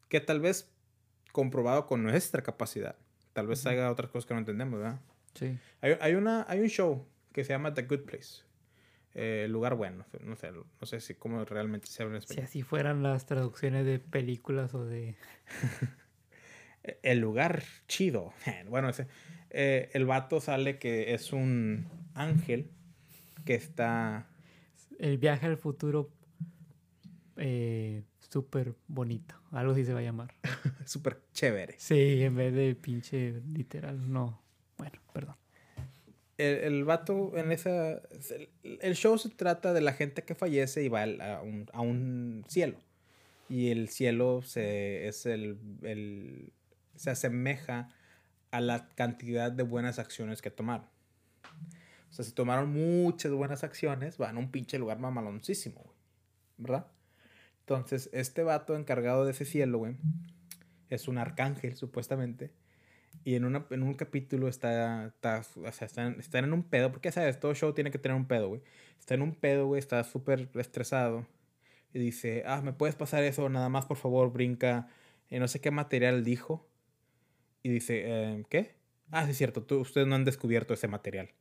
Que 0.09 0.20
tal 0.20 0.40
vez 0.40 0.70
comprobado 1.32 1.86
con 1.86 2.02
nuestra 2.02 2.42
capacidad 2.42 2.96
Tal 3.38 3.46
vez 3.46 3.64
haya 3.66 3.88
otras 3.88 4.11
cosas 4.11 4.26
que 4.26 4.34
no 4.34 4.40
entendemos, 4.40 4.80
¿verdad? 4.80 5.00
Sí. 5.34 5.56
Hay, 5.80 5.96
hay, 6.00 6.14
una, 6.16 6.44
hay 6.48 6.59
un 6.59 6.66
show 6.66 7.06
que 7.32 7.44
se 7.44 7.52
llama 7.52 7.72
The 7.72 7.82
Good 7.82 8.00
Place. 8.00 8.42
Eh, 9.14 9.46
lugar 9.48 9.76
bueno. 9.76 10.04
No 10.24 10.34
sé, 10.34 10.50
no 10.50 10.86
sé 10.86 11.00
si 11.00 11.14
cómo 11.14 11.44
realmente 11.44 11.86
se 11.86 12.02
habla 12.02 12.16
en 12.16 12.22
español. 12.22 12.46
Si 12.46 12.50
así 12.50 12.62
fueran 12.62 13.04
las 13.04 13.26
traducciones 13.26 13.86
de 13.86 14.00
películas 14.00 14.74
o 14.74 14.84
de... 14.84 15.14
el 17.02 17.20
lugar 17.20 17.62
chido. 17.86 18.32
Bueno, 18.68 18.88
ese, 18.88 19.06
eh, 19.50 19.88
el 19.92 20.04
vato 20.04 20.40
sale 20.40 20.80
que 20.80 21.14
es 21.14 21.32
un 21.32 21.86
ángel 22.14 22.72
que 23.44 23.54
está... 23.54 24.26
El 24.98 25.18
viaje 25.18 25.46
al 25.46 25.59
futuro 25.59 26.11
eh, 27.36 28.02
súper 28.29 28.74
bonito. 28.87 29.35
Algo 29.53 29.72
así 29.72 29.85
se 29.85 29.95
va 29.95 30.01
a 30.01 30.03
llamar. 30.03 30.35
súper 30.85 31.20
chévere. 31.33 31.74
Sí, 31.79 32.22
en 32.22 32.37
vez 32.37 32.55
de 32.55 32.74
pinche 32.74 33.41
literal, 33.53 34.11
no. 34.11 34.41
Bueno, 34.76 34.99
perdón. 35.12 35.37
El, 36.37 36.57
el 36.57 36.85
vato 36.85 37.37
en 37.37 37.51
esa... 37.53 38.01
El, 38.62 38.95
show 38.95 39.18
se 39.18 39.31
trata 39.31 39.72
de 39.72 39.81
la 39.81 39.93
gente 39.93 40.22
que 40.22 40.35
fallece 40.35 40.85
y 40.85 40.89
va 40.89 41.03
a 41.03 41.43
un, 41.43 41.66
a 41.72 41.81
un 41.81 42.45
cielo. 42.49 42.79
Y 43.49 43.70
el 43.70 43.89
cielo 43.89 44.43
se, 44.43 45.09
es 45.09 45.26
el, 45.26 45.59
el, 45.83 46.53
se 46.95 47.11
asemeja 47.11 47.89
a 48.51 48.61
la 48.61 48.89
cantidad 48.91 49.51
de 49.51 49.62
buenas 49.62 49.99
acciones 49.99 50.43
que 50.43 50.51
tomaron. 50.51 50.87
O 52.11 52.12
sea, 52.12 52.24
si 52.24 52.33
tomaron 52.33 52.70
muchas 52.70 53.33
buenas 53.33 53.64
acciones, 53.64 54.18
van 54.18 54.37
a 54.37 54.39
un 54.39 54.51
pinche 54.51 54.79
lugar 54.79 54.99
mamaloncísimo, 54.99 55.93
¿Verdad? 56.57 56.87
Entonces, 57.69 58.09
este 58.14 58.43
vato 58.45 58.75
encargado 58.77 59.27
de 59.27 59.33
ese 59.33 59.45
cielo, 59.45 59.77
güey, 59.77 59.95
es 60.89 61.07
un 61.07 61.19
arcángel, 61.19 61.77
supuestamente. 61.77 62.51
Y 63.25 63.35
en, 63.35 63.45
una, 63.45 63.66
en 63.69 63.83
un 63.83 63.93
capítulo 63.93 64.49
está, 64.49 65.09
está, 65.09 65.43
o 65.55 65.73
sea, 65.73 65.85
están, 65.85 66.19
están 66.19 66.45
en 66.45 66.55
un 66.55 66.62
pedo, 66.62 66.91
porque 66.91 67.12
sabes, 67.12 67.39
todo 67.39 67.55
show 67.55 67.75
tiene 67.75 67.91
que 67.91 67.99
tener 67.99 68.16
un 68.16 68.27
pedo, 68.27 68.49
güey. 68.49 68.62
Está 68.99 69.16
en 69.16 69.21
un 69.21 69.35
pedo, 69.35 69.66
güey, 69.66 69.81
está 69.81 70.03
súper 70.05 70.49
estresado. 70.55 71.27
Y 71.93 71.99
dice, 71.99 72.43
ah, 72.47 72.62
¿me 72.62 72.73
puedes 72.73 72.97
pasar 72.97 73.23
eso? 73.23 73.51
Nada 73.51 73.69
más, 73.69 73.85
por 73.85 73.99
favor, 73.99 74.33
brinca. 74.33 74.89
Y 75.29 75.39
no 75.39 75.47
sé 75.47 75.61
qué 75.61 75.71
material 75.71 76.25
dijo. 76.25 76.66
Y 77.62 77.69
dice, 77.69 78.03
eh, 78.07 78.45
¿qué? 78.49 78.77
Ah, 79.11 79.27
sí 79.27 79.33
es 79.33 79.37
cierto, 79.37 79.62
tú, 79.62 79.81
ustedes 79.81 80.07
no 80.07 80.14
han 80.14 80.25
descubierto 80.25 80.73
ese 80.73 80.89
material. 80.89 81.33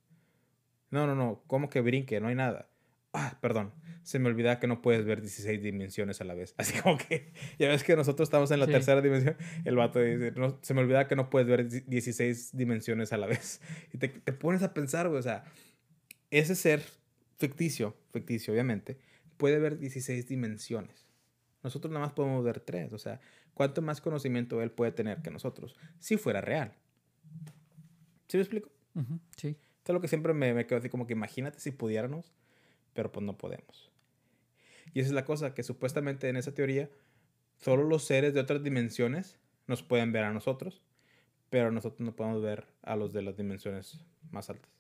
No, 0.91 1.07
no, 1.07 1.15
no, 1.15 1.41
¿cómo 1.47 1.69
que 1.69 1.79
brinque? 1.79 2.19
No 2.19 2.27
hay 2.27 2.35
nada. 2.35 2.67
Ah, 3.13 3.37
perdón 3.39 3.71
se 4.07 4.19
me 4.19 4.29
olvida 4.29 4.57
que 4.57 4.67
no 4.67 4.81
puedes 4.81 5.03
ver 5.03 5.19
16 5.19 5.61
dimensiones 5.61 6.21
a 6.21 6.23
la 6.23 6.33
vez. 6.33 6.55
Así 6.57 6.79
como 6.79 6.97
que, 6.97 7.33
ya 7.59 7.67
ves 7.67 7.83
que 7.83 7.93
nosotros 7.97 8.27
estamos 8.27 8.49
en 8.51 8.61
la 8.61 8.65
tercera 8.65 9.01
dimensión, 9.01 9.35
el 9.65 9.75
vato 9.75 9.99
dice, 9.99 10.31
no, 10.31 10.57
se 10.61 10.73
me 10.73 10.79
olvida 10.79 11.09
que 11.09 11.17
no 11.17 11.29
puedes 11.29 11.45
ver 11.45 11.67
16 11.67 12.55
dimensiones 12.55 13.11
a 13.11 13.17
la 13.17 13.27
vez. 13.27 13.59
Y 13.93 13.97
te, 13.97 14.07
te 14.07 14.31
pones 14.31 14.63
a 14.63 14.73
pensar, 14.73 15.09
güey, 15.09 15.19
o 15.19 15.23
sea, 15.23 15.43
ese 16.31 16.55
ser 16.55 16.85
ficticio, 17.37 17.97
ficticio 18.13 18.53
obviamente, 18.53 18.97
puede 19.35 19.59
ver 19.59 19.77
16 19.77 20.25
dimensiones. 20.25 21.05
Nosotros 21.61 21.91
nada 21.91 22.05
más 22.05 22.13
podemos 22.13 22.45
ver 22.45 22.61
tres, 22.61 22.93
o 22.93 22.97
sea, 22.97 23.19
¿cuánto 23.53 23.81
más 23.81 23.99
conocimiento 23.99 24.61
él 24.61 24.71
puede 24.71 24.93
tener 24.93 25.21
que 25.21 25.31
nosotros 25.31 25.75
si 25.99 26.15
fuera 26.15 26.39
real? 26.39 26.73
¿Sí 28.29 28.37
me 28.37 28.43
explico? 28.43 28.71
sí. 29.35 29.57
Esto 29.79 29.91
es 29.91 29.93
lo 29.93 30.01
que 30.01 30.07
siempre 30.07 30.33
me, 30.33 30.53
me 30.53 30.65
quedo 30.65 30.79
así 30.79 30.87
como 30.89 31.07
que 31.07 31.13
imagínate 31.13 31.59
si 31.59 31.71
pudiéramos, 31.71 32.33
pero 32.93 33.11
pues 33.11 33.25
no 33.25 33.37
podemos. 33.37 33.96
Y 34.93 34.99
esa 34.99 35.09
es 35.09 35.13
la 35.13 35.25
cosa, 35.25 35.53
que 35.53 35.63
supuestamente 35.63 36.29
en 36.29 36.37
esa 36.37 36.53
teoría, 36.53 36.89
solo 37.57 37.83
los 37.83 38.03
seres 38.03 38.33
de 38.33 38.39
otras 38.39 38.63
dimensiones 38.63 39.39
nos 39.67 39.83
pueden 39.83 40.11
ver 40.11 40.23
a 40.23 40.33
nosotros, 40.33 40.81
pero 41.49 41.71
nosotros 41.71 42.01
no 42.01 42.15
podemos 42.15 42.41
ver 42.41 42.65
a 42.83 42.95
los 42.95 43.13
de 43.13 43.21
las 43.21 43.37
dimensiones 43.37 43.99
más 44.31 44.49
altas. 44.49 44.71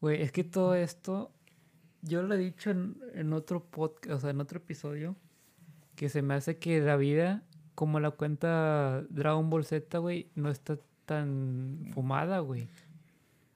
Güey, 0.00 0.22
es 0.22 0.32
que 0.32 0.44
todo 0.44 0.74
esto, 0.74 1.32
yo 2.02 2.22
lo 2.22 2.34
he 2.34 2.38
dicho 2.38 2.70
en, 2.70 3.32
otro 3.32 3.64
podcast, 3.64 4.14
o 4.14 4.20
sea, 4.20 4.30
en 4.30 4.40
otro 4.40 4.58
episodio, 4.58 5.16
que 5.96 6.08
se 6.08 6.22
me 6.22 6.34
hace 6.34 6.58
que 6.58 6.80
la 6.80 6.96
vida, 6.96 7.42
como 7.74 7.98
la 7.98 8.12
cuenta 8.12 9.04
Dragon 9.10 9.50
Ball 9.50 9.64
Z, 9.64 9.98
güey, 9.98 10.30
no 10.36 10.50
está 10.50 10.78
tan 11.06 11.90
fumada, 11.92 12.38
güey. 12.38 12.68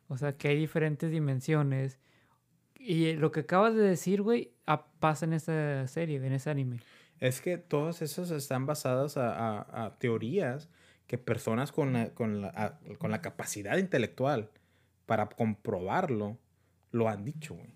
O 0.09 0.17
sea, 0.17 0.37
que 0.37 0.49
hay 0.49 0.57
diferentes 0.59 1.11
dimensiones 1.11 2.01
y 2.85 3.15
lo 3.15 3.31
que 3.31 3.41
acabas 3.41 3.75
de 3.75 3.83
decir, 3.83 4.23
güey, 4.23 4.53
pasa 4.99 5.25
en 5.25 5.33
esa 5.33 5.87
serie, 5.87 6.17
en 6.17 6.33
ese 6.33 6.51
anime. 6.51 6.81
Es 7.21 7.41
que 7.41 7.57
todas 7.57 8.03
esas 8.03 8.31
están 8.33 8.67
basadas 8.67 9.17
a, 9.17 9.97
teorías 10.01 10.69
que 11.07 11.19
personas 11.19 11.71
con 11.71 11.93
la, 11.93 12.11
con, 12.11 12.43
la, 12.43 12.81
con 12.99 13.11
la 13.13 13.23
capacidad 13.23 13.77
intelectual 13.77 14.51
para 15.07 15.29
comprobarlo 15.29 16.39
lo 16.91 17.09
han 17.09 17.25
dicho, 17.25 17.55
güey. 17.55 17.71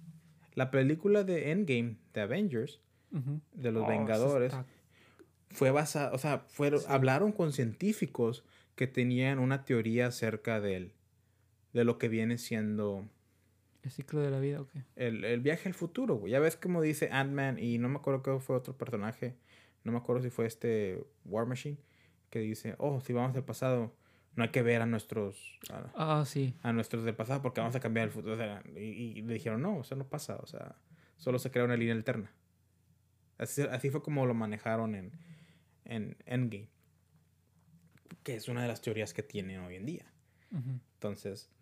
La 0.54 0.70
película 0.70 1.22
de 1.22 1.52
Endgame, 1.52 1.98
de 2.14 2.20
Avengers, 2.22 2.80
de 3.10 3.72
los 3.72 3.84
oh, 3.84 3.86
Vengadores, 3.86 4.54
fue 5.50 5.70
basada, 5.70 6.12
o 6.12 6.18
sea, 6.18 6.40
fueron, 6.48 6.80
hablaron 6.88 7.30
con 7.30 7.52
científicos 7.52 8.44
que 8.74 8.86
tenían 8.86 9.38
una 9.38 9.64
teoría 9.64 10.06
acerca 10.08 10.60
de, 10.60 10.92
de 11.72 11.84
lo 11.84 11.98
que 11.98 12.08
viene 12.08 12.38
siendo 12.38 13.06
¿El 13.86 13.92
ciclo 13.92 14.20
de 14.20 14.32
la 14.32 14.40
vida 14.40 14.60
o 14.60 14.66
qué? 14.66 14.82
El, 14.96 15.40
viaje 15.42 15.68
al 15.68 15.74
futuro, 15.74 16.16
güey. 16.16 16.32
Ya 16.32 16.40
ves 16.40 16.56
como 16.56 16.82
dice 16.82 17.08
Ant-Man 17.12 17.60
y 17.60 17.78
no 17.78 17.88
me 17.88 17.98
acuerdo 17.98 18.20
qué 18.20 18.36
fue 18.40 18.56
otro 18.56 18.76
personaje. 18.76 19.36
No 19.84 19.92
me 19.92 19.98
acuerdo 19.98 20.24
si 20.24 20.30
fue 20.30 20.44
este 20.46 21.06
War 21.24 21.46
Machine. 21.46 21.78
Que 22.28 22.40
dice, 22.40 22.74
oh, 22.78 23.00
si 23.00 23.12
vamos 23.12 23.36
al 23.36 23.44
pasado, 23.44 23.94
no 24.34 24.42
hay 24.42 24.50
que 24.50 24.62
ver 24.62 24.82
a 24.82 24.86
nuestros... 24.86 25.60
A, 25.70 25.92
ah, 25.94 26.24
sí. 26.26 26.56
A 26.64 26.72
nuestros 26.72 27.04
del 27.04 27.14
pasado 27.14 27.42
porque 27.42 27.60
vamos 27.60 27.76
a 27.76 27.80
cambiar 27.80 28.06
el 28.06 28.12
futuro. 28.12 28.36
y, 28.74 29.22
le 29.22 29.34
dijeron, 29.34 29.62
no, 29.62 29.82
eso 29.82 29.94
no 29.94 30.08
pasa. 30.08 30.34
O 30.42 30.46
sea, 30.46 30.74
solo 31.16 31.38
se 31.38 31.52
crea 31.52 31.64
una 31.64 31.76
línea 31.76 31.94
alterna. 31.94 32.32
Así, 33.38 33.62
así 33.62 33.90
fue 33.90 34.02
como 34.02 34.26
lo 34.26 34.34
manejaron 34.34 34.96
en, 34.96 35.12
en 35.84 36.16
Endgame. 36.26 36.70
Que 38.24 38.34
es 38.34 38.48
una 38.48 38.62
de 38.62 38.68
las 38.68 38.82
teorías 38.82 39.14
que 39.14 39.22
tienen 39.22 39.60
hoy 39.60 39.76
en 39.76 39.86
día. 39.86 40.12
Entonces, 40.94 41.52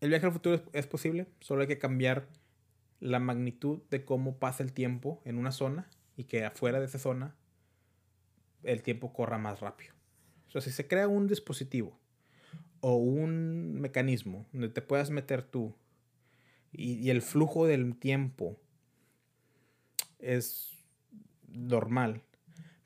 el 0.00 0.08
viaje 0.08 0.26
al 0.26 0.32
futuro 0.32 0.62
es, 0.72 0.86
posible, 0.86 1.26
solo 1.40 1.62
hay 1.62 1.68
que 1.68 1.78
cambiar 1.78 2.26
la 3.00 3.18
magnitud 3.18 3.80
de 3.90 4.04
cómo 4.04 4.38
pasa 4.38 4.62
el 4.62 4.72
tiempo 4.72 5.20
en 5.24 5.36
una 5.36 5.52
zona 5.52 5.88
y 6.16 6.24
que 6.24 6.44
afuera 6.44 6.80
de 6.80 6.86
esa 6.86 6.98
zona 6.98 7.34
el 8.62 8.82
tiempo 8.82 9.12
corra 9.12 9.38
más 9.38 9.60
rápido. 9.60 9.94
O 10.48 10.50
sea, 10.50 10.60
si 10.60 10.70
se 10.70 10.86
crea 10.86 11.08
un 11.08 11.26
dispositivo 11.26 11.98
o 12.80 12.96
un 12.96 13.80
mecanismo 13.80 14.46
donde 14.52 14.70
te 14.70 14.82
puedas 14.82 15.10
meter 15.10 15.42
tú 15.42 15.74
y, 16.72 17.10
el 17.10 17.20
flujo 17.20 17.66
del 17.66 17.96
tiempo 17.96 18.58
es 20.18 20.72
normal, 21.48 22.22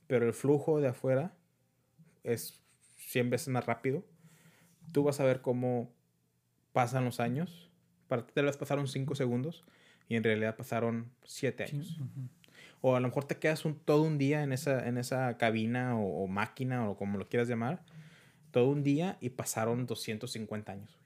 pero 0.06 0.26
el 0.26 0.32
flujo 0.32 0.80
de 0.80 0.88
afuera 0.88 1.36
es 2.22 2.60
100 2.96 3.30
veces 3.30 3.48
más 3.48 3.66
rápido, 3.66 4.04
tú 4.92 5.02
vas 5.02 5.20
a 5.20 5.24
ver 5.24 5.42
cómo 5.42 5.93
pasan 6.75 7.05
los 7.07 7.20
años. 7.20 7.70
Para 8.09 8.27
ti 8.27 8.35
tal 8.35 8.45
vez 8.45 8.59
pasaron 8.59 8.87
5 8.87 9.14
segundos 9.14 9.64
y 10.09 10.16
en 10.16 10.25
realidad 10.25 10.57
pasaron 10.57 11.11
7 11.25 11.64
años. 11.64 11.99
O 12.83 12.97
a 12.97 13.01
lo 13.01 13.09
mejor 13.09 13.25
te 13.25 13.39
quedas 13.39 13.64
un, 13.64 13.79
todo 13.79 14.03
un 14.03 14.18
día 14.18 14.43
en 14.43 14.53
esa, 14.53 14.87
en 14.87 14.99
esa 14.99 15.39
cabina 15.39 15.97
o, 15.97 16.27
máquina 16.27 16.91
o 16.91 16.99
como 16.99 17.16
lo 17.16 17.29
quieras 17.29 17.49
llamar, 17.49 17.83
todo 18.51 18.68
un 18.68 18.83
día 18.83 19.16
y 19.22 19.31
pasaron 19.31 19.87
250 19.87 20.72
años. 20.72 20.99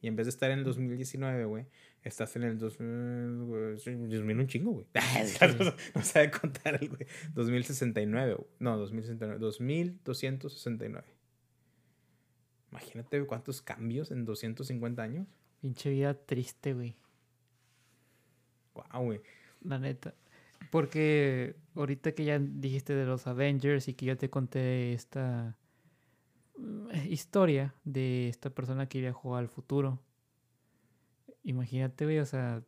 Y 0.00 0.08
en 0.08 0.16
vez 0.16 0.26
de 0.26 0.30
estar 0.30 0.50
en 0.50 0.60
el 0.60 0.64
2019, 0.64 1.44
güey, 1.44 1.66
estás 2.04 2.36
en 2.36 2.44
el 2.44 2.58
2000, 2.58 2.86
un 2.88 4.46
chingo, 4.46 4.72
güey. 4.72 4.86
no, 5.94 6.02
sabe 6.02 6.30
contar 6.30 6.78
el 6.80 6.88
güey. 6.88 7.06
2069, 7.34 8.36
no, 8.60 8.78
2069, 8.78 9.38
2269. 9.40 11.15
Imagínate 12.76 13.24
cuántos 13.26 13.62
cambios 13.62 14.10
en 14.10 14.26
250 14.26 15.02
años. 15.02 15.26
Pinche 15.62 15.90
vida 15.90 16.12
triste, 16.12 16.74
güey. 16.74 16.94
Wow, 18.74 19.04
güey. 19.04 19.20
La 19.62 19.78
neta. 19.78 20.14
Porque 20.70 21.56
ahorita 21.74 22.12
que 22.12 22.26
ya 22.26 22.38
dijiste 22.38 22.94
de 22.94 23.06
los 23.06 23.26
Avengers 23.26 23.88
y 23.88 23.94
que 23.94 24.04
yo 24.04 24.18
te 24.18 24.28
conté 24.28 24.92
esta 24.92 25.56
mm, 26.58 26.90
historia 27.08 27.74
de 27.84 28.28
esta 28.28 28.50
persona 28.50 28.86
que 28.88 29.00
viajó 29.00 29.36
al 29.36 29.48
futuro. 29.48 29.98
Imagínate, 31.44 32.04
güey, 32.04 32.18
o 32.18 32.26
sea, 32.26 32.62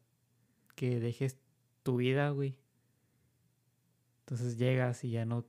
que 0.75 1.01
dejes 1.01 1.37
tu 1.83 1.97
vida, 1.97 2.31
güey. 2.31 2.57
Entonces 4.21 4.57
llegas 4.57 5.05
y 5.05 5.11
ya 5.11 5.27
no, 5.27 5.45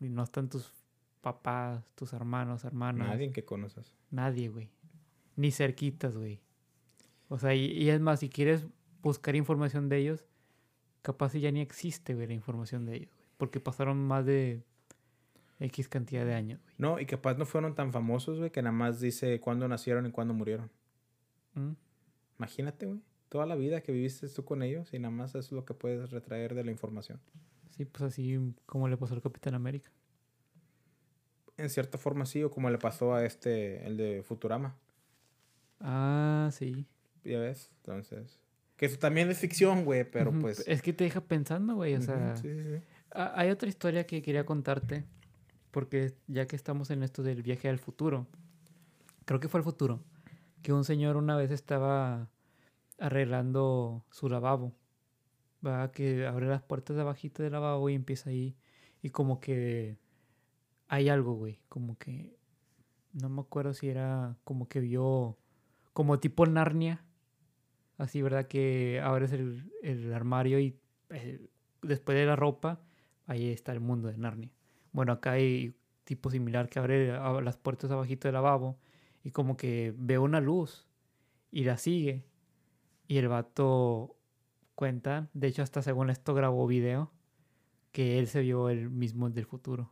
no 0.00 0.22
están 0.22 0.50
tus 0.50 0.81
papás, 1.22 1.88
tus 1.94 2.12
hermanos, 2.12 2.64
hermanas. 2.64 3.08
Nadie 3.08 3.30
que 3.30 3.44
conoces. 3.44 3.94
Nadie, 4.10 4.48
güey. 4.48 4.68
Ni 5.36 5.50
cerquitas, 5.50 6.16
güey. 6.16 6.42
O 7.28 7.38
sea, 7.38 7.54
y, 7.54 7.88
es 7.88 8.00
más, 8.00 8.20
si 8.20 8.28
quieres 8.28 8.66
buscar 9.00 9.34
información 9.36 9.88
de 9.88 9.96
ellos, 9.96 10.26
capaz 11.00 11.32
ya 11.32 11.50
ni 11.50 11.60
existe, 11.60 12.14
güey, 12.14 12.26
la 12.26 12.34
información 12.34 12.84
de 12.84 12.96
ellos, 12.96 13.14
güey. 13.16 13.28
Porque 13.38 13.60
pasaron 13.60 14.06
más 14.06 14.26
de 14.26 14.62
X 15.60 15.88
cantidad 15.88 16.26
de 16.26 16.34
años, 16.34 16.60
güey. 16.62 16.74
No, 16.76 17.00
y 17.00 17.06
capaz 17.06 17.38
no 17.38 17.46
fueron 17.46 17.74
tan 17.74 17.92
famosos, 17.92 18.38
güey, 18.38 18.50
que 18.50 18.60
nada 18.60 18.76
más 18.76 19.00
dice 19.00 19.40
cuándo 19.40 19.66
nacieron 19.68 20.04
y 20.06 20.10
cuándo 20.10 20.34
murieron. 20.34 20.70
¿Mm? 21.54 21.72
Imagínate, 22.38 22.86
güey. 22.86 23.00
Toda 23.28 23.46
la 23.46 23.54
vida 23.54 23.80
que 23.80 23.92
viviste 23.92 24.28
tú 24.28 24.44
con 24.44 24.62
ellos 24.62 24.92
y 24.92 24.98
nada 24.98 25.14
más 25.14 25.34
es 25.34 25.52
lo 25.52 25.64
que 25.64 25.72
puedes 25.72 26.10
retraer 26.10 26.54
de 26.54 26.64
la 26.64 26.70
información. 26.70 27.18
Sí, 27.70 27.86
pues 27.86 28.02
así 28.02 28.38
como 28.66 28.88
le 28.88 28.98
pasó 28.98 29.14
al 29.14 29.22
Capitán 29.22 29.54
América. 29.54 29.90
En 31.56 31.70
cierta 31.70 31.98
forma 31.98 32.26
sí, 32.26 32.42
o 32.42 32.50
como 32.50 32.70
le 32.70 32.78
pasó 32.78 33.14
a 33.14 33.24
este, 33.24 33.86
el 33.86 33.96
de 33.96 34.22
Futurama. 34.22 34.76
Ah, 35.80 36.50
sí. 36.52 36.86
Ya 37.24 37.38
ves, 37.38 37.70
entonces. 37.76 38.40
Que 38.76 38.86
eso 38.86 38.98
también 38.98 39.30
es 39.30 39.38
ficción, 39.38 39.84
güey, 39.84 40.10
pero 40.10 40.32
pues. 40.32 40.66
Es 40.66 40.82
que 40.82 40.92
te 40.92 41.04
deja 41.04 41.20
pensando, 41.20 41.74
güey, 41.74 41.94
o 41.94 42.02
sea. 42.02 42.36
Sí, 42.36 42.48
sí, 42.54 42.62
sí. 42.62 42.82
Hay 43.10 43.50
otra 43.50 43.68
historia 43.68 44.06
que 44.06 44.22
quería 44.22 44.46
contarte, 44.46 45.04
porque 45.70 46.14
ya 46.26 46.46
que 46.46 46.56
estamos 46.56 46.90
en 46.90 47.02
esto 47.02 47.22
del 47.22 47.42
viaje 47.42 47.68
al 47.68 47.78
futuro, 47.78 48.26
creo 49.24 49.38
que 49.38 49.48
fue 49.48 49.58
al 49.60 49.64
futuro, 49.64 50.02
que 50.62 50.72
un 50.72 50.84
señor 50.84 51.16
una 51.16 51.36
vez 51.36 51.50
estaba 51.50 52.30
arreglando 52.98 54.04
su 54.10 54.28
lavabo, 54.28 54.72
va 55.64 55.92
que 55.92 56.26
abre 56.26 56.46
las 56.46 56.62
puertas 56.62 56.96
de 56.96 57.02
abajito 57.02 57.42
del 57.42 57.52
lavabo 57.52 57.88
y 57.90 57.94
empieza 57.94 58.30
ahí 58.30 58.56
y 59.02 59.10
como 59.10 59.40
que 59.40 59.98
hay 60.92 61.08
algo, 61.08 61.32
güey, 61.32 61.58
como 61.70 61.96
que 61.96 62.36
no 63.14 63.30
me 63.30 63.40
acuerdo 63.40 63.72
si 63.72 63.88
era 63.88 64.36
como 64.44 64.68
que 64.68 64.78
vio 64.78 65.38
como 65.94 66.20
tipo 66.20 66.44
Narnia, 66.44 67.02
así, 67.96 68.20
¿verdad? 68.20 68.46
Que 68.46 69.00
abres 69.02 69.32
el, 69.32 69.72
el 69.82 70.12
armario 70.12 70.60
y 70.60 70.78
eh, 71.08 71.48
después 71.80 72.18
de 72.18 72.26
la 72.26 72.36
ropa, 72.36 72.82
ahí 73.24 73.48
está 73.48 73.72
el 73.72 73.80
mundo 73.80 74.08
de 74.08 74.18
Narnia. 74.18 74.50
Bueno, 74.92 75.12
acá 75.12 75.32
hay 75.32 75.74
tipo 76.04 76.30
similar 76.30 76.68
que 76.68 76.78
abre 76.78 77.10
las 77.40 77.56
puertas 77.56 77.90
abajito 77.90 78.28
del 78.28 78.34
lavabo 78.34 78.78
y 79.24 79.30
como 79.30 79.56
que 79.56 79.94
ve 79.96 80.18
una 80.18 80.42
luz 80.42 80.86
y 81.50 81.64
la 81.64 81.78
sigue. 81.78 82.26
Y 83.08 83.16
el 83.16 83.28
vato 83.28 84.18
cuenta, 84.74 85.30
de 85.32 85.46
hecho 85.46 85.62
hasta 85.62 85.80
según 85.80 86.10
esto 86.10 86.34
grabó 86.34 86.66
video, 86.66 87.10
que 87.92 88.18
él 88.18 88.26
se 88.26 88.42
vio 88.42 88.68
el 88.68 88.90
mismo 88.90 89.30
del 89.30 89.46
futuro. 89.46 89.90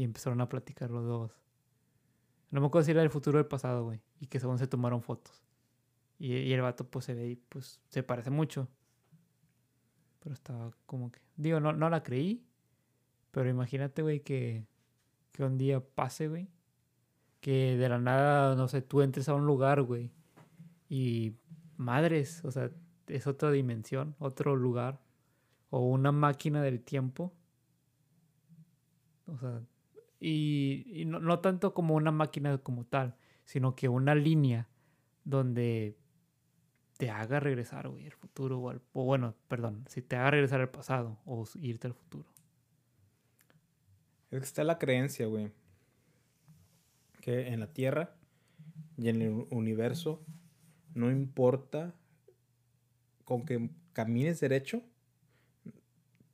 Y 0.00 0.04
empezaron 0.04 0.40
a 0.40 0.48
platicar 0.48 0.90
los 0.90 1.04
dos. 1.04 1.32
No 2.50 2.60
me 2.60 2.66
acuerdo 2.68 2.86
si 2.86 2.92
era 2.92 3.00
del 3.00 3.10
futuro 3.10 3.36
o 3.36 3.42
del 3.42 3.48
pasado, 3.48 3.84
güey. 3.84 4.00
Y 4.20 4.26
que 4.26 4.40
según 4.40 4.58
se 4.58 4.66
tomaron 4.66 5.02
fotos. 5.02 5.42
Y, 6.18 6.34
y 6.34 6.52
el 6.52 6.62
vato 6.62 6.88
pues 6.88 7.04
se 7.04 7.14
ve 7.14 7.28
y 7.28 7.36
pues 7.36 7.80
se 7.88 8.02
parece 8.02 8.30
mucho. 8.30 8.68
Pero 10.20 10.34
estaba 10.34 10.70
como 10.86 11.10
que... 11.10 11.20
Digo, 11.36 11.60
no, 11.60 11.72
no 11.72 11.90
la 11.90 12.02
creí. 12.02 12.44
Pero 13.30 13.48
imagínate, 13.48 14.02
güey, 14.02 14.20
que, 14.20 14.64
que 15.32 15.44
un 15.44 15.58
día 15.58 15.80
pase, 15.80 16.28
güey 16.28 16.48
que 17.40 17.76
de 17.76 17.88
la 17.88 17.98
nada, 17.98 18.54
no 18.54 18.68
sé, 18.68 18.82
tú 18.82 19.02
entres 19.02 19.28
a 19.28 19.34
un 19.34 19.46
lugar, 19.46 19.82
güey, 19.82 20.10
y 20.88 21.34
madres, 21.76 22.44
o 22.44 22.50
sea, 22.50 22.70
es 23.06 23.26
otra 23.26 23.50
dimensión, 23.50 24.14
otro 24.18 24.56
lugar, 24.56 25.00
o 25.70 25.80
una 25.80 26.12
máquina 26.12 26.62
del 26.62 26.80
tiempo. 26.82 27.32
O 29.26 29.38
sea, 29.38 29.62
y, 30.20 31.04
no, 31.06 31.18
no, 31.18 31.40
tanto 31.40 31.72
como 31.72 31.94
una 31.94 32.10
máquina 32.10 32.58
como 32.58 32.84
tal, 32.84 33.16
sino 33.44 33.74
que 33.74 33.88
una 33.88 34.14
línea 34.14 34.68
donde 35.24 35.96
te 36.98 37.10
haga 37.10 37.40
regresar, 37.40 37.88
güey, 37.88 38.04
al 38.04 38.12
futuro, 38.12 38.60
o, 38.60 38.74
o 38.92 39.04
bueno, 39.04 39.34
perdón, 39.48 39.84
si 39.88 40.02
te 40.02 40.16
haga 40.16 40.32
regresar 40.32 40.60
al 40.60 40.68
pasado 40.68 41.18
o 41.24 41.46
irte 41.60 41.86
al 41.86 41.94
futuro. 41.94 42.28
Es 44.30 44.38
que 44.38 44.44
está 44.44 44.62
la 44.62 44.78
creencia, 44.78 45.26
güey, 45.26 45.50
que 47.22 47.48
en 47.48 47.60
la 47.60 47.72
Tierra 47.72 48.14
y 48.98 49.08
en 49.08 49.22
el 49.22 49.46
universo 49.50 50.22
no 50.94 51.10
importa 51.10 51.94
con 53.24 53.46
que 53.46 53.70
camines 53.92 54.40
derecho, 54.40 54.82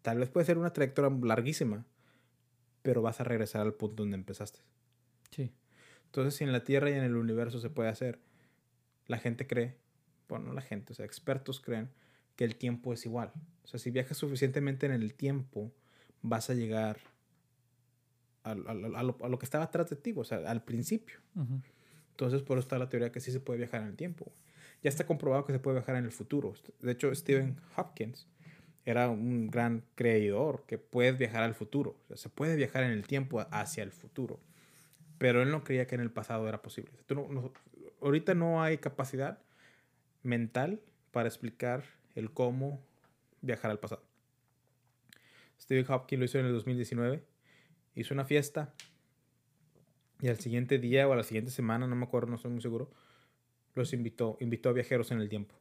tal 0.02 0.18
vez 0.18 0.28
puede 0.28 0.46
ser 0.46 0.58
una 0.58 0.72
trayectoria 0.72 1.16
larguísima, 1.22 1.86
pero 2.86 3.02
vas 3.02 3.20
a 3.20 3.24
regresar 3.24 3.62
al 3.62 3.74
punto 3.74 4.04
donde 4.04 4.16
empezaste. 4.16 4.60
Sí. 5.32 5.50
Entonces, 6.04 6.36
si 6.36 6.44
en 6.44 6.52
la 6.52 6.62
Tierra 6.62 6.88
y 6.88 6.92
en 6.92 7.02
el 7.02 7.16
universo 7.16 7.58
se 7.58 7.68
puede 7.68 7.88
hacer, 7.88 8.20
la 9.08 9.18
gente 9.18 9.48
cree, 9.48 9.76
bueno, 10.28 10.52
la 10.52 10.60
gente, 10.60 10.92
o 10.92 10.94
sea, 10.94 11.04
expertos 11.04 11.60
creen 11.60 11.90
que 12.36 12.44
el 12.44 12.54
tiempo 12.54 12.92
es 12.92 13.04
igual. 13.04 13.32
O 13.64 13.66
sea, 13.66 13.80
si 13.80 13.90
viajas 13.90 14.16
suficientemente 14.18 14.86
en 14.86 14.92
el 14.92 15.14
tiempo, 15.14 15.72
vas 16.22 16.48
a 16.48 16.54
llegar 16.54 17.00
a, 18.44 18.54
lo, 18.54 19.36
que 19.36 19.44
estaba 19.44 19.64
atrás 19.64 19.90
de 19.90 19.96
ti, 19.96 20.14
o 20.16 20.22
sea, 20.22 20.48
al 20.48 20.62
principio. 20.62 21.18
Entonces, 22.12 22.42
por 22.42 22.56
eso 22.56 22.66
está 22.66 22.78
la 22.78 22.88
teoría 22.88 23.10
que 23.10 23.18
sí 23.18 23.32
se 23.32 23.40
puede 23.40 23.58
viajar 23.58 23.82
en 23.82 23.88
el 23.88 23.96
tiempo. 23.96 24.30
Ya 24.84 24.90
está 24.90 25.06
comprobado 25.06 25.44
que 25.44 25.52
se 25.52 25.58
puede 25.58 25.78
viajar 25.78 25.96
en 25.96 26.04
el 26.04 26.12
futuro. 26.12 26.54
De 26.78 26.92
hecho, 26.92 27.12
Stephen 27.12 27.56
Hopkins 27.76 28.28
era 28.86 29.10
un 29.10 29.48
gran 29.50 29.84
creidor 29.94 30.64
que 30.66 30.78
puedes 30.78 31.18
viajar 31.18 31.42
al 31.42 31.54
futuro. 31.54 31.96
Se 32.14 32.30
puede 32.30 32.56
viajar 32.56 32.84
en 32.84 32.92
el 32.92 33.06
tiempo 33.06 33.44
hacia 33.50 33.82
el 33.82 33.92
futuro. 33.92 34.40
Pero 35.18 35.42
él 35.42 35.50
no 35.50 35.62
creía 35.62 35.86
que 35.86 35.96
en 35.96 36.00
el 36.00 36.10
pasado 36.10 36.48
era 36.48 36.62
posible. 36.62 36.92
ahorita 38.00 38.34
no 38.34 38.62
hay 38.62 38.78
capacidad 38.78 39.38
mental 40.22 40.80
para 41.10 41.28
explicar 41.28 41.84
el 42.14 42.30
cómo 42.30 42.80
viajar 43.42 43.70
al 43.70 43.78
pasado. 43.78 44.02
Stephen 45.60 45.90
Hopkins 45.92 46.18
lo 46.18 46.24
hizo 46.24 46.38
en 46.38 46.46
el 46.46 46.52
2019 46.52 47.22
hizo 47.96 48.14
una 48.14 48.24
fiesta 48.24 48.72
y 50.20 50.28
al 50.28 50.38
siguiente 50.38 50.78
día 50.78 51.08
o 51.08 51.12
a 51.12 51.16
la 51.16 51.24
siguiente 51.24 51.50
semana, 51.50 51.86
no 51.86 51.96
me 51.96 52.04
acuerdo, 52.04 52.28
no 52.28 52.36
estoy 52.36 52.52
muy 52.52 52.62
seguro, 52.62 52.90
los 53.74 53.92
invitó, 53.92 54.36
invitó 54.40 54.68
a 54.68 54.72
viajeros 54.72 55.10
en 55.10 55.20
el 55.20 55.28
tiempo. 55.28 55.54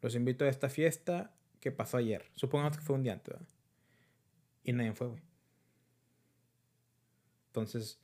Los 0.00 0.14
invitó 0.14 0.44
a 0.44 0.48
esta 0.48 0.68
fiesta 0.68 1.32
que 1.62 1.70
pasó 1.70 1.96
ayer. 1.96 2.28
Supongamos 2.34 2.76
que 2.76 2.82
fue 2.82 2.96
un 2.96 3.04
día 3.04 3.12
antes. 3.12 3.36
Y 4.64 4.72
nadie 4.72 4.92
fue, 4.92 5.06
güey. 5.06 5.22
Entonces, 7.46 8.00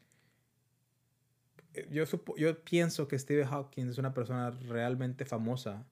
yo, 1.90 2.04
yo 2.36 2.64
pienso 2.64 3.08
que 3.08 3.18
Steve 3.18 3.44
Hawkins 3.44 3.90
es 3.90 3.98
una 3.98 4.14
persona 4.14 4.50
realmente 4.50 5.24
famosa 5.24 5.84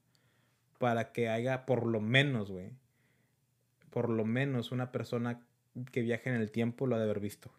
para 0.79 1.13
que 1.13 1.29
haya 1.29 1.67
por 1.67 1.87
lo 1.87 2.01
menos, 2.01 2.53
güey, 2.53 2.71
por 3.91 4.11
lo 4.11 4.25
menos 4.25 4.71
una 4.71 4.93
persona 4.93 5.45
que 5.91 6.03
viaje 6.03 6.31
en 6.31 6.37
el 6.37 6.53
tiempo 6.53 6.87
lo 6.87 6.95
ha 6.95 6.99
de 6.99 7.05
haber 7.05 7.19
visto. 7.19 7.51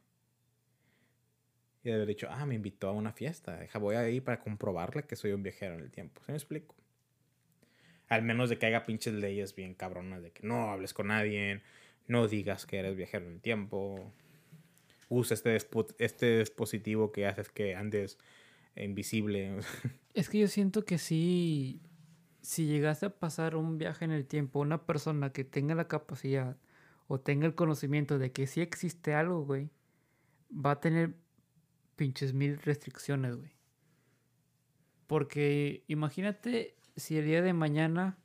Y 1.83 1.89
de 1.89 1.95
haber 1.95 2.07
dicho, 2.07 2.27
ah, 2.29 2.45
me 2.45 2.55
invitó 2.55 2.87
a 2.87 2.93
una 2.93 3.11
fiesta, 3.11 3.57
deja, 3.57 3.77
voy 3.77 3.95
a 3.95 4.09
ir 4.09 4.23
para 4.23 4.39
comprobarle 4.39 5.03
que 5.03 5.17
soy 5.17 5.33
un 5.33 5.43
viajero 5.43 5.75
en 5.75 5.81
el 5.81 5.91
tiempo. 5.91 6.21
¿Se 6.23 6.31
me 6.31 6.37
explico? 6.37 6.75
Al 8.07 8.23
menos 8.23 8.49
de 8.49 8.57
que 8.57 8.65
haya 8.65 8.85
pinches 8.85 9.13
leyes 9.13 9.55
bien 9.55 9.73
cabronas 9.73 10.23
de 10.23 10.31
que 10.31 10.47
no 10.47 10.71
hables 10.71 10.93
con 10.93 11.07
nadie, 11.07 11.61
no 12.07 12.27
digas 12.27 12.65
que 12.65 12.77
eres 12.77 12.95
viajero 12.95 13.27
en 13.27 13.33
el 13.33 13.41
tiempo, 13.41 14.13
usa 15.09 15.35
este, 15.35 15.57
este 15.99 16.39
dispositivo 16.39 17.11
que 17.11 17.27
haces 17.27 17.49
que 17.49 17.75
andes 17.75 18.17
invisible. 18.75 19.59
Es 20.13 20.29
que 20.29 20.39
yo 20.39 20.47
siento 20.47 20.83
que 20.83 20.97
sí, 20.97 21.79
si 22.41 22.65
llegase 22.65 23.05
a 23.05 23.09
pasar 23.11 23.55
un 23.55 23.77
viaje 23.77 24.03
en 24.03 24.11
el 24.11 24.25
tiempo, 24.25 24.59
una 24.59 24.85
persona 24.85 25.31
que 25.31 25.43
tenga 25.43 25.75
la 25.75 25.87
capacidad 25.87 26.57
o 27.07 27.19
tenga 27.19 27.45
el 27.45 27.53
conocimiento 27.53 28.17
de 28.17 28.31
que 28.31 28.47
sí 28.47 28.61
existe 28.61 29.13
algo, 29.13 29.45
güey, 29.45 29.69
va 30.51 30.71
a 30.71 30.79
tener 30.79 31.13
pinches 31.95 32.33
mil 32.33 32.57
restricciones, 32.57 33.35
güey. 33.35 33.51
Porque 35.05 35.83
imagínate 35.87 36.76
si 36.97 37.17
el 37.17 37.25
día 37.25 37.41
de 37.41 37.53
mañana 37.53 38.17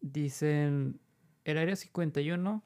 dicen 0.00 1.00
el 1.44 1.58
área 1.58 1.76
51 1.76 2.62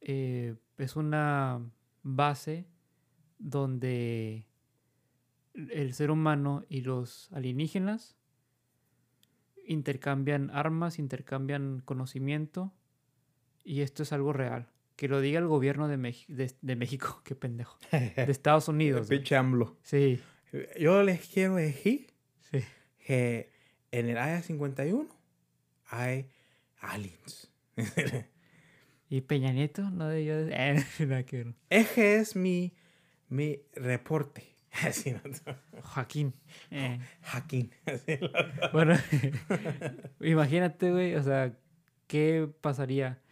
eh, 0.00 0.54
es 0.78 0.96
una 0.96 1.60
base 2.02 2.66
donde 3.38 4.46
el 5.54 5.94
ser 5.94 6.10
humano 6.12 6.64
y 6.68 6.82
los 6.82 7.30
alienígenas 7.32 8.16
intercambian 9.66 10.50
armas, 10.50 11.00
intercambian 11.00 11.82
conocimiento 11.84 12.72
y 13.64 13.80
esto 13.80 14.04
es 14.04 14.12
algo 14.12 14.32
real. 14.32 14.70
Que 14.94 15.08
lo 15.08 15.20
diga 15.20 15.40
el 15.40 15.46
gobierno 15.46 15.88
de, 15.88 15.96
de, 15.98 16.76
México, 16.76 17.20
qué 17.24 17.34
pendejo. 17.34 17.78
De 17.90 18.30
Estados 18.30 18.68
Unidos. 18.68 19.08
Pinche 19.10 19.36
AMLO. 19.36 19.76
Sí. 19.82 20.20
Yo 20.78 21.02
les 21.02 21.26
quiero 21.26 21.56
decir 21.56 22.14
que 23.04 23.55
en 23.98 24.08
el 24.08 24.18
área 24.18 24.42
51 24.42 25.08
hay 25.88 26.28
aliens. 26.80 27.50
¿Y 29.08 29.20
Peña 29.20 29.52
Nieto? 29.52 29.90
No 29.90 30.08
de 30.08 30.24
yo. 30.24 30.34
Ese 31.70 32.16
es 32.16 32.36
mi, 32.36 32.74
mi 33.28 33.60
reporte. 33.74 34.56
Joaquín. 35.82 36.34
Eh. 36.70 36.98
Joaquín. 37.30 37.70
bueno, 38.72 38.94
imagínate, 40.20 40.90
güey, 40.90 41.14
o 41.14 41.22
sea, 41.22 41.56
¿qué 42.06 42.50
pasaría 42.60 43.22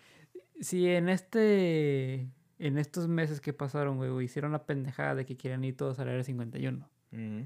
si 0.61 0.89
en 0.89 1.09
este, 1.09 2.29
en 2.59 2.79
estos 2.79 3.09
meses 3.09 3.41
que 3.41 3.53
pasaron, 3.53 3.97
güey, 3.97 4.25
hicieron 4.25 4.53
la 4.53 4.65
pendejada 4.65 5.15
de 5.15 5.27
que 5.27 5.37
quieren 5.37 5.65
ir 5.65 5.77
todos 5.77 5.99
al 5.99 6.09
área 6.09 6.25
51? 6.25 6.89
Mm. 7.11 7.43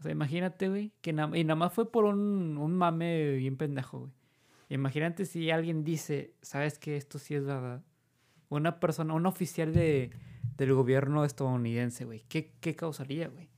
O 0.00 0.02
sea, 0.02 0.12
imagínate, 0.12 0.68
güey, 0.68 0.92
que 1.02 1.10
y 1.10 1.12
nada 1.12 1.54
más 1.54 1.72
fue 1.72 1.92
por 1.92 2.06
un, 2.06 2.56
un 2.58 2.74
mame 2.74 3.32
bien 3.36 3.56
pendejo, 3.56 4.00
güey. 4.00 4.12
Imagínate 4.70 5.26
si 5.26 5.50
alguien 5.50 5.84
dice, 5.84 6.34
¿sabes 6.42 6.78
que 6.78 6.96
esto 6.96 7.18
sí 7.18 7.34
es 7.34 7.44
verdad? 7.44 7.82
Una 8.48 8.80
persona, 8.80 9.14
un 9.14 9.26
oficial 9.26 9.72
de 9.72 10.10
del 10.56 10.74
gobierno 10.74 11.24
estadounidense, 11.24 12.04
güey. 12.04 12.22
¿Qué, 12.28 12.52
¿Qué 12.60 12.76
causaría, 12.76 13.28
güey? 13.28 13.48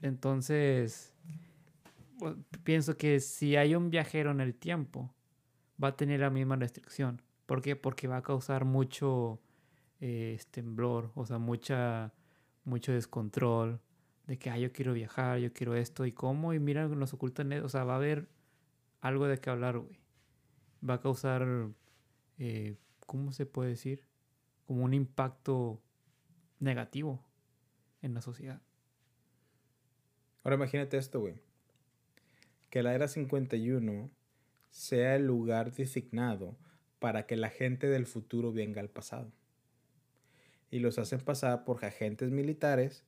Entonces, 0.00 1.14
pienso 2.64 2.96
que 2.96 3.20
si 3.20 3.54
hay 3.54 3.76
un 3.76 3.90
viajero 3.90 4.32
en 4.32 4.40
el 4.40 4.54
tiempo, 4.54 5.14
va 5.82 5.88
a 5.88 5.96
tener 5.96 6.20
la 6.20 6.30
misma 6.30 6.56
restricción. 6.56 7.22
¿Por 7.46 7.62
qué? 7.62 7.76
Porque 7.76 8.08
va 8.08 8.16
a 8.18 8.22
causar 8.22 8.64
mucho 8.64 9.40
eh, 10.00 10.40
temblor, 10.50 11.12
o 11.14 11.24
sea, 11.24 11.38
mucha, 11.38 12.12
mucho 12.64 12.92
descontrol 12.92 13.80
de 14.26 14.38
que, 14.38 14.60
yo 14.60 14.72
quiero 14.72 14.92
viajar, 14.92 15.38
yo 15.38 15.52
quiero 15.52 15.74
esto, 15.74 16.06
y 16.06 16.12
cómo, 16.12 16.54
y 16.54 16.60
mira, 16.60 16.86
nos 16.88 17.12
ocultan, 17.12 17.52
o 17.52 17.68
sea, 17.68 17.84
va 17.84 17.94
a 17.94 17.96
haber 17.96 18.28
algo 19.00 19.26
de 19.26 19.38
qué 19.38 19.50
hablar, 19.50 19.78
güey. 19.78 20.00
Va 20.88 20.94
a 20.94 21.00
causar 21.00 21.72
eh, 22.38 22.76
¿cómo 23.06 23.32
se 23.32 23.46
puede 23.46 23.70
decir? 23.70 24.04
Como 24.66 24.84
un 24.84 24.94
impacto 24.94 25.82
negativo 26.60 27.24
en 28.00 28.14
la 28.14 28.20
sociedad. 28.20 28.60
Ahora 30.42 30.56
imagínate 30.56 30.96
esto, 30.96 31.20
güey. 31.20 31.34
Que 32.70 32.82
la 32.82 32.94
era 32.94 33.06
51 33.06 34.10
sea 34.70 35.16
el 35.16 35.26
lugar 35.26 35.72
designado 35.72 36.56
para 36.98 37.26
que 37.26 37.36
la 37.36 37.50
gente 37.50 37.88
del 37.88 38.06
futuro 38.06 38.52
venga 38.52 38.80
al 38.80 38.88
pasado. 38.88 39.30
Y 40.72 40.80
los 40.80 40.98
hacen 40.98 41.20
pasar 41.20 41.64
por 41.64 41.84
agentes 41.84 42.32
militares, 42.32 43.04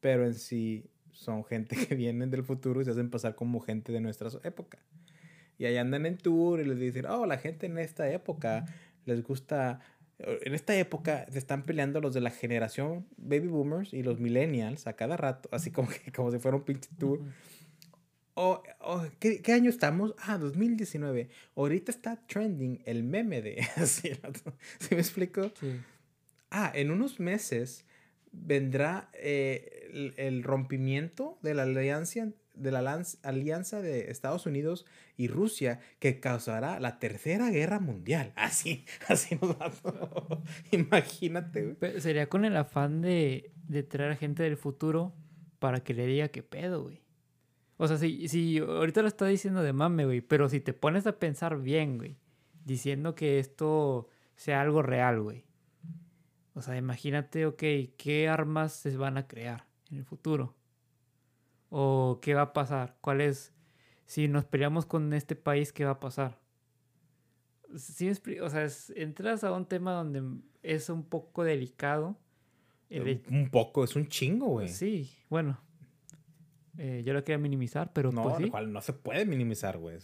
pero 0.00 0.26
en 0.26 0.34
sí 0.34 0.90
son 1.12 1.44
gente 1.44 1.76
que 1.86 1.94
vienen 1.94 2.30
del 2.30 2.44
futuro 2.44 2.82
y 2.82 2.84
se 2.84 2.90
hacen 2.90 3.08
pasar 3.08 3.34
como 3.34 3.60
gente 3.60 3.92
de 3.92 4.00
nuestra 4.00 4.28
época. 4.44 4.78
Y 5.58 5.64
ahí 5.64 5.76
andan 5.76 6.06
en 6.06 6.18
tour 6.18 6.60
y 6.60 6.64
les 6.64 6.78
dicen, 6.78 7.06
oh, 7.06 7.24
la 7.24 7.38
gente 7.38 7.66
en 7.66 7.78
esta 7.78 8.10
época 8.10 8.66
les 9.06 9.22
gusta... 9.22 9.80
En 10.18 10.52
esta 10.52 10.76
época 10.76 11.26
se 11.30 11.38
están 11.38 11.62
peleando 11.62 12.00
los 12.00 12.12
de 12.12 12.20
la 12.20 12.30
generación 12.30 13.06
baby 13.16 13.46
boomers 13.46 13.94
y 13.94 14.02
los 14.02 14.18
millennials 14.18 14.88
a 14.88 14.94
cada 14.94 15.16
rato, 15.16 15.48
así 15.52 15.70
como, 15.70 15.88
que, 15.88 16.10
como 16.10 16.32
si 16.32 16.38
fuera 16.40 16.56
un 16.56 16.64
pinche 16.64 16.90
tour. 16.98 17.20
O, 18.34 18.62
¿qué, 19.18 19.42
año 19.52 19.70
estamos? 19.70 20.14
Ah, 20.18 20.38
2019. 20.38 21.28
Ahorita 21.56 21.90
está 21.90 22.16
trending 22.26 22.80
el 22.84 23.02
meme 23.02 23.42
de... 23.42 23.64
¿Sí, 23.86 24.10
me 24.90 24.98
explico? 24.98 25.50
Sí. 25.60 25.80
Ah, 26.50 26.72
en 26.74 26.90
unos 26.90 27.20
meses 27.20 27.86
vendrá 28.32 29.10
eh, 29.14 30.14
el, 30.16 30.42
rompimiento 30.42 31.38
de 31.42 31.54
la 31.54 31.62
alianza 31.62 32.28
de 32.54 32.72
la 32.72 33.04
alianza 33.22 33.80
de 33.80 34.10
Estados 34.10 34.44
Unidos 34.46 34.84
y 35.16 35.28
Rusia 35.28 35.78
que 36.00 36.18
causará 36.18 36.80
la 36.80 36.98
tercera 36.98 37.50
guerra 37.50 37.78
mundial. 37.78 38.32
Así, 38.36 38.84
así 39.08 39.38
nos 39.40 39.52
va. 39.52 39.70
Imagínate, 40.72 41.74
güey. 41.74 42.00
sería 42.00 42.28
con 42.28 42.44
el 42.44 42.56
afán 42.56 43.00
de, 43.00 43.52
de 43.68 43.84
traer 43.84 44.12
a 44.12 44.16
gente 44.16 44.42
del 44.42 44.56
futuro 44.56 45.14
para 45.60 45.84
que 45.84 45.94
le 45.94 46.06
diga 46.06 46.28
qué 46.28 46.42
pedo, 46.42 46.82
güey. 46.82 47.00
O 47.76 47.86
sea, 47.86 47.96
si, 47.96 48.28
si 48.28 48.58
ahorita 48.58 49.02
lo 49.02 49.08
está 49.08 49.26
diciendo 49.26 49.62
de 49.62 49.72
mame, 49.72 50.04
güey, 50.04 50.20
pero 50.20 50.48
si 50.48 50.60
te 50.60 50.72
pones 50.72 51.06
a 51.06 51.18
pensar 51.18 51.60
bien, 51.60 51.96
güey, 51.96 52.16
diciendo 52.64 53.14
que 53.14 53.38
esto 53.38 54.08
sea 54.34 54.60
algo 54.60 54.82
real, 54.82 55.22
güey. 55.22 55.44
O 56.58 56.62
sea, 56.62 56.76
imagínate, 56.76 57.46
ok, 57.46 57.62
¿qué 57.96 58.26
armas 58.28 58.72
se 58.72 58.96
van 58.96 59.16
a 59.16 59.28
crear 59.28 59.64
en 59.92 59.98
el 59.98 60.04
futuro? 60.04 60.56
¿O 61.70 62.18
qué 62.20 62.34
va 62.34 62.42
a 62.42 62.52
pasar? 62.52 62.96
¿Cuál 63.00 63.20
es? 63.20 63.54
Si 64.06 64.26
nos 64.26 64.44
peleamos 64.44 64.84
con 64.84 65.12
este 65.12 65.36
país, 65.36 65.72
¿qué 65.72 65.84
va 65.84 65.92
a 65.92 66.00
pasar? 66.00 66.40
Sí, 67.76 68.10
o 68.42 68.50
sea, 68.50 68.66
entras 68.96 69.44
a 69.44 69.52
un 69.52 69.66
tema 69.66 69.92
donde 69.92 70.20
es 70.64 70.90
un 70.90 71.04
poco 71.04 71.44
delicado. 71.44 72.18
un 72.90 73.50
poco, 73.52 73.84
es 73.84 73.94
un 73.94 74.08
chingo, 74.08 74.46
güey. 74.48 74.66
Sí, 74.66 75.12
bueno. 75.28 75.60
Eh, 76.76 77.04
yo 77.06 77.12
lo 77.12 77.22
quería 77.22 77.38
minimizar, 77.38 77.92
pero 77.92 78.10
no, 78.10 78.24
pues 78.24 78.66
no 78.66 78.80
se 78.80 78.94
puede 78.94 79.24
minimizar, 79.26 79.78
güey. 79.78 79.98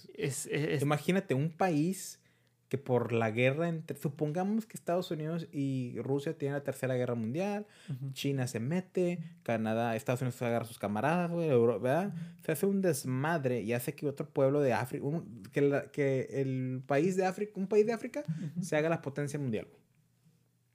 Imagínate 0.81 1.35
un 1.35 1.51
país 1.51 2.21
que 2.69 2.79
por 2.79 3.13
la 3.13 3.31
guerra 3.31 3.69
entre, 3.69 3.97
supongamos 3.97 4.67
que 4.67 4.77
Estados 4.77 5.11
Unidos 5.11 5.47
y 5.53 5.97
Rusia 6.01 6.37
tienen 6.37 6.55
la 6.55 6.65
tercera 6.65 6.95
guerra 6.95 7.15
mundial, 7.15 7.67
China 8.13 8.47
se 8.47 8.61
mete, 8.61 9.21
Canadá, 9.43 9.97
Estados 9.97 10.23
Unidos 10.23 10.41
agarra 10.43 10.65
a 10.65 10.69
sus 10.69 10.79
camaradas, 10.79 11.31
¿verdad? 11.35 12.15
Se 12.45 12.53
hace 12.53 12.67
un 12.67 12.81
desmadre 12.81 13.63
y 13.63 13.73
hace 13.73 13.95
que 13.95 14.09
otro 14.09 14.29
pueblo 14.29 14.61
de 14.61 14.73
África, 14.73 15.07
que, 15.53 15.91
que, 15.93 16.29
el 16.33 16.83
país 16.87 17.17
de 17.17 17.27
África, 17.27 17.53
un 17.57 17.69
país 17.69 17.87
de 17.87 17.93
África, 17.93 18.25
se 18.61 18.77
haga 18.77 18.89
la 18.89 19.03
potencia 19.03 19.39
mundial. 19.39 19.69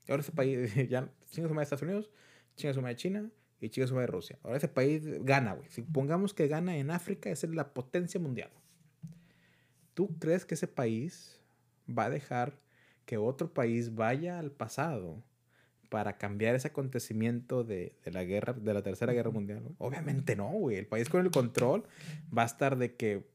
Ahora 0.08 0.22
ese 0.22 0.32
país, 0.32 0.74
ya, 0.90 1.10
chinga 1.32 1.48
suma 1.48 1.62
de 1.62 1.64
Estados 1.64 1.84
Unidos, 1.84 2.10
chinga 2.56 2.74
suma 2.74 2.90
de 2.90 2.96
China 2.96 3.30
y 3.60 3.70
chinga 3.70 3.88
suma 3.88 4.02
de 4.02 4.08
Rusia. 4.08 4.38
Ahora 4.44 4.58
ese 4.58 4.68
país 4.68 5.04
gana, 5.24 5.54
güey. 5.54 5.70
Supongamos 5.70 6.34
que 6.34 6.48
gana 6.48 6.78
en 6.78 6.92
África, 6.92 7.30
es 7.30 7.44
la 7.44 7.74
potencia 7.74 8.20
mundial. 8.20 8.52
¿Tú 9.94 10.18
crees 10.20 10.46
que 10.46 10.54
ese 10.56 10.68
país 10.68 11.39
va 11.98 12.06
a 12.06 12.10
dejar 12.10 12.60
que 13.06 13.18
otro 13.18 13.54
país 13.54 13.96
vaya 13.96 14.40
al 14.40 14.52
pasado 14.52 15.24
para 15.90 16.18
cambiar 16.18 16.56
ese 16.56 16.68
acontecimiento 16.68 17.64
de, 17.64 17.96
la 18.06 18.24
guerra, 18.24 18.54
de 18.54 18.74
la 18.74 18.84
tercera 18.84 19.14
guerra 19.14 19.32
mundial. 19.32 19.64
Obviamente 19.80 20.36
no, 20.36 20.50
güey. 20.52 20.78
El 20.78 20.86
país 20.86 21.10
con 21.10 21.26
el 21.26 21.32
control 21.32 21.84
va 22.36 22.44
a 22.44 22.46
estar 22.46 22.78
de 22.78 22.96
que 22.96 23.26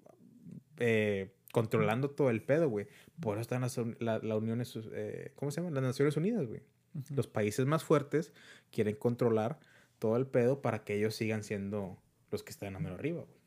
eh, 0.78 1.34
controlando 1.52 2.10
todo 2.10 2.30
el 2.30 2.42
pedo, 2.42 2.68
güey. 2.68 2.86
Por 3.20 3.36
eso 3.36 3.42
están 3.42 3.62
las 3.62 3.76
la, 3.98 4.20
eh, 4.22 5.32
¿cómo 5.34 5.50
se 5.50 5.60
llama? 5.60 5.74
Las 5.74 5.82
Naciones 5.82 6.16
Unidas, 6.16 6.46
güey. 6.46 6.62
Los 7.10 7.26
países 7.26 7.66
más 7.66 7.82
fuertes 7.82 8.32
quieren 8.70 8.94
controlar 8.94 9.58
todo 9.98 10.16
el 10.16 10.26
pedo 10.26 10.62
para 10.62 10.84
que 10.84 10.94
ellos 10.94 11.16
sigan 11.16 11.42
siendo 11.42 11.98
los 12.30 12.44
que 12.44 12.50
están 12.50 12.76
a 12.76 12.78
menos 12.78 12.98
arriba, 12.98 13.22
güey. 13.22 13.38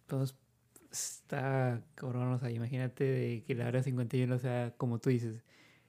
Entonces, 0.00 0.36
está 0.90 1.82
cabrón, 1.94 2.32
o 2.32 2.38
sea, 2.38 2.50
imagínate 2.50 3.04
de 3.04 3.44
que 3.44 3.54
la 3.54 3.68
área 3.68 3.82
51 3.82 4.38
sea, 4.38 4.74
como 4.76 4.98
tú 4.98 5.10
dices, 5.10 5.44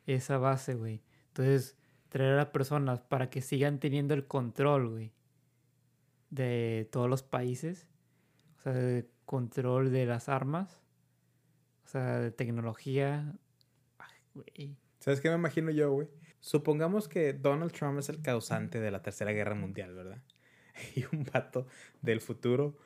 esa 0.06 0.38
base, 0.38 0.76
güey. 0.76 1.02
Entonces, 1.28 1.78
traer 2.10 2.34
a 2.34 2.38
las 2.38 2.48
personas 2.48 3.00
para 3.02 3.30
que 3.30 3.42
sigan 3.42 3.80
teniendo 3.80 4.14
el 4.14 4.28
control, 4.28 4.90
güey, 4.90 5.14
de 6.30 6.90
todos 6.92 7.10
los 7.10 7.24
países. 7.24 7.88
O 8.58 8.62
sea, 8.62 9.04
control 9.26 9.92
de 9.92 10.06
las 10.06 10.30
armas. 10.30 10.82
O 11.86 11.88
sea, 11.88 12.20
de 12.20 12.32
tecnología. 12.32 13.34
Güey. 14.34 14.78
¿Sabes 15.00 15.20
qué 15.20 15.30
me 15.30 15.36
imagino 15.36 15.72
yo, 15.72 15.92
güey? 15.92 16.10
Supongamos 16.40 17.08
que 17.08 17.34
Donald 17.34 17.72
Trump 17.72 18.00
es 18.00 18.10
el 18.10 18.22
causante 18.22 18.80
de 18.80 18.92
la 18.92 19.02
Tercera 19.02 19.32
Guerra 19.32 19.56
Mundial, 19.56 19.94
¿verdad? 19.94 20.22
Y 20.96 21.04
un 21.16 21.24
vato 21.24 21.68
del 22.02 22.22
futuro 22.22 22.78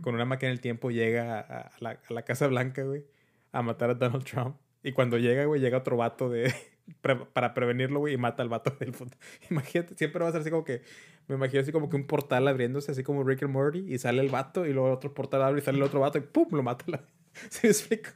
con 0.00 0.14
una 0.14 0.24
máquina 0.24 0.50
del 0.50 0.60
tiempo 0.60 0.90
llega 0.90 1.40
a, 1.40 1.72
la, 1.80 1.90
a 2.08 2.12
la 2.12 2.22
Casa 2.22 2.46
Blanca, 2.46 2.82
güey, 2.84 3.04
a 3.52 3.62
matar 3.62 3.90
a 3.90 3.94
Donald 3.94 4.24
Trump. 4.24 4.56
Y 4.82 4.92
cuando 4.92 5.18
llega, 5.18 5.44
güey, 5.44 5.60
llega 5.60 5.78
otro 5.78 5.96
vato 5.96 6.28
de, 6.28 6.52
para 7.32 7.54
prevenirlo, 7.54 8.00
güey, 8.00 8.14
y 8.14 8.16
mata 8.16 8.42
al 8.42 8.48
vato 8.48 8.74
del 8.78 8.92
futuro. 8.92 9.18
Imagínate, 9.50 9.94
siempre 9.94 10.22
va 10.22 10.28
a 10.28 10.32
ser 10.32 10.40
así 10.40 10.50
como 10.50 10.64
que, 10.64 10.82
me 11.28 11.36
imagino 11.36 11.62
así 11.62 11.72
como 11.72 11.88
que 11.88 11.96
un 11.96 12.06
portal 12.06 12.48
abriéndose, 12.48 12.92
así 12.92 13.02
como 13.02 13.24
Rick 13.24 13.44
and 13.44 13.52
Morty, 13.52 13.92
y 13.92 13.98
sale 13.98 14.20
el 14.20 14.28
vato, 14.28 14.66
y 14.66 14.72
luego 14.72 14.90
otro 14.90 15.14
portal 15.14 15.42
abre 15.42 15.60
y 15.60 15.64
sale 15.64 15.78
el 15.78 15.84
otro 15.84 16.00
vato, 16.00 16.18
y 16.18 16.22
¡pum! 16.22 16.48
lo 16.52 16.62
mata. 16.62 16.84
¿Sí 17.50 17.60
me 17.64 17.70
explico? 17.70 18.10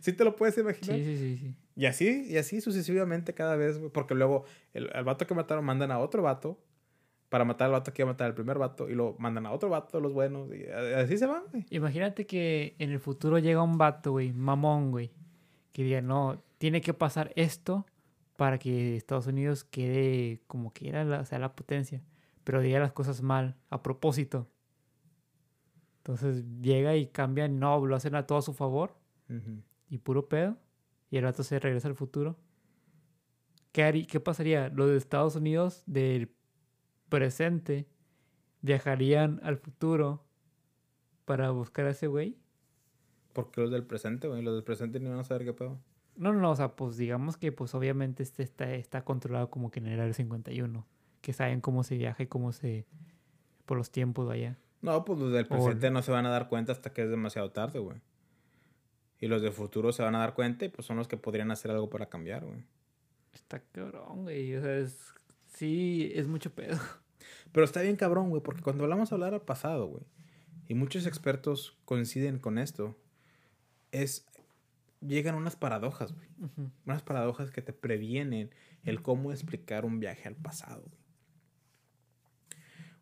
¿Sí 0.00 0.12
te 0.12 0.24
lo 0.24 0.36
puedes 0.36 0.58
imaginar? 0.58 0.96
Sí, 0.96 1.04
sí, 1.04 1.16
sí. 1.16 1.36
sí. 1.38 1.54
Y 1.76 1.86
así, 1.86 2.26
y 2.28 2.36
así 2.38 2.60
sucesivamente 2.60 3.34
cada 3.34 3.56
vez, 3.56 3.78
güey, 3.78 3.90
porque 3.90 4.14
luego 4.14 4.44
el, 4.72 4.90
el 4.94 5.04
vato 5.04 5.26
que 5.26 5.34
mataron 5.34 5.64
mandan 5.64 5.90
a 5.90 5.98
otro 5.98 6.22
vato, 6.22 6.58
para 7.28 7.44
matar 7.44 7.66
al 7.66 7.72
vato 7.72 7.92
que 7.92 8.02
iba 8.02 8.10
a 8.10 8.12
matar 8.12 8.28
al 8.28 8.34
primer 8.34 8.58
vato 8.58 8.88
y 8.88 8.94
lo 8.94 9.16
mandan 9.18 9.46
a 9.46 9.52
otro 9.52 9.68
vato, 9.68 10.00
los 10.00 10.12
buenos, 10.12 10.48
y 10.54 10.64
así 10.66 11.18
se 11.18 11.26
van, 11.26 11.42
güey. 11.50 11.66
Imagínate 11.70 12.26
que 12.26 12.76
en 12.78 12.90
el 12.90 13.00
futuro 13.00 13.38
llega 13.38 13.62
un 13.62 13.78
vato, 13.78 14.12
güey, 14.12 14.32
mamón, 14.32 14.90
güey, 14.90 15.12
que 15.72 15.82
diga, 15.82 16.00
no, 16.00 16.42
tiene 16.58 16.80
que 16.80 16.94
pasar 16.94 17.32
esto 17.36 17.86
para 18.36 18.58
que 18.58 18.96
Estados 18.96 19.26
Unidos 19.26 19.64
quede 19.64 20.40
como 20.46 20.72
quiera, 20.72 21.04
la, 21.04 21.24
sea, 21.24 21.38
la 21.38 21.54
potencia, 21.54 22.02
pero 22.44 22.60
diga 22.60 22.78
las 22.78 22.92
cosas 22.92 23.22
mal, 23.22 23.56
a 23.70 23.82
propósito. 23.82 24.46
Entonces 25.98 26.44
llega 26.60 26.94
y 26.94 27.08
cambia, 27.08 27.48
no, 27.48 27.84
lo 27.84 27.96
hacen 27.96 28.14
a 28.14 28.26
todo 28.26 28.38
a 28.38 28.42
su 28.42 28.52
favor 28.52 28.94
y 29.88 29.98
puro 29.98 30.28
pedo, 30.28 30.56
y 31.10 31.16
el 31.16 31.24
vato 31.24 31.42
se 31.42 31.58
regresa 31.58 31.88
al 31.88 31.96
futuro. 31.96 32.36
¿Qué, 33.72 34.06
¿Qué 34.08 34.20
pasaría? 34.20 34.68
Lo 34.68 34.86
de 34.86 34.96
Estados 34.96 35.34
Unidos 35.36 35.82
del 35.86 36.35
presente 37.08 37.86
viajarían 38.62 39.40
al 39.42 39.56
futuro 39.58 40.24
para 41.24 41.50
buscar 41.50 41.86
a 41.86 41.90
ese 41.90 42.06
güey. 42.06 42.36
Porque 43.32 43.60
los 43.60 43.70
del 43.70 43.84
presente, 43.84 44.28
güey, 44.28 44.42
los 44.42 44.54
del 44.54 44.64
presente 44.64 44.98
ni 45.00 45.08
van 45.08 45.18
a 45.18 45.24
saber 45.24 45.44
qué 45.44 45.52
pedo. 45.52 45.78
No, 46.16 46.32
no, 46.32 46.50
o 46.50 46.56
sea, 46.56 46.74
pues 46.74 46.96
digamos 46.96 47.36
que 47.36 47.52
pues 47.52 47.74
obviamente 47.74 48.22
este 48.22 48.42
está, 48.42 48.72
está 48.72 49.04
controlado 49.04 49.50
como 49.50 49.70
que 49.70 49.80
en 49.80 49.88
el 49.88 50.00
área 50.00 50.14
51, 50.14 50.86
que 51.20 51.32
saben 51.32 51.60
cómo 51.60 51.84
se 51.84 51.96
viaja 51.96 52.22
y 52.22 52.26
cómo 52.26 52.52
se... 52.52 52.86
por 53.66 53.76
los 53.76 53.90
tiempos 53.90 54.28
de 54.28 54.34
allá. 54.34 54.58
No, 54.80 55.04
pues 55.04 55.18
los 55.18 55.32
del 55.32 55.46
presente 55.46 55.90
no 55.90 56.02
se 56.02 56.12
van 56.12 56.26
a 56.26 56.30
dar 56.30 56.48
cuenta 56.48 56.72
hasta 56.72 56.92
que 56.92 57.02
es 57.02 57.10
demasiado 57.10 57.50
tarde, 57.50 57.78
güey. 57.78 58.00
Y 59.18 59.26
los 59.28 59.42
del 59.42 59.52
futuro 59.52 59.92
se 59.92 60.02
van 60.02 60.14
a 60.14 60.20
dar 60.20 60.34
cuenta 60.34 60.64
y 60.64 60.68
pues 60.68 60.86
son 60.86 60.96
los 60.96 61.08
que 61.08 61.16
podrían 61.16 61.50
hacer 61.50 61.70
algo 61.70 61.90
para 61.90 62.06
cambiar, 62.06 62.44
güey. 62.44 62.64
Está 63.32 63.60
cabrón, 63.60 64.22
güey. 64.22 64.54
O 64.56 64.62
sea, 64.62 64.76
es 64.78 65.14
Sí, 65.56 66.12
es 66.14 66.28
mucho 66.28 66.54
pedo. 66.54 66.78
Pero 67.52 67.64
está 67.64 67.80
bien 67.80 67.96
cabrón, 67.96 68.28
güey, 68.28 68.42
porque 68.42 68.60
cuando 68.60 68.84
hablamos 68.84 69.10
hablar 69.10 69.32
al 69.32 69.40
pasado, 69.40 69.86
güey, 69.86 70.04
y 70.68 70.74
muchos 70.74 71.06
expertos 71.06 71.78
coinciden 71.86 72.38
con 72.38 72.58
esto, 72.58 72.94
es 73.90 74.26
llegan 75.00 75.34
unas 75.34 75.56
paradojas, 75.56 76.12
güey. 76.12 76.28
Unas 76.84 77.02
paradojas 77.02 77.50
que 77.50 77.62
te 77.62 77.72
previenen 77.72 78.50
el 78.84 79.00
cómo 79.00 79.32
explicar 79.32 79.86
un 79.86 79.98
viaje 79.98 80.28
al 80.28 80.36
pasado, 80.36 80.82
güey. 80.82 81.00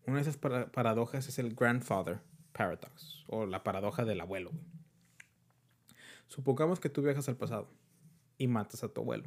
Una 0.06 0.16
de 0.16 0.22
esas 0.22 0.36
paradojas 0.36 1.26
es 1.26 1.40
el 1.40 1.56
grandfather 1.56 2.20
paradox, 2.52 3.24
o 3.26 3.46
la 3.46 3.64
paradoja 3.64 4.04
del 4.04 4.20
abuelo, 4.20 4.50
güey. 4.50 4.64
Supongamos 6.28 6.78
que 6.78 6.88
tú 6.88 7.02
viajas 7.02 7.28
al 7.28 7.36
pasado 7.36 7.68
y 8.38 8.46
matas 8.46 8.84
a 8.84 8.88
tu 8.90 9.00
abuelo. 9.00 9.24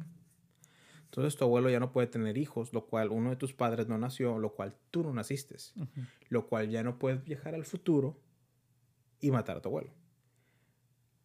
Entonces 1.08 1.36
tu 1.36 1.44
abuelo 1.44 1.70
ya 1.70 1.80
no 1.80 1.90
puede 1.90 2.06
tener 2.06 2.36
hijos, 2.36 2.72
lo 2.74 2.86
cual 2.86 3.10
uno 3.10 3.30
de 3.30 3.36
tus 3.36 3.54
padres 3.54 3.88
no 3.88 3.96
nació, 3.96 4.38
lo 4.38 4.54
cual 4.54 4.76
tú 4.90 5.02
no 5.02 5.14
naciste. 5.14 5.56
Lo 6.28 6.46
cual 6.46 6.68
ya 6.68 6.82
no 6.82 6.98
puedes 6.98 7.24
viajar 7.24 7.54
al 7.54 7.64
futuro 7.64 8.20
y 9.20 9.30
matar 9.30 9.56
a 9.56 9.62
tu 9.62 9.68
abuelo. 9.70 9.90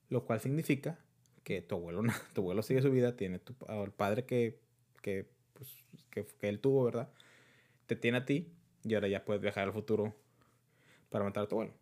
Lo 0.10 0.26
cual 0.26 0.40
significa 0.40 1.00
que 1.44 1.62
tu 1.62 1.76
abuelo, 1.76 2.02
tu 2.34 2.42
abuelo 2.42 2.64
sigue 2.64 2.82
su 2.82 2.92
vida, 2.92 3.18
tiene 3.18 3.40
tu, 3.40 3.56
el 3.68 3.92
padre 3.92 4.26
que, 4.26 4.62
que, 5.02 5.30
pues, 5.54 5.70
que, 6.10 6.26
que 6.26 6.48
él 6.48 6.60
tuvo, 6.60 6.86
¿verdad? 6.86 7.12
Te 7.86 7.98
tiene 7.98 8.20
a 8.20 8.26
ti 8.26 8.54
y 8.86 8.94
ahora 8.94 9.10
ya 9.10 9.26
puedes 9.26 9.42
viajar 9.42 9.66
al 9.66 9.74
futuro 9.74 10.16
para 11.10 11.26
matar 11.26 11.44
a 11.44 11.48
tu 11.48 11.56
abuelo. 11.56 11.74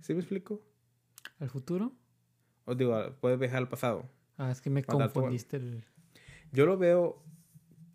¿Sí 0.00 0.14
me 0.14 0.20
explico? 0.20 0.62
¿Al 1.40 1.50
futuro? 1.50 1.92
Os 2.64 2.76
digo, 2.76 3.14
puedes 3.20 3.38
viajar 3.38 3.58
al 3.58 3.68
pasado. 3.68 4.08
Ah, 4.38 4.50
es 4.50 4.60
que 4.60 4.70
me 4.70 4.82
confundiste 4.82 5.58
el... 5.58 5.84
Yo 6.52 6.66
lo 6.66 6.78
veo 6.78 7.22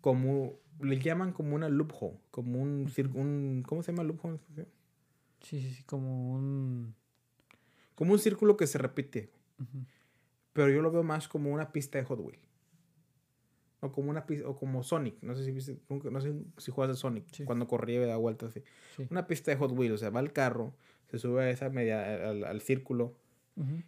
como, 0.00 0.58
le 0.80 0.98
llaman 0.98 1.32
como 1.32 1.54
una 1.54 1.68
loophole, 1.68 2.18
como 2.30 2.60
un, 2.60 2.90
un 3.14 3.62
¿cómo 3.66 3.82
se 3.82 3.92
llama 3.92 4.04
loophole? 4.04 4.38
Sí, 5.40 5.60
sí, 5.60 5.74
sí, 5.74 5.82
como 5.84 6.32
un... 6.34 6.94
Como 7.94 8.12
un 8.12 8.18
círculo 8.18 8.56
que 8.56 8.66
se 8.66 8.78
repite. 8.78 9.30
Pero 10.52 10.70
yo 10.70 10.82
lo 10.82 10.90
veo 10.90 11.02
más 11.02 11.28
como 11.28 11.52
una 11.52 11.72
pista 11.72 11.98
de 11.98 12.04
Hot 12.04 12.20
Wheels. 12.20 12.48
O 13.80 13.90
como 13.90 14.10
una 14.10 14.26
pista, 14.26 14.48
o 14.48 14.56
como 14.56 14.82
Sonic. 14.82 15.16
No 15.22 15.34
sé 15.34 15.44
si, 15.44 15.80
no 15.88 16.20
sé 16.20 16.34
si 16.58 16.70
juegas 16.70 16.96
a 16.96 17.00
Sonic. 17.00 17.44
Cuando 17.44 17.66
corría 17.66 18.02
y 18.02 18.06
da 18.06 18.16
vueltas 18.16 18.50
así. 18.50 18.62
Una 19.10 19.26
pista 19.26 19.50
de 19.50 19.56
Hot 19.56 19.72
Wheels. 19.72 19.94
O 19.94 19.98
sea, 19.98 20.10
va 20.10 20.20
el 20.20 20.32
carro, 20.32 20.74
se 21.10 21.18
sube 21.18 21.42
a 21.42 21.50
esa 21.50 21.68
media, 21.68 22.30
al, 22.30 22.60
círculo. 22.60 23.14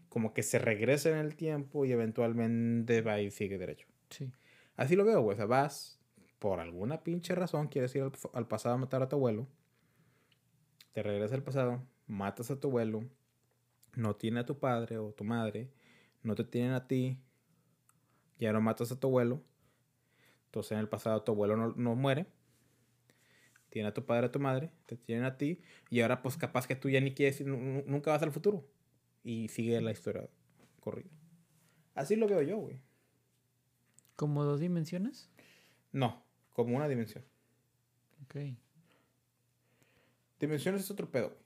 Como 0.09 0.35
que 0.35 0.43
se 0.43 0.59
regresa 0.59 1.11
en 1.11 1.17
el 1.17 1.37
tiempo 1.37 1.85
y 1.85 1.93
eventualmente 1.93 3.01
va 3.01 3.21
y 3.21 3.31
sigue 3.31 3.57
derecho. 3.57 3.87
Sí. 4.11 4.31
Así 4.77 4.97
lo 4.97 5.05
veo, 5.05 5.21
güey. 5.23 5.35
O 5.35 5.37
sea, 5.37 5.47
vas, 5.47 6.01
por 6.39 6.61
alguna 6.61 7.03
pinche 7.03 7.35
razón, 7.35 7.69
quieres 7.69 7.95
ir 7.95 8.11
al, 8.33 8.49
pasado 8.49 8.75
a 8.75 8.79
matar 8.79 9.03
a 9.03 9.09
tu 9.09 9.17
abuelo. 9.17 9.47
Te 10.93 11.03
regresas 11.03 11.33
al 11.33 11.43
pasado, 11.43 11.83
matas 12.07 12.51
a 12.51 12.61
tu 12.61 12.69
abuelo. 12.69 13.05
No 13.97 14.17
tiene 14.17 14.41
a 14.41 14.47
tu 14.47 14.59
padre 14.59 14.99
o 14.99 15.13
tu 15.13 15.25
madre. 15.25 15.71
No 16.23 16.35
te 16.35 16.45
tienen 16.45 16.73
a 16.73 16.87
ti. 16.87 17.19
Ya 18.39 18.53
no 18.53 18.61
matas 18.61 18.91
a 18.93 18.99
tu 18.99 19.07
abuelo. 19.07 19.43
Entonces 20.47 20.73
en 20.73 20.79
el 20.79 20.89
pasado 20.89 21.23
tu 21.23 21.33
abuelo 21.33 21.57
no, 21.57 21.95
muere. 21.95 22.27
Tiene 23.71 23.89
a 23.89 23.95
tu 23.95 24.05
padre, 24.05 24.27
a 24.27 24.33
tu 24.33 24.39
madre. 24.39 24.71
Te 24.87 24.97
tienen 24.97 25.25
a 25.25 25.37
ti. 25.37 25.61
Y 25.91 26.01
ahora 26.01 26.23
pues 26.23 26.37
capaz 26.37 26.67
que 26.67 26.77
tú 26.77 26.91
ya 26.91 27.01
ni 27.01 27.13
quieres 27.13 27.41
nunca 27.45 28.11
vas 28.11 28.23
al 28.23 28.33
futuro. 28.33 28.69
Y 29.23 29.49
sigue 29.49 29.81
la 29.81 29.93
historia 29.93 30.29
corrida. 30.81 31.11
Así 31.95 32.17
lo 32.17 32.29
veo 32.29 32.43
yo, 32.43 32.59
güey. 32.59 32.81
¿Como 34.17 34.45
dos 34.45 34.61
dimensiones? 34.61 35.31
No, 35.93 36.23
como 36.53 36.77
una 36.77 36.89
dimensión. 36.89 37.25
Ok. 38.25 38.37
Dimensiones 40.39 40.83
es 40.83 40.91
otro 40.91 41.11
pedo. 41.11 41.37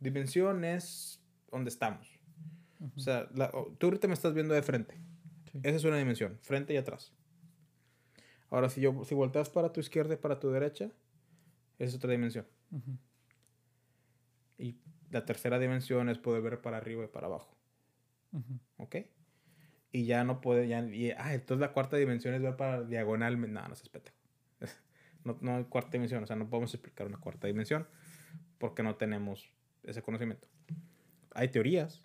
Dimensión 0.00 0.64
es 0.64 1.22
donde 1.50 1.70
estamos. 1.70 2.08
O 2.96 3.00
sea, 3.00 3.28
tú 3.78 3.86
ahorita 3.86 4.08
me 4.08 4.14
estás 4.14 4.34
viendo 4.34 4.54
de 4.54 4.62
frente. 4.62 5.00
Esa 5.62 5.76
es 5.76 5.84
una 5.84 5.96
dimensión, 5.96 6.38
frente 6.42 6.74
y 6.74 6.76
atrás. 6.76 7.12
Ahora, 8.50 8.70
si 8.70 8.80
yo 8.80 9.04
si 9.04 9.14
volteas 9.14 9.50
para 9.50 9.72
tu 9.72 9.80
izquierda 9.80 10.14
y 10.14 10.16
para 10.16 10.38
tu 10.40 10.50
derecha, 10.50 10.90
esa 11.78 11.88
es 11.90 11.94
otra 11.94 12.12
dimensión. 12.12 12.46
Y 14.56 14.76
la 15.10 15.24
tercera 15.24 15.58
dimensión 15.58 16.08
es 16.08 16.18
poder 16.18 16.42
ver 16.42 16.60
para 16.60 16.76
arriba 16.76 17.04
y 17.04 17.08
para 17.08 17.26
abajo. 17.26 17.56
¿Ok? 18.76 18.96
Y 19.92 20.04
ya 20.04 20.24
no 20.24 20.40
puede, 20.40 20.68
ya, 20.68 20.80
y, 20.80 21.10
ah, 21.12 21.34
entonces 21.34 21.60
la 21.60 21.72
cuarta 21.72 21.96
dimensión 21.96 22.34
es 22.34 22.42
ver 22.42 22.56
para 22.56 22.82
diagonal, 22.82 23.40
no, 23.40 23.68
no 23.68 23.74
se 23.74 23.84
espete. 23.84 24.12
No, 25.24 25.36
no 25.40 25.56
hay 25.56 25.64
cuarta 25.64 25.90
dimensión, 25.90 26.22
o 26.22 26.26
sea, 26.26 26.36
no 26.36 26.48
podemos 26.48 26.72
explicar 26.72 27.06
una 27.06 27.18
cuarta 27.18 27.48
dimensión 27.48 27.88
porque 28.58 28.84
no 28.84 28.94
tenemos 28.94 29.50
ese 29.82 30.00
conocimiento. 30.00 30.46
Hay 31.34 31.48
teorías, 31.48 32.02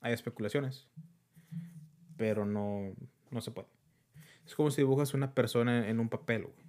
hay 0.00 0.12
especulaciones, 0.12 0.88
pero 2.16 2.46
no, 2.46 2.94
no 3.30 3.40
se 3.40 3.50
puede. 3.50 3.68
Es 4.46 4.54
como 4.54 4.70
si 4.70 4.80
dibujas 4.80 5.14
una 5.14 5.34
persona 5.34 5.88
en, 5.88 6.00
un 6.00 6.08
papel, 6.08 6.44
güey. 6.44 6.66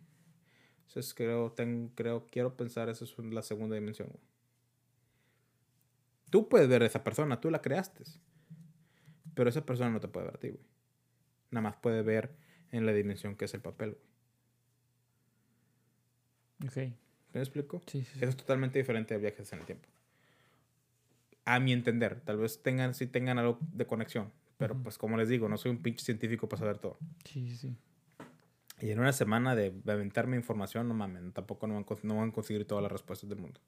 Entonces 0.88 1.14
creo, 1.14 1.54
creo, 1.96 2.26
quiero 2.28 2.58
pensar, 2.58 2.90
esa 2.90 3.06
es 3.06 3.18
la 3.20 3.42
segunda 3.42 3.76
dimensión. 3.76 4.10
Tú 6.30 6.50
puedes 6.50 6.68
ver 6.68 6.84
a 6.84 6.86
esa 6.86 7.04
persona, 7.04 7.40
tú 7.40 7.50
la 7.50 7.62
creaste. 7.62 8.04
Pero 9.40 9.50
esa 9.52 9.66
persona 9.66 9.90
no 9.90 10.02
te 10.02 10.10
puede 10.10 10.26
ver 10.26 10.36
a 10.36 10.38
ti, 10.38 10.50
güey. 10.50 10.66
Nada 11.52 11.62
más 11.62 11.78
puede 11.78 12.02
ver 12.02 12.36
en 12.74 12.86
la 12.86 12.92
dimensión 12.92 13.38
que 13.38 13.46
es 13.46 13.54
el 13.54 13.62
papel, 13.62 13.98
güey. 16.60 16.68
Ok. 16.68 16.76
¿Me 17.32 17.40
explico? 17.40 17.82
Sí, 17.88 18.04
sí, 18.04 18.18
Eso 18.18 18.28
es 18.28 18.36
totalmente 18.36 18.80
diferente 18.80 19.14
de 19.14 19.22
viajes 19.22 19.54
en 19.54 19.60
el 19.60 19.66
tiempo. 19.66 19.88
A 21.46 21.62
mi 21.62 21.72
entender. 21.72 22.20
Tal 22.20 22.36
vez 22.36 22.62
tengan, 22.62 22.94
sí 22.94 23.08
tengan 23.08 23.40
algo 23.40 23.60
de 23.62 23.88
conexión. 23.88 24.30
Pero 24.58 24.76
pues 24.76 24.98
como 24.98 25.16
les 25.16 25.30
digo, 25.30 25.48
no 25.48 25.56
soy 25.56 25.72
un 25.72 25.82
pinche 25.82 26.04
científico 26.04 26.50
para 26.50 26.60
saber 26.60 26.80
todo. 26.80 26.98
Sí, 27.24 27.56
sí. 27.56 27.78
Y 28.82 28.92
en 28.92 29.00
una 29.00 29.14
semana 29.14 29.56
de, 29.56 29.74
aventarme 29.88 30.36
información, 30.36 30.90
no 30.90 30.96
mames, 30.96 31.32
tampoco 31.32 31.66
no 31.66 31.76
van, 31.76 31.86
no 32.04 32.18
van 32.18 32.28
a 32.32 32.34
conseguir 32.34 32.68
todas 32.68 32.82
las 32.82 32.92
respuestas 32.92 33.30
del 33.30 33.40
mundo. 33.40 33.62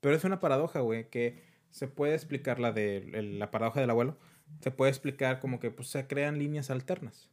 Pero 0.00 0.14
es 0.14 0.22
una 0.22 0.38
paradoja, 0.38 0.78
güey, 0.78 1.10
que 1.10 1.50
se 1.70 1.88
puede 1.88 2.14
explicar 2.14 2.58
la 2.58 2.72
de 2.72 2.98
el- 3.14 3.38
la 3.38 3.50
paradoja 3.50 3.80
del 3.80 3.90
abuelo. 3.90 4.16
Se 4.60 4.70
puede 4.70 4.90
explicar 4.90 5.38
como 5.40 5.60
que 5.60 5.70
pues, 5.70 5.88
se 5.88 6.06
crean 6.06 6.38
líneas 6.38 6.70
alternas. 6.70 7.28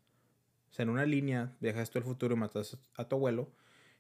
O 0.70 0.74
sea, 0.74 0.84
en 0.84 0.90
una 0.90 1.06
línea 1.06 1.56
viajas 1.60 1.90
tú 1.90 1.98
al 2.00 2.04
futuro 2.06 2.36
y 2.36 2.38
matas 2.38 2.78
a 2.96 3.08
tu 3.08 3.16
abuelo. 3.16 3.52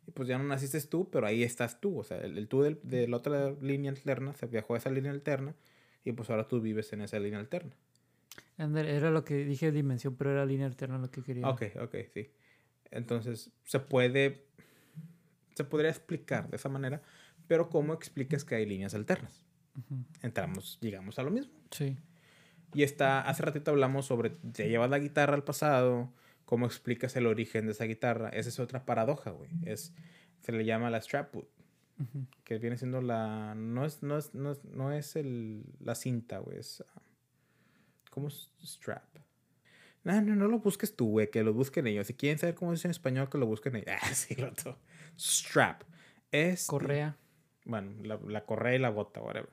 Y 0.06 0.12
pues 0.12 0.28
ya 0.30 0.38
no 0.38 0.44
naciste 0.46 0.80
tú, 0.82 1.10
pero 1.10 1.26
ahí 1.28 1.44
estás 1.44 1.82
tú. 1.82 1.98
O 2.00 2.04
sea, 2.04 2.18
el, 2.20 2.38
el 2.38 2.48
tú 2.48 2.62
del- 2.62 2.80
de 2.84 3.08
la 3.08 3.18
otra 3.18 3.52
línea 3.62 3.92
alterna 3.92 4.34
se 4.36 4.46
viajó 4.46 4.76
a 4.76 4.78
esa 4.78 4.90
línea 4.92 5.12
alterna. 5.12 5.56
Y 6.06 6.12
pues 6.14 6.30
ahora 6.30 6.48
tú 6.48 6.62
vives 6.62 6.94
en 6.94 7.02
esa 7.02 7.20
línea 7.20 7.40
alterna. 7.40 7.76
Ándale, 8.58 8.96
era 8.96 9.12
lo 9.12 9.24
que 9.26 9.44
dije 9.46 9.72
dimensión, 9.72 10.16
pero 10.16 10.32
era 10.32 10.46
línea 10.46 10.66
alterna 10.68 10.98
lo 10.98 11.12
que 11.12 11.22
quería. 11.22 11.48
Ok, 11.50 11.64
ok, 11.82 11.96
sí. 12.14 12.32
Entonces, 12.92 13.52
se 13.66 13.80
puede. 13.80 14.46
Se 15.56 15.64
podría 15.64 15.90
explicar 15.90 16.50
de 16.50 16.56
esa 16.58 16.70
manera, 16.70 17.02
pero 17.48 17.70
¿cómo 17.70 17.94
explicas 17.94 18.46
que 18.46 18.56
hay 18.56 18.66
líneas 18.66 18.94
alternas? 18.94 19.44
Ujú. 19.78 20.04
Entramos, 20.22 20.78
llegamos 20.82 21.20
a 21.20 21.24
lo 21.24 21.32
mismo. 21.32 21.54
Sí. 21.72 21.98
Y 22.74 22.84
está, 22.84 23.22
hace 23.22 23.44
ratito 23.44 23.72
hablamos 23.72 24.06
sobre, 24.06 24.30
te 24.30 24.68
llevas 24.70 24.90
la 24.90 25.00
guitarra 25.00 25.36
al 25.36 25.44
pasado, 25.44 26.12
cómo 26.46 26.66
explicas 26.66 27.16
el 27.16 27.26
origen 27.28 27.66
de 27.66 27.72
esa 27.72 27.86
guitarra. 27.86 28.30
Esa 28.30 28.50
es 28.50 28.60
otra 28.60 28.86
paradoja, 28.86 29.32
güey. 29.32 29.50
Es, 29.64 29.94
se 30.42 30.52
le 30.52 30.66
llama 30.66 30.90
la 30.90 31.02
strap 31.02 31.34
wood, 31.36 31.46
Ujú. 32.00 32.26
que 32.44 32.58
viene 32.58 32.78
siendo 32.78 33.02
la, 33.02 33.56
no 33.56 33.86
es, 33.86 34.04
no 34.04 34.18
es, 34.18 34.34
no 34.34 34.52
es, 34.52 34.64
no 34.66 34.92
es 34.92 35.16
el, 35.16 35.64
la 35.80 35.96
cinta, 35.96 36.40
güey. 36.40 36.58
Es, 36.60 36.84
ah, 36.96 37.02
¿cómo 38.12 38.28
es 38.28 38.52
strap? 38.64 39.04
No, 40.04 40.22
no, 40.22 40.36
no 40.36 40.48
lo 40.48 40.60
busques 40.60 40.96
tú, 40.96 41.10
güey, 41.10 41.30
que 41.30 41.44
lo 41.44 41.54
busquen 41.54 41.88
ellos. 41.88 42.08
Si 42.08 42.14
quieren 42.14 42.40
saber 42.40 42.56
cómo 42.56 42.74
es 42.74 42.84
en 42.86 42.92
español, 42.92 43.30
que 43.30 43.38
lo 43.38 43.46
busquen 43.46 43.76
ellos. 43.76 43.88
Ah, 44.02 44.14
sí, 44.14 44.36
lo. 44.36 44.52
Strap. 45.18 45.84
Es. 46.32 46.66
Correa. 46.68 47.18
Bueno, 47.66 47.92
la, 48.04 48.20
la 48.28 48.46
correa 48.46 48.76
y 48.76 48.80
la 48.80 48.90
bota, 48.90 49.22
whatever. 49.22 49.50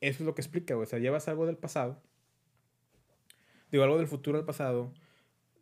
Eso 0.00 0.22
es 0.22 0.26
lo 0.26 0.34
que 0.34 0.40
explica. 0.42 0.76
O 0.76 0.86
sea, 0.86 0.98
llevas 0.98 1.28
algo 1.28 1.46
del 1.46 1.56
pasado. 1.56 2.02
Digo, 3.70 3.84
algo 3.84 3.98
del 3.98 4.06
futuro 4.08 4.38
al 4.38 4.44
pasado. 4.44 4.92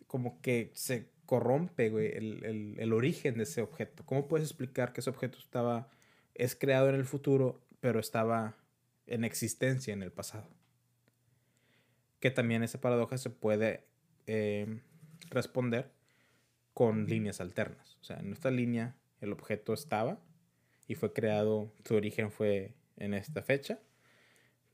Como 0.07 0.41
que 0.41 0.71
se 0.75 1.11
corrompe, 1.27 1.87
el, 2.17 2.45
el- 2.45 2.77
el 2.79 2.93
origen 2.93 3.37
de 3.37 3.43
ese 3.43 3.61
objeto. 3.61 4.05
¿Cómo 4.07 4.29
puedes 4.29 4.47
explicar 4.49 4.93
que 4.93 5.01
ese 5.01 5.11
objeto 5.11 5.39
estaba. 5.39 5.91
es 6.35 6.55
creado 6.55 6.89
en 6.89 6.95
el 6.95 7.05
futuro, 7.05 7.61
pero 7.81 7.99
estaba 8.01 8.57
en 9.07 9.25
existencia 9.25 9.93
en 9.93 10.03
el 10.03 10.13
pasado? 10.13 10.49
Que 12.21 12.31
también 12.31 12.63
esa 12.63 12.81
paradoja 12.81 13.19
se 13.19 13.31
puede 13.31 13.85
eh, 14.27 14.81
responder 15.31 15.91
con 16.75 17.07
líneas 17.07 17.41
alternas. 17.41 17.97
O 18.01 18.05
sea, 18.05 18.19
en 18.21 18.33
esta 18.33 18.51
línea 18.51 18.97
el 19.21 19.33
objeto 19.33 19.73
estaba 19.75 20.21
y 20.87 20.95
fue 20.95 21.13
creado, 21.13 21.73
su 21.85 21.95
origen 21.97 22.31
fue 22.31 22.75
en 22.97 23.15
esta 23.15 23.43
fecha, 23.43 23.81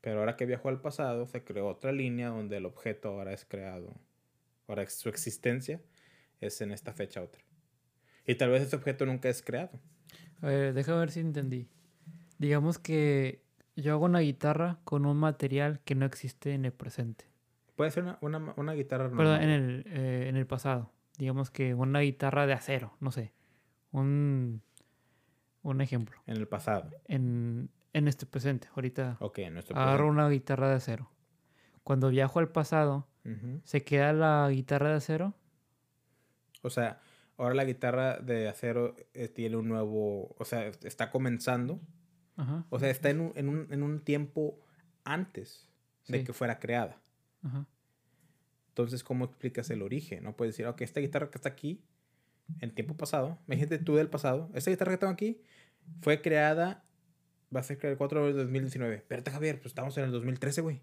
pero 0.05 0.19
ahora 0.19 0.37
que 0.37 0.45
viajó 0.45 0.69
al 0.69 0.83
pasado 0.83 1.27
se 1.27 1.45
creó 1.45 1.67
otra 1.67 1.91
línea 1.91 2.29
donde 2.29 2.59
el 2.59 2.67
objeto 2.67 3.09
ahora 3.09 3.33
es 3.33 3.47
creado, 3.47 3.95
ahora 4.69 4.87
su 4.91 5.09
existencia 5.09 5.81
es 6.43 6.61
en 6.61 6.73
esta 6.73 6.93
fecha 6.93 7.23
otra. 7.23 7.43
Y 8.27 8.35
tal 8.35 8.51
vez 8.51 8.61
ese 8.61 8.77
objeto 8.77 9.07
nunca 9.07 9.31
es 9.31 9.41
creado. 9.41 9.81
A 10.43 10.49
ver, 10.49 10.75
déjame 10.75 10.99
ver 10.99 11.11
si 11.11 11.21
entendí. 11.21 11.69
Digamos 12.37 12.79
que 12.79 13.41
yo 13.77 13.95
hago 13.95 14.05
una 14.05 14.19
guitarra 14.19 14.79
con 14.85 15.07
un 15.07 15.17
material 15.17 15.81
que 15.87 15.95
no 15.95 16.05
existe 16.05 16.53
en 16.53 16.67
el 16.67 16.73
presente. 16.73 17.25
Puede 17.75 17.91
ser 17.91 18.03
una, 18.03 18.19
una, 18.21 18.53
una 18.59 18.75
guitarra 18.75 19.05
Perdón, 19.05 19.25
normal. 19.25 19.43
en 19.43 19.51
el, 19.51 19.85
eh, 19.87 20.29
en 20.29 20.37
el 20.37 20.47
pasado. 20.47 20.93
Digamos 21.17 21.51
que 21.51 21.73
una 21.73 22.01
guitarra 22.01 22.47
de 22.47 22.53
acero, 22.53 22.95
no 23.01 23.11
sé. 23.11 23.33
Un, 23.91 24.61
un 25.63 25.81
ejemplo. 25.81 26.21
En 26.27 26.37
el 26.37 26.47
pasado. 26.47 26.91
En, 27.07 27.71
en 27.95 28.07
este 28.09 28.27
presente, 28.27 28.69
ahorita 28.75 29.17
Ok, 29.21 29.39
en 29.39 29.55
nuestro 29.55 29.77
agarro 29.77 30.09
una 30.09 30.29
guitarra 30.29 30.69
de 30.69 30.75
acero. 30.77 31.11
Cuando 31.83 32.11
viajo 32.11 32.39
al 32.41 32.51
pasado, 32.51 33.09
presente. 33.25 33.61
¿se 33.65 33.83
queda 33.85 34.13
la 34.13 34.49
guitarra 34.51 34.91
de 34.91 34.97
acero? 34.97 35.35
O 36.63 36.69
sea, 36.71 37.01
ahora 37.39 37.55
la 37.55 37.65
guitarra 37.65 38.19
de 38.19 38.49
acero 38.49 38.95
eh, 39.15 39.29
tiene 39.29 39.57
un 39.57 39.69
nuevo, 39.69 40.35
o 40.39 40.45
sea, 40.45 40.67
está 40.83 41.11
comenzando 41.11 41.81
Ajá, 42.37 42.67
O 42.69 42.81
sea, 42.81 42.91
está 42.91 43.11
en 43.11 43.21
un, 43.21 43.33
en 43.37 43.49
un, 43.49 43.73
en 43.73 43.83
un 43.85 44.01
tiempo 44.01 44.59
antes 45.05 45.71
de 46.09 46.19
Sí. 46.19 46.25
que 46.25 46.33
fuera 46.33 46.59
creada. 46.59 47.01
ajá. 47.43 47.67
Entonces, 48.71 49.05
¿cómo 49.05 49.25
explicas 49.25 49.71
el 49.71 49.83
origen? 49.83 50.25
No 50.25 50.35
puedes 50.35 50.55
decir, 50.55 50.67
ok, 50.67 50.81
esta 50.81 50.99
guitarra 50.99 51.31
que 51.31 51.39
está 51.39 51.49
aquí, 51.51 51.85
en 52.61 52.75
tiempo 52.75 52.97
pasado, 52.97 53.39
imagínate 53.47 53.79
tú 53.79 53.95
del 53.95 54.11
pasado, 54.11 54.51
esta 54.53 54.71
guitarra 54.73 54.91
que 54.93 54.99
tengo 54.99 55.13
aquí 55.13 55.41
fue 56.03 56.21
creada, 56.21 56.83
va 57.55 57.61
a 57.61 57.63
ser 57.63 57.79
el 57.87 57.97
4 57.97 58.27
de 58.27 58.33
2019. 58.33 58.95
Espérate, 58.97 59.31
Javier, 59.31 59.57
pues 59.57 59.67
estamos 59.67 59.97
en 59.99 60.05
el 60.05 60.11
2013, 60.13 60.61
güey. 60.61 60.77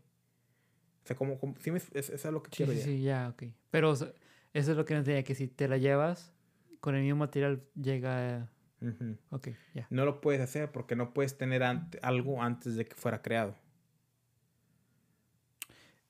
O 1.03 1.07
sea, 1.07 1.15
¿cómo, 1.15 1.39
cómo- 1.39 1.56
sí 1.60 1.72
me- 1.72 1.77
es, 1.77 2.10
es 2.10 2.26
lo 2.26 2.43
que 2.43 2.49
Sí, 2.52 2.57
quiero 2.57 2.72
sí, 2.73 2.77
ya. 2.80 2.84
sí, 2.85 3.02
ya, 3.02 3.30
ok. 3.30 3.43
Pero 3.72 3.89
o 3.91 3.95
sea, 3.95 4.11
eso 4.53 4.72
es 4.72 4.77
lo 4.77 4.85
que 4.85 4.93
no 4.93 5.03
tenía, 5.03 5.23
que 5.23 5.35
si 5.35 5.48
te 5.48 5.68
la 5.68 5.77
llevas 5.77 6.31
con 6.80 6.95
el 6.95 7.03
mismo 7.03 7.19
material 7.19 7.64
llega... 7.80 8.49
Ujú. 8.81 9.15
Ok, 9.30 9.49
ya. 9.76 9.85
No 9.91 10.06
lo 10.06 10.22
puedes 10.22 10.41
hacer 10.41 10.72
porque 10.72 10.95
no 10.95 11.14
puedes 11.14 11.38
tener 11.38 11.61
ante- 11.64 11.99
algo 12.02 12.41
antes 12.41 12.76
de 12.76 12.85
que 12.88 12.95
fuera 12.95 13.22
creado. 13.22 13.56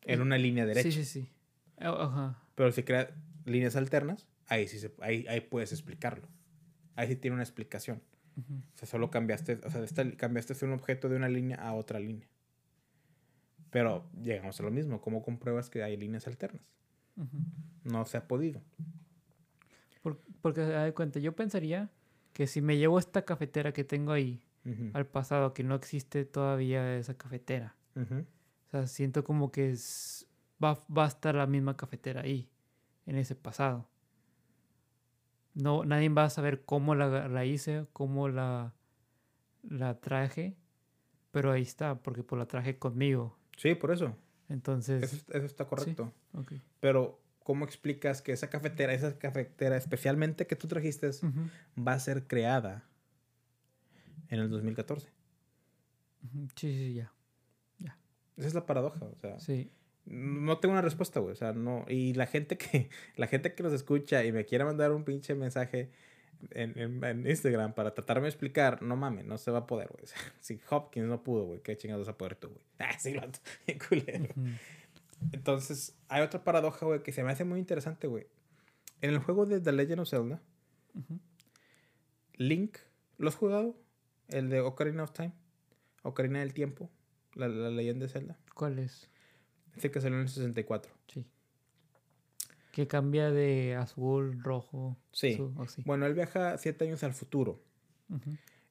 En 0.03 0.19
Eh, 0.19 0.21
una 0.21 0.37
línea 0.37 0.65
derecha. 0.65 0.89
Sí, 0.89 0.91
sí, 0.91 1.05
sí. 1.05 1.29
Ah, 1.77 1.95
Ajá. 1.99 2.43
Pero 2.55 2.71
si 2.71 2.83
crea 2.83 3.09
líneas 3.45 3.75
alternas, 3.75 4.27
ahí 4.47 4.67
sí 4.67 4.79
se, 4.79 4.93
ahí, 4.99 5.25
ahí 5.27 5.41
puedes 5.41 5.71
explicarlo. 5.71 6.27
Ahí 6.95 7.07
sí 7.07 7.15
tiene 7.15 7.35
una 7.35 7.43
explicación. 7.43 8.01
O 8.37 8.77
sea, 8.77 8.87
solo 8.87 9.09
cambiaste, 9.11 9.59
o 9.63 9.69
sea, 9.69 9.83
esta- 9.83 10.09
cambiaste 10.17 10.53
un 10.65 10.71
objeto 10.73 11.09
de 11.09 11.15
una 11.17 11.29
línea 11.29 11.57
a 11.57 11.73
otra 11.73 11.99
línea. 11.99 12.27
Pero 13.69 14.05
llegamos 14.21 14.59
a 14.59 14.63
lo 14.63 14.71
mismo. 14.71 14.99
¿Cómo 15.01 15.21
compruebas 15.23 15.69
que 15.69 15.83
hay 15.83 15.95
líneas 15.97 16.27
alternas? 16.27 16.69
No 17.83 18.05
se 18.05 18.17
ha 18.17 18.27
podido. 18.27 18.61
Por- 20.01 20.19
porque, 20.41 20.61
haz 20.61 20.85
de 20.85 20.93
cuenta, 20.93 21.19
yo 21.19 21.35
pensaría 21.35 21.89
que 22.33 22.47
si 22.47 22.61
me 22.61 22.77
llevo 22.77 22.97
esta 22.99 23.23
cafetera 23.23 23.71
que 23.73 23.83
tengo 23.83 24.11
ahí 24.11 24.43
al 24.93 25.05
pasado, 25.07 25.53
que 25.53 25.63
no 25.63 25.75
existe 25.75 26.23
todavía 26.25 26.95
esa 26.97 27.15
cafetera, 27.15 27.75
o 28.67 28.69
sea, 28.71 28.87
siento 28.87 29.23
como 29.23 29.51
que 29.51 29.71
es- 29.71 30.27
va, 30.63 30.83
va 30.95 31.05
a 31.05 31.07
estar 31.07 31.35
la 31.35 31.47
misma 31.47 31.75
cafetera 31.75 32.21
ahí, 32.21 32.47
en 33.05 33.17
ese 33.17 33.35
pasado. 33.35 33.87
No, 35.53 35.83
nadie 35.85 36.09
va 36.09 36.25
a 36.25 36.29
saber 36.29 36.63
cómo 36.63 36.95
la, 36.95 37.27
la 37.27 37.45
hice, 37.45 37.85
cómo 37.93 38.29
la, 38.29 38.73
la 39.63 39.99
traje, 39.99 40.55
pero 41.31 41.51
ahí 41.51 41.61
está, 41.63 41.95
porque 42.01 42.23
pues 42.23 42.39
la 42.39 42.45
traje 42.45 42.77
conmigo. 42.77 43.37
Sí, 43.57 43.75
por 43.75 43.91
eso. 43.91 44.15
Entonces, 44.49 45.03
Eso, 45.03 45.25
eso 45.31 45.45
está 45.45 45.65
correcto. 45.65 46.13
Pero, 46.79 47.21
¿cómo 47.43 47.65
explicas 47.65 48.21
que 48.21 48.31
esa 48.31 48.49
cafetera, 48.49 48.93
esa 48.93 49.17
cafetera 49.17 49.77
especialmente 49.77 50.47
que 50.47 50.55
tú 50.55 50.67
trajiste, 50.67 51.09
va 51.77 51.93
a 51.93 51.99
ser 51.99 52.27
creada 52.27 52.87
en 54.29 54.39
el 54.39 54.49
2014? 54.49 55.09
ujú. 56.23 56.47
Sí, 56.55 56.73
sí, 56.73 56.93
ya. 56.93 57.11
Esa 58.37 58.47
es 58.47 58.53
la 58.53 58.65
paradoja. 58.65 59.05
O 59.05 59.15
sea, 59.15 59.39
Sí. 59.39 59.71
No 60.05 60.57
tengo 60.57 60.73
una 60.73 60.81
respuesta, 60.81 61.19
güey. 61.19 61.33
O 61.33 61.35
sea, 61.35 61.53
no. 61.53 61.85
Y 61.87 62.13
la 62.13 62.25
gente 62.27 62.57
que, 62.57 62.89
la 63.17 63.27
gente 63.27 63.53
que 63.53 63.63
nos 63.63 63.73
escucha 63.73 64.23
y 64.23 64.31
me 64.31 64.45
quiera 64.45 64.65
mandar 64.65 64.91
un 64.91 65.03
pinche 65.03 65.35
mensaje 65.35 65.91
en, 66.51 66.77
en- 66.79 67.03
en 67.03 67.27
Instagram 67.27 67.73
para 67.73 67.93
tratarme 67.93 68.23
de 68.23 68.29
explicar, 68.29 68.81
no 68.81 68.95
mames, 68.95 69.25
no 69.25 69.37
se 69.37 69.51
va 69.51 69.59
a 69.59 69.67
poder, 69.67 69.89
güey. 69.89 70.03
O 70.03 70.07
sea, 70.07 70.17
si 70.39 70.59
Hopkins 70.69 71.05
no 71.07 71.21
pudo, 71.23 71.45
güey, 71.45 71.61
¿qué 71.61 71.77
chingados 71.77 72.07
vas 72.07 72.13
a 72.15 72.17
poder 72.17 72.35
tú, 72.35 72.49
güey? 72.49 72.61
Ah, 72.79 72.97
sí, 72.99 73.13
lo. 73.13 73.21
Entonces, 75.33 75.95
hay 76.07 76.23
otra 76.23 76.43
paradoja, 76.43 76.83
güey, 76.85 77.03
que 77.03 77.11
se 77.11 77.23
me 77.23 77.31
hace 77.31 77.43
muy 77.43 77.59
interesante, 77.59 78.07
güey. 78.07 78.25
En 79.01 79.11
el 79.11 79.19
juego 79.19 79.45
de 79.45 79.59
The 79.61 79.71
Legend 79.71 79.99
of 80.01 80.09
Zelda. 80.09 80.41
Link, 82.37 82.77
¿lo 83.17 83.29
has 83.29 83.35
jugado? 83.35 83.75
El 84.29 84.49
de 84.49 84.61
Ocarina 84.61 85.03
of 85.03 85.11
Time. 85.11 85.33
Ocarina 86.01 86.39
del 86.39 86.53
Tiempo. 86.55 86.89
La, 87.35 87.47
la 87.47 87.69
leyenda 87.69 88.07
de 88.07 88.11
Zelda. 88.11 88.39
¿Cuál 88.55 88.79
es? 88.79 89.10
Dice 89.75 89.91
que 89.91 90.01
salió 90.01 90.17
en 90.17 90.23
el 90.23 90.29
64. 90.29 90.91
Sí. 91.07 91.25
Que 92.71 92.87
cambia 92.87 93.31
de 93.31 93.75
azul, 93.75 94.41
rojo. 94.43 94.97
Sí. 95.11 95.33
azul, 95.33 95.53
o 95.57 95.67
sí. 95.67 95.81
Bueno, 95.85 96.05
él 96.05 96.13
viaja 96.13 96.57
siete 96.57 96.85
años 96.85 97.03
al 97.03 97.13
futuro. 97.13 97.61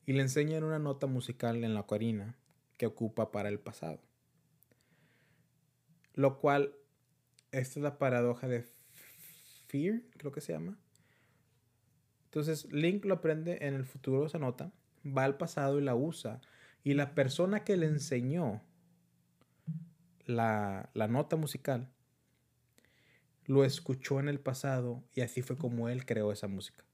Y 0.06 0.12
le 0.12 0.20
enseñan 0.20 0.64
una 0.64 0.78
nota 0.78 1.06
musical 1.06 1.64
en 1.64 1.74
la 1.74 1.81
ocarina 1.81 2.36
que 2.77 2.86
ocupa 2.86 3.32
para 3.32 3.48
el 3.48 3.59
pasado. 3.59 4.01
Lo 6.14 6.39
cual, 6.39 6.74
esta 7.52 7.78
es 7.78 7.82
la 7.82 7.98
paradoja 7.98 8.48
de 8.48 8.66
Fear, 9.68 10.02
creo 10.16 10.32
que 10.32 10.40
se 10.40 10.52
llama. 10.52 10.78
Entonces, 12.24 12.70
Link 12.72 13.05
lo 13.05 13.14
aprende 13.14 13.59
en 13.66 13.74
el 13.74 13.85
futuro, 13.85 14.27
esa 14.27 14.39
nota, 14.39 14.72
va 15.05 15.24
al 15.24 15.36
pasado 15.36 15.78
y 15.78 15.82
la 15.82 15.94
usa. 15.94 16.40
Y 16.85 16.94
la 16.94 17.14
persona 17.14 17.64
que 17.64 17.77
le 17.77 17.86
enseñó 17.86 18.62
la, 20.31 20.90
la 20.94 21.09
nota 21.09 21.36
musical 21.36 21.90
lo 23.47 23.65
escuchó 23.65 24.20
en 24.20 24.28
el 24.28 24.39
pasado 24.40 25.02
y 25.15 25.23
así 25.23 25.43
fue 25.43 25.57
como 25.57 25.89
él 25.89 26.07
creó 26.07 26.31
esa 26.32 26.47
música, 26.47 26.85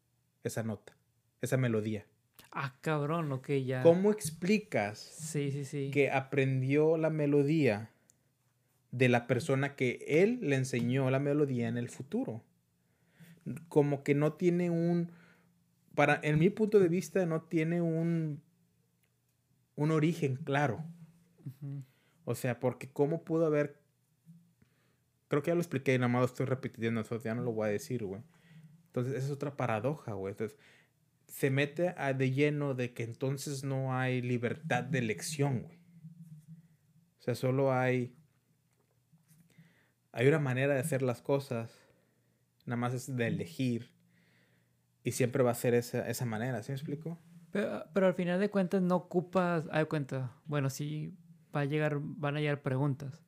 esa 0.43 0.63
nota, 0.63 0.97
esa 1.43 1.57
melodía. 1.57 2.07
Ah, 2.51 2.79
cabrón, 2.81 3.31
ok, 3.33 3.51
ya. 3.65 3.83
¿Cómo 3.83 4.11
explicas 4.11 4.99
Sí, 4.99 5.51
sí, 5.51 5.65
sí. 5.65 5.91
que 5.93 6.11
aprendió 6.11 6.97
la 6.97 7.11
melodía 7.11 7.91
de 8.91 9.09
la 9.11 9.27
persona 9.27 9.77
que 9.77 10.05
él 10.09 10.39
le 10.41 10.57
enseñó 10.57 11.11
la 11.11 11.19
melodía 11.19 11.69
en 11.69 11.77
el 11.77 11.91
futuro? 11.91 12.43
Como 13.69 14.03
que 14.03 14.15
no 14.15 14.33
tiene 14.33 14.71
un, 14.71 15.13
para, 15.95 16.19
en 16.23 16.39
mi 16.39 16.49
punto 16.51 16.81
de 16.81 16.89
vista, 16.89 17.27
no 17.27 17.43
tiene 17.43 17.83
un, 17.83 18.43
un 19.75 19.91
origen 19.91 20.37
claro. 20.37 20.83
Ujú. 21.45 21.83
O 22.27 22.35
sea, 22.35 22.59
porque 22.59 22.91
cómo 22.91 23.23
pudo 23.23 23.47
haber... 23.47 23.81
Creo 25.29 25.43
que 25.43 25.53
ya 25.53 25.55
lo 25.55 25.61
expliqué, 25.61 25.97
nada 25.97 26.09
más 26.09 26.25
estoy 26.25 26.47
repitiendo, 26.47 27.01
eso 27.01 27.23
ya 27.23 27.37
no 27.37 27.43
lo 27.43 27.53
voy 27.53 27.69
a 27.69 27.71
decir, 27.71 28.05
güey. 28.05 28.21
Entonces, 28.87 29.15
esa 29.15 29.27
es 29.27 29.33
otra 29.33 29.57
paradoja, 29.57 30.13
güey. 30.13 30.33
Entonces, 30.33 30.59
se 31.29 31.51
mete 31.51 31.95
a 31.97 32.15
de 32.15 32.33
lleno 32.33 32.75
de 32.75 32.93
que 32.93 33.05
entonces 33.05 33.63
no 33.63 33.97
hay 33.97 34.23
libertad 34.23 34.83
de 34.83 34.99
elección, 34.99 35.63
güey. 35.63 35.79
O 37.21 37.23
sea, 37.23 37.37
solo 37.37 37.73
hay... 37.73 38.17
Hay 40.11 40.27
una 40.27 40.41
manera 40.41 40.75
de 40.75 40.81
hacer 40.81 41.03
las 41.03 41.23
cosas. 41.23 41.79
Nada 42.65 42.77
más 42.77 42.93
es 42.93 43.15
de 43.15 43.29
elegir. 43.29 43.93
Y 45.05 45.13
siempre 45.13 45.45
va 45.45 45.53
a 45.53 45.55
ser 45.55 45.75
esa, 45.75 46.09
esa 46.09 46.25
manera, 46.25 46.61
¿sí 46.65 46.73
me 46.73 46.77
explico? 46.77 47.21
Pero, 47.53 47.85
pero 47.95 48.09
al 48.09 48.15
final 48.15 48.41
de 48.41 48.51
cuentas 48.51 48.83
no 48.83 48.97
ocupas, 48.97 49.69
hay 49.71 49.85
cuenta, 49.85 50.33
bueno, 50.47 50.71
sí 50.71 51.17
va 51.57 51.63
a 51.63 51.65
llegar, 51.65 51.99
van 52.01 52.37
a 52.37 52.41
llegar 52.41 52.63
preguntas. 52.63 53.23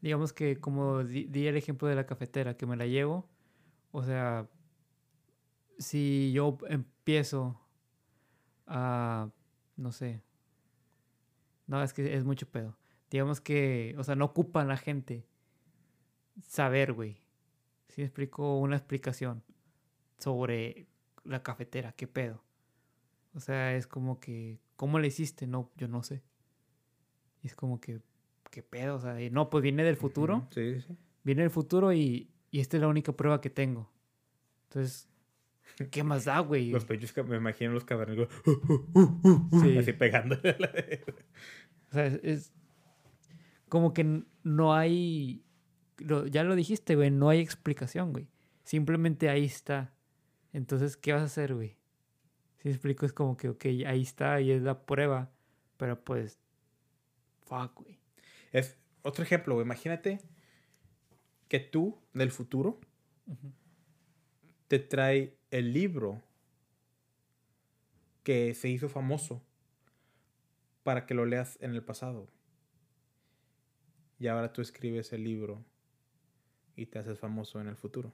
Digamos 0.00 0.32
que 0.32 0.58
como 0.58 1.04
di, 1.04 1.46
el 1.46 1.56
ejemplo 1.56 1.88
de 1.88 1.94
la 1.94 2.06
cafetera, 2.06 2.56
que 2.56 2.66
me 2.66 2.76
la 2.76 2.86
llevo, 2.86 3.28
o 3.92 4.02
sea, 4.02 4.48
si 5.78 6.32
yo 6.32 6.58
empiezo 6.68 7.60
a, 8.66 9.30
no 9.76 9.92
sé, 9.92 10.22
no, 11.66 11.82
es 11.82 11.92
que 11.92 12.14
es 12.14 12.24
mucho 12.24 12.46
pedo. 12.46 12.76
Digamos 13.10 13.40
que, 13.40 13.94
o 13.98 14.04
sea, 14.04 14.16
no 14.16 14.26
ocupan 14.26 14.68
la 14.68 14.76
gente 14.76 15.26
saber, 16.42 16.92
güey. 16.92 17.16
Si 17.88 18.02
explico 18.02 18.58
una 18.58 18.76
explicación 18.76 19.42
sobre 20.18 20.88
la 21.24 21.42
cafetera, 21.42 21.92
qué 21.92 22.06
pedo. 22.06 22.42
O 23.34 23.40
sea, 23.40 23.74
es 23.74 23.86
como 23.86 24.20
que, 24.20 24.60
¿cómo 24.76 24.98
le 24.98 25.08
hiciste? 25.08 25.46
No, 25.46 25.70
yo 25.76 25.88
no 25.88 26.02
sé. 26.02 26.22
Y 27.44 27.46
es 27.46 27.54
como 27.54 27.80
que, 27.80 28.00
¿qué 28.50 28.62
pedo? 28.64 28.96
O 28.96 29.00
sea, 29.00 29.20
y 29.22 29.30
no, 29.30 29.50
pues 29.50 29.62
viene 29.62 29.84
del 29.84 29.96
futuro. 29.96 30.48
Sí, 30.50 30.80
sí. 30.80 30.96
Viene 31.22 31.42
del 31.42 31.50
futuro 31.50 31.92
y, 31.92 32.28
y 32.50 32.58
esta 32.60 32.76
es 32.76 32.80
la 32.80 32.88
única 32.88 33.12
prueba 33.12 33.40
que 33.40 33.50
tengo. 33.50 33.88
Entonces, 34.64 35.08
¿qué 35.92 36.02
más 36.02 36.24
da, 36.24 36.40
güey? 36.40 36.70
Los 36.70 36.84
pechos 36.84 37.14
me 37.28 37.36
imagino 37.36 37.72
los 37.72 37.84
cavernícolas 37.84 38.28
Sí. 39.62 39.76
así 39.78 39.92
pegándole 39.92 40.50
a 40.50 40.56
la 40.58 40.70
O 41.90 41.92
sea, 41.92 42.06
es, 42.06 42.20
es 42.24 42.52
como 43.68 43.92
que 43.92 44.22
no 44.42 44.74
hay, 44.74 45.44
lo- 45.98 46.26
ya 46.26 46.44
lo 46.44 46.54
dijiste, 46.56 46.96
güey, 46.96 47.10
no 47.10 47.28
hay 47.28 47.40
explicación, 47.40 48.12
güey. 48.12 48.28
Simplemente 48.64 49.28
ahí 49.28 49.44
está. 49.44 49.92
Entonces, 50.52 50.96
¿qué 50.96 51.12
vas 51.12 51.22
a 51.22 51.26
hacer, 51.26 51.54
güey? 51.54 51.76
Si 52.58 52.68
explico, 52.70 53.04
es 53.04 53.12
como 53.12 53.36
que, 53.36 53.48
ok, 53.50 53.64
ahí 53.86 54.00
está 54.02 54.40
y 54.40 54.50
es 54.52 54.62
la 54.62 54.86
prueba, 54.86 55.30
pero 55.76 56.02
pues, 56.02 56.38
fuck, 57.44 57.74
güey. 57.80 57.98
Es 58.52 58.76
otro 59.02 59.24
ejemplo, 59.24 59.54
güey. 59.54 59.64
Imagínate 59.64 60.20
que 61.48 61.60
tú, 61.60 61.98
del 62.12 62.30
futuro, 62.30 62.80
te 64.68 64.78
trae 64.78 65.38
el 65.50 65.72
libro 65.72 66.22
que 68.22 68.54
se 68.54 68.68
hizo 68.68 68.88
famoso 68.88 69.42
para 70.82 71.06
que 71.06 71.14
lo 71.14 71.26
leas 71.26 71.58
en 71.60 71.74
el 71.74 71.82
pasado. 71.84 72.28
Y 74.18 74.28
ahora 74.28 74.52
tú 74.52 74.62
escribes 74.62 75.12
el 75.12 75.24
libro 75.24 75.64
y 76.76 76.86
te 76.86 76.98
haces 76.98 77.18
famoso 77.18 77.60
en 77.60 77.68
el 77.68 77.76
futuro. 77.76 78.12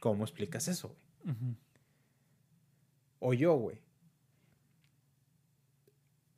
¿Cómo 0.00 0.24
explicas 0.24 0.68
eso, 0.68 0.96
güey? 1.24 1.36
O 3.18 3.34
yo, 3.34 3.54
güey. 3.54 3.82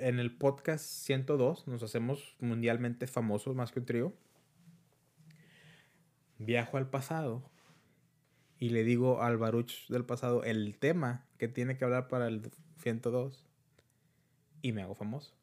En 0.03 0.19
el 0.19 0.37
podcast 0.37 0.85
102 0.85 1.69
nos 1.69 1.85
hacemos 1.85 2.35
mundialmente 2.41 3.07
famosos 3.07 3.55
más 3.55 3.71
que 3.71 3.79
un 3.79 3.87
trío. 3.87 4.13
Viajo 6.39 6.77
al 6.77 6.91
pasado 6.91 7.49
y 8.59 8.71
le 8.71 8.83
digo 8.83 9.23
al 9.23 9.39
Baruch 9.39 9.87
del 9.87 10.05
pasado 10.05 10.43
el 10.43 10.77
tema 10.77 11.25
que 11.39 11.47
tiene 11.47 11.77
que 11.77 11.85
hablar 11.85 12.09
para 12.09 12.27
el 12.27 12.51
102 12.79 13.47
y 14.61 14.73
me 14.73 14.83
hago 14.83 14.97
famoso. 14.97 15.37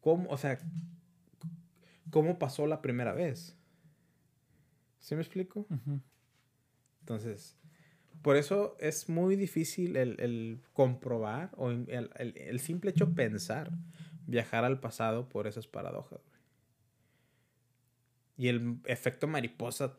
¿Cómo, 0.00 0.28
o 0.28 0.36
sea, 0.36 0.58
cómo 2.10 2.40
pasó 2.40 2.66
la 2.66 2.82
primera 2.82 3.12
vez? 3.12 3.56
¿Sí 4.98 5.14
me 5.14 5.20
explico? 5.20 5.64
Entonces, 7.02 7.56
por 8.24 8.36
eso 8.36 8.76
es 8.80 9.08
muy 9.08 9.36
difícil 9.36 9.96
el, 9.96 10.18
el 10.18 10.60
comprobar 10.72 11.50
o 11.56 11.70
el, 11.70 11.86
el- 11.90 12.34
el 12.36 12.58
simple 12.58 12.90
hecho 12.90 13.14
pensar 13.14 13.70
viajar 14.26 14.64
al 14.64 14.80
pasado 14.80 15.28
por 15.28 15.46
esas 15.46 15.66
paradojas. 15.68 16.18
güey. 16.26 16.34
Y 18.36 18.48
el 18.48 18.78
efecto 18.86 19.28
mariposa 19.28 19.96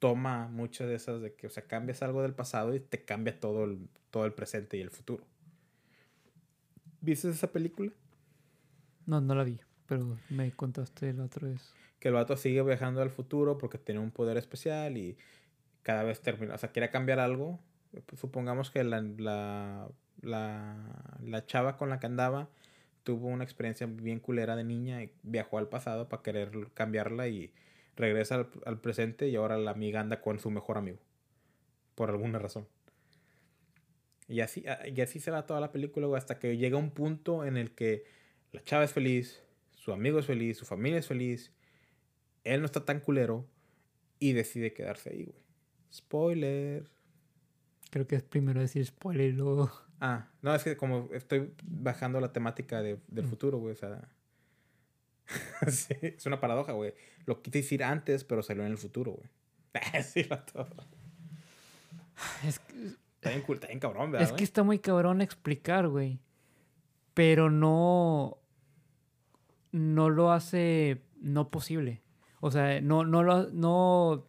toma 0.00 0.48
muchas 0.48 0.88
de 0.88 0.96
esas 0.96 1.22
de 1.22 1.34
que, 1.34 1.46
o 1.46 1.50
sea, 1.50 1.66
cambias 1.66 2.02
algo 2.02 2.20
del 2.22 2.34
pasado 2.34 2.74
y 2.74 2.80
te 2.80 3.04
cambia 3.04 3.38
todo 3.40 3.64
el, 3.64 3.88
todo 4.10 4.26
el 4.26 4.32
presente 4.34 4.76
y 4.76 4.80
el 4.80 4.90
futuro. 4.90 5.24
¿Viste 7.00 7.28
esa 7.30 7.50
película? 7.52 7.92
No, 9.06 9.20
no 9.20 9.34
la 9.34 9.44
vi, 9.44 9.60
pero 9.86 10.18
me 10.30 10.50
contaste 10.52 11.12
la 11.12 11.24
otra 11.24 11.48
vez. 11.48 11.72
que 12.00 12.08
el 12.08 12.14
vato 12.14 12.36
sigue 12.36 12.62
viajando 12.62 13.00
al 13.00 13.10
futuro 13.10 13.56
porque 13.58 13.78
tiene 13.78 14.00
un 14.00 14.10
poder 14.10 14.36
especial 14.36 14.96
y 14.98 15.16
cada 15.84 16.02
vez 16.02 16.20
termina, 16.20 16.54
o 16.54 16.58
sea, 16.58 16.72
quiere 16.72 16.90
cambiar 16.90 17.20
algo. 17.20 17.60
Supongamos 18.14 18.72
que 18.72 18.82
la, 18.82 19.00
la, 19.00 19.88
la, 20.22 21.16
la 21.22 21.46
chava 21.46 21.76
con 21.76 21.90
la 21.90 22.00
que 22.00 22.06
andaba 22.06 22.48
tuvo 23.04 23.28
una 23.28 23.44
experiencia 23.44 23.86
bien 23.86 24.18
culera 24.18 24.56
de 24.56 24.64
niña 24.64 25.04
y 25.04 25.12
viajó 25.22 25.58
al 25.58 25.68
pasado 25.68 26.08
para 26.08 26.22
querer 26.22 26.50
cambiarla 26.74 27.28
y 27.28 27.52
regresa 27.96 28.34
al, 28.36 28.48
al 28.64 28.80
presente 28.80 29.28
y 29.28 29.36
ahora 29.36 29.58
la 29.58 29.70
amiga 29.70 30.00
anda 30.00 30.20
con 30.20 30.40
su 30.40 30.50
mejor 30.50 30.78
amigo. 30.78 30.98
Por 31.94 32.10
alguna 32.10 32.40
razón. 32.40 32.66
Y 34.26 34.40
así, 34.40 34.64
ah, 34.66 34.80
y 34.88 35.00
así 35.00 35.20
se 35.20 35.30
va 35.30 35.46
toda 35.46 35.60
la 35.60 35.70
película, 35.70 36.08
hasta 36.16 36.38
que 36.38 36.56
llega 36.56 36.78
un 36.78 36.90
punto 36.90 37.44
en 37.44 37.56
el 37.56 37.72
que 37.72 38.04
la 38.52 38.62
chava 38.62 38.84
es 38.84 38.92
feliz, 38.92 39.42
su 39.72 39.92
amigo 39.92 40.18
es 40.18 40.26
feliz, 40.26 40.56
su 40.56 40.64
familia 40.64 40.98
es 40.98 41.06
feliz, 41.06 41.52
él 42.42 42.60
no 42.60 42.66
está 42.66 42.84
tan 42.84 43.00
culero 43.00 43.46
y 44.18 44.32
decide 44.32 44.72
quedarse 44.72 45.10
ahí, 45.10 45.24
güey. 45.24 45.43
Spoiler. 45.94 46.90
Creo 47.90 48.06
que 48.06 48.16
es 48.16 48.22
primero 48.24 48.60
decir 48.60 48.84
spoiler 48.84 49.28
y 49.30 49.32
luego... 49.32 49.70
Ah, 50.00 50.28
no, 50.42 50.54
es 50.54 50.62
que 50.64 50.76
como 50.76 51.08
estoy 51.14 51.54
bajando 51.62 52.20
la 52.20 52.30
temática 52.32 52.82
de- 52.82 53.00
del 53.08 53.24
Mm. 53.24 53.28
futuro, 53.30 53.58
güey, 53.58 53.72
o 53.72 53.76
sea... 53.76 54.06
sí, 55.68 55.94
es 56.02 56.26
una 56.26 56.40
paradoja, 56.40 56.72
güey. 56.72 56.92
Lo 57.24 57.40
quise 57.40 57.58
decir 57.58 57.82
antes, 57.84 58.24
pero 58.24 58.42
salió 58.42 58.66
en 58.66 58.72
el 58.72 58.76
futuro, 58.78 59.12
güey. 59.12 59.30
sí, 60.02 60.24
vato. 60.24 60.66
Es 62.46 62.58
que, 62.58 62.74
Está 63.14 63.30
bien, 63.30 63.42
cool, 63.42 63.54
está 63.56 63.68
bien 63.68 63.80
cabrón, 63.80 64.10
¿verdad, 64.10 64.28
es 64.28 64.34
que 64.34 64.44
está 64.44 64.62
muy 64.62 64.78
cabrón 64.78 65.22
explicar, 65.22 65.88
güey. 65.88 66.20
Pero 67.14 67.48
no... 67.50 68.36
No 69.72 70.10
lo 70.10 70.30
hace 70.32 71.02
no 71.20 71.50
posible. 71.50 72.02
O 72.40 72.50
sea, 72.50 72.80
no, 72.82 73.04
no, 73.04 73.22
lo, 73.22 73.48
no 73.50 74.28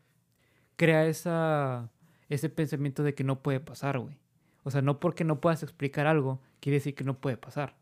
crea 0.76 1.06
esa, 1.08 1.90
ese 2.30 2.50
pensamiento 2.50 3.04
de 3.04 3.14
que 3.16 3.24
no 3.24 3.42
puede 3.42 3.60
pasar, 3.60 4.00
güey. 4.00 4.18
O 4.64 4.72
sea, 4.72 4.82
no 4.82 5.00
porque 5.00 5.24
no 5.24 5.40
puedas 5.42 5.64
explicar 5.64 6.08
algo, 6.08 6.42
quiere 6.60 6.76
decir 6.78 6.96
que 6.96 7.04
no 7.04 7.20
puede 7.20 7.38
pasar. 7.38 7.76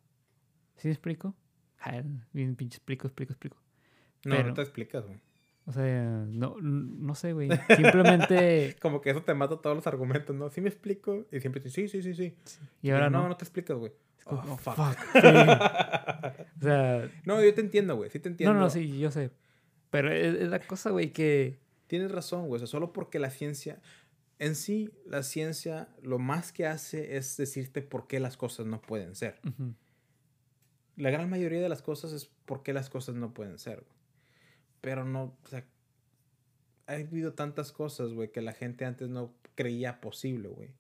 ¿Sí 0.78 0.88
me 0.88 0.94
explico? 0.94 1.34
Ay, 1.80 2.04
bien 2.34 2.56
pinche 2.56 2.78
explico, 2.78 3.08
explico, 3.08 3.34
explico. 3.34 3.58
No, 4.26 4.36
pero- 4.36 4.48
no 4.50 4.54
te 4.54 4.62
explicas, 4.62 5.06
güey. 5.06 5.20
O 5.66 5.72
sea, 5.72 6.26
no, 6.28 6.58
no 6.60 7.16
sé, 7.16 7.32
güey. 7.32 7.50
Simplemente... 7.78 8.76
Como 8.82 9.00
que 9.00 9.12
eso 9.12 9.22
te 9.24 9.34
mata 9.34 9.56
todos 9.62 9.76
los 9.78 9.88
argumentos, 9.88 10.36
¿no? 10.36 10.50
Sí 10.50 10.60
me 10.60 10.68
explico. 10.68 11.26
Y 11.32 11.40
siempre 11.40 11.62
dices, 11.62 11.74
sí, 11.74 11.88
sí, 11.88 12.02
sí, 12.04 12.14
sí. 12.14 12.36
Y 12.82 12.90
ahora 12.90 13.10
no. 13.10 13.22
no. 13.24 13.30
No, 13.30 13.38
te 13.38 13.46
explicas, 13.46 13.78
güey. 13.78 13.94
Como, 14.26 14.42
Oh, 14.42 14.54
oh, 14.54 14.58
fuck. 14.58 14.76
fuck, 14.76 14.98
sí. 15.14 15.28
O 16.60 16.62
sea, 16.64 17.10
No, 17.26 17.42
yo 17.42 17.54
te 17.54 17.62
entiendo, 17.62 17.96
güey. 17.96 18.10
Sí 18.10 18.20
te 18.20 18.28
entiendo. 18.28 18.54
no, 18.54 18.60
no, 18.60 18.70
sí, 18.70 19.00
yo 19.00 19.10
sé. 19.12 19.32
Pero 19.90 20.12
es, 20.12 20.36
es 20.36 20.50
la 20.50 20.60
cosa, 20.60 20.90
güey, 20.90 21.12
que... 21.14 21.60
Tienes 21.88 22.12
razón, 22.12 22.48
güey. 22.48 22.56
O 22.56 22.60
sea, 22.60 22.68
solo 22.68 22.94
porque 22.94 23.20
la 23.20 23.30
ciencia. 23.30 23.82
en 24.40 24.56
sí, 24.56 24.90
la 25.06 25.24
ciencia 25.24 25.90
lo 26.02 26.20
más 26.20 26.52
que 26.52 26.66
hace 26.66 27.18
es 27.18 27.38
decirte 27.38 27.82
por 27.82 28.08
qué 28.08 28.20
las 28.20 28.38
cosas 28.38 28.66
no 28.66 28.82
pueden 28.82 29.16
ser. 29.16 29.40
La 30.96 31.10
gran 31.10 31.30
mayoría 31.30 31.62
de 31.62 31.70
las 31.70 31.82
cosas 31.82 32.12
es 32.12 32.26
por 32.46 32.64
qué 32.64 32.74
las 32.74 32.90
cosas 32.90 33.16
no 33.16 33.34
pueden 33.34 33.58
ser. 33.58 33.86
Pero 34.82 35.06
no, 35.06 35.38
o 35.44 35.48
sea, 35.48 35.66
ha 36.88 36.94
habido 36.94 37.34
tantas 37.34 37.72
cosas, 37.72 38.14
güey, 38.14 38.32
que 38.32 38.42
la 38.42 38.54
gente 38.54 38.86
antes 38.86 39.10
no 39.10 39.34
creía 39.56 40.02
posible, 40.02 40.50
güey. 40.50 40.72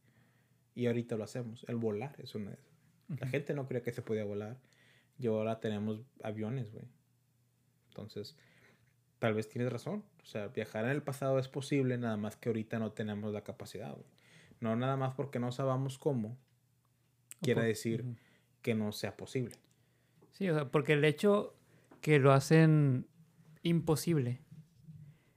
Y 0.75 0.87
ahorita 0.87 1.15
lo 1.15 1.23
hacemos. 1.23 1.65
El 1.67 1.77
volar 1.77 2.15
es 2.19 2.35
una 2.35 2.51
de 2.51 2.57
esas. 2.57 2.73
La 3.19 3.27
gente 3.27 3.53
no 3.53 3.67
creía 3.67 3.83
que 3.83 3.91
se 3.91 4.01
podía 4.01 4.25
volar. 4.25 4.57
Y 5.19 5.27
ahora 5.27 5.59
tenemos 5.59 6.01
aviones, 6.23 6.71
güey. 6.71 6.85
Entonces, 7.89 8.35
tal 9.23 9.35
vez 9.35 9.47
tienes 9.47 9.71
razón. 9.71 10.03
O 10.21 10.25
sea, 10.25 10.49
viajar 10.49 10.83
en 10.83 10.91
el 10.91 11.01
pasado 11.01 11.39
es 11.39 11.47
posible, 11.47 11.97
nada 11.97 12.17
más 12.17 12.35
que 12.35 12.49
ahorita 12.49 12.77
no 12.77 12.91
tenemos 12.91 13.31
la 13.31 13.41
capacidad, 13.41 13.93
güey. 13.93 14.03
No 14.59 14.75
nada 14.75 14.97
más 14.97 15.13
porque 15.13 15.39
no 15.39 15.53
sabamos 15.53 15.97
cómo, 15.97 16.37
quiere 17.39 17.61
decir 17.61 18.03
que 18.61 18.75
no 18.75 18.91
sea 18.91 19.15
posible. 19.15 19.55
Sí, 20.33 20.49
o 20.49 20.53
sea, 20.53 20.69
porque 20.69 20.91
el 20.91 21.05
hecho 21.05 21.55
que 22.01 22.19
lo 22.19 22.33
hacen 22.33 23.07
imposible 23.61 24.41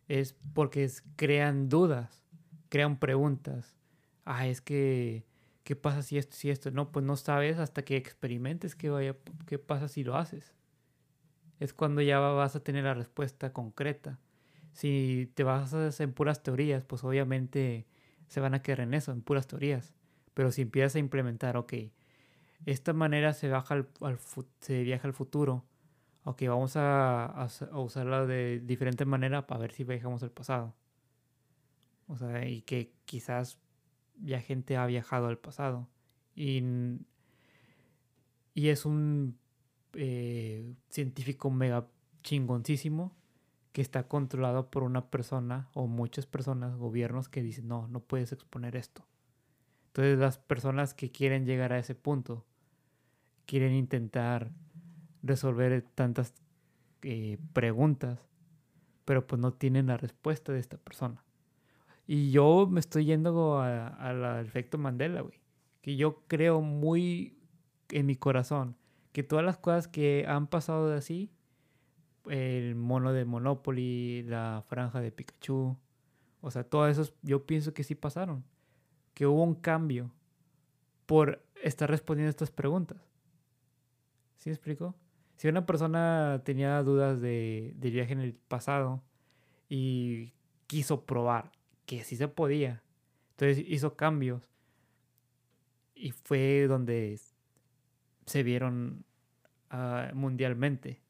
es 0.09 0.35
porque 0.53 0.91
crean 1.15 1.69
dudas, 1.69 2.25
crean 2.69 2.99
preguntas. 2.99 3.77
Ah, 4.25 4.49
es 4.49 4.61
que, 4.61 5.27
¿qué 5.63 5.77
pasa 5.77 6.03
si 6.03 6.19
esto, 6.19 6.35
si 6.35 6.51
esto? 6.51 6.73
No, 6.73 6.91
pues 6.91 7.05
no 7.05 7.17
sabes 7.17 7.59
hasta 7.59 7.85
que 7.85 7.97
experimentes 7.97 8.75
qué, 8.75 8.91
vaya, 8.91 9.15
qué 9.47 9.61
pasa 9.61 9.87
si 9.87 10.03
lo 10.03 10.17
haces. 10.17 10.57
Es 11.61 11.73
cuando 11.73 12.03
ya 12.03 12.19
vas 12.19 12.57
a 12.57 12.61
tener 12.61 12.85
la 12.85 12.95
respuesta 12.95 13.53
concreta. 13.53 14.19
Si 14.73 15.31
te 15.35 15.43
basas 15.43 16.01
en 16.01 16.13
puras 16.13 16.43
teorías, 16.43 16.85
pues 16.85 17.03
obviamente 17.05 17.87
se 18.29 18.41
van 18.41 18.55
a 18.55 18.63
quedar 18.63 18.81
en 18.81 18.95
eso, 18.95 19.13
en 19.13 19.23
puras 19.23 19.47
teorías. 19.47 19.95
Pero 20.35 20.53
si 20.53 20.63
empiezas 20.63 20.97
a 20.97 20.99
implementar, 20.99 21.57
ok, 21.57 21.75
esta 22.67 22.93
manera 22.93 23.33
se, 23.33 23.49
viaja 23.49 23.75
al 25.09 25.15
futuro, 25.15 25.65
ok, 26.25 26.43
vamos 26.49 26.77
a, 26.77 27.25
a, 27.25 27.79
usarla 27.79 28.27
de 28.27 28.61
diferente 28.61 29.05
manera 29.05 29.47
para 29.47 29.61
ver 29.61 29.73
si 29.73 29.85
viajamos 29.85 30.23
al 30.23 30.31
pasado. 30.31 30.75
O 32.09 32.17
sea, 32.17 32.47
y 32.47 32.63
que 32.63 32.93
quizás 33.05 33.59
ya 34.23 34.41
gente 34.41 34.77
ha 34.77 34.87
viajado 34.87 35.29
al 35.29 35.39
pasado. 35.39 35.89
Y, 36.35 36.63
y 38.55 38.69
es 38.69 38.85
un 38.85 39.39
eh, 39.97 40.75
científico 40.91 41.51
mega 41.51 41.87
chingoncísimo 42.23 43.15
que 43.73 43.83
está 43.83 44.09
controlado 44.09 44.71
por 44.71 44.83
una 44.83 45.11
persona 45.11 45.69
o 45.75 45.87
muchas 45.87 46.27
personas, 46.27 46.77
gobiernos 46.77 47.29
que 47.29 47.43
dicen, 47.43 47.69
no, 47.69 47.89
no 47.89 48.01
puedes 48.01 48.33
exponer 48.33 48.77
esto. 48.77 49.07
Entonces 49.89 50.19
las 50.19 50.39
personas 50.39 50.95
que 50.95 51.11
quieren 51.11 51.45
llegar 51.47 51.73
a 51.73 51.79
ese 51.79 51.95
punto, 51.95 52.47
quieren 53.47 53.75
intentar 53.75 54.51
resolver 55.23 55.83
tantas 55.95 56.35
eh, 57.03 57.39
preguntas, 57.53 58.27
pero 59.05 59.27
pues 59.27 59.41
no 59.41 59.53
tienen 59.53 59.87
la 59.87 59.97
respuesta 59.97 60.53
de 60.53 60.59
esta 60.59 60.79
persona. 60.79 61.23
Y 62.07 62.31
yo 62.31 62.67
me 62.71 62.81
estoy 62.81 63.05
yendo 63.05 63.61
al 63.61 64.47
efecto 64.47 64.79
Mandela, 64.79 65.21
güey. 65.21 65.41
Que 65.83 65.97
yo 65.97 66.23
creo 66.29 66.61
muy 66.61 67.39
en 67.91 68.07
mi 68.07 68.17
corazón 68.17 68.77
que 69.17 69.23
todas 69.23 69.47
las 69.47 69.57
cosas 69.57 69.89
que 69.89 70.27
han 70.29 70.47
pasado 70.47 70.91
de 70.91 70.99
así 70.99 71.31
el 72.27 72.75
mono 72.75 73.15
de 73.15 73.25
Monopoly, 73.25 74.25
la 74.25 74.63
franja 74.69 75.01
de 75.01 75.11
Pikachu. 75.11 75.75
O 76.43 76.51
sea, 76.51 76.65
todo 76.65 76.87
eso 76.87 77.11
yo 77.23 77.47
pienso 77.47 77.73
que 77.73 77.83
sí 77.83 77.95
pasaron. 77.95 78.45
Que 79.15 79.27
hubo 79.27 79.43
un 79.43 79.55
cambio 79.55 80.13
por 81.07 81.43
estar 81.63 81.89
respondiendo 81.89 82.29
estas 82.29 82.51
preguntas. 82.51 82.99
¿Sí 84.37 84.51
me 84.51 84.55
explico? 84.55 84.95
Si 85.37 85.49
una 85.49 85.65
persona 85.65 86.43
tenía 86.45 86.83
dudas 86.83 87.19
de, 87.23 87.73
del 87.77 87.93
viaje 87.93 88.13
en 88.13 88.21
el 88.21 88.35
pasado 88.35 89.03
y 89.71 90.35
quiso 90.67 91.07
probar 91.07 91.53
que 91.87 92.05
sí 92.05 92.17
se 92.17 92.29
podía, 92.29 92.83
entonces 93.31 93.65
hizo 93.67 93.97
cambios 93.97 94.53
y 95.95 96.11
fue 96.11 96.67
donde 96.69 97.19
se 98.27 98.43
vieron 98.43 99.05
ah, 99.71 100.11
mundialmente 100.15 101.01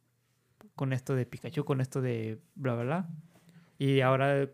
con 0.74 0.92
esto 0.92 1.14
de 1.14 1.26
Pikachu, 1.26 1.64
con 1.64 1.80
esto 1.80 2.00
de 2.00 2.38
bla, 2.54 2.74
bla, 2.74 2.84
bla. 2.84 3.08
Y 3.78 4.00
ahora, 4.00 4.50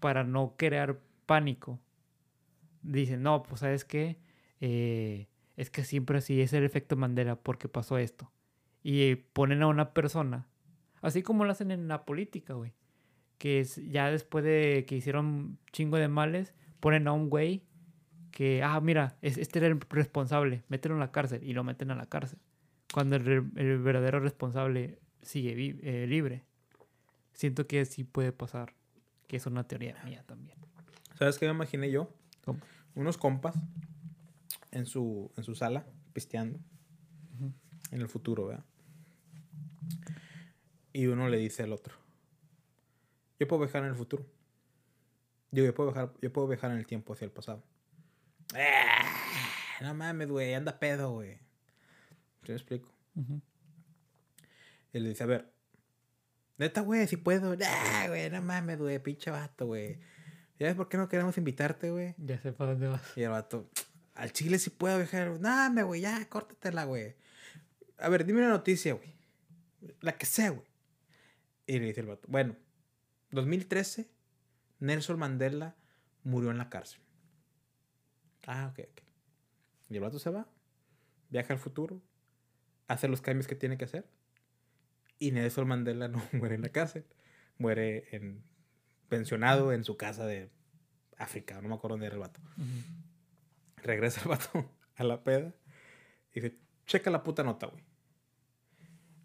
para 0.00 0.24
no 0.24 0.54
crear 0.56 1.00
pánico, 1.26 1.80
dicen, 2.82 3.22
no, 3.22 3.42
pues 3.42 3.60
sabes 3.60 3.84
qué, 3.84 4.18
eh, 4.60 5.28
es 5.56 5.70
que 5.70 5.84
siempre 5.84 6.18
así 6.18 6.40
es 6.40 6.52
el 6.52 6.64
efecto 6.64 6.96
Mandela 6.96 7.36
porque 7.36 7.68
pasó 7.68 7.98
esto. 7.98 8.30
Y 8.82 9.16
ponen 9.16 9.62
a 9.62 9.66
una 9.66 9.94
persona, 9.94 10.48
así 11.00 11.22
como 11.22 11.44
lo 11.44 11.52
hacen 11.52 11.70
en 11.70 11.88
la 11.88 12.04
política, 12.04 12.54
güey. 12.54 12.72
Que 13.38 13.60
es, 13.60 13.76
ya 13.90 14.10
después 14.10 14.44
de 14.44 14.84
que 14.86 14.96
hicieron 14.96 15.58
chingo 15.72 15.96
de 15.96 16.08
males, 16.08 16.54
ponen 16.80 17.08
a 17.08 17.12
un 17.12 17.30
güey 17.30 17.64
que, 18.34 18.64
ah, 18.64 18.80
mira, 18.80 19.16
este 19.22 19.60
era 19.60 19.68
el 19.68 19.80
responsable, 19.80 20.64
mételo 20.68 20.96
en 20.96 21.00
la 21.00 21.12
cárcel 21.12 21.44
y 21.44 21.52
lo 21.52 21.62
meten 21.62 21.92
a 21.92 21.94
la 21.94 22.06
cárcel. 22.06 22.40
Cuando 22.92 23.14
el 23.14 23.78
verdadero 23.78 24.18
responsable 24.18 24.98
sigue 25.22 25.78
eh, 25.82 26.06
libre. 26.08 26.44
Siento 27.32 27.68
que 27.68 27.84
sí 27.84 28.02
puede 28.02 28.32
pasar, 28.32 28.74
que 29.28 29.36
es 29.36 29.46
una 29.46 29.68
teoría 29.68 30.02
mía 30.04 30.24
también. 30.26 30.58
¿Sabes 31.16 31.38
qué 31.38 31.46
me 31.46 31.52
imaginé 31.52 31.92
yo? 31.92 32.12
Unos 32.96 33.18
compas 33.18 33.54
en 34.72 34.86
su, 34.86 35.30
en 35.36 35.44
su 35.44 35.54
sala, 35.54 35.86
pisteando, 36.12 36.58
en 37.92 38.00
el 38.00 38.08
futuro, 38.08 38.46
¿verdad? 38.46 38.64
Y 40.92 41.06
uno 41.06 41.28
le 41.28 41.38
dice 41.38 41.62
al 41.62 41.72
otro, 41.72 41.94
yo 43.38 43.46
puedo 43.46 43.62
viajar 43.62 43.84
en 43.84 43.90
el 43.90 43.96
futuro. 43.96 44.26
Yo, 45.52 45.64
yo, 45.64 45.72
puedo 45.72 45.92
viajar, 45.92 46.12
yo 46.20 46.32
puedo 46.32 46.48
viajar 46.48 46.72
en 46.72 46.78
el 46.78 46.86
tiempo 46.86 47.12
hacia 47.12 47.24
el 47.24 47.30
pasado. 47.30 47.62
¡Ah! 48.54 49.04
No 49.80 49.94
mames, 49.94 50.28
güey, 50.28 50.54
anda 50.54 50.78
pedo, 50.78 51.12
güey. 51.12 51.38
¿Te 52.44 52.52
explico? 52.52 52.94
Y 54.92 55.00
le 55.00 55.08
dice, 55.08 55.24
a 55.24 55.26
ver, 55.26 55.52
neta, 56.56 56.80
güey, 56.80 57.06
si 57.06 57.16
puedo. 57.16 57.56
Nah, 57.56 58.06
güey, 58.08 58.30
no 58.30 58.40
mames, 58.42 58.78
güey, 58.78 58.98
pinche 58.98 59.30
vato, 59.30 59.66
güey. 59.66 59.98
¿Ya 60.58 60.68
ves 60.68 60.76
por 60.76 60.88
qué 60.88 60.96
no 60.96 61.08
queremos 61.08 61.36
invitarte, 61.36 61.90
güey? 61.90 62.14
Ya 62.18 62.40
sé 62.40 62.52
para 62.52 62.72
dónde 62.72 62.88
vas. 62.88 63.02
Y 63.16 63.22
el 63.22 63.30
vato, 63.30 63.68
al 64.14 64.32
chile 64.32 64.58
si 64.58 64.70
puedo 64.70 64.96
viajar. 64.96 65.40
No, 65.40 65.86
güey, 65.86 66.02
ya, 66.02 66.28
córtatela, 66.28 66.84
güey. 66.84 67.16
A 67.98 68.08
ver, 68.08 68.24
dime 68.24 68.38
una 68.40 68.50
noticia, 68.50 68.94
güey. 68.94 69.14
La 70.00 70.16
que 70.16 70.26
sea, 70.26 70.50
güey. 70.50 70.66
Y 71.66 71.78
le 71.78 71.86
dice 71.86 72.00
el 72.00 72.06
vato, 72.06 72.28
bueno, 72.28 72.56
2013, 73.30 74.08
Nelson 74.80 75.18
Mandela 75.18 75.76
murió 76.22 76.50
en 76.50 76.58
la 76.58 76.68
cárcel. 76.68 77.00
Ah, 78.46 78.68
ok, 78.72 78.80
ok. 78.90 79.00
Y 79.90 79.96
el 79.96 80.00
vato 80.00 80.18
se 80.18 80.30
va, 80.30 80.48
viaja 81.30 81.52
al 81.52 81.58
futuro, 81.58 82.02
hace 82.88 83.08
los 83.08 83.20
cambios 83.20 83.46
que 83.46 83.54
tiene 83.54 83.76
que 83.76 83.84
hacer 83.84 84.08
y 85.18 85.30
Nelson 85.32 85.66
Mandela 85.66 86.08
no 86.08 86.22
muere 86.32 86.54
en 86.54 86.62
la 86.62 86.68
cárcel, 86.70 87.04
muere 87.58 88.14
en 88.14 88.42
pensionado 89.08 89.72
en 89.72 89.84
su 89.84 89.96
casa 89.96 90.26
de 90.26 90.50
África, 91.18 91.60
no 91.60 91.68
me 91.68 91.74
acuerdo 91.74 91.94
dónde 91.94 92.06
era 92.06 92.16
el 92.16 92.20
vato. 92.20 92.40
Regresa 93.76 94.22
el 94.22 94.28
vato 94.28 94.70
a 94.96 95.04
la 95.04 95.22
peda 95.22 95.54
y 96.32 96.40
dice, 96.40 96.58
checa 96.86 97.10
la 97.10 97.22
puta 97.22 97.42
nota, 97.42 97.66
güey. 97.66 97.84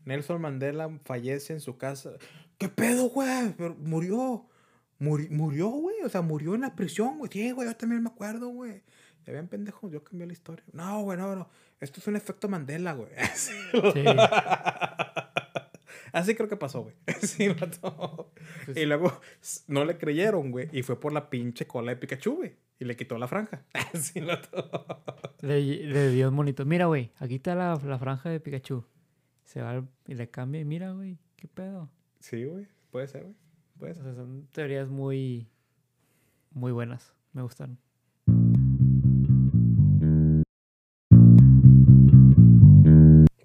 Nelson 0.05 0.41
Mandela 0.41 0.89
fallece 1.03 1.53
en 1.53 1.59
su 1.59 1.77
casa. 1.77 2.11
¿Qué 2.57 2.67
pedo, 2.69 3.09
güey? 3.09 3.55
Murió. 3.79 4.47
murió, 4.99 5.67
güey. 5.69 6.01
O 6.03 6.09
sea, 6.09 6.21
murió 6.21 6.55
en 6.55 6.61
la 6.61 6.75
prisión, 6.75 7.19
güey. 7.19 7.29
Sí, 7.31 7.51
güey, 7.51 7.67
yo 7.67 7.75
también 7.75 8.01
me 8.01 8.09
acuerdo, 8.09 8.49
güey. 8.49 8.83
Ya 9.29 9.35
ven, 9.35 9.47
pendejos, 9.47 9.91
yo 9.91 10.03
cambié 10.03 10.25
la 10.25 10.33
historia. 10.33 10.65
No, 10.73 11.03
güey, 11.03 11.15
no, 11.15 11.35
no. 11.35 11.47
Esto 11.79 11.99
es 11.99 12.07
un 12.07 12.15
efecto 12.15 12.49
Mandela, 12.49 12.93
güey. 12.93 13.11
sí. 13.35 13.53
Así 16.13 16.33
creo 16.33 16.49
que 16.49 16.57
pasó, 16.57 16.81
güey. 16.81 16.95
Sí, 17.21 17.47
mató. 17.49 18.33
Pues 18.65 18.75
y 18.75 18.87
luego 18.87 19.21
no 19.67 19.85
le 19.85 19.99
creyeron, 19.99 20.49
güey. 20.49 20.67
Y 20.71 20.81
fue 20.81 20.99
por 20.99 21.13
la 21.13 21.29
pinche 21.29 21.67
cola 21.67 21.91
de 21.91 21.97
Pikachu, 21.97 22.37
güey. 22.37 22.55
Y 22.79 22.85
le 22.85 22.95
quitó 22.95 23.19
la 23.19 23.27
franja. 23.27 23.63
Sí, 23.93 24.19
mató. 24.19 24.67
Le, 25.41 25.61
le 25.61 26.09
dio 26.09 26.29
un 26.29 26.33
monito. 26.33 26.65
Mira, 26.65 26.87
güey, 26.87 27.11
aquí 27.19 27.35
está 27.35 27.53
la, 27.53 27.75
la, 27.75 27.99
franja 27.99 28.31
de 28.31 28.39
Pikachu. 28.39 28.83
Se 29.43 29.61
va 29.61 29.85
y 30.07 30.15
le 30.15 30.31
cambia 30.31 30.61
y 30.61 30.65
mira, 30.65 30.91
güey, 30.93 31.19
qué 31.35 31.47
pedo. 31.47 31.87
Sí, 32.19 32.45
güey. 32.45 32.67
Puede 32.89 33.07
ser, 33.07 33.25
güey. 33.25 33.35
Puede 33.77 33.93
ser. 33.93 34.15
son 34.15 34.47
teorías 34.51 34.89
muy, 34.89 35.47
muy 36.49 36.71
buenas. 36.71 37.13
Me 37.31 37.43
gustan. 37.43 37.77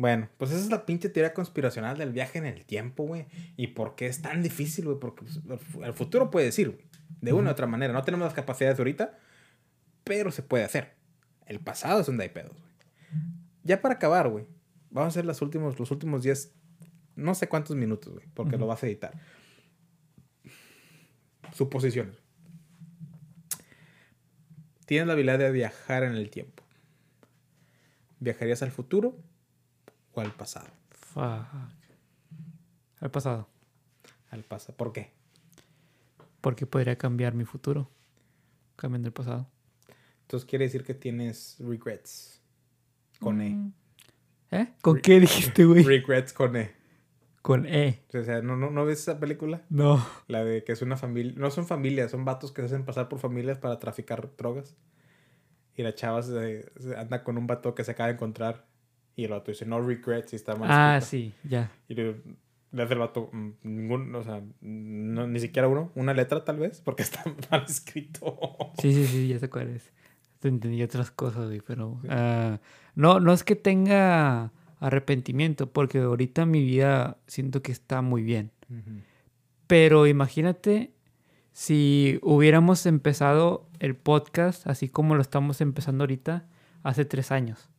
Bueno, 0.05 0.28
pues 0.36 0.51
esa 0.51 0.60
es 0.60 0.70
la 0.70 0.85
pinche 0.85 1.09
teoría 1.09 1.32
conspiracional 1.32 1.97
del 1.97 2.12
viaje 2.12 2.36
en 2.36 2.44
el 2.44 2.66
tiempo, 2.66 3.05
güey. 3.05 3.24
¿Y 3.56 3.68
por 3.68 3.94
qué 3.94 4.05
es 4.05 4.20
tan 4.20 4.43
difícil, 4.43 4.85
güey? 4.85 4.98
Porque 5.01 5.24
pues, 5.24 5.40
el 5.82 5.94
futuro 5.94 6.31
puede 6.31 6.44
decir, 6.44 6.68
güey. 6.68 6.85
De 7.22 7.32
una 7.32 7.48
u 7.48 7.52
otra 7.52 7.66
manera. 7.66 7.94
No 7.94 8.02
tenemos 8.02 8.26
las 8.26 8.35
capacidades 8.35 8.78
ahorita, 8.78 9.18
pero 10.05 10.31
se 10.31 10.43
puede 10.43 10.62
hacer. 10.62 10.93
El 11.47 11.59
pasado 11.59 12.02
es 12.02 12.06
donde 12.06 12.24
hay 12.24 12.28
pedos, 12.28 12.52
güey. 12.52 12.72
Ya 13.62 13.81
para 13.81 13.94
acabar, 13.94 14.28
güey. 14.28 14.44
Vamos 14.90 15.06
a 15.06 15.09
hacer 15.09 15.24
los 15.24 15.40
últimos, 15.40 15.78
los 15.78 15.90
últimos 15.90 16.22
10, 16.22 16.52
no 17.16 17.35
sé 17.35 17.48
cuántos 17.48 17.74
minutos, 17.74 18.12
güey, 18.12 18.26
porque 18.35 18.59
lo 18.59 18.66
vas 18.66 18.82
a 18.82 18.86
editar. 18.86 19.18
Suposiciones. 21.55 22.18
Tienes 24.85 25.06
la 25.06 25.14
habilidad 25.14 25.39
de 25.39 25.51
viajar 25.51 26.02
en 26.02 26.12
el 26.12 26.28
tiempo. 26.28 26.62
¿Viajarías 28.20 28.62
al 28.62 28.70
futuro 28.70 29.16
o 30.15 30.20
al 30.20 30.32
pasado? 30.32 30.69
Fuck. 30.91 31.47
Al 33.01 33.11
pasado. 33.11 33.49
Al 34.31 34.43
pasado. 34.43 34.77
¿Por 34.77 34.93
qué? 34.93 35.12
Porque 36.41 36.66
podría 36.66 36.97
cambiar 36.97 37.35
mi 37.35 37.45
futuro. 37.45 37.91
Cambiando 38.77 39.09
el 39.09 39.12
pasado. 39.12 39.49
Entonces 40.23 40.49
quiere 40.49 40.65
decir 40.65 40.85
que 40.85 40.95
tienes 40.95 41.57
regrets. 41.61 42.41
Con 43.20 43.41
E. 43.41 43.51
Mm. 43.51 43.73
¿Eh? 44.51 44.73
¿Con 44.82 45.01
qué 45.01 45.20
dijiste, 45.20 45.65
güey? 45.65 45.82
Regrets 45.82 46.32
con 46.32 46.57
E. 46.57 46.73
Con 47.43 47.66
E. 47.66 48.05
O 48.15 48.23
sea, 48.23 48.41
¿no, 48.41 48.57
no, 48.57 48.70
¿no 48.70 48.85
ves 48.85 49.01
esa 49.01 49.20
película? 49.20 49.62
No. 49.69 50.05
La 50.28 50.45
de 50.45 50.65
que 50.65 50.73
es 50.73 50.82
una 50.82 50.97
familia. 50.97 51.35
No 51.36 51.51
son 51.51 51.66
familias, 51.66 52.11
son 52.11 52.24
vatos 52.24 52.53
que 52.53 52.62
se 52.62 52.66
hacen 52.66 52.85
pasar 52.85 53.09
por 53.09 53.19
familias 53.19 53.59
para 53.59 53.78
traficar 53.78 54.35
drogas. 54.36 54.77
Y 55.77 55.82
la 55.82 55.95
chava 55.95 56.23
se, 56.23 56.73
se 56.81 56.97
anda 56.97 57.23
con 57.23 57.36
un 57.36 57.47
vato 57.47 57.74
que 57.74 57.85
se 57.85 57.91
acaba 57.91 58.09
de 58.09 58.15
encontrar. 58.15 58.66
Y 59.16 59.24
el 59.24 59.31
vato 59.31 59.51
dice, 59.51 59.65
no 59.66 59.81
regrets, 59.81 60.32
y 60.32 60.36
está 60.36 60.57
mal. 60.57 60.69
Ah, 60.70 60.97
escrito. 60.99 61.35
sí, 61.43 61.49
ya. 61.49 61.70
Y 61.89 61.95
le, 61.95 62.16
le 62.73 62.82
hace 62.82 62.95
el 62.95 62.99
vato, 62.99 63.31
"Mm, 63.32 63.51
ningún, 63.62 64.15
o 64.15 64.23
sea, 64.24 64.43
no, 64.61 65.27
ni 65.28 65.39
siquiera 65.41 65.69
uno, 65.69 65.93
una 65.95 66.15
letra 66.15 66.45
tal 66.45 66.59
vez, 66.59 66.81
porque 66.81 67.03
está 67.03 67.23
mal 67.51 67.65
escrito. 67.69 68.36
Sí, 68.81 68.93
sí, 68.93 69.07
sí, 69.07 69.28
ya 69.28 69.39
sé 69.39 69.49
cuál 69.49 69.69
es. 69.69 69.93
Te 70.41 70.49
Entendí 70.49 70.82
otras 70.82 71.11
cosas, 71.11 71.47
güey, 71.47 71.61
pero... 71.61 72.01
ah, 72.09 72.59
no, 72.95 73.20
no 73.20 73.32
es 73.32 73.45
que 73.45 73.57
tenga 73.57 74.53
arrepentimiento, 74.81 75.73
porque 75.73 75.99
ahorita 75.99 76.45
mi 76.45 76.62
vida 76.62 77.16
siento 77.27 77.62
que 77.62 77.73
está 77.73 78.03
muy 78.03 78.23
bien. 78.23 78.51
Pero 79.66 80.07
imagínate 80.07 80.93
si 81.53 82.19
hubiéramos 82.23 82.85
empezado 82.86 83.69
el 83.78 83.95
podcast 83.97 84.66
así 84.66 84.89
como 84.89 85.15
lo 85.15 85.23
estamos 85.23 85.61
empezando 85.61 86.03
ahorita 86.05 86.45
hace 86.82 87.05
tres 87.05 87.31
años. 87.31 87.70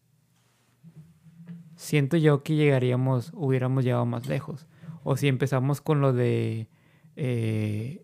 Siento 1.75 2.17
yo 2.17 2.43
que 2.43 2.55
llegaríamos, 2.55 3.31
hubiéramos 3.33 3.83
llegado 3.83 4.05
más 4.05 4.27
lejos. 4.27 4.67
O 5.03 5.17
si 5.17 5.27
empezamos 5.27 5.81
con 5.81 6.01
lo 6.01 6.13
de 6.13 6.67
eh, 7.15 8.01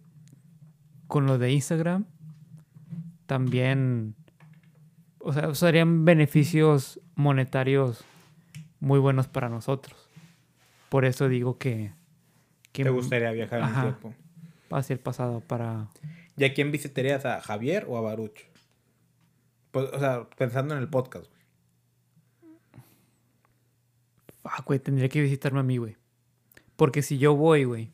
con 1.07 1.25
lo 1.25 1.37
de 1.37 1.51
Instagram, 1.51 2.05
también, 3.25 4.15
o 5.19 5.33
sea, 5.33 5.53
serían 5.55 6.05
beneficios 6.05 6.99
monetarios 7.15 8.03
muy 8.79 8.99
buenos 8.99 9.27
para 9.27 9.49
nosotros. 9.49 10.09
Por 10.89 11.05
eso 11.05 11.29
digo 11.29 11.57
que, 11.57 11.93
que 12.71 12.83
¿Te 12.83 12.89
gustaría 12.89 13.31
viajar 13.31 13.59
en 13.59 13.65
el 13.65 13.81
tiempo? 13.81 14.13
hacia 14.71 14.93
el 14.93 14.99
pasado 14.99 15.41
para... 15.41 15.87
¿Y 16.37 16.43
a 16.43 16.53
quién 16.53 16.71
visitarías? 16.71 17.25
¿A 17.25 17.41
Javier 17.41 17.85
o 17.87 17.97
a 17.97 18.01
Baruch? 18.01 18.47
Pues, 19.71 19.89
o 19.93 19.99
sea, 19.99 20.29
pensando 20.37 20.75
en 20.75 20.81
el 20.81 20.89
podcast, 20.89 21.30
Ah, 24.43 24.63
güey, 24.65 24.79
tendría 24.79 25.09
que 25.09 25.21
visitarme 25.21 25.59
a 25.59 25.63
mí, 25.63 25.77
güey. 25.77 25.97
Porque 26.75 27.01
si 27.01 27.17
yo 27.17 27.35
voy, 27.35 27.63
güey, 27.63 27.91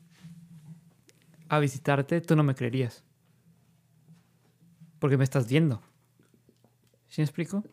a 1.48 1.58
visitarte, 1.58 2.20
tú 2.20 2.36
no 2.36 2.42
me 2.42 2.54
creerías. 2.54 3.04
Porque 4.98 5.16
me 5.16 5.24
estás 5.24 5.48
viendo. 5.48 5.82
¿Sí 7.08 7.20
me 7.20 7.24
explico? 7.24 7.64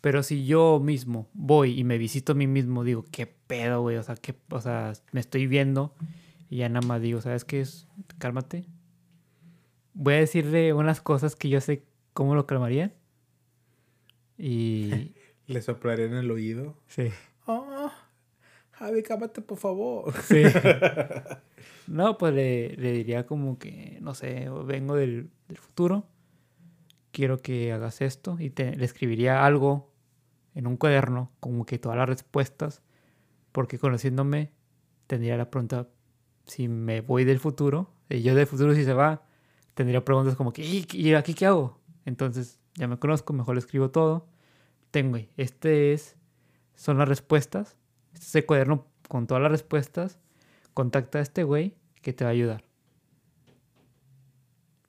Pero 0.00 0.22
si 0.22 0.46
yo 0.46 0.80
mismo 0.80 1.28
voy 1.34 1.78
y 1.78 1.84
me 1.84 1.98
visito 1.98 2.32
a 2.32 2.34
mí 2.34 2.46
mismo, 2.46 2.84
digo, 2.84 3.04
¿qué 3.10 3.26
pedo, 3.26 3.82
güey? 3.82 3.96
O 3.96 4.02
sea, 4.02 4.14
¿qué, 4.14 4.34
o 4.50 4.60
sea, 4.60 4.92
me 5.12 5.20
estoy 5.20 5.46
viendo 5.46 5.94
y 6.48 6.58
ya 6.58 6.68
nada 6.68 6.86
más 6.86 7.02
digo, 7.02 7.20
¿sabes 7.20 7.44
qué 7.44 7.60
es? 7.60 7.86
Cálmate. 8.18 8.64
Voy 9.94 10.14
a 10.14 10.18
decirle 10.18 10.72
unas 10.72 11.00
cosas 11.00 11.34
que 11.34 11.48
yo 11.48 11.60
sé 11.60 11.84
cómo 12.12 12.34
lo 12.34 12.46
calmarían. 12.46 12.94
Y... 14.36 15.14
Le 15.48 15.60
soplaré 15.62 16.04
en 16.04 16.14
el 16.14 16.30
oído. 16.30 16.76
sí. 16.86 17.08
Oh, 17.46 17.90
Javi, 18.72 19.02
cámate, 19.02 19.40
por 19.40 19.58
favor. 19.58 20.12
Sí. 20.22 20.42
No, 21.88 22.18
pues 22.18 22.34
le, 22.34 22.76
le 22.76 22.92
diría 22.92 23.24
como 23.26 23.58
que, 23.58 23.96
no 24.02 24.14
sé, 24.14 24.46
vengo 24.66 24.94
del, 24.94 25.30
del 25.48 25.56
futuro, 25.56 26.04
quiero 27.12 27.38
que 27.40 27.72
hagas 27.72 28.02
esto 28.02 28.36
y 28.38 28.50
te, 28.50 28.76
le 28.76 28.84
escribiría 28.84 29.46
algo 29.46 29.90
en 30.54 30.66
un 30.66 30.76
cuaderno, 30.76 31.32
como 31.40 31.64
que 31.64 31.78
todas 31.78 31.96
las 31.96 32.06
respuestas, 32.06 32.82
porque 33.52 33.78
conociéndome 33.78 34.52
tendría 35.06 35.38
la 35.38 35.48
pregunta, 35.50 35.88
si 36.44 36.68
me 36.68 37.00
voy 37.00 37.24
del 37.24 37.38
futuro, 37.40 37.90
y 38.10 38.20
yo 38.20 38.34
del 38.34 38.46
futuro 38.46 38.74
si 38.74 38.84
se 38.84 38.92
va, 38.92 39.22
tendría 39.72 40.04
preguntas 40.04 40.36
como 40.36 40.52
que, 40.52 40.62
¿y, 40.62 40.86
y 40.92 41.14
aquí 41.14 41.32
qué 41.32 41.46
hago? 41.46 41.78
Entonces 42.04 42.58
ya 42.74 42.86
me 42.86 42.98
conozco, 42.98 43.32
mejor 43.32 43.54
le 43.54 43.60
escribo 43.60 43.90
todo. 43.90 44.26
Tengo, 44.90 45.10
güey, 45.10 45.28
este 45.36 45.92
es, 45.92 46.16
son 46.74 46.98
las 46.98 47.08
respuestas, 47.08 47.76
este 48.14 48.26
es 48.26 48.34
el 48.36 48.46
cuaderno 48.46 48.86
con 49.08 49.26
todas 49.26 49.42
las 49.42 49.52
respuestas 49.52 50.18
contacta 50.78 51.18
a 51.18 51.22
este 51.22 51.42
güey 51.42 51.74
que 52.02 52.12
te 52.12 52.22
va 52.22 52.30
a 52.30 52.32
ayudar. 52.32 52.62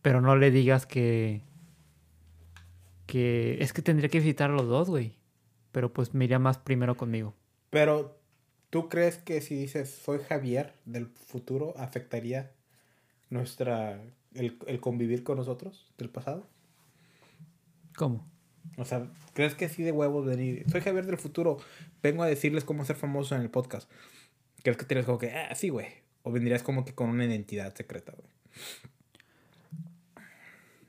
Pero 0.03 0.21
no 0.21 0.35
le 0.35 0.51
digas 0.51 0.85
que. 0.85 1.41
que. 3.07 3.57
Es 3.59 3.73
que 3.73 3.81
tendría 3.81 4.09
que 4.09 4.19
visitar 4.19 4.51
a 4.51 4.53
los 4.53 4.67
dos, 4.67 4.87
güey. 4.87 5.15
Pero 5.71 5.91
pues 5.91 6.13
me 6.13 6.25
iría 6.25 6.37
más 6.37 6.59
primero 6.59 6.95
conmigo. 6.95 7.33
Pero, 7.71 8.19
¿tú 8.69 8.87
crees 8.87 9.17
que 9.17 9.41
si 9.41 9.55
dices 9.55 9.89
soy 9.89 10.19
Javier 10.19 10.75
del 10.85 11.07
futuro 11.07 11.73
afectaría 11.77 12.51
nuestra. 13.31 13.99
el, 14.35 14.59
el 14.67 14.79
convivir 14.79 15.23
con 15.23 15.37
nosotros 15.37 15.91
del 15.97 16.09
pasado? 16.09 16.47
¿Cómo? 17.97 18.25
O 18.77 18.85
sea, 18.85 19.07
¿crees 19.33 19.55
que 19.55 19.69
sí 19.69 19.83
de 19.83 19.91
huevos 19.91 20.25
venir? 20.25 20.65
Soy 20.71 20.81
Javier 20.81 21.05
del 21.05 21.17
futuro, 21.17 21.57
vengo 22.01 22.23
a 22.23 22.27
decirles 22.27 22.63
cómo 22.63 22.85
ser 22.85 22.95
famoso 22.95 23.35
en 23.35 23.41
el 23.41 23.49
podcast. 23.49 23.89
¿Crees 24.63 24.77
que 24.77 24.85
tienes 24.85 25.05
como 25.05 25.17
que, 25.17 25.31
ah, 25.31 25.53
sí, 25.55 25.69
güey? 25.69 25.87
O 26.23 26.31
vendrías 26.31 26.63
como 26.63 26.85
que 26.85 26.93
con 26.93 27.09
una 27.09 27.25
identidad 27.25 27.73
secreta, 27.75 28.13
güey. 28.15 28.29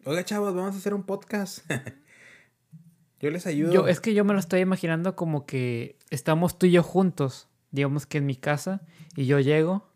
Oiga, 0.05 0.25
chavos, 0.25 0.55
vamos 0.55 0.75
a 0.75 0.79
hacer 0.79 0.95
un 0.95 1.03
podcast. 1.03 1.61
yo 3.21 3.31
les 3.31 3.47
ayudo. 3.47 3.73
Yo, 3.73 3.89
es 3.89 4.01
que 4.01 4.15
yo 4.15 4.25
me 4.25 4.33
lo 4.33 4.41
estoy 4.41 4.61
imaginando 4.61 5.15
como 5.15 5.45
que 5.45 5.99
estamos 6.11 6.59
tú 6.59 6.67
y 6.67 6.73
yo 6.73 6.83
juntos. 6.83 7.49
Digamos 7.71 8.07
que 8.07 8.19
en 8.19 8.27
mi 8.27 8.35
casa. 8.35 8.81
Y 9.15 9.27
yo 9.27 9.41
llego. 9.41 9.87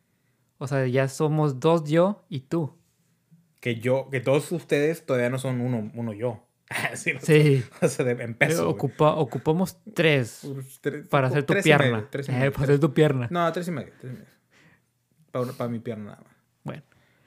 O 0.59 0.67
sea, 0.67 0.87
ya 0.87 1.09
somos 1.09 1.59
dos 1.59 1.85
yo 1.85 2.25
y 2.29 2.41
tú. 2.41 2.77
Que 3.61 3.81
yo, 3.81 4.11
que 4.11 4.21
todos 4.21 4.53
ustedes 4.53 5.07
todavía 5.07 5.31
no 5.31 5.39
son 5.39 5.61
uno, 5.63 5.91
uno 5.95 6.13
yo. 6.13 6.44
sí, 6.95 7.13
no 7.15 7.21
Sí. 7.21 7.63
sé. 7.63 7.65
O 7.83 7.89
sea, 7.89 8.05
de- 8.05 8.23
en 8.25 8.31
Eh, 8.33 8.35
peso. 8.35 8.65
güey. 8.65 8.75
ocupa- 8.75 9.15
ocupamos 9.17 9.79
tres 9.95 10.47
para 11.11 11.29
hacer 11.29 11.45
tu 11.45 11.53
tres 11.55 11.65
y 11.67 11.69
pierna. 11.69 11.91
medio, 11.97 12.09
tres 12.11 12.29
y 12.29 12.33
Eh, 12.33 12.51
para 12.51 12.65
hacer 12.65 12.81
tu 12.81 12.93
pierna. 12.95 13.29
No, 13.31 13.53
tres 13.53 13.69
y 13.69 13.71
medio. 13.71 13.93
Tres 14.01 14.13
y 14.13 14.17
medio. 14.17 14.29
Para, 15.31 15.53
para 15.53 15.71
mi 15.71 15.79
pierna 15.81 16.05
nada 16.13 16.23
más. 16.23 16.33
Bueno, 16.63 16.83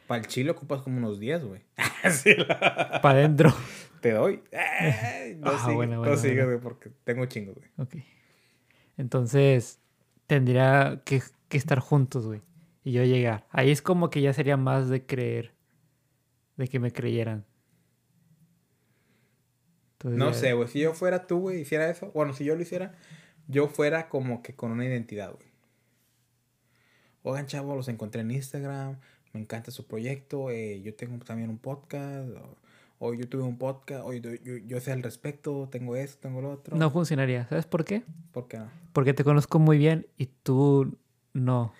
Para 0.07 0.21
el 0.21 0.27
chile 0.27 0.51
ocupas 0.51 0.81
como 0.81 0.97
unos 0.97 1.19
10, 1.19 1.43
güey. 1.43 1.61
Sí, 2.11 2.33
la- 2.35 2.99
para 3.01 3.19
adentro. 3.19 3.53
Te 4.01 4.11
doy. 4.11 4.41
No 5.37 5.49
Ah, 5.51 5.59
sigue, 5.63 5.75
bueno, 5.75 5.93
no 5.95 5.99
bueno, 6.01 6.17
sigue, 6.17 6.43
bueno. 6.45 6.59
porque 6.61 6.91
tengo 7.03 7.25
chingos, 7.25 7.55
güey. 7.55 7.69
Ok. 7.77 7.95
Entonces, 8.97 9.79
tendría 10.27 11.01
que, 11.05 11.21
que 11.49 11.57
estar 11.57 11.79
juntos, 11.79 12.25
güey. 12.25 12.41
Y 12.83 12.93
yo 12.93 13.03
llegar. 13.03 13.47
Ahí 13.51 13.71
es 13.71 13.81
como 13.81 14.09
que 14.09 14.21
ya 14.21 14.33
sería 14.33 14.55
más 14.57 14.87
de 14.89 15.05
creer. 15.05 15.53
De 16.55 16.67
que 16.67 16.79
me 16.79 16.91
creyeran. 16.91 17.45
Entonces, 19.99 20.19
No 20.19 20.33
sé, 20.33 20.53
güey. 20.53 20.67
Si 20.67 20.79
yo 20.79 20.93
fuera 20.93 21.25
tú, 21.25 21.39
güey, 21.39 21.61
hiciera 21.61 21.89
eso. 21.89 22.11
Bueno, 22.13 22.33
si 22.33 22.45
yo 22.45 22.55
lo 22.55 22.61
hiciera, 22.61 22.93
yo 23.47 23.67
fuera 23.67 24.09
como 24.09 24.41
que 24.43 24.53
con 24.55 24.71
una 24.71 24.85
identidad, 24.85 25.31
güey. 25.33 25.47
Oigan, 27.23 27.47
chavos, 27.47 27.75
los 27.75 27.87
encontré 27.87 28.21
en 28.21 28.31
Instagram. 28.31 28.97
Me 29.33 29.39
encanta 29.41 29.71
su 29.71 29.85
proyecto. 29.87 30.49
eh, 30.51 30.81
yo 30.81 30.93
tengo 30.95 31.17
también 31.25 31.49
un 31.49 31.57
podcast. 31.57 32.29
O, 32.99 33.07
o 33.07 33.13
yo 33.13 33.27
tuve 33.27 33.43
un 33.43 33.57
podcast. 33.57 34.03
O 34.05 34.13
yo, 34.13 34.33
yo, 34.35 34.57
yo 34.57 34.79
sé 34.79 34.91
al 34.91 35.03
respecto. 35.03 35.67
Tengo 35.71 35.95
esto, 35.95 36.19
tengo 36.21 36.41
lo 36.41 36.51
otro. 36.51 36.77
No 36.77 36.91
funcionaría. 36.91 37.47
¿Sabes 37.47 37.65
por 37.65 37.83
qué? 37.83 38.03
¿Por 38.31 38.47
qué 38.47 38.59
no? 38.59 38.69
Porque 38.93 39.13
te 39.13 39.23
conozco 39.23 39.59
muy 39.59 39.77
bien 39.77 40.07
y 40.17 40.27
tú 40.27 40.95
no. 41.33 41.73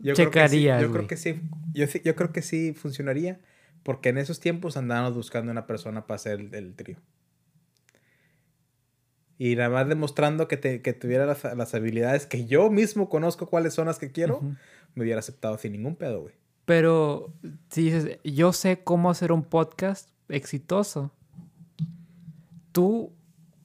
Yo 0.00 0.14
creo 0.14 0.30
que 0.30 0.40
sí, 0.48 0.56
Checarías, 0.56 0.82
yo 0.82 0.92
creo 0.92 1.06
que 1.06 1.16
sí. 1.16 1.40
Yo, 1.72 1.86
yo 2.04 2.16
creo 2.16 2.32
que 2.32 2.42
sí 2.42 2.72
funcionaría. 2.74 3.40
Porque 3.82 4.10
en 4.10 4.18
esos 4.18 4.40
tiempos 4.40 4.76
andábamos 4.76 5.14
buscando 5.14 5.50
una 5.52 5.66
persona 5.66 6.06
para 6.06 6.16
hacer 6.16 6.40
el, 6.40 6.54
el 6.54 6.74
trío. 6.74 6.98
Y 9.42 9.56
nada 9.56 9.70
más 9.70 9.88
demostrando 9.88 10.48
que, 10.48 10.58
te, 10.58 10.82
que 10.82 10.92
tuviera 10.92 11.24
las, 11.24 11.44
las 11.56 11.74
habilidades 11.74 12.26
que 12.26 12.44
yo 12.44 12.70
mismo 12.70 13.08
conozco 13.08 13.46
cuáles 13.48 13.72
son 13.72 13.86
las 13.86 13.98
que 13.98 14.12
quiero, 14.12 14.42
me 14.94 15.02
hubiera 15.02 15.20
aceptado 15.20 15.56
sin 15.56 15.72
ningún 15.72 15.96
pedo, 15.96 16.20
güey. 16.20 16.34
Pero 16.66 17.32
si 17.70 17.84
dices, 17.84 18.18
yo 18.22 18.52
sé 18.52 18.84
cómo 18.84 19.08
hacer 19.08 19.32
un 19.32 19.42
podcast 19.42 20.10
exitoso, 20.28 21.10
tú 22.72 23.14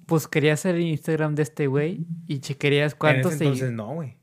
buscarías 0.08 0.64
el 0.64 0.80
Instagram 0.80 1.36
de 1.36 1.44
este 1.44 1.68
güey 1.68 2.08
y 2.26 2.40
chequearías 2.40 2.96
cuántos 2.96 3.34
En 3.34 3.36
ese 3.36 3.44
entonces 3.44 3.72
no, 3.74 3.96
güey. 3.96 4.16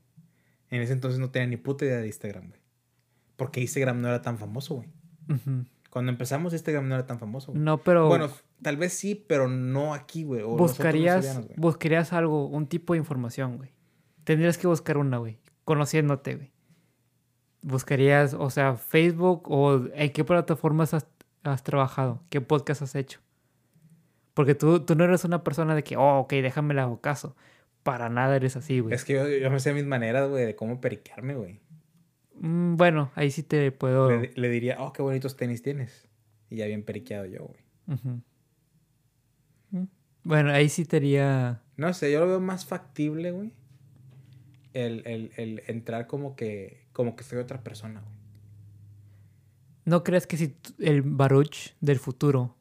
En 0.71 0.81
ese 0.81 0.93
entonces 0.93 1.19
no 1.19 1.29
tenía 1.29 1.49
ni 1.49 1.57
puta 1.57 1.85
idea 1.85 1.97
de 1.97 2.07
Instagram, 2.07 2.49
güey. 2.49 2.61
Porque 3.35 3.61
Instagram 3.61 4.01
no 4.01 4.07
era 4.07 4.23
tan 4.23 4.39
famoso, 4.39 4.77
güey. 4.77 4.89
Ujú. 5.29 5.65
Cuando 5.93 6.11
empezamos 6.11 6.53
Instagram 6.53 6.87
no 6.89 6.95
era 6.95 7.05
tan 7.05 7.19
famoso, 7.19 7.51
güey. 7.51 7.63
No, 7.63 7.77
pero 7.77 8.07
Bueno, 8.07 8.27
tal 8.63 8.77
vez 8.77 8.93
sí, 8.93 9.13
pero 9.13 9.47
no 9.47 9.93
aquí, 9.93 10.23
güey. 10.23 10.41
o 10.41 10.57
buscarías, 10.57 11.37
güey. 11.37 11.53
buscarías 11.55 12.13
algo, 12.13 12.47
un 12.47 12.65
tipo 12.65 12.93
de 12.93 12.97
información, 12.97 13.57
güey. 13.57 13.69
Tendrías 14.23 14.57
que 14.57 14.65
buscar 14.65 14.97
una, 14.97 15.19
güey. 15.19 15.37
Conociéndote, 15.65 16.33
güey. 16.33 16.51
Buscarías, 17.61 18.33
o 18.33 18.49
sea, 18.49 18.73
Facebook 18.75 19.43
o 19.51 19.85
en 19.93 20.11
qué 20.11 20.23
plataformas 20.23 20.95
has, 20.95 21.05
has 21.43 21.61
trabajado, 21.61 22.23
qué 22.31 22.41
podcast 22.41 22.81
has 22.81 22.95
hecho. 22.95 23.19
Porque 24.33 24.55
tú, 24.55 24.79
tú 24.79 24.95
no 24.95 25.03
eres 25.03 25.25
una 25.25 25.43
persona 25.43 25.75
de 25.75 25.83
que, 25.83 25.95
oh, 25.95 26.21
ok, 26.21 26.33
déjame 26.33 26.81
hago 26.81 27.01
caso. 27.01 27.35
Para 27.83 28.09
nada 28.09 28.35
eres 28.35 28.55
así, 28.55 28.79
güey. 28.79 28.95
Es 28.95 29.05
que 29.05 29.13
yo, 29.13 29.27
yo 29.27 29.51
me 29.51 29.59
sé 29.59 29.75
mis 29.75 29.85
maneras, 29.85 30.27
güey, 30.27 30.43
de 30.43 30.55
cómo 30.55 30.81
periquearme, 30.81 31.35
güey. 31.35 31.61
Mm, 32.43 32.75
bueno, 32.75 33.09
ahí 33.15 33.31
sí 33.31 33.41
te 33.41 33.71
puedo. 33.71 34.11
Le, 34.11 34.33
le 34.35 34.49
diría, 34.49 34.75
oh, 34.81 34.91
qué 34.91 35.01
bonitos 35.01 35.37
tenis 35.37 35.61
tienes. 35.61 36.09
Y 36.49 36.57
ya 36.57 36.65
bien 36.65 36.83
periqueado 36.83 37.25
yo, 37.25 37.45
güey. 37.45 37.63
Mm. 39.71 39.85
Bueno, 40.23 40.51
ahí 40.51 40.67
sí 40.67 40.83
te 40.83 40.97
haría. 40.97 41.61
No 41.77 41.93
sé, 41.93 42.11
yo 42.11 42.19
lo 42.19 42.27
veo 42.27 42.41
más 42.41 42.65
factible, 42.65 43.31
güey. 43.31 43.53
El, 44.73 45.03
el, 45.05 45.31
el 45.37 45.63
entrar 45.67 46.05
como 46.07 46.35
que, 46.35 46.85
como 46.91 47.15
que 47.15 47.23
soy 47.23 47.39
otra 47.39 47.63
persona, 47.63 48.01
güey. 48.01 48.13
¿No 49.85 50.03
crees 50.03 50.27
que 50.27 50.35
si 50.35 50.57
el 50.79 51.01
Baruch 51.01 51.75
del 51.79 51.99
futuro 51.99 52.57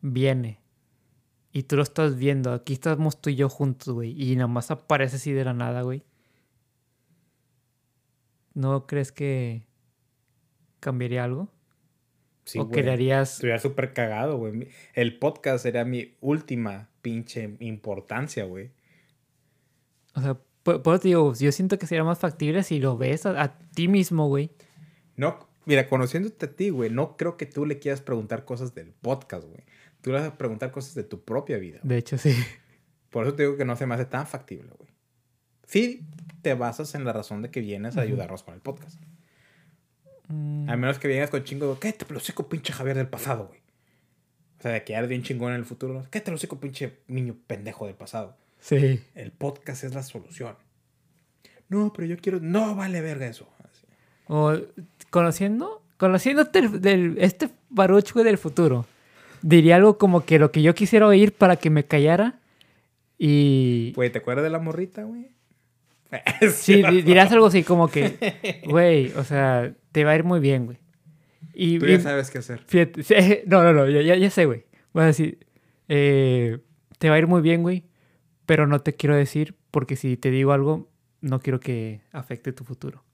viene 0.00 0.60
y 1.52 1.64
tú 1.64 1.76
lo 1.76 1.82
estás 1.82 2.16
viendo, 2.16 2.52
aquí 2.52 2.72
estamos 2.72 3.20
tú 3.20 3.28
y 3.28 3.36
yo 3.36 3.50
juntos, 3.50 3.92
güey, 3.92 4.14
y 4.20 4.34
nada 4.36 4.46
más 4.46 4.70
aparece 4.70 5.16
así 5.16 5.32
de 5.32 5.44
la 5.44 5.52
nada, 5.52 5.82
güey? 5.82 6.04
¿No 8.54 8.86
crees 8.86 9.12
que 9.12 9.66
cambiaría 10.80 11.24
algo? 11.24 11.52
Sí, 12.44 12.58
¿O 12.58 12.70
crearías... 12.70 13.34
Estuviera 13.34 13.58
súper 13.58 13.92
cagado, 13.92 14.36
güey. 14.36 14.68
El 14.92 15.18
podcast 15.18 15.62
sería 15.62 15.84
mi 15.84 16.16
última 16.20 16.90
pinche 17.02 17.56
importancia, 17.60 18.44
güey. 18.44 18.70
O 20.14 20.20
sea, 20.20 20.38
por, 20.62 20.82
por 20.82 20.94
eso 20.94 21.02
te 21.02 21.08
digo, 21.08 21.34
yo 21.34 21.52
siento 21.52 21.78
que 21.78 21.86
sería 21.86 22.04
más 22.04 22.18
factible 22.18 22.62
si 22.62 22.78
lo 22.78 22.96
ves 22.96 23.26
a, 23.26 23.42
a 23.42 23.58
ti 23.58 23.88
mismo, 23.88 24.28
güey. 24.28 24.50
No, 25.16 25.48
mira, 25.64 25.88
conociéndote 25.88 26.46
a 26.46 26.52
ti, 26.54 26.70
güey, 26.70 26.90
no 26.90 27.16
creo 27.16 27.36
que 27.36 27.46
tú 27.46 27.66
le 27.66 27.78
quieras 27.78 28.00
preguntar 28.00 28.44
cosas 28.44 28.74
del 28.74 28.92
podcast, 28.92 29.46
güey. 29.46 29.64
Tú 30.00 30.10
le 30.10 30.18
vas 30.18 30.28
a 30.28 30.36
preguntar 30.36 30.70
cosas 30.70 30.94
de 30.94 31.04
tu 31.04 31.24
propia 31.24 31.56
vida. 31.58 31.80
De 31.82 31.96
hecho, 31.96 32.18
sí. 32.18 32.34
Por 33.10 33.24
eso 33.26 33.34
te 33.34 33.44
digo 33.44 33.56
que 33.56 33.64
no 33.64 33.74
se 33.74 33.86
me 33.86 33.94
hace 33.94 34.04
tan 34.04 34.26
factible, 34.26 34.70
güey. 34.76 34.90
Sí, 35.66 36.06
te 36.44 36.54
basas 36.54 36.94
en 36.94 37.04
la 37.04 37.12
razón 37.12 37.42
de 37.42 37.50
que 37.50 37.60
vienes 37.60 37.96
a 37.96 38.02
ayudarnos 38.02 38.44
con 38.44 38.54
el 38.54 38.60
podcast. 38.60 39.00
Mm, 40.28 40.68
A 40.70 40.76
menos 40.76 40.98
que 41.00 41.08
vengas 41.08 41.30
con 41.30 41.42
chingo 41.44 41.78
¿qué 41.80 41.92
te 41.92 42.12
lo 42.12 42.20
seco 42.20 42.48
pinche 42.48 42.72
Javier 42.72 42.96
del 42.96 43.08
pasado, 43.08 43.48
güey? 43.48 43.60
O 44.58 44.62
sea, 44.62 44.70
de 44.72 44.84
que 44.84 44.94
eres 44.94 45.08
bien 45.08 45.22
chingón 45.22 45.52
en 45.52 45.58
el 45.58 45.64
futuro. 45.64 46.06
¿Qué 46.10 46.20
te 46.20 46.30
lo 46.30 46.38
seco 46.38 46.60
pinche 46.60 47.00
niño 47.08 47.36
pendejo 47.46 47.86
del 47.86 47.96
pasado? 47.96 48.36
sí. 48.60 49.02
El 49.14 49.32
podcast 49.32 49.84
es 49.84 49.94
la 49.94 50.02
solución. 50.02 50.54
No, 51.68 51.92
pero 51.92 52.06
yo 52.06 52.16
quiero. 52.18 52.40
No 52.40 52.74
vale 52.74 53.00
verga 53.00 53.26
eso. 53.26 53.48
Así. 53.58 53.86
O 54.28 54.56
conociendo, 55.10 55.82
conociéndote 55.98 56.60
el- 56.60 56.80
del, 56.80 57.16
este 57.18 57.50
Baruch, 57.68 58.12
güey, 58.12 58.24
del 58.24 58.38
futuro, 58.38 58.86
diría 59.42 59.76
algo 59.76 59.98
como 59.98 60.24
que 60.24 60.38
lo 60.38 60.50
que 60.52 60.62
yo 60.62 60.74
quisiera 60.74 61.06
oír 61.06 61.32
para 61.34 61.56
que 61.56 61.68
me 61.70 61.84
callara 61.84 62.38
y... 63.18 63.92
Güey, 63.94 64.10
¿te 64.10 64.18
acuerdas 64.18 64.44
de 64.44 64.50
la 64.50 64.58
morrita, 64.60 65.02
güey? 65.04 65.33
sí, 66.52 66.82
di- 66.82 67.02
dirás 67.02 67.30
algo 67.32 67.46
así 67.46 67.62
como 67.62 67.88
que, 67.88 68.62
güey, 68.66 69.12
o 69.16 69.24
sea, 69.24 69.74
te 69.92 70.04
va 70.04 70.12
a 70.12 70.16
ir 70.16 70.24
muy 70.24 70.40
bien, 70.40 70.66
güey. 70.66 70.78
Y, 71.54 71.78
Tú 71.78 71.86
ya 71.86 72.00
sabes 72.00 72.30
qué 72.30 72.38
hacer. 72.38 72.60
fíjate, 72.66 73.44
no, 73.46 73.62
no, 73.62 73.72
no, 73.72 73.88
ya, 73.88 74.16
ya, 74.16 74.30
sé, 74.30 74.44
güey. 74.46 74.64
Voy 74.92 75.04
a 75.04 75.06
decir, 75.06 75.46
eh, 75.88 76.58
te 76.98 77.08
va 77.08 77.14
a 77.16 77.18
ir 77.18 77.26
muy 77.26 77.42
bien, 77.42 77.62
güey, 77.62 77.84
pero 78.46 78.66
no 78.66 78.80
te 78.80 78.94
quiero 78.94 79.14
decir 79.14 79.54
porque 79.70 79.96
si 79.96 80.16
te 80.16 80.30
digo 80.30 80.52
algo, 80.52 80.88
no 81.20 81.40
quiero 81.40 81.60
que 81.60 82.02
afecte 82.12 82.52
tu 82.52 82.64
futuro. 82.64 83.04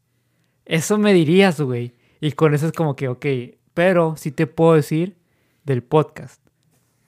Eso 0.64 0.98
me 0.98 1.12
dirías, 1.12 1.60
güey. 1.60 1.94
Y 2.20 2.32
con 2.32 2.54
eso 2.54 2.66
es 2.66 2.72
como 2.72 2.96
que, 2.96 3.08
ok, 3.08 3.26
pero 3.74 4.14
sí 4.16 4.30
te 4.32 4.46
puedo 4.46 4.74
decir 4.74 5.16
del 5.64 5.82
podcast 5.82 6.42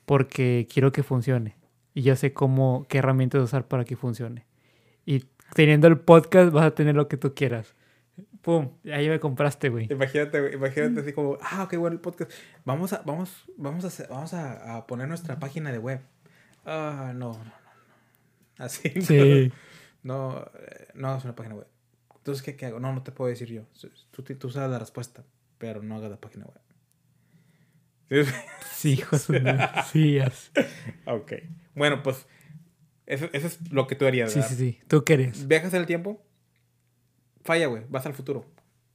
porque 0.05 0.67
quiero 0.73 0.93
que 0.93 1.03
funcione. 1.03 1.57
Y 1.95 2.03
yo 2.03 2.17
sé 2.17 2.33
cómo, 2.33 2.87
qué 2.89 2.99
herramientas 2.99 3.43
usar 3.43 3.69
para 3.69 3.85
que 3.85 3.97
funcione. 3.97 4.47
Y 5.05 5.25
teniendo 5.55 5.87
el 5.89 5.99
podcast 5.99 6.53
vas 6.53 6.65
a 6.67 6.75
tener 6.75 6.95
lo 6.95 7.09
que 7.09 7.17
tú 7.17 7.35
quieras. 7.35 7.75
Pum, 8.43 8.71
ahí 8.93 9.09
me 9.09 9.21
compraste, 9.21 9.69
güey. 9.69 9.87
Imagínate, 9.93 10.41
güey, 10.41 10.55
imagínate 10.55 11.01
así 11.01 11.13
como, 11.13 11.39
ah, 11.43 11.63
ok, 11.65 11.77
bueno, 11.77 11.95
el 11.95 12.01
podcast. 12.01 12.33
Vamos 12.65 12.93
a, 12.93 13.03
vamos, 13.07 13.45
vamos 13.57 13.85
a, 13.85 13.87
hacer- 13.89 14.09
vamos 14.09 14.35
a, 14.35 14.77
a 14.77 14.87
poner 14.87 15.07
nuestra 15.09 15.39
página 15.39 15.71
de 15.71 15.79
web. 15.79 16.01
Ah, 16.67 17.13
no, 17.15 17.33
no, 17.33 17.39
no, 17.39 17.45
no. 17.45 18.65
Así. 18.65 18.89
Sí. 19.03 19.53
No, 20.03 20.45
eh, 20.59 20.89
no 20.95 21.09
hagas 21.09 21.25
una 21.25 21.37
página 21.37 21.55
web. 21.55 21.69
Entonces, 22.17 22.43
¿qué, 22.43 22.57
qué 22.57 22.67
hago? 22.67 22.81
No, 22.81 22.93
no 22.93 23.03
te 23.03 23.13
puedo 23.13 23.29
decir 23.31 23.49
yo. 23.49 23.63
Tú, 24.11 24.23
tú 24.23 24.51
sabes 24.51 24.71
la 24.71 24.79
respuesta, 24.81 25.25
pero 25.59 25.83
no 25.83 25.97
hagas 25.97 26.11
la 26.11 26.21
página 26.21 26.45
web. 26.47 26.61
¿Sí? 28.73 29.01
Madre. 29.29 29.69
Sí, 29.93 30.19
as- 30.19 30.51
ok. 31.07 31.33
Bueno, 31.75 32.03
pues, 32.03 32.27
eso, 33.13 33.29
eso 33.33 33.47
es 33.47 33.73
lo 33.73 33.87
que 33.87 33.95
tú 33.97 34.07
harías, 34.07 34.33
sí, 34.33 34.39
¿verdad? 34.41 34.51
sí, 34.51 34.57
sí. 34.57 34.81
¿Tú 34.89 35.05
qué? 35.05 35.33
Viajas 35.47 35.73
en 35.75 35.81
el 35.81 35.87
tiempo, 35.87 36.23
falla, 37.45 37.67
güey. 37.67 37.85
Vas 37.89 38.07
al 38.07 38.15
futuro. 38.15 38.45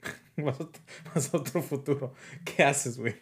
vas, 0.38 0.60
a, 0.60 0.64
ot- 0.64 0.80
vas 1.14 1.34
a 1.34 1.38
otro 1.38 1.62
futuro. 1.62 2.14
¿Qué 2.46 2.64
haces, 2.64 2.98
güey? 2.98 3.16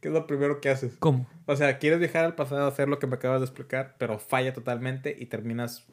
¿Qué 0.00 0.08
es 0.08 0.14
lo 0.14 0.26
primero 0.26 0.60
que 0.60 0.68
haces? 0.68 0.96
¿Cómo? 0.98 1.26
O 1.46 1.56
sea, 1.56 1.78
quieres 1.78 1.98
viajar 1.98 2.24
al 2.24 2.34
pasado, 2.34 2.66
hacer 2.66 2.88
lo 2.88 2.98
que 2.98 3.06
me 3.06 3.14
acabas 3.16 3.40
de 3.40 3.46
explicar, 3.46 3.96
pero 3.98 4.18
falla 4.18 4.52
totalmente 4.52 5.16
y 5.18 5.26
terminas 5.26 5.86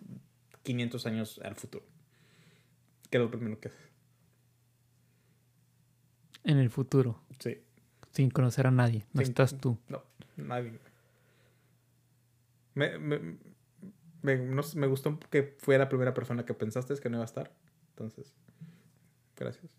500 0.63 1.05
años 1.05 1.39
al 1.43 1.55
futuro. 1.55 1.85
¿Qué 3.09 3.17
es 3.17 3.23
lo 3.23 3.31
primero 3.31 3.59
que 3.59 3.69
haces? 3.69 3.89
En 6.43 6.57
el 6.57 6.69
futuro, 6.69 7.21
Sí. 7.39 7.61
sin 8.11 8.29
conocer 8.31 8.67
a 8.67 8.71
nadie. 8.71 9.05
No 9.13 9.21
Sin- 9.21 9.29
estás 9.29 9.57
tú. 9.59 9.77
No, 9.87 10.03
nadie. 10.37 10.79
Me, 12.73 12.97
me, 12.97 13.19
me, 14.21 14.37
no 14.37 14.61
me 14.75 14.87
gustó 14.87 15.19
que 15.29 15.55
fue 15.59 15.77
la 15.77 15.89
primera 15.89 16.13
persona 16.13 16.45
que 16.45 16.53
pensaste 16.53 16.93
que 16.95 17.09
no 17.09 17.17
iba 17.17 17.23
a 17.23 17.25
estar. 17.25 17.51
Entonces, 17.89 18.33
gracias. 19.35 19.71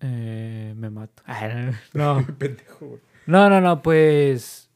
Eh, 0.00 0.74
me 0.76 0.90
mato. 0.90 1.22
Ah, 1.26 1.70
no. 1.94 2.26
Pendejo, 2.38 2.86
güey. 2.86 3.00
No, 3.26 3.48
no, 3.48 3.60
no, 3.60 3.82
pues. 3.82 4.68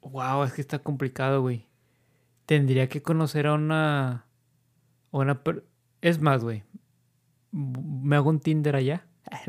Wow, 0.00 0.44
es 0.44 0.52
que 0.52 0.60
está 0.60 0.78
complicado, 0.78 1.42
güey. 1.42 1.66
Tendría 2.46 2.88
que 2.88 3.02
conocer 3.02 3.46
a 3.46 3.54
una. 3.54 4.10
a 4.12 4.24
una 5.10 5.42
per- 5.42 5.64
Es 6.00 6.20
más, 6.20 6.42
güey. 6.42 6.62
Me 7.52 8.16
hago 8.16 8.30
un 8.30 8.40
Tinder 8.40 8.76
allá. 8.76 9.06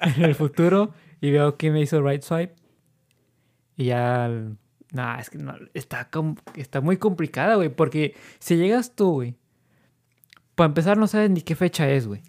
en 0.00 0.22
el 0.24 0.34
futuro. 0.34 0.92
Y 1.20 1.30
veo 1.30 1.56
que 1.56 1.70
me 1.70 1.80
hizo 1.80 2.02
right 2.02 2.22
swipe. 2.22 2.54
Y 3.76 3.86
ya. 3.86 4.30
Nah, 4.94 5.18
es 5.18 5.28
que 5.28 5.38
no. 5.38 5.56
Está, 5.74 6.08
está 6.54 6.80
muy 6.80 6.96
complicada, 6.98 7.56
güey. 7.56 7.68
Porque 7.68 8.14
si 8.38 8.56
llegas 8.56 8.94
tú, 8.94 9.14
güey. 9.14 9.34
Para 10.54 10.68
empezar, 10.68 10.96
no 10.96 11.08
sabes 11.08 11.30
ni 11.30 11.42
qué 11.42 11.56
fecha 11.56 11.90
es, 11.90 12.06
güey. 12.06 12.22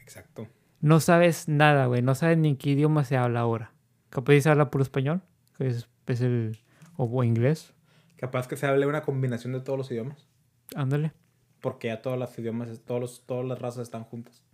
Exacto. 0.00 0.46
No 0.80 1.00
sabes 1.00 1.48
nada, 1.48 1.86
güey. 1.86 2.00
No 2.00 2.14
sabes 2.14 2.38
ni 2.38 2.50
en 2.50 2.56
qué 2.56 2.70
idioma 2.70 3.02
se 3.02 3.16
habla 3.16 3.40
ahora. 3.40 3.72
Capaz 4.08 4.40
se 4.40 4.48
habla 4.48 4.70
puro 4.70 4.82
español, 4.82 5.20
que 5.58 5.66
es, 5.66 5.88
es 6.06 6.20
el. 6.20 6.60
O, 6.96 7.06
o 7.06 7.24
inglés. 7.24 7.74
Capaz 8.18 8.46
que 8.46 8.56
se 8.56 8.66
hable 8.66 8.86
una 8.86 9.02
combinación 9.02 9.52
de 9.52 9.60
todos 9.60 9.76
los 9.76 9.90
idiomas. 9.90 10.28
Ándale. 10.76 11.12
Porque 11.60 11.88
ya 11.88 12.02
todos 12.02 12.16
los 12.16 12.38
idiomas, 12.38 12.80
todos 12.84 13.00
los, 13.00 13.26
todas 13.26 13.44
las 13.44 13.58
razas 13.58 13.82
están 13.82 14.04
juntas. 14.04 14.44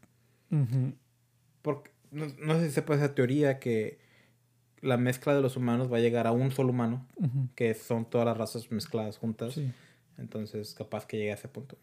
Porque, 1.61 1.91
no, 2.13 2.27
no 2.39 2.55
sé 2.55 2.69
si 2.69 2.73
sepa 2.73 2.95
esa 2.95 3.15
teoría 3.15 3.59
que 3.59 3.99
la 4.83 4.97
mezcla 4.97 5.35
de 5.35 5.41
los 5.43 5.57
humanos 5.57 5.93
va 5.93 5.97
a 5.99 6.01
llegar 6.01 6.27
a 6.27 6.33
un 6.33 6.51
solo 6.51 6.71
humano, 6.71 7.07
que 7.55 7.75
son 7.75 8.09
todas 8.09 8.27
las 8.27 8.37
razas 8.37 8.71
mezcladas 8.71 9.19
juntas. 9.19 9.55
Sí. 9.55 9.73
Entonces, 10.19 10.75
capaz 10.75 11.07
que 11.07 11.17
llegue 11.17 11.31
a 11.31 11.35
ese 11.35 11.49
punto. 11.49 11.77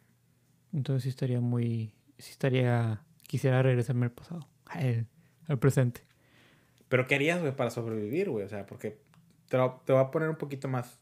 Entonces 0.74 1.04
sí 1.04 1.10
estaría 1.10 1.40
muy. 1.42 1.92
Sí 2.18 2.32
estaría. 2.32 3.02
Quisiera 3.28 3.62
regresarme 3.62 4.06
al 4.06 4.12
pasado. 4.12 4.48
Al, 4.66 5.08
al 5.48 5.60
presente. 5.60 6.02
Pero 6.90 7.08
¿qué 7.08 7.16
harías, 7.16 7.42
güey, 7.42 7.56
para 7.56 7.70
sobrevivir, 7.72 8.30
güey? 8.30 8.46
O 8.46 8.50
sea, 8.50 8.66
porque 8.66 8.98
te, 9.50 9.58
lo- 9.58 9.82
te 9.86 9.94
voy 9.94 10.02
a 10.02 10.12
poner 10.12 10.30
un 10.30 10.36
poquito 10.38 10.68
más. 10.68 11.00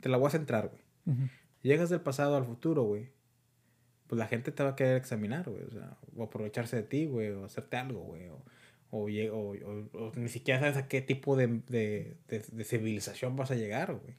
Te 0.00 0.08
la 0.08 0.16
voy 0.16 0.26
a 0.28 0.30
centrar, 0.30 0.68
güey. 0.70 1.28
Llegas 1.62 1.90
del 1.90 2.00
pasado 2.00 2.36
al 2.36 2.44
futuro, 2.44 2.82
güey. 2.82 3.10
pues 4.08 4.18
la 4.18 4.26
gente 4.26 4.50
te 4.52 4.62
va 4.62 4.70
a 4.70 4.76
querer 4.76 4.96
examinar, 4.96 5.48
güey. 5.48 5.62
O 5.64 5.70
sea, 5.70 5.96
o 6.16 6.22
aprovecharse 6.24 6.76
de 6.76 6.82
ti, 6.82 7.06
güey, 7.06 7.30
o 7.30 7.44
hacerte 7.44 7.76
algo, 7.76 8.00
güey. 8.00 8.28
O, 8.28 8.42
o, 8.92 9.06
o, 9.06 10.12
ni 10.16 10.28
siquiera 10.28 10.60
sabes 10.60 10.76
a 10.76 10.86
qué 10.86 11.00
tipo 11.00 11.34
de, 11.34 11.46
de, 11.68 12.14
de, 12.28 12.64
civilización 12.64 13.36
vas 13.36 13.50
a 13.50 13.54
llegar, 13.54 13.94
güey. 13.94 14.16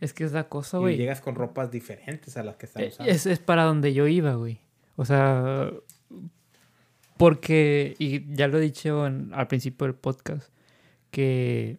Es 0.00 0.12
que 0.12 0.24
es 0.24 0.32
la 0.32 0.48
cosa, 0.48 0.78
güey. 0.78 0.96
Y 0.96 0.98
llegas 0.98 1.20
con 1.20 1.36
ropas 1.36 1.70
diferentes 1.70 2.36
a 2.36 2.42
las 2.42 2.56
que 2.56 2.66
están 2.66 2.82
e, 2.82 2.88
usando. 2.88 3.12
Es, 3.12 3.26
es 3.26 3.38
para 3.38 3.62
donde 3.62 3.94
yo 3.94 4.08
iba, 4.08 4.34
güey. 4.34 4.58
O 4.96 5.04
sea, 5.04 5.70
porque, 7.16 7.94
y 8.00 8.34
ya 8.34 8.48
lo 8.48 8.58
he 8.58 8.60
dicho 8.60 9.04
al 9.04 9.46
principio 9.46 9.86
del 9.86 9.94
podcast, 9.94 10.52
que 11.12 11.78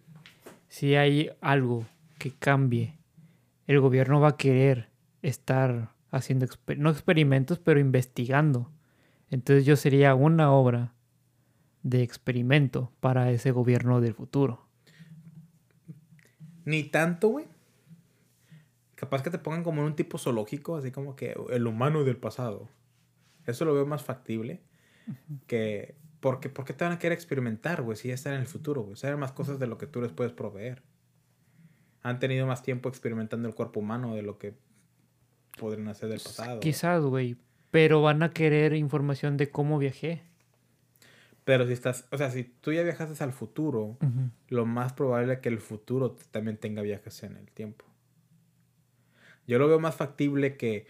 si 0.70 0.96
hay 0.96 1.30
algo 1.42 1.86
que 2.20 2.32
cambie, 2.32 2.98
el 3.68 3.82
gobierno 3.82 4.22
va 4.22 4.30
a 4.30 4.38
querer 4.38 4.88
estar 5.22 5.92
haciendo, 6.10 6.48
no 6.78 6.90
experimentos, 6.90 7.60
pero 7.60 7.82
investigando. 7.82 8.72
Entonces 9.30 9.66
yo 9.66 9.76
sería 9.76 10.16
una 10.16 10.54
obra 10.54 10.94
de 11.84 12.02
experimento 12.02 12.92
para 13.00 13.32
ese 13.32 13.52
gobierno 13.52 14.02
del 14.02 14.14
futuro. 14.14 14.66
Ni 16.66 16.84
tanto, 16.84 17.28
güey. 17.28 17.46
Capaz 18.96 19.22
que 19.22 19.30
te 19.30 19.38
pongan 19.38 19.64
como 19.64 19.82
en 19.82 19.88
un 19.88 19.96
tipo 19.96 20.18
zoológico, 20.18 20.78
así 20.78 20.92
como 20.92 21.16
que 21.16 21.36
el 21.52 21.68
humano 21.68 22.06
del 22.06 22.18
pasado. 22.18 22.70
Eso 23.46 23.66
lo 23.66 23.74
veo 23.74 23.86
más 23.86 24.04
factible 24.04 24.62
que... 25.48 25.96
Porque, 26.22 26.48
¿Por 26.48 26.64
qué 26.64 26.72
te 26.72 26.86
van 26.86 26.94
a 26.94 27.00
querer 27.00 27.12
experimentar, 27.12 27.82
güey? 27.82 27.98
Si 27.98 28.08
ya 28.08 28.14
están 28.14 28.36
en 28.36 28.40
el 28.40 28.48
futuro, 28.48 28.82
güey. 28.84 28.96
Saber 28.96 29.18
más 29.18 29.34
cosas 29.34 29.60
de 29.60 29.68
lo 29.68 29.78
que 29.78 29.88
tú 29.88 30.02
les 30.02 30.14
puedes 30.14 30.32
proveer. 30.32 30.82
Han 32.02 32.20
tenido 32.20 32.48
más 32.48 32.64
tiempo 32.64 32.88
experimentando 32.88 33.50
el 33.50 33.56
cuerpo 33.56 33.82
humano 33.82 34.16
de 34.16 34.22
lo 34.22 34.38
que 34.38 34.56
podrían 35.60 35.90
hacer 35.90 36.08
del 36.08 36.22
pasado. 36.22 36.62
Quizás, 36.62 37.04
güey. 37.04 37.36
Pero 37.72 38.02
van 38.02 38.24
a 38.24 38.32
querer 38.32 38.74
información 38.74 39.36
de 39.36 39.50
cómo 39.50 39.78
viajé. 39.80 40.24
Pero 41.46 41.68
si 41.68 41.74
estás, 41.74 42.08
o 42.12 42.18
sea, 42.18 42.32
si 42.32 42.44
tú 42.44 42.72
ya 42.72 42.84
viajaste 42.84 43.22
al 43.24 43.34
futuro, 43.34 43.98
lo 44.48 44.66
más 44.66 44.94
probable 44.94 45.34
es 45.34 45.40
que 45.40 45.50
el 45.50 45.60
futuro 45.60 46.16
también 46.32 46.58
tenga 46.58 46.82
viajes 46.82 47.24
en 47.24 47.36
el 47.36 47.52
tiempo. 47.52 47.86
Yo 49.46 49.60
lo 49.60 49.68
veo 49.68 49.80
más 49.80 49.96
factible 49.96 50.56
que 50.56 50.88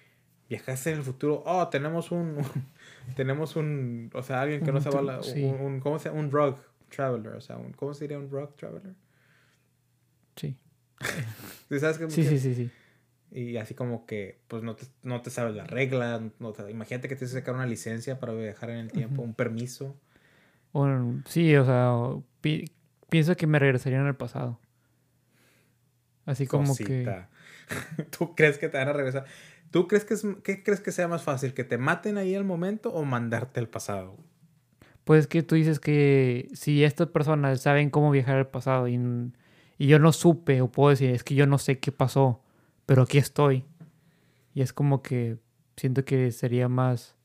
viajaste 0.50 0.92
en 0.92 0.98
el 0.98 1.04
futuro. 1.04 1.42
Oh, 1.46 1.68
tenemos 1.70 2.12
un, 2.12 2.38
tenemos 3.16 3.56
un, 3.56 4.12
o 4.14 4.22
sea, 4.22 4.42
alguien 4.42 4.64
que 4.64 4.72
no 4.72 4.80
sabe 4.80 5.02
la, 5.02 5.20
un, 5.20 5.80
¿cómo 5.80 5.98
se 5.98 6.10
llama? 6.10 6.22
Un 6.22 6.30
drug 6.30 6.58
traveler, 6.90 7.34
o 7.34 7.42
sea, 7.42 7.58
un, 7.58 7.74
¿cómo 7.74 7.94
sería 7.96 8.20
un 8.20 8.30
drug 8.30 8.56
traveler? 8.56 8.94
Sí. 10.36 10.56
¿Sí 11.70 11.80
sabes 11.80 11.98
qué? 11.98 12.10
Sí, 12.12 12.24
sí, 12.24 12.38
sí, 12.38 12.54
sí. 12.54 12.72
Y 13.32 13.58
así 13.58 13.74
como 13.74 14.06
que, 14.06 14.42
pues 14.48 14.62
no 14.62 14.76
te, 14.76 14.86
no 15.02 15.24
te 15.24 15.32
sabes 15.32 15.56
las 15.56 15.68
reglas. 15.68 16.22
No 16.38 16.54
imagínate 16.70 17.08
que 17.08 17.16
tienes 17.16 17.34
que 17.34 17.40
sacar 17.40 17.56
una 17.56 17.66
licencia 17.66 18.20
para 18.20 18.34
viajar 18.34 18.70
en 18.70 18.78
el 18.78 18.92
tiempo, 18.92 19.24
un 19.24 19.34
permiso. 19.34 19.98
Sí, 21.26 21.56
o 21.56 21.66
sea, 21.66 21.94
pienso 23.10 23.36
que 23.36 23.48
me 23.48 23.60
regresarían 23.60 24.06
al 24.06 24.16
pasado. 24.16 24.60
Así 26.26 26.48
como 26.48 26.76
que. 26.76 27.26
¿Tú 28.18 28.36
crees 28.36 28.58
que 28.58 28.70
te 28.70 28.78
van 28.78 28.90
a 28.90 28.94
regresar? 28.94 29.26
¿Tú 29.72 29.88
crees 29.88 30.06
que 30.06 30.14
es, 30.14 30.26
qué 30.44 30.64
crees 30.64 30.80
que 30.80 30.92
sea 30.92 31.08
más 31.08 31.24
fácil? 31.24 31.54
¿Que 31.54 31.64
te 31.64 31.78
maten 31.78 32.18
ahí 32.18 32.36
al 32.36 32.44
momento 32.44 32.94
o 32.94 33.04
mandarte 33.04 33.60
al 33.60 33.68
pasado? 33.68 34.18
Pues 35.04 35.28
que 35.28 35.44
tú 35.44 35.56
dices 35.56 35.80
que 35.80 36.50
si 36.54 36.84
estas 36.84 37.08
personas 37.08 37.62
saben 37.62 37.90
cómo 37.90 38.12
viajar 38.12 38.38
al 38.38 38.48
pasado 38.48 38.88
y, 38.88 39.00
y 39.78 39.88
yo 39.88 40.00
no 40.00 40.14
supe, 40.14 40.62
o 40.62 40.72
puedo 40.72 40.92
decir, 40.92 41.10
es 41.10 41.24
que 41.24 41.36
yo 41.36 41.48
no 41.48 41.58
sé 41.58 41.80
qué 41.80 41.92
pasó 41.92 42.44
pero 42.86 43.04
aquí 43.04 43.18
estoy. 43.18 43.66
Y 44.54 44.62
es 44.62 44.74
como 44.74 45.02
que 45.02 45.38
siento 45.78 46.06
que 46.06 46.32
sería 46.32 46.68
más 46.68 47.16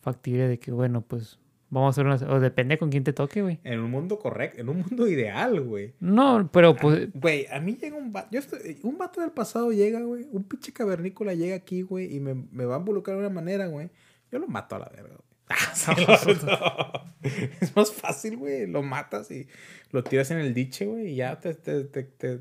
factible 0.00 0.48
de 0.48 0.58
que, 0.58 0.72
bueno, 0.72 1.02
pues 1.02 1.38
vamos 1.70 1.88
a 1.88 1.90
hacer 1.90 2.06
una... 2.06 2.34
O 2.34 2.40
depende 2.40 2.78
con 2.78 2.90
quién 2.90 3.04
te 3.04 3.12
toque, 3.12 3.42
güey. 3.42 3.60
En 3.64 3.80
un 3.80 3.90
mundo 3.90 4.18
correcto, 4.18 4.60
en 4.60 4.68
un 4.68 4.78
mundo 4.78 5.06
ideal, 5.06 5.60
güey. 5.60 5.94
No, 6.00 6.48
pero 6.52 6.76
pues... 6.76 7.12
Güey, 7.14 7.46
a 7.46 7.60
mí 7.60 7.76
llega 7.80 7.96
un 7.96 8.12
vato... 8.12 8.36
un 8.82 8.98
vato 8.98 9.20
del 9.20 9.30
pasado 9.30 9.72
llega, 9.72 10.00
güey. 10.00 10.26
Un 10.30 10.44
pinche 10.44 10.72
cavernícola 10.72 11.34
llega 11.34 11.56
aquí, 11.56 11.82
güey, 11.82 12.14
y 12.14 12.20
me, 12.20 12.34
me, 12.34 12.64
va 12.64 12.76
a 12.76 12.78
involucrar 12.78 13.16
de 13.16 13.26
una 13.26 13.34
manera, 13.34 13.66
güey. 13.66 13.90
Yo 14.30 14.38
lo 14.38 14.46
mato 14.46 14.76
a 14.76 14.80
la 14.80 14.88
verga, 14.88 15.16
güey. 15.16 15.28
es 17.60 17.74
más 17.74 17.92
fácil, 17.92 18.36
güey. 18.36 18.66
Lo 18.66 18.82
matas 18.82 19.30
y 19.30 19.46
lo 19.90 20.04
tiras 20.04 20.30
en 20.30 20.38
el 20.38 20.54
diche, 20.54 20.86
güey, 20.86 21.12
y 21.12 21.16
ya 21.16 21.38
te, 21.38 21.54
te, 21.54 21.84
te 21.84 22.40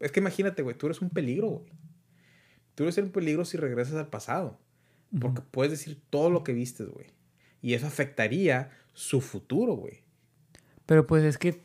es 0.00 0.12
que 0.12 0.20
imagínate, 0.20 0.62
güey, 0.62 0.76
tú 0.76 0.86
eres 0.86 1.00
un 1.00 1.10
peligro, 1.10 1.48
güey. 1.48 1.66
Tú 2.74 2.84
eres 2.84 2.98
un 2.98 3.10
peligro 3.10 3.44
si 3.44 3.56
regresas 3.56 3.94
al 3.94 4.08
pasado. 4.08 4.58
Porque 5.18 5.40
puedes 5.40 5.72
decir 5.72 6.00
todo 6.10 6.30
lo 6.30 6.44
que 6.44 6.52
vistes, 6.52 6.88
güey. 6.88 7.06
Y 7.60 7.74
eso 7.74 7.86
afectaría 7.86 8.70
su 8.92 9.20
futuro, 9.20 9.74
güey. 9.74 10.04
Pero 10.86 11.06
pues 11.06 11.24
es 11.24 11.38
que 11.38 11.62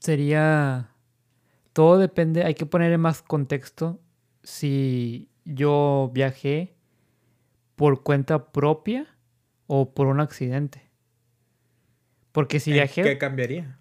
sería... 0.00 0.90
Todo 1.72 1.98
depende, 1.98 2.44
hay 2.44 2.54
que 2.54 2.66
ponerle 2.66 2.98
más 2.98 3.22
contexto. 3.22 4.00
Si 4.42 5.28
yo 5.44 6.10
viajé 6.12 6.74
por 7.76 8.02
cuenta 8.02 8.50
propia 8.50 9.06
o 9.66 9.94
por 9.94 10.08
un 10.08 10.20
accidente. 10.20 10.90
Porque 12.32 12.58
si 12.58 12.72
viajé... 12.72 13.02
¿Qué 13.02 13.18
cambiaría? 13.18 13.78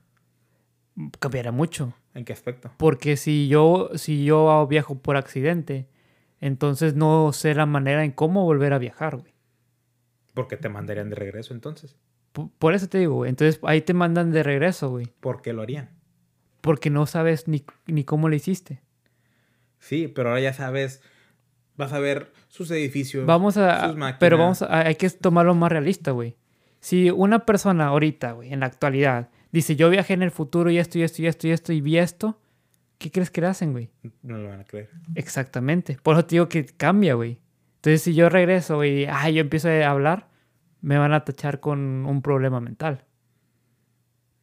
Cambiaría 1.19 1.51
mucho. 1.51 1.93
¿En 2.13 2.25
qué 2.25 2.33
aspecto? 2.33 2.71
Porque 2.77 3.17
si 3.17 3.47
yo, 3.47 3.89
si 3.95 4.25
yo 4.25 4.65
viajo 4.67 4.99
por 4.99 5.17
accidente, 5.17 5.87
entonces 6.39 6.95
no 6.95 7.31
sé 7.33 7.55
la 7.55 7.65
manera 7.65 8.03
en 8.03 8.11
cómo 8.11 8.43
volver 8.43 8.73
a 8.73 8.79
viajar, 8.79 9.17
güey. 9.17 9.33
Porque 10.37 10.55
te 10.55 10.69
mandarían 10.69 11.09
de 11.09 11.15
regreso 11.15 11.55
entonces. 11.55 11.97
Por, 12.31 12.75
eso 12.75 12.87
te 12.87 12.99
digo, 12.99 13.15
güey. 13.15 13.29
Entonces 13.29 13.59
ahí 13.63 13.81
te 13.81 13.95
mandan 13.95 14.29
de 14.29 14.43
regreso, 14.43 14.91
güey. 14.91 15.07
¿Por 15.19 15.41
qué 15.41 15.51
lo 15.51 15.63
harían? 15.63 15.89
Porque 16.61 16.91
no 16.91 17.07
sabes 17.07 17.47
ni, 17.47 17.65
ni 17.87 18.03
cómo 18.03 18.29
lo 18.29 18.35
hiciste. 18.35 18.83
Sí, 19.79 20.07
pero 20.07 20.29
ahora 20.29 20.41
ya 20.41 20.53
sabes, 20.53 21.01
vas 21.75 21.91
a 21.91 21.97
ver 21.97 22.31
sus 22.49 22.69
edificios, 22.69 23.25
vamos 23.25 23.57
a, 23.57 23.87
sus 23.87 23.97
máquinas. 23.97 24.19
Pero 24.19 24.37
vamos 24.37 24.61
a, 24.61 24.85
hay 24.85 24.93
que 24.93 25.09
tomarlo 25.09 25.55
más 25.55 25.71
realista, 25.71 26.11
güey. 26.11 26.37
Si 26.81 27.09
una 27.09 27.43
persona 27.47 27.87
ahorita, 27.87 28.33
güey, 28.33 28.53
en 28.53 28.59
la 28.59 28.67
actualidad, 28.67 29.29
dice, 29.51 29.75
yo 29.75 29.89
viajé 29.89 30.13
en 30.13 30.21
el 30.21 30.29
futuro 30.29 30.69
y 30.69 30.77
esto 30.77 30.99
y 30.99 31.01
esto 31.01 31.23
y 31.23 31.25
esto 31.25 31.47
y 31.47 31.51
esto 31.51 31.73
y 31.73 31.81
vi 31.81 31.97
esto, 31.97 32.39
¿qué 32.99 33.09
crees 33.09 33.31
que 33.31 33.41
le 33.41 33.47
hacen, 33.47 33.71
güey? 33.71 33.89
No 34.21 34.37
lo 34.37 34.49
van 34.49 34.59
a 34.59 34.65
creer. 34.65 34.91
Exactamente. 35.15 35.97
Por 36.03 36.13
eso 36.13 36.25
te 36.25 36.35
digo 36.35 36.47
que 36.47 36.63
cambia, 36.63 37.15
güey. 37.15 37.39
Entonces, 37.87 38.01
si 38.01 38.13
yo 38.15 38.27
regreso 38.27 38.83
y 38.83 39.05
ay, 39.05 39.35
yo 39.35 39.39
empiezo 39.39 39.69
a 39.69 39.89
hablar, 39.89 40.27
me 40.81 40.97
van 40.97 41.13
a 41.13 41.23
tachar 41.23 41.61
con 41.61 42.05
un 42.05 42.21
problema 42.21 42.59
mental. 42.59 43.05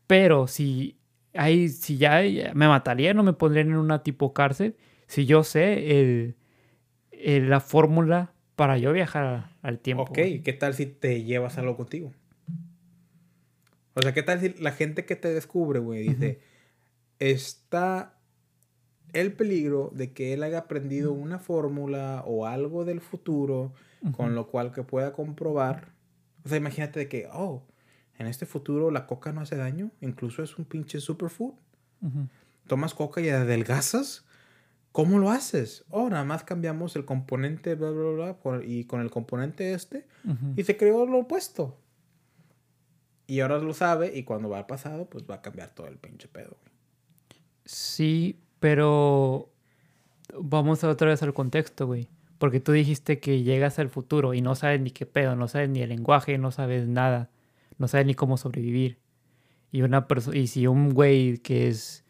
Pero 0.06 0.46
si, 0.46 0.96
hay, 1.34 1.68
si 1.68 1.98
ya 1.98 2.22
me 2.54 2.68
matarían 2.68 3.18
o 3.18 3.22
me 3.22 3.34
pondrían 3.34 3.68
en 3.68 3.76
una 3.76 4.02
tipo 4.02 4.32
cárcel, 4.32 4.78
si 5.08 5.26
yo 5.26 5.44
sé 5.44 6.00
el, 6.00 6.36
la 7.50 7.60
fórmula 7.60 8.32
para 8.56 8.78
yo 8.78 8.94
viajar 8.94 9.50
al 9.60 9.78
tiempo. 9.78 10.04
Ok, 10.04 10.18
¿qué 10.42 10.56
tal 10.58 10.72
si 10.72 10.86
te 10.86 11.22
llevas 11.22 11.58
algo 11.58 11.76
contigo? 11.76 12.14
O 13.92 14.00
sea, 14.00 14.14
¿qué 14.14 14.22
tal 14.22 14.40
si 14.40 14.54
la 14.54 14.72
gente 14.72 15.04
que 15.04 15.16
te 15.16 15.28
descubre, 15.28 15.80
güey, 15.80 16.08
dice, 16.08 16.40
está 17.18 18.18
el 19.14 19.32
peligro 19.32 19.90
de 19.94 20.12
que 20.12 20.34
él 20.34 20.42
haya 20.42 20.58
aprendido 20.58 21.12
una 21.12 21.38
fórmula 21.38 22.22
o 22.26 22.46
algo 22.46 22.84
del 22.84 23.00
futuro 23.00 23.72
con 24.16 24.34
lo 24.34 24.48
cual 24.48 24.72
que 24.72 24.82
pueda 24.82 25.12
comprobar? 25.12 25.92
O 26.44 26.48
sea, 26.48 26.58
imagínate 26.58 27.00
de 27.00 27.08
que, 27.08 27.28
oh, 27.32 27.62
en 28.18 28.26
este 28.26 28.46
futuro 28.46 28.90
la 28.90 29.06
coca 29.06 29.32
no 29.32 29.40
hace 29.40 29.56
daño, 29.56 29.90
incluso 30.00 30.42
es 30.42 30.58
un 30.58 30.64
pinche 30.66 31.00
superfood. 31.00 31.54
Tomas 32.66 32.94
coca 32.94 33.20
y 33.20 33.28
adelgazas. 33.30 34.26
¿Cómo 34.92 35.18
lo 35.18 35.30
haces? 35.30 35.84
Oh, 35.90 36.08
nada 36.08 36.24
más 36.24 36.44
cambiamos 36.44 36.94
el 36.94 37.04
componente, 37.04 37.74
bla, 37.74 37.90
bla, 37.90 38.34
bla, 38.34 38.64
y 38.64 38.84
con 38.84 39.00
el 39.00 39.10
componente 39.10 39.72
este, 39.72 40.06
y 40.54 40.62
se 40.64 40.76
creó 40.76 41.06
lo 41.06 41.20
opuesto. 41.20 41.78
Y 43.26 43.40
ahora 43.40 43.58
lo 43.58 43.72
sabe 43.72 44.16
y 44.16 44.24
cuando 44.24 44.50
va 44.50 44.58
al 44.58 44.66
pasado, 44.66 45.08
pues 45.08 45.24
va 45.28 45.36
a 45.36 45.42
cambiar 45.42 45.70
todo 45.74 45.88
el 45.88 45.96
pinche 45.96 46.28
pedo. 46.28 46.56
Sí, 47.64 48.43
pero 48.64 49.52
vamos 50.40 50.82
otra 50.84 51.08
vez 51.08 51.22
al 51.22 51.34
contexto, 51.34 51.86
güey. 51.86 52.08
Porque 52.38 52.60
tú 52.60 52.72
dijiste 52.72 53.20
que 53.20 53.42
llegas 53.42 53.78
al 53.78 53.90
futuro 53.90 54.32
y 54.32 54.40
no 54.40 54.54
sabes 54.54 54.80
ni 54.80 54.90
qué 54.90 55.04
pedo, 55.04 55.36
no 55.36 55.48
sabes 55.48 55.68
ni 55.68 55.82
el 55.82 55.90
lenguaje, 55.90 56.38
no 56.38 56.50
sabes 56.50 56.88
nada, 56.88 57.28
no 57.76 57.88
sabes 57.88 58.06
ni 58.06 58.14
cómo 58.14 58.38
sobrevivir. 58.38 58.96
Y 59.70 59.82
una 59.82 60.08
persona, 60.08 60.38
y 60.38 60.46
si 60.46 60.66
un 60.66 60.94
güey 60.94 61.36
que 61.36 61.68
es, 61.68 62.06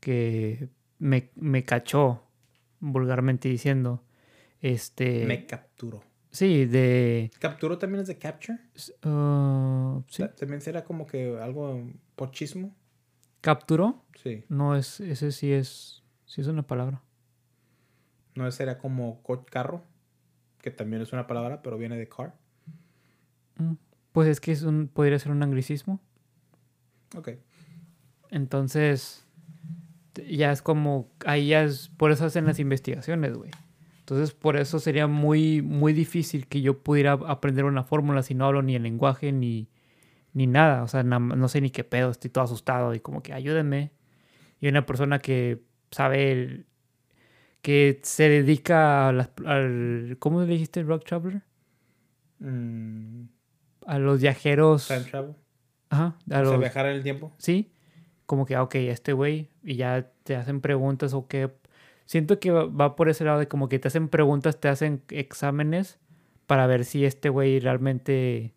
que 0.00 0.70
me, 0.98 1.28
me 1.34 1.64
cachó, 1.64 2.22
vulgarmente 2.80 3.50
diciendo, 3.50 4.02
este... 4.62 5.26
Me 5.26 5.44
capturó. 5.44 6.02
Sí, 6.30 6.64
de... 6.64 7.30
¿Capturó 7.38 7.76
también 7.76 8.00
es 8.00 8.08
de 8.08 8.16
capture? 8.16 8.58
Uh, 9.04 10.02
sí. 10.08 10.24
También 10.38 10.62
será 10.62 10.84
como 10.84 11.06
que 11.06 11.38
algo 11.38 11.86
pochismo. 12.16 12.74
¿Capturó? 13.48 14.04
Sí. 14.22 14.44
No, 14.50 14.76
es, 14.76 15.00
ese 15.00 15.32
sí 15.32 15.50
es, 15.50 16.02
sí 16.26 16.42
es 16.42 16.48
una 16.48 16.66
palabra. 16.66 17.00
¿No 18.34 18.50
será 18.50 18.76
como 18.76 19.22
carro? 19.50 19.82
que 20.60 20.70
también 20.70 21.00
es 21.00 21.14
una 21.14 21.26
palabra, 21.26 21.62
pero 21.62 21.78
viene 21.78 21.96
de 21.96 22.10
car. 22.10 22.34
Mm, 23.56 23.76
Pues 24.12 24.28
es 24.28 24.38
que 24.38 24.52
es 24.52 24.64
un, 24.64 24.88
podría 24.88 25.18
ser 25.18 25.32
un 25.32 25.42
anglicismo. 25.42 25.98
Ok. 27.16 27.30
Entonces, 28.30 29.24
ya 30.28 30.52
es 30.52 30.60
como, 30.60 31.08
ahí 31.24 31.48
ya 31.48 31.62
es, 31.62 31.88
por 31.88 32.10
eso 32.10 32.26
hacen 32.26 32.44
las 32.44 32.58
investigaciones, 32.58 33.32
güey. 33.32 33.50
Entonces, 34.00 34.34
por 34.34 34.58
eso 34.58 34.78
sería 34.78 35.06
muy, 35.06 35.62
muy 35.62 35.94
difícil 35.94 36.48
que 36.48 36.60
yo 36.60 36.82
pudiera 36.82 37.12
aprender 37.12 37.64
una 37.64 37.82
fórmula 37.82 38.22
si 38.22 38.34
no 38.34 38.44
hablo 38.44 38.60
ni 38.60 38.74
el 38.74 38.82
lenguaje 38.82 39.32
ni, 39.32 39.70
ni 40.38 40.46
nada. 40.46 40.82
O 40.82 40.88
sea, 40.88 41.02
no 41.02 41.48
sé 41.48 41.60
ni 41.60 41.70
qué 41.70 41.84
pedo, 41.84 42.10
estoy 42.10 42.30
todo 42.30 42.44
asustado 42.44 42.94
y 42.94 43.00
como 43.00 43.22
que 43.22 43.32
ayúdenme. 43.34 43.90
Y 44.60 44.68
una 44.68 44.86
persona 44.86 45.18
que 45.18 45.62
sabe, 45.90 46.32
el- 46.32 46.66
que 47.60 48.00
se 48.04 48.28
dedica 48.28 49.08
a 49.08 49.12
las, 49.12 49.30
al, 49.44 50.16
¿cómo 50.18 50.40
le 50.42 50.46
dijiste? 50.46 50.82
Rock 50.82 51.04
Traveler. 51.04 51.42
Mm, 52.38 53.24
A 53.86 53.98
los 53.98 54.20
viajeros. 54.20 54.86
time 54.88 55.00
travel. 55.00 55.34
Ajá, 55.90 56.04
a 56.04 56.14
O 56.24 56.28
sea, 56.28 56.42
los, 56.42 56.58
viajar 56.60 56.86
en 56.86 56.92
el 56.96 57.02
tiempo. 57.02 57.32
Sí, 57.38 57.72
como 58.26 58.44
que, 58.46 58.56
ok, 58.56 58.74
este 58.76 59.12
güey, 59.12 59.48
y 59.62 59.76
ya 59.76 60.10
te 60.24 60.36
hacen 60.36 60.60
preguntas 60.60 61.14
o 61.14 61.26
que... 61.26 61.50
Siento 62.04 62.38
que 62.40 62.50
va- 62.50 62.64
va 62.66 62.96
por 62.96 63.08
ese 63.10 63.24
lado 63.24 63.38
de 63.38 63.48
como 63.48 63.68
que 63.68 63.78
te 63.78 63.88
hacen 63.88 64.08
preguntas, 64.08 64.60
te 64.60 64.68
hacen 64.68 65.02
exámenes 65.10 65.98
para 66.46 66.66
ver 66.66 66.84
si 66.84 67.04
este 67.04 67.28
güey 67.28 67.58
realmente... 67.60 68.54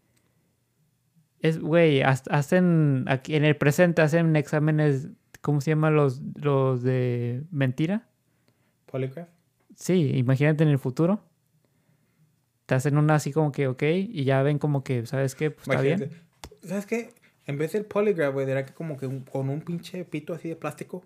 Es, 1.42 1.60
güey, 1.60 2.02
hacen, 2.04 3.06
aquí 3.08 3.36
en 3.36 3.44
el 3.46 3.56
presente 3.58 4.02
hacen 4.02 4.36
exámenes, 4.36 5.10
¿cómo 5.42 5.60
se 5.62 5.72
llaman 5.72 5.96
los, 5.96 6.22
los 6.36 6.84
de 6.84 7.44
mentira? 7.52 8.08
Polygraph. 8.86 9.28
Sí, 9.76 10.12
imagínate 10.16 10.64
en 10.64 10.70
el 10.70 10.78
futuro. 10.80 11.24
Te 12.68 12.76
hacen 12.76 12.98
una 12.98 13.16
así 13.16 13.32
como 13.32 13.52
que, 13.52 13.68
ok, 13.68 13.82
y 13.84 14.24
ya 14.24 14.44
ven 14.44 14.60
como 14.60 14.84
que, 14.84 15.06
¿sabes 15.06 15.34
qué? 15.36 15.50
Pues 15.52 15.68
está 15.68 15.82
bien. 15.82 15.98
Imagínate. 16.04 16.68
¿Sabes 16.68 16.86
qué? 16.86 17.10
En 17.48 17.58
vez 17.58 17.72
del 17.74 17.86
polygraph, 17.86 18.34
güey, 18.34 18.50
era 18.50 18.66
que 18.66 18.74
como 18.74 18.96
que 18.98 19.08
un- 19.08 19.22
con 19.22 19.50
un 19.50 19.62
pinche 19.62 20.06
pito 20.06 20.34
así 20.34 20.48
de 20.50 20.56
plástico 20.56 21.04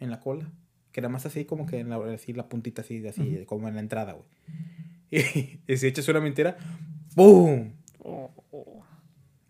en 0.00 0.10
la 0.10 0.18
cola. 0.20 0.50
Que 0.90 1.00
era 1.00 1.08
más 1.08 1.24
así 1.24 1.44
como 1.46 1.64
que 1.66 1.78
en 1.78 1.88
la, 1.88 1.96
así, 2.12 2.32
la 2.34 2.48
puntita 2.48 2.82
así, 2.82 3.06
así, 3.06 3.44
como 3.46 3.68
en 3.68 3.74
la 3.76 3.80
entrada, 3.80 4.12
güey. 4.14 4.26
Y, 5.14 5.60
y 5.72 5.76
si 5.76 5.86
echas 5.86 6.08
una 6.08 6.20
mentira, 6.20 6.56
¡boom! 7.14 7.74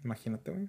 Imagínate, 0.05 0.51
güey. 0.51 0.69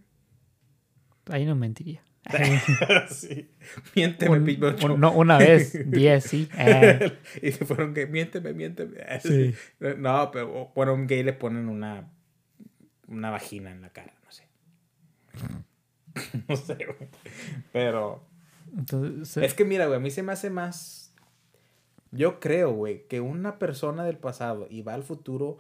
Ahí 1.30 1.45
no 1.45 1.55
mentiría. 1.55 2.03
sí. 3.10 3.49
Miénteme, 3.95 4.38
Un- 4.84 4.99
no, 4.99 5.11
una 5.14 5.38
vez, 5.38 5.77
diez, 5.91 6.23
sí. 6.23 6.47
Eh, 6.57 7.18
y 7.41 7.51
se 7.51 7.65
fueron 7.65 7.93
que 7.93 8.07
miénteme, 8.07 8.53
miénteme. 8.53 8.97
Sí. 9.22 9.53
No, 9.97 10.31
pero 10.31 10.72
bueno, 10.76 10.93
un 10.93 11.07
gay 11.07 11.23
le 11.23 11.34
ponen 11.34 11.68
una, 11.68 12.10
una 13.07 13.30
vagina 13.30 13.72
en 13.72 13.81
la 13.81 13.89
cara, 13.89 14.14
no 14.23 14.31
sé. 14.31 14.47
no 16.47 16.55
sé, 16.55 16.76
güey. 16.76 17.10
Pero 17.72 18.26
entonces, 18.77 19.38
es 19.43 19.53
que 19.53 19.65
mira, 19.65 19.85
güey, 19.88 19.97
a 19.97 20.01
mí 20.01 20.11
se 20.11 20.23
me 20.23 20.31
hace 20.31 20.49
más. 20.49 21.14
Yo 22.11 22.39
creo, 22.39 22.72
güey, 22.72 23.07
que 23.07 23.22
una 23.22 23.57
persona 23.60 24.05
del 24.05 24.18
pasado 24.18 24.68
y 24.69 24.81
va 24.81 24.93
al 24.93 25.03
futuro 25.03 25.57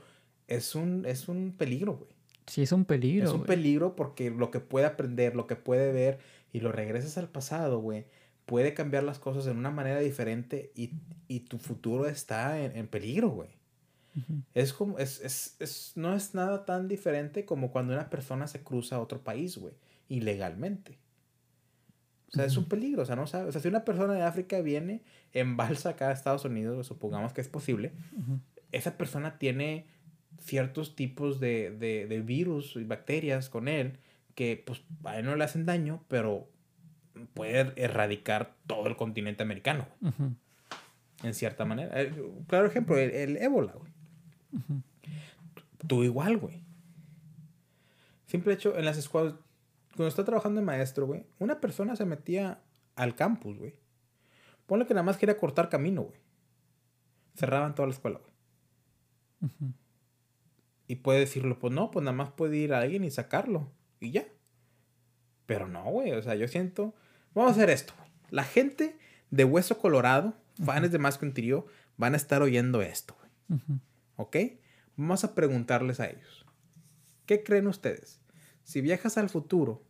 es 0.47 0.75
un, 0.75 1.05
es 1.05 1.27
un 1.27 1.55
peligro, 1.57 1.93
güey. 1.97 2.11
Sí 2.47 2.61
es 2.61 2.71
un 2.71 2.85
peligro. 2.85 3.25
Es 3.25 3.31
un 3.31 3.39
güey. 3.39 3.47
peligro 3.47 3.95
porque 3.95 4.29
lo 4.29 4.51
que 4.51 4.59
puede 4.59 4.85
aprender, 4.85 5.35
lo 5.35 5.47
que 5.47 5.55
puede 5.55 5.91
ver 5.91 6.19
y 6.51 6.59
lo 6.59 6.71
regresas 6.71 7.17
al 7.17 7.29
pasado, 7.29 7.79
güey, 7.79 8.05
puede 8.45 8.73
cambiar 8.73 9.03
las 9.03 9.19
cosas 9.19 9.47
en 9.47 9.57
una 9.57 9.71
manera 9.71 9.99
diferente 9.99 10.71
y, 10.75 10.91
y 11.27 11.41
tu 11.41 11.57
futuro 11.57 12.07
está 12.07 12.61
en, 12.61 12.75
en 12.75 12.87
peligro, 12.87 13.29
güey. 13.29 13.49
Ujú. 14.15 14.43
Es 14.53 14.73
como, 14.73 14.99
es, 14.99 15.21
es, 15.21 15.55
es, 15.59 15.93
no 15.95 16.13
es 16.13 16.35
nada 16.35 16.65
tan 16.65 16.87
diferente 16.87 17.45
como 17.45 17.71
cuando 17.71 17.93
una 17.93 18.09
persona 18.09 18.47
se 18.47 18.61
cruza 18.61 18.97
a 18.97 18.99
otro 18.99 19.23
país, 19.23 19.57
güey, 19.57 19.73
ilegalmente. 20.07 20.99
O 22.27 22.35
sea, 22.35 22.45
es 22.45 22.57
un 22.57 22.65
peligro, 22.65 23.03
o 23.03 23.05
sea, 23.05 23.15
no 23.15 23.27
sabes. 23.27 23.49
O 23.49 23.51
sea, 23.51 23.61
si 23.61 23.67
una 23.67 23.85
persona 23.85 24.13
de 24.13 24.23
África 24.23 24.59
viene 24.61 25.03
en 25.33 25.55
balsa 25.55 25.89
acá 25.89 26.09
a 26.09 26.13
Estados 26.13 26.45
Unidos, 26.45 26.87
supongamos 26.87 27.31
que 27.31 27.41
es 27.41 27.47
posible, 27.47 27.93
Ujú. 28.17 28.39
esa 28.71 28.97
persona 28.97 29.37
tiene 29.37 29.85
ciertos 30.43 30.95
tipos 30.95 31.39
de, 31.39 31.71
de, 31.71 32.05
de 32.07 32.21
virus 32.21 32.75
y 32.75 32.83
bacterias 32.83 33.49
con 33.49 33.67
él 33.67 33.97
que 34.35 34.61
pues 34.65 34.83
a 35.03 35.17
él 35.19 35.25
no 35.25 35.35
le 35.35 35.43
hacen 35.43 35.65
daño, 35.65 36.03
pero 36.07 36.49
puede 37.33 37.71
erradicar 37.75 38.55
todo 38.67 38.87
el 38.87 38.95
continente 38.95 39.43
americano, 39.43 39.87
Ujú. 40.01 40.33
en 41.23 41.33
cierta 41.33 41.65
manera. 41.65 42.01
Eh, 42.01 42.11
Claro 42.47 42.65
ejemplo, 42.67 42.97
el, 42.97 43.11
el 43.11 43.37
ébola, 43.37 43.73
güey. 43.73 43.91
Tú 45.87 46.03
igual, 46.03 46.37
güey. 46.37 46.63
Simple 48.25 48.53
hecho, 48.53 48.75
en 48.77 48.85
las 48.85 48.97
escuelas, 48.97 49.35
cuando 49.95 50.07
está 50.07 50.23
trabajando 50.25 50.59
de 50.59 50.65
maestro, 50.65 51.05
güey, 51.05 51.23
una 51.39 51.59
persona 51.61 51.95
se 51.95 52.05
metía 52.05 52.59
al 52.95 53.15
campus, 53.15 53.57
güey. 53.57 53.73
Ponle 54.65 54.85
que 54.87 54.93
nada 54.93 55.03
más 55.03 55.17
quería 55.17 55.37
cortar 55.37 55.69
camino, 55.69 56.03
güey. 56.03 56.19
Cerraban 57.35 57.75
toda 57.75 57.87
la 57.87 57.93
escuela, 57.93 58.19
güey. 58.19 59.51
Ujú. 59.51 59.73
Y 60.87 60.97
puede 60.97 61.19
decirlo, 61.19 61.59
pues 61.59 61.73
no, 61.73 61.91
pues 61.91 62.03
nada 62.03 62.15
más 62.15 62.31
puede 62.31 62.57
ir 62.57 62.73
a 62.73 62.79
alguien 62.79 63.03
y 63.03 63.11
sacarlo. 63.11 63.71
Y 63.99 64.11
ya. 64.11 64.25
Pero 65.45 65.67
no, 65.67 65.83
güey. 65.85 66.11
O 66.11 66.21
sea, 66.21 66.35
yo 66.35 66.47
siento. 66.47 66.93
Vamos 67.33 67.51
a 67.51 67.55
hacer 67.55 67.69
esto. 67.69 67.93
La 68.29 68.43
gente 68.43 68.97
de 69.31 69.45
Hueso 69.45 69.77
Colorado, 69.77 70.35
fans 70.63 70.91
de 70.91 70.99
Más 70.99 71.17
que 71.17 71.25
un 71.25 71.33
Trío, 71.33 71.65
van 71.97 72.13
a 72.13 72.17
estar 72.17 72.41
oyendo 72.41 72.81
esto, 72.81 73.15
güey. 73.19 73.59
¿Ok? 74.15 74.37
Vamos 74.95 75.23
a 75.23 75.33
preguntarles 75.33 75.99
a 75.99 76.07
ellos. 76.07 76.45
¿Qué 77.25 77.43
creen 77.43 77.67
ustedes? 77.67 78.21
Si 78.63 78.81
viajas 78.81 79.17
al 79.17 79.29
futuro, 79.29 79.83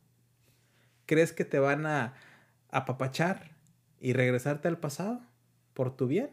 ¿crees 1.05 1.33
que 1.33 1.45
te 1.45 1.59
van 1.59 1.85
a 1.85 2.13
apapachar 2.69 3.51
y 3.99 4.13
regresarte 4.13 4.67
al 4.67 4.79
pasado 4.79 5.21
por 5.73 5.95
tu 5.95 6.07
bien? 6.07 6.31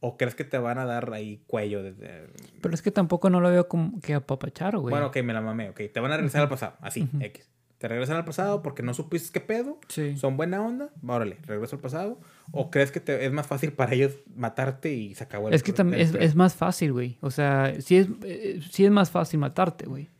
¿O 0.00 0.16
crees 0.16 0.34
que 0.34 0.44
te 0.44 0.56
van 0.58 0.78
a 0.78 0.86
dar 0.86 1.12
ahí 1.12 1.42
cuello 1.46 1.82
desde... 1.82 2.28
Pero 2.62 2.74
es 2.74 2.80
que 2.80 2.90
tampoco 2.90 3.28
no 3.28 3.40
lo 3.40 3.50
veo 3.50 3.68
como 3.68 4.00
que 4.00 4.14
apapachar, 4.14 4.78
güey. 4.78 4.90
Bueno, 4.90 5.08
ok, 5.08 5.18
me 5.22 5.34
la 5.34 5.42
mamé, 5.42 5.68
ok. 5.68 5.80
Te 5.92 6.00
van 6.00 6.10
a 6.12 6.16
regresar 6.16 6.40
al 6.40 6.48
pasado, 6.48 6.74
así. 6.80 7.06
X. 7.20 7.50
Te 7.76 7.88
regresan 7.88 8.16
al 8.16 8.24
pasado 8.24 8.62
porque 8.62 8.82
no 8.82 8.92
supiste 8.92 9.30
qué 9.32 9.40
pedo, 9.40 9.78
sí. 9.88 10.16
son 10.18 10.36
buena 10.36 10.60
onda, 10.62 10.90
órale, 11.06 11.38
regreso 11.46 11.76
al 11.76 11.82
pasado. 11.82 12.20
¿O 12.52 12.70
crees 12.70 12.92
que 12.92 13.00
te- 13.00 13.24
es 13.24 13.32
más 13.32 13.46
fácil 13.46 13.72
para 13.72 13.94
ellos 13.94 14.18
matarte 14.34 14.92
y 14.92 15.14
se 15.14 15.24
acabó 15.24 15.48
el 15.48 15.54
Es 15.54 15.62
que 15.62 15.72
también 15.72 16.02
es, 16.18 16.34
más 16.34 16.54
fácil, 16.54 16.92
güey. 16.92 17.16
O 17.22 17.30
sea, 17.30 17.74
sí 17.80 17.96
es, 17.96 18.08
eh, 18.22 18.60
sí 18.70 18.84
es 18.84 18.90
más 18.90 19.10
fácil 19.10 19.40
matarte, 19.40 19.86
güey. 19.86 20.10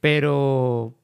Pero, 0.00 0.94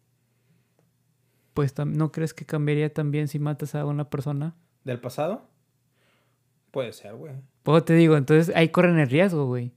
pues, 1.52 1.74
¿no 1.84 2.12
crees 2.12 2.32
que 2.34 2.46
cambiaría 2.46 2.92
también 2.92 3.28
si 3.28 3.38
matas 3.38 3.74
a 3.74 3.84
una 3.84 4.08
persona? 4.08 4.54
¿Del 4.84 5.00
pasado? 5.00 5.48
Puede 6.70 6.92
ser, 6.92 7.14
güey. 7.14 7.34
Pues 7.64 7.84
te 7.84 7.94
digo, 7.94 8.16
entonces 8.16 8.54
ahí 8.54 8.68
corren 8.68 8.98
el 9.00 9.10
riesgo, 9.10 9.46
güey. 9.46 9.72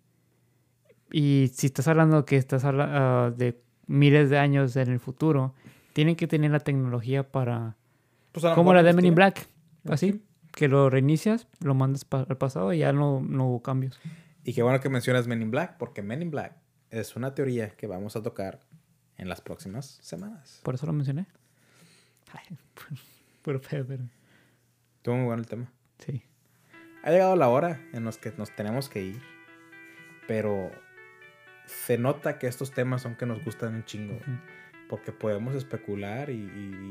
Y 1.11 1.49
si 1.53 1.67
estás 1.67 1.87
hablando 1.87 2.25
que 2.25 2.35
estás 2.37 2.63
hablando 2.65 3.31
de 3.31 3.59
miles 3.87 4.29
de 4.29 4.37
años 4.37 4.75
en 4.75 4.89
el 4.91 4.99
futuro, 4.99 5.55
tienen 5.93 6.15
que 6.15 6.27
tener 6.27 6.51
la 6.51 6.59
tecnología 6.59 7.23
para... 7.31 7.75
Pues 8.33 8.45
Como 8.53 8.73
la 8.73 8.83
de 8.83 8.93
Men 8.93 9.05
in. 9.05 9.15
Black. 9.15 9.47
Así, 9.89 10.21
que 10.51 10.67
lo 10.67 10.89
reinicias, 10.89 11.47
lo 11.61 11.73
mandas 11.73 12.03
pa- 12.05 12.25
al 12.29 12.37
pasado 12.37 12.73
y 12.73 12.79
ya 12.79 12.91
no, 12.93 13.21
no 13.21 13.47
hubo 13.47 13.61
cambios. 13.63 13.97
Y 14.43 14.53
qué 14.53 14.61
bueno 14.63 14.79
que 14.81 14.89
mencionas 14.89 15.27
Men 15.27 15.41
in 15.41 15.49
Black, 15.51 15.77
porque 15.77 16.01
Men 16.03 16.21
in 16.21 16.29
Black 16.29 16.55
es 16.91 17.15
una 17.15 17.33
teoría 17.33 17.69
que 17.69 17.87
vamos 17.87 18.15
a 18.17 18.21
tocar 18.21 18.59
en 19.17 19.29
las 19.29 19.39
próximas 19.41 19.97
semanas. 20.01 20.59
Por 20.63 20.75
eso 20.75 20.85
lo 20.85 20.93
mencioné. 20.93 21.25
Ay, 22.33 22.57
puro 23.41 23.61
pedo, 23.61 23.85
pero... 23.87 24.03
Estuvo 24.97 25.15
muy 25.15 25.25
bueno 25.25 25.41
el 25.41 25.47
tema. 25.47 25.71
Sí. 25.99 26.21
Ha 27.07 27.11
llegado 27.11 27.35
la 27.37 27.47
hora 27.47 27.79
en 27.93 28.03
los 28.03 28.17
que 28.17 28.33
nos 28.37 28.51
tenemos 28.53 28.89
que 28.89 29.01
ir, 29.01 29.21
pero 30.27 30.71
se 31.65 31.97
nota 31.97 32.37
que 32.37 32.47
estos 32.47 32.71
temas 32.71 33.01
son 33.01 33.15
que 33.15 33.25
nos 33.25 33.41
gustan 33.45 33.75
un 33.75 33.85
chingo, 33.85 34.15
Ujú. 34.15 34.31
porque 34.89 35.13
podemos 35.13 35.55
especular 35.55 36.29
y, 36.29 36.33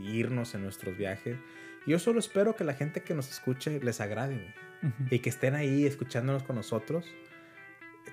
y 0.04 0.10
irnos 0.16 0.54
en 0.54 0.62
nuestros 0.62 0.96
viajes. 0.96 1.36
Yo 1.86 1.98
solo 1.98 2.18
espero 2.18 2.56
que 2.56 2.64
la 2.64 2.72
gente 2.72 3.02
que 3.02 3.12
nos 3.14 3.30
escuche 3.30 3.78
les 3.82 4.00
agrade, 4.00 4.36
güey. 4.36 4.54
Ujú. 4.82 5.14
y 5.14 5.18
que 5.18 5.28
estén 5.30 5.54
ahí 5.54 5.84
escuchándonos 5.86 6.42
con 6.44 6.56
nosotros, 6.56 7.06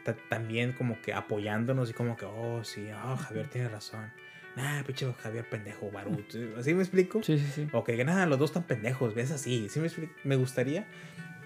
ta- 0.06 0.16
también 0.30 0.72
como 0.74 1.02
que 1.02 1.14
apoyándonos 1.14 1.90
y 1.90 1.94
como 1.94 2.16
que, 2.18 2.26
oh, 2.26 2.64
sí, 2.66 2.88
oh, 3.06 3.16
Javier 3.16 3.48
tiene 3.48 3.70
razón. 3.70 4.12
Nah, 4.58 4.84
pinche 4.84 5.12
Javier 5.24 5.50
pendejo, 5.50 5.90
Barut. 5.90 6.34
¿Así 6.58 6.74
me 6.74 6.82
explico? 6.84 7.24
Sí, 7.24 7.38
sí, 7.40 7.46
sí. 7.54 7.68
O 7.72 7.84
que 7.86 8.04
nada, 8.04 8.26
los 8.26 8.40
dos 8.40 8.50
están 8.52 8.64
pendejos, 8.64 9.14
ves 9.16 9.32
así. 9.32 9.68
¿Sí 9.70 9.80
me, 9.80 9.88
me 10.26 10.36
gustaría. 10.36 10.86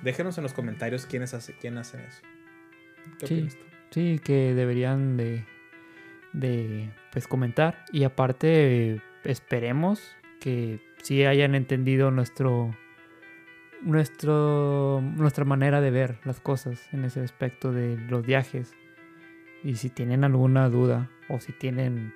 Déjenos 0.04 0.38
en 0.38 0.44
los 0.44 0.54
comentarios 0.54 1.06
quiénes 1.06 1.34
hace, 1.34 1.54
quién 1.54 1.78
hacen 1.78 2.02
eso. 2.02 2.22
¿Qué 3.20 3.28
Sí. 3.28 3.34
opinas 3.36 3.56
tú? 3.56 3.64
Sí, 3.92 4.20
que 4.24 4.54
deberían 4.54 5.18
de, 5.18 5.46
de 6.34 6.90
pues 7.12 7.28
comentar. 7.28 7.86
Y 7.92 8.04
aparte, 8.04 9.02
esperemos 9.24 10.16
que 10.40 10.80
sí 11.02 11.24
hayan 11.26 11.56
entendido 11.56 12.12
nuestro 12.12 12.72
nuestro, 13.82 15.02
nuestra 15.02 15.46
manera 15.46 15.82
de 15.82 15.92
ver 15.92 16.20
las 16.26 16.40
cosas 16.40 16.92
en 16.94 17.06
ese 17.06 17.22
aspecto 17.22 17.72
de 17.72 17.98
los 17.98 18.26
viajes. 18.26 18.74
Y 19.64 19.76
si 19.76 19.90
tienen 19.90 20.24
alguna 20.24 20.70
duda 20.70 21.10
o 21.30 21.40
si 21.40 21.54
tienen 21.54 22.14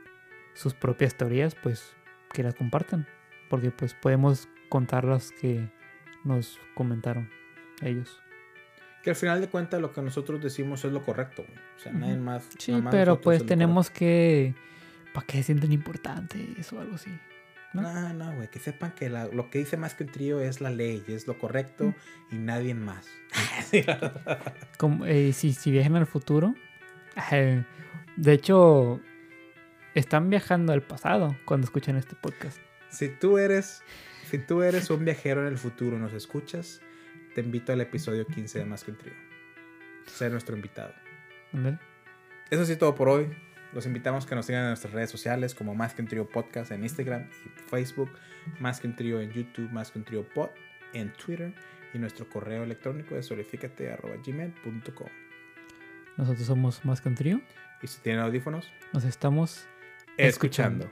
sus 0.54 0.74
propias 0.74 1.16
teorías, 1.16 1.56
pues 1.56 1.96
que 2.34 2.44
las 2.44 2.56
compartan. 2.56 3.08
Porque 3.50 3.72
pues 3.72 3.94
podemos 3.94 4.50
contar 4.70 5.04
las 5.04 5.32
que 5.32 5.70
nos 6.24 6.60
comentaron 6.76 7.30
ellos. 7.82 8.20
Que 9.04 9.10
al 9.12 9.16
final 9.16 9.42
de 9.42 9.48
cuentas 9.50 9.82
lo 9.82 9.92
que 9.94 10.02
nosotros 10.02 10.42
decimos 10.44 10.86
es 10.86 10.92
lo 10.92 11.02
correcto. 11.04 11.44
güey. 11.48 11.58
O 11.78 11.80
sea, 11.80 11.92
nadie 11.92 12.18
más. 12.18 12.48
Sí, 12.60 12.72
nada 12.72 12.84
más 12.84 12.92
pero 12.92 13.20
pues 13.22 13.46
tenemos 13.46 13.90
que... 13.90 14.54
¿Para 15.14 15.26
qué 15.28 15.38
se 15.38 15.44
sienten 15.44 15.72
importantes 15.72 16.72
o 16.72 16.80
algo 16.80 16.96
así? 16.96 17.10
¿no? 17.74 17.82
No, 17.82 18.14
no, 18.14 18.34
güey, 18.36 18.50
que 18.50 18.60
sepan 18.60 18.92
que 18.92 19.10
la- 19.10 19.26
lo 19.28 19.50
que 19.50 19.60
dice 19.60 19.76
más 19.78 19.96
que 19.96 20.04
un 20.04 20.12
trío 20.12 20.40
es 20.42 20.62
la 20.62 20.70
ley, 20.70 21.04
es 21.08 21.26
lo 21.28 21.38
correcto 21.40 21.94
y 22.32 22.36
nadie 22.36 22.74
más. 22.76 23.08
Como, 24.78 25.06
eh, 25.06 25.34
si, 25.34 25.54
si 25.54 25.72
viajan 25.72 25.96
al 25.96 26.06
futuro. 26.08 26.54
eh, 27.32 27.64
de 28.18 28.34
hecho, 28.34 29.00
están 29.96 30.30
viajando 30.30 30.74
al 30.74 30.82
pasado 30.82 31.36
cuando 31.46 31.66
escuchan 31.66 31.96
este 31.98 32.16
podcast. 32.16 32.58
si 32.90 33.10
tú 33.10 33.38
eres, 33.38 33.84
si 34.30 34.38
tú 34.38 34.62
eres 34.64 34.90
un 34.90 35.06
viajero 35.06 35.42
en 35.42 35.48
el 35.48 35.58
futuro, 35.58 35.98
nos 35.98 36.14
escuchas, 36.14 36.82
te 37.34 37.42
invito 37.42 37.74
al 37.74 37.82
episodio 37.82 38.26
15 38.26 38.60
de 38.60 38.66
Más 38.66 38.84
que 38.84 38.92
un 38.92 38.98
trío. 38.98 39.14
Ser 40.06 40.32
nuestro 40.32 40.56
invitado. 40.56 40.94
¿Ándale? 41.54 41.80
Eso 42.50 42.66
sí 42.66 42.76
todo 42.76 42.96
por 42.96 43.10
hoy. 43.10 43.30
Los 43.74 43.86
invitamos 43.86 44.26
que 44.26 44.36
nos 44.36 44.46
sigan 44.46 44.64
en 44.64 44.70
nuestras 44.70 44.94
redes 44.94 45.10
sociales 45.10 45.56
como 45.56 45.76
Más 45.76 45.94
que 45.94 46.02
un 46.02 46.08
trío 46.08 46.28
podcast 46.28 46.72
en 46.72 46.84
Instagram 46.84 47.30
y 47.46 47.50
Facebook, 47.70 48.12
Más 48.60 48.80
que 48.80 48.88
un 48.88 48.96
trío 48.96 49.22
en 49.22 49.32
YouTube, 49.32 49.70
Más 49.72 49.92
que 49.92 50.00
un 50.00 50.06
trío 50.06 50.28
pod 50.28 50.50
en 50.94 51.14
Twitter 51.14 51.54
y 51.94 52.00
nuestro 52.00 52.28
correo 52.30 52.64
electrónico 52.64 53.16
es 53.16 53.26
solifícate@gmail.com. 53.26 55.08
Nosotros 56.18 56.46
somos 56.46 56.84
más 56.86 57.02
que 57.02 57.10
un 57.10 57.16
trío. 57.16 57.42
Y 57.82 57.88
si 57.88 58.02
tienen 58.02 58.22
audífonos, 58.22 58.72
Nos 58.94 59.06
estamos 59.06 59.68
escuchando. 60.18 60.90